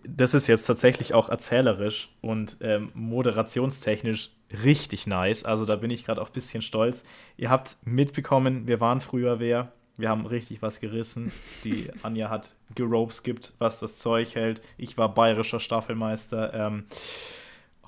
das 0.06 0.34
ist 0.34 0.48
jetzt 0.48 0.66
tatsächlich 0.66 1.14
auch 1.14 1.30
erzählerisch 1.30 2.10
und 2.22 2.58
ähm, 2.62 2.92
moderationstechnisch 2.94 4.32
richtig 4.64 5.08
nice. 5.08 5.46
Also 5.46 5.66
da 5.66 5.76
bin 5.76 5.92
ich 5.92 6.06
gerade 6.06 6.22
auch 6.22 6.30
ein 6.30 6.34
bisschen 6.34 6.62
stolz. 6.62 7.04
Ihr 7.38 7.50
habt 7.50 7.78
mitbekommen, 7.86 8.68
wir 8.68 8.82
waren 8.82 9.00
früher 9.00 9.40
wer. 9.40 9.72
Wir 9.96 10.10
haben 10.10 10.26
richtig 10.26 10.64
was 10.64 10.80
gerissen. 10.80 11.32
Die 11.64 11.92
Anja 12.02 12.30
hat 12.30 12.56
geropes 12.74 13.22
gibt, 13.22 13.54
was 13.60 13.80
das 13.80 14.00
Zeug 14.00 14.34
hält. 14.34 14.62
Ich 14.78 14.98
war 14.98 15.14
bayerischer 15.14 15.60
Staffelmeister. 15.60 16.52
Ähm, 16.54 16.86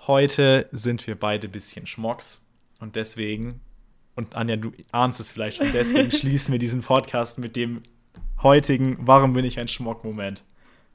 Heute 0.07 0.69
sind 0.71 1.07
wir 1.07 1.19
beide 1.19 1.47
ein 1.47 1.51
bisschen 1.51 1.87
Schmocks 1.87 2.45
und 2.79 2.95
deswegen, 2.95 3.61
und 4.15 4.35
Anja, 4.35 4.55
du 4.55 4.71
ahnst 4.91 5.19
es 5.19 5.29
vielleicht 5.29 5.57
schon, 5.57 5.71
deswegen 5.73 6.11
schließen 6.11 6.51
wir 6.51 6.59
diesen 6.59 6.81
Podcast 6.81 7.39
mit 7.39 7.55
dem 7.55 7.83
heutigen 8.41 8.97
Warum 9.01 9.33
bin 9.33 9.45
ich 9.45 9.59
ein 9.59 9.67
Schmock-Moment. 9.67 10.43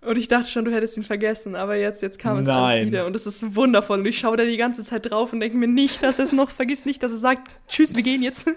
Und 0.02 0.16
ich 0.16 0.28
dachte 0.28 0.48
schon, 0.48 0.64
du 0.64 0.72
hättest 0.72 0.96
ihn 0.96 1.02
vergessen, 1.02 1.54
aber 1.54 1.76
jetzt, 1.76 2.00
jetzt 2.00 2.18
kam 2.18 2.38
es 2.38 2.46
Nein. 2.46 2.56
alles 2.56 2.86
wieder. 2.86 3.06
Und 3.06 3.14
es 3.14 3.26
ist 3.26 3.54
wundervoll. 3.54 3.98
Und 3.98 4.06
ich 4.06 4.18
schaue 4.18 4.36
da 4.36 4.44
die 4.44 4.56
ganze 4.56 4.82
Zeit 4.82 5.10
drauf 5.10 5.32
und 5.32 5.40
denke 5.40 5.58
mir 5.58 5.68
nicht, 5.68 6.02
dass 6.02 6.18
er 6.18 6.24
es 6.24 6.32
noch 6.32 6.50
vergisst, 6.50 6.86
nicht, 6.86 7.02
dass 7.02 7.12
er 7.12 7.18
sagt, 7.18 7.60
tschüss, 7.68 7.94
wir 7.94 8.02
gehen 8.02 8.22
jetzt. 8.22 8.48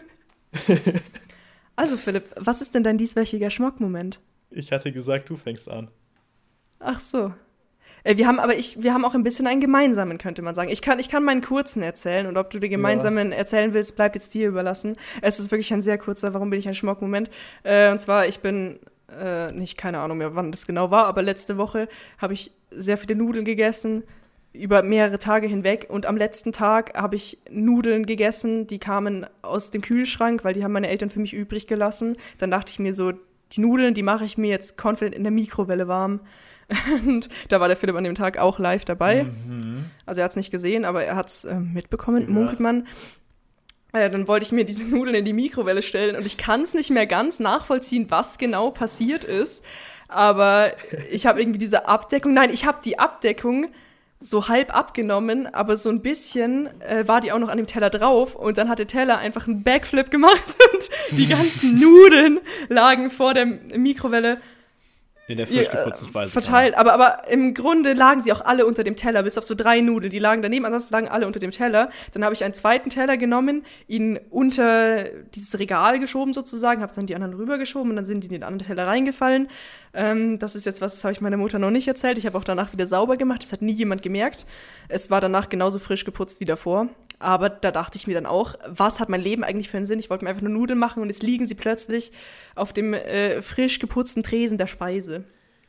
also, 1.76 1.98
Philipp, 1.98 2.30
was 2.38 2.62
ist 2.62 2.76
denn 2.76 2.84
dein 2.84 2.98
dieswöchiger 2.98 3.50
Schmock-Moment? 3.50 4.22
Ich 4.52 4.72
hatte 4.72 4.94
gesagt, 4.94 5.30
du 5.30 5.36
fängst 5.36 5.70
an. 5.70 5.90
Ach 6.80 7.00
so. 7.00 7.34
Äh, 8.04 8.18
wir 8.18 8.28
haben 8.28 8.40
aber 8.40 8.56
ich, 8.56 8.82
wir 8.82 8.94
haben 8.94 9.06
auch 9.06 9.16
ein 9.16 9.24
bisschen 9.24 9.48
einen 9.48 9.62
gemeinsamen, 9.62 10.18
könnte 10.18 10.42
man 10.42 10.56
sagen. 10.56 10.70
Ich 10.70 10.82
kann, 10.82 11.00
ich 11.00 11.10
kann 11.10 11.24
meinen 11.24 11.42
kurzen 11.42 11.84
erzählen 11.84 12.28
und 12.28 12.38
ob 12.38 12.50
du 12.50 12.60
den 12.60 12.70
gemeinsamen 12.70 13.32
ja. 13.32 13.38
erzählen 13.38 13.74
willst, 13.74 13.96
bleibt 13.96 14.16
jetzt 14.16 14.34
dir 14.34 14.48
überlassen. 14.48 14.96
Es 15.22 15.40
ist 15.40 15.52
wirklich 15.52 15.74
ein 15.74 15.82
sehr 15.82 15.98
kurzer, 15.98 16.34
warum 16.34 16.50
bin 16.50 16.60
ich 16.60 16.68
ein 16.68 16.76
Schmockmoment? 16.76 17.30
Äh, 17.64 17.92
und 17.92 18.00
zwar, 18.00 18.28
ich 18.28 18.40
bin 18.40 18.80
äh, 19.20 19.52
nicht, 19.52 19.78
keine 19.78 20.00
Ahnung 20.00 20.18
mehr, 20.18 20.36
wann 20.36 20.52
das 20.52 20.66
genau 20.68 20.92
war, 20.92 21.06
aber 21.06 21.22
letzte 21.22 21.58
Woche 21.58 21.88
habe 22.18 22.34
ich 22.34 22.52
sehr 22.72 22.98
viele 22.98 23.16
Nudeln 23.16 23.46
gegessen, 23.46 24.04
über 24.54 24.84
mehrere 24.84 25.20
Tage 25.20 25.48
hinweg. 25.48 25.88
Und 25.90 26.06
am 26.06 26.16
letzten 26.16 26.52
Tag 26.52 26.96
habe 26.96 27.16
ich 27.16 27.40
Nudeln 27.50 28.06
gegessen, 28.06 28.68
die 28.68 28.80
kamen 28.80 29.26
aus 29.42 29.72
dem 29.72 29.82
Kühlschrank, 29.82 30.44
weil 30.44 30.54
die 30.54 30.64
haben 30.64 30.72
meine 30.72 30.90
Eltern 30.90 31.10
für 31.10 31.20
mich 31.20 31.34
übrig 31.34 31.68
gelassen. 31.68 32.16
Dann 32.38 32.52
dachte 32.52 32.72
ich 32.72 32.80
mir 32.80 32.94
so, 32.94 33.14
die 33.52 33.62
Nudeln, 33.62 33.94
die 33.94 34.04
mache 34.04 34.26
ich 34.26 34.38
mir 34.38 34.50
jetzt 34.50 34.84
confident 34.84 35.16
in 35.16 35.24
der 35.24 35.32
Mikrowelle 35.32 35.88
warm. 35.88 36.22
Und 37.06 37.30
da 37.50 37.60
war 37.60 37.68
der 37.68 37.78
Philipp 37.78 37.96
an 37.96 38.04
dem 38.04 38.16
Tag 38.16 38.38
auch 38.38 38.60
live 38.60 38.86
dabei. 38.86 39.24
Mhm. 39.24 39.86
Also 40.06 40.22
er 40.22 40.26
hat 40.26 40.32
es 40.32 40.38
nicht 40.38 40.52
gesehen, 40.52 40.86
aber 40.86 41.04
er 41.04 41.16
hat 41.16 41.28
es 41.28 41.46
äh, 41.46 41.56
mitbekommen, 41.56 42.32
munkelt 42.32 42.60
man. 42.60 42.88
äh, 43.94 44.10
dann 44.10 44.28
wollte 44.28 44.46
ich 44.46 44.52
mir 44.52 44.66
diese 44.66 44.88
Nudeln 44.88 45.16
in 45.16 45.26
die 45.26 45.34
Mikrowelle 45.34 45.82
stellen 45.82 46.16
und 46.16 46.26
ich 46.26 46.38
kann 46.38 46.62
es 46.62 46.74
nicht 46.74 46.90
mehr 46.90 47.06
ganz 47.06 47.40
nachvollziehen, 47.40 48.08
was 48.10 48.38
genau 48.38 48.72
passiert 48.72 49.24
ist. 49.24 49.64
Aber 50.08 50.72
ich 51.12 51.26
habe 51.26 51.42
irgendwie 51.42 51.60
diese 51.60 51.88
Abdeckung, 51.88 52.34
nein, 52.34 52.52
ich 52.52 52.66
habe 52.66 52.80
die 52.84 53.00
Abdeckung 53.00 53.72
so 54.24 54.48
halb 54.48 54.74
abgenommen, 54.76 55.48
aber 55.48 55.76
so 55.76 55.90
ein 55.90 56.02
bisschen 56.02 56.68
äh, 56.82 57.08
war 57.08 57.20
die 57.20 57.32
auch 57.32 57.40
noch 57.40 57.50
an 57.50 57.58
dem 57.58 57.68
Teller 57.68 57.90
drauf 57.90 58.36
und 58.36 58.58
dann 58.58 58.70
hat 58.70 58.80
der 58.80 58.88
Teller 58.88 59.18
einfach 59.18 59.48
einen 59.48 59.64
Backflip 59.64 60.12
gemacht 60.12 60.58
und 60.74 60.90
die 61.12 61.28
ganzen 61.28 61.80
Nudeln 61.80 62.40
lagen 62.70 63.10
vor 63.10 63.34
der 63.34 63.46
Mikrowelle 63.46 64.40
in 65.28 65.38
der 65.38 65.48
frisch 65.48 65.70
geputzten 65.70 66.10
Speise. 66.10 66.32
Verteilt, 66.32 66.76
aber, 66.76 66.94
aber 66.94 67.30
im 67.30 67.54
Grunde 67.54 67.94
lagen 67.94 68.20
sie 68.20 68.34
auch 68.34 68.42
alle 68.42 68.66
unter 68.66 68.84
dem 68.84 68.96
Teller, 68.96 69.24
bis 69.24 69.38
auf 69.38 69.46
so 69.46 69.56
drei 69.56 69.80
Nudeln. 69.80 70.10
Die 70.10 70.20
lagen 70.20 70.42
daneben, 70.42 70.66
ansonsten 70.66 70.94
lagen 70.94 71.08
alle 71.08 71.26
unter 71.26 71.40
dem 71.40 71.52
Teller. 71.52 71.90
Dann 72.12 72.26
habe 72.26 72.34
ich 72.34 72.44
einen 72.44 72.54
zweiten 72.54 72.90
Teller 72.90 73.16
genommen, 73.16 73.64
ihn 73.88 74.20
unter 74.30 75.06
dieses 75.34 75.58
Regal 75.60 76.00
geschoben 76.00 76.34
sozusagen, 76.34 76.82
habe 76.82 76.94
dann 76.94 77.06
die 77.06 77.16
anderen 77.16 77.34
rübergeschoben 77.36 77.92
und 77.92 77.96
dann 77.96 78.06
sind 78.06 78.24
die 78.24 78.28
in 78.28 78.34
den 78.34 78.44
anderen 78.44 78.68
Teller 78.68 78.86
reingefallen. 78.86 79.48
Ähm, 79.94 80.40
das 80.40 80.56
ist 80.56 80.66
jetzt 80.66 80.82
was, 80.82 80.96
das 80.96 81.04
habe 81.04 81.14
ich 81.14 81.22
meiner 81.22 81.38
Mutter 81.38 81.60
noch 81.60 81.72
nicht 81.72 81.88
erzählt. 81.88 82.18
Ich 82.18 82.26
habe 82.26 82.38
auch 82.38 82.44
danach 82.44 82.74
wieder 82.74 82.88
sauber 82.88 83.16
gemacht, 83.16 83.44
das 83.44 83.54
hat 83.54 83.62
nie 83.62 83.74
jemand 83.74 84.02
gemerkt. 84.02 84.46
Es 84.90 85.10
war 85.10 85.22
danach 85.22 85.50
genauso 85.50 85.80
frisch 85.80 86.04
geputzt 86.04 86.40
wie 86.40 86.46
davor. 86.46 86.90
Aber 87.24 87.50
da 87.50 87.72
dachte 87.72 87.98
ich 87.98 88.06
mir 88.06 88.14
dann 88.14 88.26
auch, 88.26 88.56
was 88.68 89.00
hat 89.00 89.08
mein 89.08 89.22
Leben 89.22 89.44
eigentlich 89.44 89.70
für 89.70 89.78
einen 89.78 89.86
Sinn? 89.86 90.00
Ich 90.00 90.10
wollte 90.10 90.26
mir 90.26 90.30
einfach 90.30 90.42
nur 90.42 90.52
Nudeln 90.52 90.78
machen 90.78 91.02
und 91.02 91.08
jetzt 91.08 91.24
liegen 91.24 91.46
sie 91.46 91.56
plötzlich 91.56 92.12
auf 92.56 92.74
dem 92.74 92.94
äh, 92.94 93.42
frisch 93.42 93.80
geputzten 93.80 94.24
Tresen 94.24 94.58
der 94.58 94.68
Speise. 94.68 95.24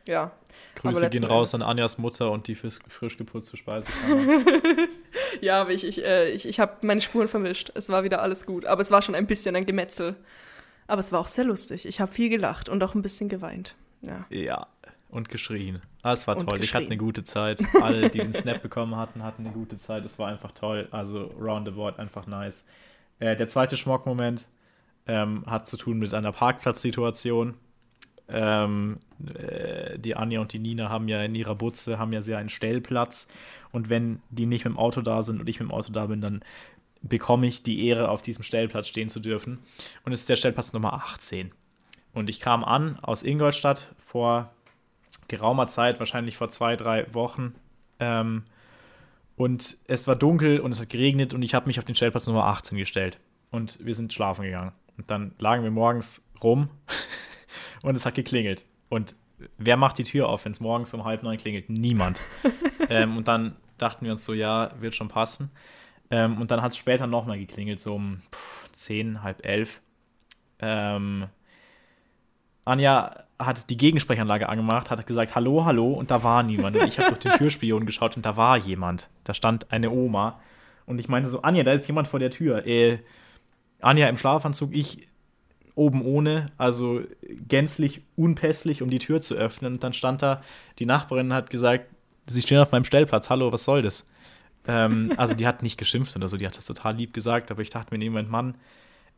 Ja. 0.07 0.33
Grüße 0.75 1.09
gehen 1.11 1.25
raus 1.25 1.55
an 1.55 1.63
Anjas 1.63 1.99
Mutter 1.99 2.31
und 2.33 2.49
die 2.49 2.57
frisch, 2.57 2.81
frisch 2.89 3.17
geputzte 3.17 3.57
Speise. 3.57 3.89
ja, 5.41 5.61
aber 5.61 5.71
ich, 5.71 5.85
ich, 5.85 6.05
äh, 6.05 6.31
ich, 6.31 6.47
ich 6.47 6.59
habe 6.59 6.75
meine 6.83 7.01
Spuren 7.01 7.29
vermischt. 7.29 7.71
Es 7.75 7.89
war 7.89 8.03
wieder 8.03 8.21
alles 8.21 8.47
gut. 8.47 8.67
Aber 8.67 8.83
es 8.83 8.91
war 8.91 9.01
schon 9.01 9.15
ein 9.15 9.29
bisschen 9.29 9.55
ein 9.55 9.65
Gemetzel. 9.65 10.17
Aber 10.89 11.01
es 11.01 11.13
war 11.13 11.21
auch 11.21 11.29
sehr 11.29 11.45
lustig. 11.45 11.87
Ich 11.87 12.01
habe 12.01 12.11
viel 12.11 12.29
gelacht 12.29 12.69
und 12.69 12.83
auch 12.83 12.95
ein 12.95 13.03
bisschen 13.03 13.29
geweint. 13.29 13.77
Ja. 14.03 14.27
Ja, 14.29 14.67
und 15.15 15.29
geschrien. 15.29 15.81
Ah, 16.03 16.12
es 16.12 16.27
war 16.27 16.37
und 16.37 16.49
toll. 16.49 16.59
Ich 16.62 16.75
hatte 16.75 16.87
eine 16.87 16.97
gute 16.97 17.25
Zeit. 17.25 17.62
Alle, 17.83 18.11
die 18.11 18.19
den 18.19 18.35
Snap 18.35 18.62
bekommen 18.62 18.97
hatten, 18.97 19.23
hatten 19.23 19.45
eine 19.47 19.55
gute 19.55 19.77
Zeit. 19.79 20.05
Es 20.05 20.19
war 20.19 20.29
einfach 20.29 20.53
toll. 20.53 20.89
Also 20.91 21.27
roundabout 21.41 21.99
einfach 21.99 22.27
nice. 22.27 22.67
Äh, 23.21 23.37
der 23.37 23.49
zweite 23.49 23.77
Schmockmoment 23.77 24.49
ähm, 25.07 25.45
hat 25.47 25.69
zu 25.69 25.77
tun 25.77 25.99
mit 25.99 26.12
einer 26.12 26.33
Parkplatzsituation. 26.33 27.55
Ähm, 28.29 28.99
äh, 29.35 29.99
die 29.99 30.17
Anja 30.17 30.41
und 30.41 30.53
die 30.53 30.59
Nina 30.59 30.89
haben 30.89 31.09
ja 31.09 31.23
in 31.23 31.35
ihrer 31.35 31.55
Butze, 31.55 31.99
haben 31.99 32.12
ja 32.12 32.23
sehr 32.23 32.39
einen 32.39 32.49
Stellplatz. 32.49 33.29
Und 33.71 33.89
wenn 33.89 34.21
die 34.31 34.47
nicht 34.47 34.65
mit 34.65 34.75
dem 34.75 34.79
Auto 34.79 35.01
da 35.01 35.23
sind 35.23 35.41
und 35.41 35.49
ich 35.49 35.61
mit 35.61 35.69
dem 35.69 35.75
Auto 35.75 35.93
da 35.93 36.07
bin, 36.07 36.21
dann 36.21 36.43
bekomme 37.03 37.47
ich 37.47 37.62
die 37.62 37.87
Ehre, 37.87 38.09
auf 38.09 38.23
diesem 38.23 38.43
Stellplatz 38.43 38.89
stehen 38.89 39.11
zu 39.11 39.21
dürfen. 39.21 39.61
Und 40.05 40.12
es 40.12 40.21
ist 40.21 40.29
der 40.29 40.37
Stellplatz 40.37 40.73
Nummer 40.73 40.95
18. 40.95 41.53
Und 42.15 42.31
ich 42.31 42.41
kam 42.41 42.65
an 42.65 42.99
aus 43.01 43.23
Ingolstadt 43.23 43.95
vor 43.99 44.54
geraumer 45.29 45.66
Zeit, 45.66 45.99
wahrscheinlich 45.99 46.37
vor 46.37 46.49
zwei, 46.49 46.77
drei 46.77 47.12
Wochen. 47.14 47.55
Ähm, 48.01 48.45
und 49.37 49.77
es 49.87 50.07
war 50.07 50.16
dunkel 50.16 50.61
und 50.61 50.72
es 50.72 50.81
hat 50.81 50.89
geregnet 50.89 51.35
und 51.35 51.43
ich 51.43 51.55
habe 51.55 51.66
mich 51.66 51.79
auf 51.79 51.85
den 51.85 51.95
Stellplatz 51.95 52.27
Nummer 52.27 52.45
18 52.47 52.79
gestellt. 52.79 53.18
Und 53.51 53.85
wir 53.85 53.95
sind 53.95 54.12
schlafen 54.12 54.45
gegangen. 54.45 54.72
Und 54.97 55.11
dann 55.11 55.35
lagen 55.39 55.64
wir 55.64 55.70
morgens 55.70 56.29
rum 56.43 56.68
und 57.83 57.97
es 57.97 58.07
hat 58.07 58.14
geklingelt. 58.14 58.64
Und 58.89 59.14
wer 59.59 59.77
macht 59.77 59.99
die 59.99 60.05
Tür 60.05 60.29
auf, 60.29 60.45
wenn 60.45 60.53
es 60.53 60.61
morgens 60.61 60.95
um 60.95 61.05
halb 61.05 61.22
neun 61.22 61.37
klingelt? 61.37 61.68
Niemand. 61.68 62.20
ähm, 62.89 63.16
und 63.16 63.29
dann 63.29 63.57
dachten 63.79 64.05
wir 64.05 64.12
uns 64.12 64.25
so, 64.25 64.35
ja, 64.35 64.70
wird 64.81 64.95
schon 64.95 65.09
passen. 65.09 65.51
Ähm, 66.11 66.41
und 66.41 66.51
dann 66.51 66.62
hat 66.62 66.72
es 66.72 66.79
später 66.79 67.07
nochmal 67.07 67.39
geklingelt, 67.39 67.81
so 67.81 67.97
um 67.97 68.22
pff, 68.33 68.70
zehn, 68.72 69.22
halb 69.22 69.45
elf. 69.45 69.81
Ähm, 70.61 71.27
Anja 72.64 73.25
hat 73.47 73.70
die 73.70 73.76
Gegensprechanlage 73.76 74.49
angemacht, 74.49 74.90
hat 74.90 75.07
gesagt, 75.07 75.34
hallo, 75.34 75.64
hallo, 75.64 75.92
und 75.92 76.11
da 76.11 76.22
war 76.22 76.42
niemand. 76.42 76.76
Und 76.76 76.86
ich 76.86 76.99
habe 76.99 77.09
durch 77.09 77.20
den 77.20 77.32
Türspion 77.32 77.86
geschaut 77.86 78.16
und 78.16 78.24
da 78.24 78.36
war 78.36 78.57
jemand. 78.57 79.09
Da 79.24 79.34
stand 79.34 79.70
eine 79.72 79.90
Oma. 79.90 80.40
Und 80.86 80.99
ich 80.99 81.09
meinte 81.09 81.28
so, 81.28 81.42
Anja, 81.42 81.62
da 81.62 81.72
ist 81.72 81.86
jemand 81.86 82.09
vor 82.09 82.20
der 82.20 82.30
Tür. 82.30 82.66
Äh, 82.66 82.99
Anja 83.80 84.09
im 84.09 84.16
Schlafanzug, 84.16 84.74
ich 84.74 85.09
oben 85.74 86.03
ohne, 86.03 86.47
also 86.57 87.01
gänzlich 87.49 88.03
unpässlich, 88.16 88.82
um 88.82 88.90
die 88.90 88.99
Tür 88.99 89.20
zu 89.20 89.34
öffnen. 89.34 89.74
Und 89.74 89.84
dann 89.84 89.92
stand 89.92 90.22
da, 90.22 90.42
die 90.78 90.86
Nachbarin 90.86 91.32
hat 91.32 91.51
gesagt, 91.51 91.86
sie 92.26 92.42
stehen 92.42 92.59
auf 92.59 92.72
meinem 92.72 92.84
Stellplatz, 92.84 93.30
hallo, 93.30 93.51
was 93.53 93.64
soll 93.64 93.82
das? 93.82 94.07
ähm, 94.66 95.12
also 95.16 95.34
die 95.34 95.47
hat 95.47 95.62
nicht 95.62 95.78
geschimpft 95.78 96.16
oder 96.16 96.28
so, 96.28 96.36
die 96.36 96.47
hat 96.47 96.57
das 96.57 96.66
total 96.66 96.97
lieb 96.97 97.12
gesagt, 97.12 97.51
aber 97.51 97.62
ich 97.62 97.70
dachte 97.70 97.88
mir 97.90 97.97
in 97.97 98.01
dem 98.01 98.12
Moment, 98.12 98.30
Mann, 98.30 98.55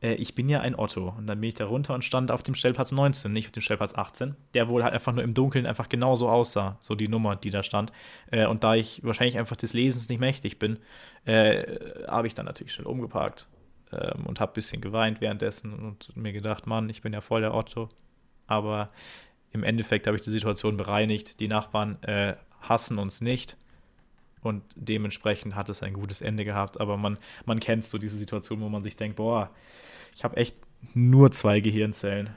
äh, 0.03 0.14
ich 0.14 0.34
bin 0.34 0.49
ja 0.49 0.61
ein 0.61 0.78
Otto. 0.78 1.14
Und 1.16 1.26
dann 1.26 1.40
bin 1.40 1.49
ich 1.49 1.55
da 1.55 1.66
runter 1.66 1.94
und 1.94 2.05
stand 2.05 2.30
auf 2.30 2.42
dem 2.42 2.55
Stellplatz 2.55 2.92
19, 2.92 3.32
nicht 3.32 3.47
auf 3.47 3.53
dem 3.53 3.62
Stellplatz 3.62 3.94
18, 3.94 4.36
der 4.55 4.68
wohl 4.68 4.84
halt 4.84 4.94
einfach 4.94 5.12
nur 5.12 5.24
im 5.24 5.34
Dunkeln 5.34 5.66
einfach 5.66 5.88
genauso 5.88 6.28
aussah, 6.28 6.76
so 6.80 6.94
die 6.94 7.09
Nummer, 7.09 7.36
die 7.36 7.51
da 7.51 7.62
stand. 7.62 7.92
Äh, 8.30 8.47
und 8.47 8.64
da 8.64 8.74
ich 8.74 9.03
wahrscheinlich 9.05 9.38
einfach 9.38 9.57
des 9.57 9.72
Lesens 9.72 10.09
nicht 10.09 10.20
mächtig 10.20 10.59
bin, 10.59 10.78
äh, 11.24 11.64
habe 12.09 12.26
ich 12.26 12.34
dann 12.34 12.47
natürlich 12.47 12.72
schnell 12.72 12.86
umgeparkt 12.86 13.49
ähm, 13.92 14.26
und 14.26 14.40
habe 14.40 14.53
ein 14.53 14.55
bisschen 14.55 14.80
geweint 14.80 15.20
währenddessen 15.20 15.72
und 15.72 16.16
mir 16.16 16.32
gedacht, 16.32 16.66
Mann, 16.66 16.88
ich 16.88 17.03
bin 17.03 17.12
ja 17.12 17.20
voll 17.20 17.40
der 17.40 17.55
Otto. 17.55 17.88
Aber 18.47 18.90
im 19.53 19.64
Endeffekt 19.64 20.07
habe 20.07 20.16
ich 20.16 20.22
die 20.22 20.30
Situation 20.30 20.76
bereinigt. 20.76 21.40
Die 21.40 21.49
Nachbarn 21.49 22.01
äh, 22.03 22.36
hassen 22.61 22.99
uns 22.99 23.20
nicht 23.20 23.57
und 24.47 24.62
dementsprechend 24.74 25.55
hat 25.55 25.68
es 25.68 25.82
ein 25.82 25.92
gutes 25.92 26.20
Ende 26.20 26.44
gehabt. 26.44 26.80
Aber 26.80 26.97
man, 26.97 27.18
man 27.44 27.61
kennt 27.61 27.84
so 27.84 27.99
diese 27.99 28.16
Situation, 28.16 28.61
wo 28.61 28.68
man 28.68 28.82
sich 28.82 28.97
denkt, 28.97 29.16
boah, 29.16 29.51
ich 30.14 30.24
habe 30.24 30.36
echt 30.36 30.57
nur 30.94 31.30
zwei 31.32 31.61
Gehirnzellen. 31.61 32.30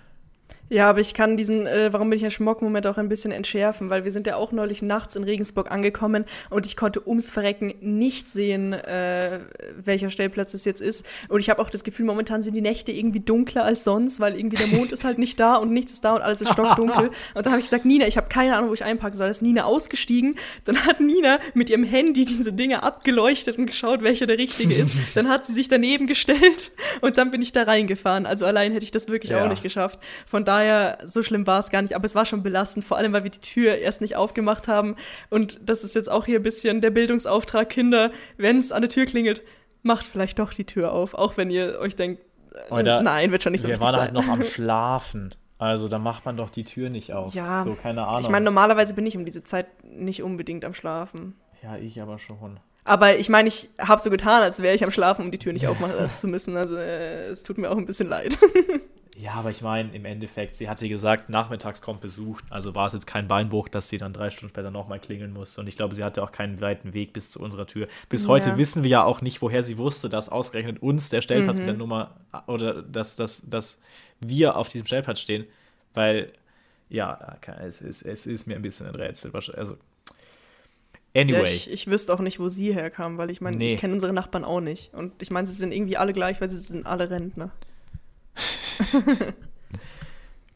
Ja, 0.70 0.88
aber 0.88 1.00
ich 1.00 1.16
kann 1.16 1.36
diesen, 1.36 1.66
äh, 1.66 1.92
warum 1.92 2.10
bin 2.10 2.18
ich 2.18 2.24
ja 2.24 2.30
Schmock-Moment 2.30 2.86
auch 2.86 2.98
ein 2.98 3.10
bisschen 3.10 3.32
entschärfen, 3.32 3.90
weil 3.90 4.04
wir 4.04 4.12
sind 4.12 4.28
ja 4.28 4.36
auch 4.36 4.52
neulich 4.52 4.84
nachts 4.84 5.16
in 5.16 5.24
Regensburg 5.24 5.72
angekommen 5.72 6.26
und 6.52 6.68
ich 6.68 6.78
konnte 6.78 7.08
ums 7.08 7.32
Verrecken 7.32 7.74
nicht 7.82 8.30
sehen, 8.30 8.74
äh, 8.74 9.40
welcher 9.84 10.12
Stellplatz 10.12 10.54
es 10.54 10.66
jetzt 10.66 10.82
ist. 10.82 11.06
Und 11.28 11.40
ich 11.40 11.50
habe 11.50 11.60
auch 11.60 11.72
das 11.72 11.84
Gefühl, 11.84 12.06
momentan 12.06 12.44
sind 12.44 12.56
die 12.56 12.62
Nächte 12.62 12.92
irgendwie 12.92 13.20
dunkler 13.20 13.66
als 13.66 13.84
sonst, 13.84 14.20
weil 14.20 14.38
irgendwie 14.38 14.58
der 14.58 14.68
Mond 14.68 14.92
ist 14.92 15.04
halt 15.04 15.18
nicht 15.18 15.40
da 15.40 15.56
und 15.56 15.72
nichts 15.72 15.94
ist 15.94 16.06
da 16.06 16.14
und 16.14 16.22
alles 16.22 16.42
ist 16.42 16.54
stockdunkel. 16.54 17.10
und 17.34 17.46
dann 17.46 17.52
habe 17.52 17.60
ich 17.60 17.66
gesagt, 17.66 17.86
Nina, 17.86 18.06
ich 18.06 18.18
habe 18.18 18.30
keine 18.30 18.56
Ahnung, 18.56 18.70
wo 18.70 18.74
ich 18.74 18.84
einpacken 18.84 19.18
soll. 19.18 19.28
Da 19.28 19.32
ist 19.32 19.42
Nina 19.42 19.64
ausgestiegen. 19.64 20.36
Dann 20.66 20.86
hat 20.86 21.00
Nina 21.00 21.40
mit 21.56 21.72
ihrem 21.72 21.84
Handy 21.84 22.26
diese 22.26 22.54
Dinge 22.54 22.84
abgeleuchtet 22.84 23.58
und 23.58 23.66
geschaut, 23.66 24.04
welcher 24.04 24.28
der 24.28 24.38
richtige 24.38 24.76
ist. 24.76 24.94
dann 25.16 25.30
hat 25.30 25.48
sie 25.48 25.54
sich 25.54 25.68
daneben 25.68 26.06
gestellt 26.06 26.72
und 27.02 27.18
dann 27.18 27.32
bin 27.32 27.42
ich 27.42 27.54
da 27.54 27.64
reingefahren. 27.64 28.28
Also 28.28 28.46
allein 28.46 28.72
hätte 28.72 28.84
ich 28.84 28.92
das 28.92 29.08
wirklich 29.10 29.32
ja. 29.32 29.44
auch 29.44 29.50
nicht 29.50 29.64
geschafft. 29.64 30.00
Von 30.28 30.46
daher 30.46 30.59
daher, 30.60 30.98
so 31.06 31.24
schlimm 31.24 31.48
war 31.48 31.60
es 31.60 31.70
gar 31.70 31.82
nicht, 31.82 31.96
aber 31.96 32.06
es 32.06 32.16
war 32.16 32.26
schon 32.26 32.44
belastend, 32.44 32.86
vor 32.86 32.98
allem, 32.98 33.14
weil 33.14 33.24
wir 33.24 33.32
die 33.32 33.40
Tür 33.40 33.76
erst 33.78 34.02
nicht 34.02 34.16
aufgemacht 34.16 34.68
haben. 34.68 34.96
Und 35.30 35.68
das 35.68 35.84
ist 35.84 35.96
jetzt 35.96 36.10
auch 36.10 36.26
hier 36.26 36.40
ein 36.40 36.44
bisschen 36.44 36.82
der 36.82 36.92
Bildungsauftrag, 36.92 37.70
Kinder, 37.70 38.12
wenn 38.38 38.58
es 38.58 38.72
an 38.72 38.82
der 38.82 38.90
Tür 38.90 39.06
klingelt, 39.06 39.42
macht 39.82 40.06
vielleicht 40.06 40.40
doch 40.40 40.54
die 40.54 40.66
Tür 40.66 40.92
auf, 40.92 41.14
auch 41.14 41.38
wenn 41.38 41.50
ihr 41.50 41.80
euch 41.80 41.96
denkt, 41.96 42.22
Oder 42.70 43.02
nein, 43.02 43.32
wird 43.32 43.44
schon 43.44 43.52
nicht 43.52 43.62
so 43.62 43.68
wir 43.68 43.80
waren 43.80 43.96
halt 43.96 44.14
noch 44.14 44.28
am 44.28 44.44
Schlafen. 44.54 45.34
Also 45.58 45.90
da 45.90 46.00
macht 46.00 46.26
man 46.26 46.38
doch 46.38 46.50
die 46.50 46.64
Tür 46.64 46.90
nicht 46.90 47.14
auf. 47.14 47.34
Ja. 47.34 47.64
So, 47.64 47.76
keine 47.76 48.08
Ahnung. 48.08 48.22
Ich 48.22 48.30
meine, 48.30 48.46
normalerweise 48.46 48.94
bin 48.94 49.06
ich 49.06 49.18
um 49.18 49.26
diese 49.26 49.44
Zeit 49.44 49.68
nicht 49.84 50.24
unbedingt 50.24 50.64
am 50.64 50.74
Schlafen. 50.74 51.36
Ja, 51.62 51.76
ich 51.76 52.02
aber 52.02 52.18
schon. 52.18 52.60
Aber 52.86 53.18
ich 53.18 53.30
meine, 53.30 53.50
ich 53.50 53.70
habe 53.78 54.02
so 54.02 54.10
getan, 54.10 54.42
als 54.42 54.62
wäre 54.62 54.74
ich 54.74 54.84
am 54.84 54.92
Schlafen, 54.92 55.26
um 55.26 55.32
die 55.32 55.38
Tür 55.38 55.52
nicht 55.52 55.68
aufmachen 55.68 56.14
zu 56.14 56.28
müssen. 56.28 56.56
Also 56.56 56.78
äh, 56.78 57.26
es 57.26 57.44
tut 57.44 57.58
mir 57.58 57.70
auch 57.70 57.78
ein 57.78 57.86
bisschen 57.86 58.08
leid. 58.08 58.38
Ja, 59.22 59.34
aber 59.34 59.50
ich 59.50 59.62
meine, 59.62 59.94
im 59.94 60.06
Endeffekt, 60.06 60.56
sie 60.56 60.70
hatte 60.70 60.88
gesagt, 60.88 61.30
nachmittags 61.30 61.82
kommt 61.82 62.00
Besuch. 62.00 62.40
Also 62.50 62.74
war 62.74 62.88
es 62.88 62.94
jetzt 62.94 63.06
kein 63.06 63.28
Beinbruch, 63.28 63.68
dass 63.68 63.90
sie 63.90 63.98
dann 63.98 64.14
drei 64.14 64.30
Stunden 64.30 64.54
später 64.54 64.72
nochmal 64.72 64.98
klingeln 65.02 65.34
musste. 65.34 65.60
Und 65.60 65.68
ich 65.68 65.76
glaube, 65.76 65.94
sie 65.94 66.06
hatte 66.06 66.24
auch 66.24 66.32
keinen 66.32 66.62
weiten 66.62 66.94
Weg 66.94 67.12
bis 67.12 67.30
zu 67.30 67.42
unserer 67.42 67.68
Tür. 67.68 67.90
Bis 68.08 68.24
ja. 68.24 68.30
heute 68.30 68.58
wissen 68.58 68.82
wir 68.82 68.90
ja 68.90 69.04
auch 69.04 69.22
nicht, 69.22 69.42
woher 69.42 69.62
sie 69.62 69.78
wusste, 69.78 70.08
dass 70.08 70.30
ausgerechnet 70.30 70.82
uns 70.82 71.10
der 71.10 71.20
Stellplatz 71.20 71.58
mhm. 71.58 71.64
mit 71.64 71.68
der 71.68 71.78
Nummer 71.78 72.16
oder 72.48 72.82
dass, 72.82 73.18
dass, 73.18 73.50
dass 73.50 73.82
wir 74.22 74.56
auf 74.56 74.70
diesem 74.70 74.88
Stellplatz 74.88 75.20
stehen. 75.20 75.46
Weil, 75.94 76.32
ja, 76.88 77.38
es 77.62 77.82
ist, 77.82 78.04
es 78.04 78.26
ist 78.26 78.48
mir 78.48 78.56
ein 78.56 78.62
bisschen 78.62 78.88
ein 78.88 78.96
Rätsel. 78.96 79.34
Also, 79.36 79.76
Anyway. 81.14 81.42
Ja, 81.42 81.44
ich, 81.44 81.70
ich, 81.70 81.88
wüsste 81.88 82.14
auch 82.14 82.20
nicht, 82.20 82.40
wo 82.40 82.48
sie 82.48 82.74
herkam, 82.74 83.18
weil 83.18 83.32
ich 83.32 83.42
meine, 83.42 83.58
nee. 83.58 83.74
ich 83.74 83.80
kenne 83.82 83.94
unsere 83.94 84.14
Nachbarn 84.14 84.46
auch 84.46 84.62
nicht. 84.62 84.94
Und 84.94 85.22
ich 85.22 85.30
meine, 85.30 85.46
sie 85.46 85.54
sind 85.54 85.74
irgendwie 85.74 85.98
alle 85.98 86.14
gleich, 86.14 86.40
weil 86.40 86.50
sie 86.50 86.58
sind 86.58 86.86
alle 86.86 87.10
Rentner. 87.10 87.52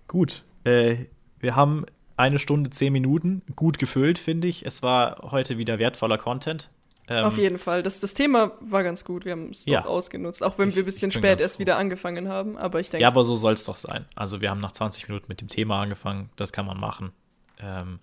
Gut. 0.08 0.44
Äh, 0.64 1.06
wir 1.40 1.56
haben 1.56 1.86
eine 2.16 2.40
Stunde, 2.40 2.70
zehn 2.70 2.94
Minuten 2.94 3.41
gut 3.56 3.80
gefüllt, 3.80 4.20
finde 4.20 4.48
ich. 4.48 4.66
Es 4.66 4.84
war 4.84 5.32
heute 5.32 5.58
wieder 5.58 5.80
wertvoller 5.80 6.18
Content. 6.18 6.70
Ähm, 7.08 7.26
Auf 7.26 7.38
jeden 7.38 7.58
Fall. 7.58 7.84
Das, 7.84 8.00
das 8.00 8.14
Thema 8.14 8.54
war 8.62 8.84
ganz 8.84 9.04
gut. 9.04 9.26
Wir 9.26 9.34
haben 9.34 9.50
es 9.50 9.66
ja. 9.66 9.82
doch 9.82 9.90
ausgenutzt, 9.90 10.41
auch 10.41 10.58
wenn 10.58 10.70
ich, 10.70 10.76
wir 10.76 10.84
ein 10.84 10.86
bisschen 10.86 11.12
spät 11.12 11.41
erst 11.41 11.60
wieder 11.60 11.78
angefangen 11.78 12.30
haben. 12.30 12.58
Aber 12.58 12.80
ich 12.80 12.90
denke. 12.90 13.02
Ja, 13.02 13.10
aber 13.10 13.24
so 13.24 13.36
soll 13.36 13.54
es 13.54 13.66
doch 13.66 13.76
sein. 13.76 14.06
Also, 14.16 14.40
wir 14.40 14.50
haben 14.50 14.62
nach 14.62 14.72
20 14.72 15.10
Minuten 15.10 15.26
mit 15.28 15.41
dem 15.41 15.50
Thema 15.50 15.82
angefangen. 15.82 16.30
Das 16.38 16.54
kann 16.54 16.66
man 16.66 16.80
machen. 16.80 17.12
Ähm, 17.60 18.00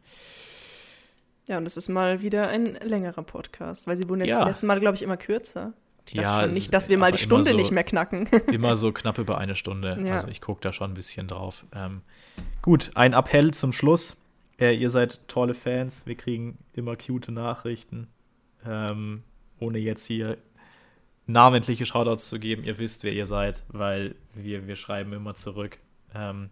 ja, 1.49 1.59
und 1.59 1.67
es 1.67 1.77
ist 1.77 1.89
mal 1.89 2.23
wieder 2.23 2.49
ein 2.49 2.67
längerer 2.67 3.23
Podcast, 3.23 3.87
weil 3.87 3.97
sie 3.97 4.09
wurden 4.09 4.21
jetzt 4.21 4.31
ja. 4.31 4.45
die 4.45 4.51
letzten 4.51 4.67
Mal, 4.67 4.79
glaube 4.81 4.97
ich, 4.97 5.03
immer 5.03 5.17
kürzer. 5.17 5.73
Ich 6.11 6.15
dachte 6.17 6.29
ja, 6.29 6.43
schon 6.43 6.51
nicht, 6.51 6.75
dass 6.75 6.89
wir 6.89 6.99
mal 6.99 7.13
die 7.13 7.19
Stunde 7.19 7.51
so, 7.51 7.57
nicht 7.57 7.71
mehr 7.71 7.85
knacken. 7.85 8.27
immer 8.53 8.75
so 8.75 8.91
knapp 8.91 9.19
über 9.19 9.39
eine 9.39 9.55
Stunde. 9.55 9.97
Ja. 10.05 10.17
Also 10.17 10.27
ich 10.27 10.41
gucke 10.41 10.61
da 10.61 10.73
schon 10.73 10.91
ein 10.91 10.95
bisschen 10.95 11.29
drauf. 11.29 11.65
Ähm, 11.73 12.03
gut, 12.63 12.91
ein 12.97 13.13
Appell 13.13 13.53
zum 13.55 13.73
Schluss. 13.73 14.17
Äh, 14.59 14.75
ihr 14.75 14.91
seid 14.91 15.21
tolle 15.29 15.55
Fans. 15.55 16.07
Wir 16.07 16.17
kriegen 16.17 16.59
immer 16.73 16.97
cute 16.97 17.29
Nachrichten. 17.29 18.09
Ähm, 18.67 19.23
ohne 19.61 19.79
jetzt 19.79 20.05
hier 20.05 20.37
namentliche 21.29 21.87
Shoutouts 21.87 22.29
zu 22.29 22.41
geben. 22.41 22.65
Ihr 22.65 22.81
wisst, 22.81 23.05
wer 23.05 23.13
ihr 23.13 23.27
seid, 23.27 23.63
weil 23.69 24.17
wir, 24.35 24.67
wir 24.67 24.75
schreiben 24.75 25.13
immer 25.13 25.37
zurück. 25.37 25.79
Ähm, 26.13 26.51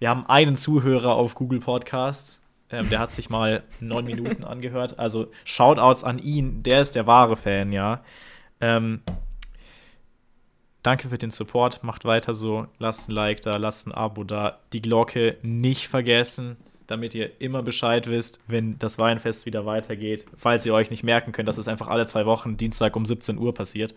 wir 0.00 0.08
haben 0.08 0.26
einen 0.26 0.56
Zuhörer 0.56 1.14
auf 1.14 1.36
Google 1.36 1.60
Podcasts. 1.60 2.42
Ähm, 2.72 2.90
der 2.90 2.98
hat 2.98 3.12
sich 3.12 3.30
mal 3.30 3.62
neun 3.78 4.04
Minuten 4.06 4.42
angehört. 4.42 4.98
Also 4.98 5.30
Shoutouts 5.44 6.02
an 6.02 6.18
ihn. 6.18 6.64
Der 6.64 6.80
ist 6.80 6.96
der 6.96 7.06
wahre 7.06 7.36
Fan, 7.36 7.70
ja. 7.70 8.02
Ähm, 8.60 9.00
danke 10.82 11.08
für 11.08 11.18
den 11.18 11.30
Support. 11.30 11.82
Macht 11.82 12.04
weiter 12.04 12.34
so. 12.34 12.66
Lasst 12.78 13.08
ein 13.08 13.12
Like 13.12 13.40
da, 13.42 13.56
lasst 13.56 13.86
ein 13.86 13.92
Abo 13.92 14.24
da. 14.24 14.58
Die 14.72 14.82
Glocke 14.82 15.36
nicht 15.42 15.88
vergessen, 15.88 16.56
damit 16.86 17.14
ihr 17.14 17.40
immer 17.40 17.62
Bescheid 17.62 18.06
wisst, 18.08 18.40
wenn 18.46 18.78
das 18.78 18.98
Weinfest 18.98 19.46
wieder 19.46 19.66
weitergeht. 19.66 20.26
Falls 20.36 20.66
ihr 20.66 20.74
euch 20.74 20.90
nicht 20.90 21.02
merken 21.02 21.32
könnt, 21.32 21.48
dass 21.48 21.58
es 21.58 21.68
einfach 21.68 21.88
alle 21.88 22.06
zwei 22.06 22.26
Wochen 22.26 22.56
Dienstag 22.56 22.96
um 22.96 23.06
17 23.06 23.38
Uhr 23.38 23.54
passiert. 23.54 23.94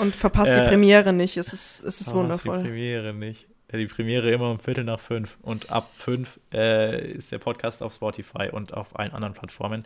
Und 0.00 0.16
verpasst 0.16 0.56
die 0.56 0.60
äh, 0.60 0.68
Premiere 0.68 1.12
nicht. 1.12 1.36
Es 1.36 1.52
ist, 1.52 1.82
es 1.82 2.00
ist 2.00 2.14
wundervoll. 2.14 2.58
Die 2.58 2.68
Premiere 2.68 3.12
nicht. 3.12 3.46
Die 3.70 3.86
Premiere 3.86 4.30
immer 4.30 4.50
um 4.50 4.58
Viertel 4.58 4.84
nach 4.84 5.00
fünf. 5.00 5.36
Und 5.42 5.70
ab 5.70 5.90
fünf 5.92 6.40
äh, 6.52 7.12
ist 7.12 7.30
der 7.30 7.38
Podcast 7.38 7.82
auf 7.82 7.92
Spotify 7.92 8.48
und 8.50 8.72
auf 8.72 8.98
allen 8.98 9.12
anderen 9.12 9.34
Plattformen. 9.34 9.84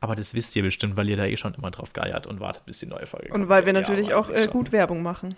Aber 0.00 0.14
das 0.14 0.34
wisst 0.34 0.54
ihr 0.56 0.62
bestimmt, 0.62 0.96
weil 0.96 1.08
ihr 1.08 1.16
da 1.16 1.24
eh 1.24 1.36
schon 1.36 1.54
immer 1.54 1.70
drauf 1.70 1.92
geiert 1.92 2.26
und 2.26 2.40
wartet, 2.40 2.66
bis 2.66 2.78
die 2.80 2.86
neue 2.86 3.06
Folge 3.06 3.28
kommt. 3.28 3.42
Und 3.42 3.48
weil 3.48 3.66
wir 3.66 3.72
natürlich 3.72 4.08
ja, 4.08 4.16
auch 4.16 4.28
äh, 4.28 4.48
gut 4.48 4.72
Werbung 4.72 5.02
machen. 5.02 5.34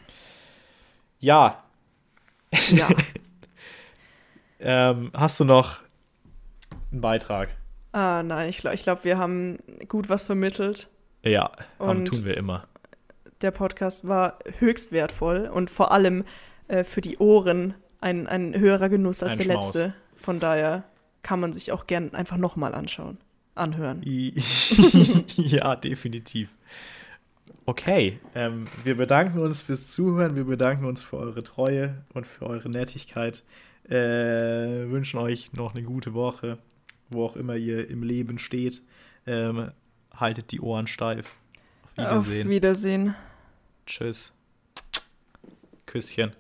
Ja. 1.21 1.63
Ja. 2.71 2.89
ähm, 4.61 5.11
hast 5.15 5.41
du 5.41 5.45
noch 5.45 5.81
einen 6.93 7.01
Beitrag? 7.01 7.51
Ah, 7.93 8.23
nein, 8.23 8.49
ich 8.49 8.59
glaube, 8.59 8.75
ich 8.75 8.83
glaub, 8.83 9.05
wir 9.05 9.19
haben 9.19 9.59
gut 9.89 10.09
was 10.09 10.23
vermittelt. 10.23 10.89
Ja, 11.23 11.51
und 11.79 12.07
tun 12.07 12.25
wir 12.25 12.37
immer. 12.37 12.67
Der 13.43 13.51
Podcast 13.51 14.07
war 14.07 14.39
höchst 14.59 14.93
wertvoll 14.93 15.51
und 15.53 15.71
vor 15.71 15.93
allem 15.93 16.25
äh, 16.69 16.85
für 16.85 17.01
die 17.01 17.19
Ohren 17.19 17.75
ein, 18.01 18.27
ein 18.27 18.55
höherer 18.55 18.89
Genuss 18.89 19.23
als 19.23 19.33
ein 19.33 19.39
der 19.39 19.45
Schmaus. 19.45 19.75
letzte. 19.75 19.95
Von 20.17 20.41
daher 20.41 20.85
kann 21.23 21.41
man 21.41 21.53
sich 21.53 21.73
auch 21.73 21.87
gern 21.87 22.15
einfach 22.15 22.37
nochmal 22.37 22.75
anschauen 22.75 23.19
anhören. 23.57 24.03
ja, 25.37 25.77
definitiv. 25.77 26.51
Okay, 27.65 28.21
ähm, 28.35 28.67
wir 28.85 28.97
bedanken 28.97 29.41
uns 29.41 29.63
fürs 29.63 29.91
Zuhören, 29.91 30.37
wir 30.37 30.45
bedanken 30.45 30.85
uns 30.85 31.03
für 31.03 31.17
eure 31.17 31.43
Treue 31.43 32.05
und 32.15 32.27
für 32.27 32.47
eure 32.47 32.69
Nettigkeit. 32.69 33.43
Äh, 33.89 34.89
wünschen 34.89 35.19
euch 35.19 35.53
noch 35.53 35.75
eine 35.75 35.83
gute 35.83 36.15
Woche, 36.15 36.59
wo 37.11 37.25
auch 37.25 37.37
immer 37.37 37.57
ihr 37.57 37.91
im 37.91 38.03
Leben 38.03 38.39
steht. 38.39 38.83
Ähm, 39.27 39.73
haltet 40.15 40.53
die 40.53 40.61
Ohren 40.61 40.87
steif. 40.87 41.35
Auf 41.85 41.97
Wiedersehen. 41.97 42.47
Auf 42.47 42.51
Wiedersehen. 42.51 43.15
Tschüss. 43.87 44.33
Küsschen. 45.87 46.33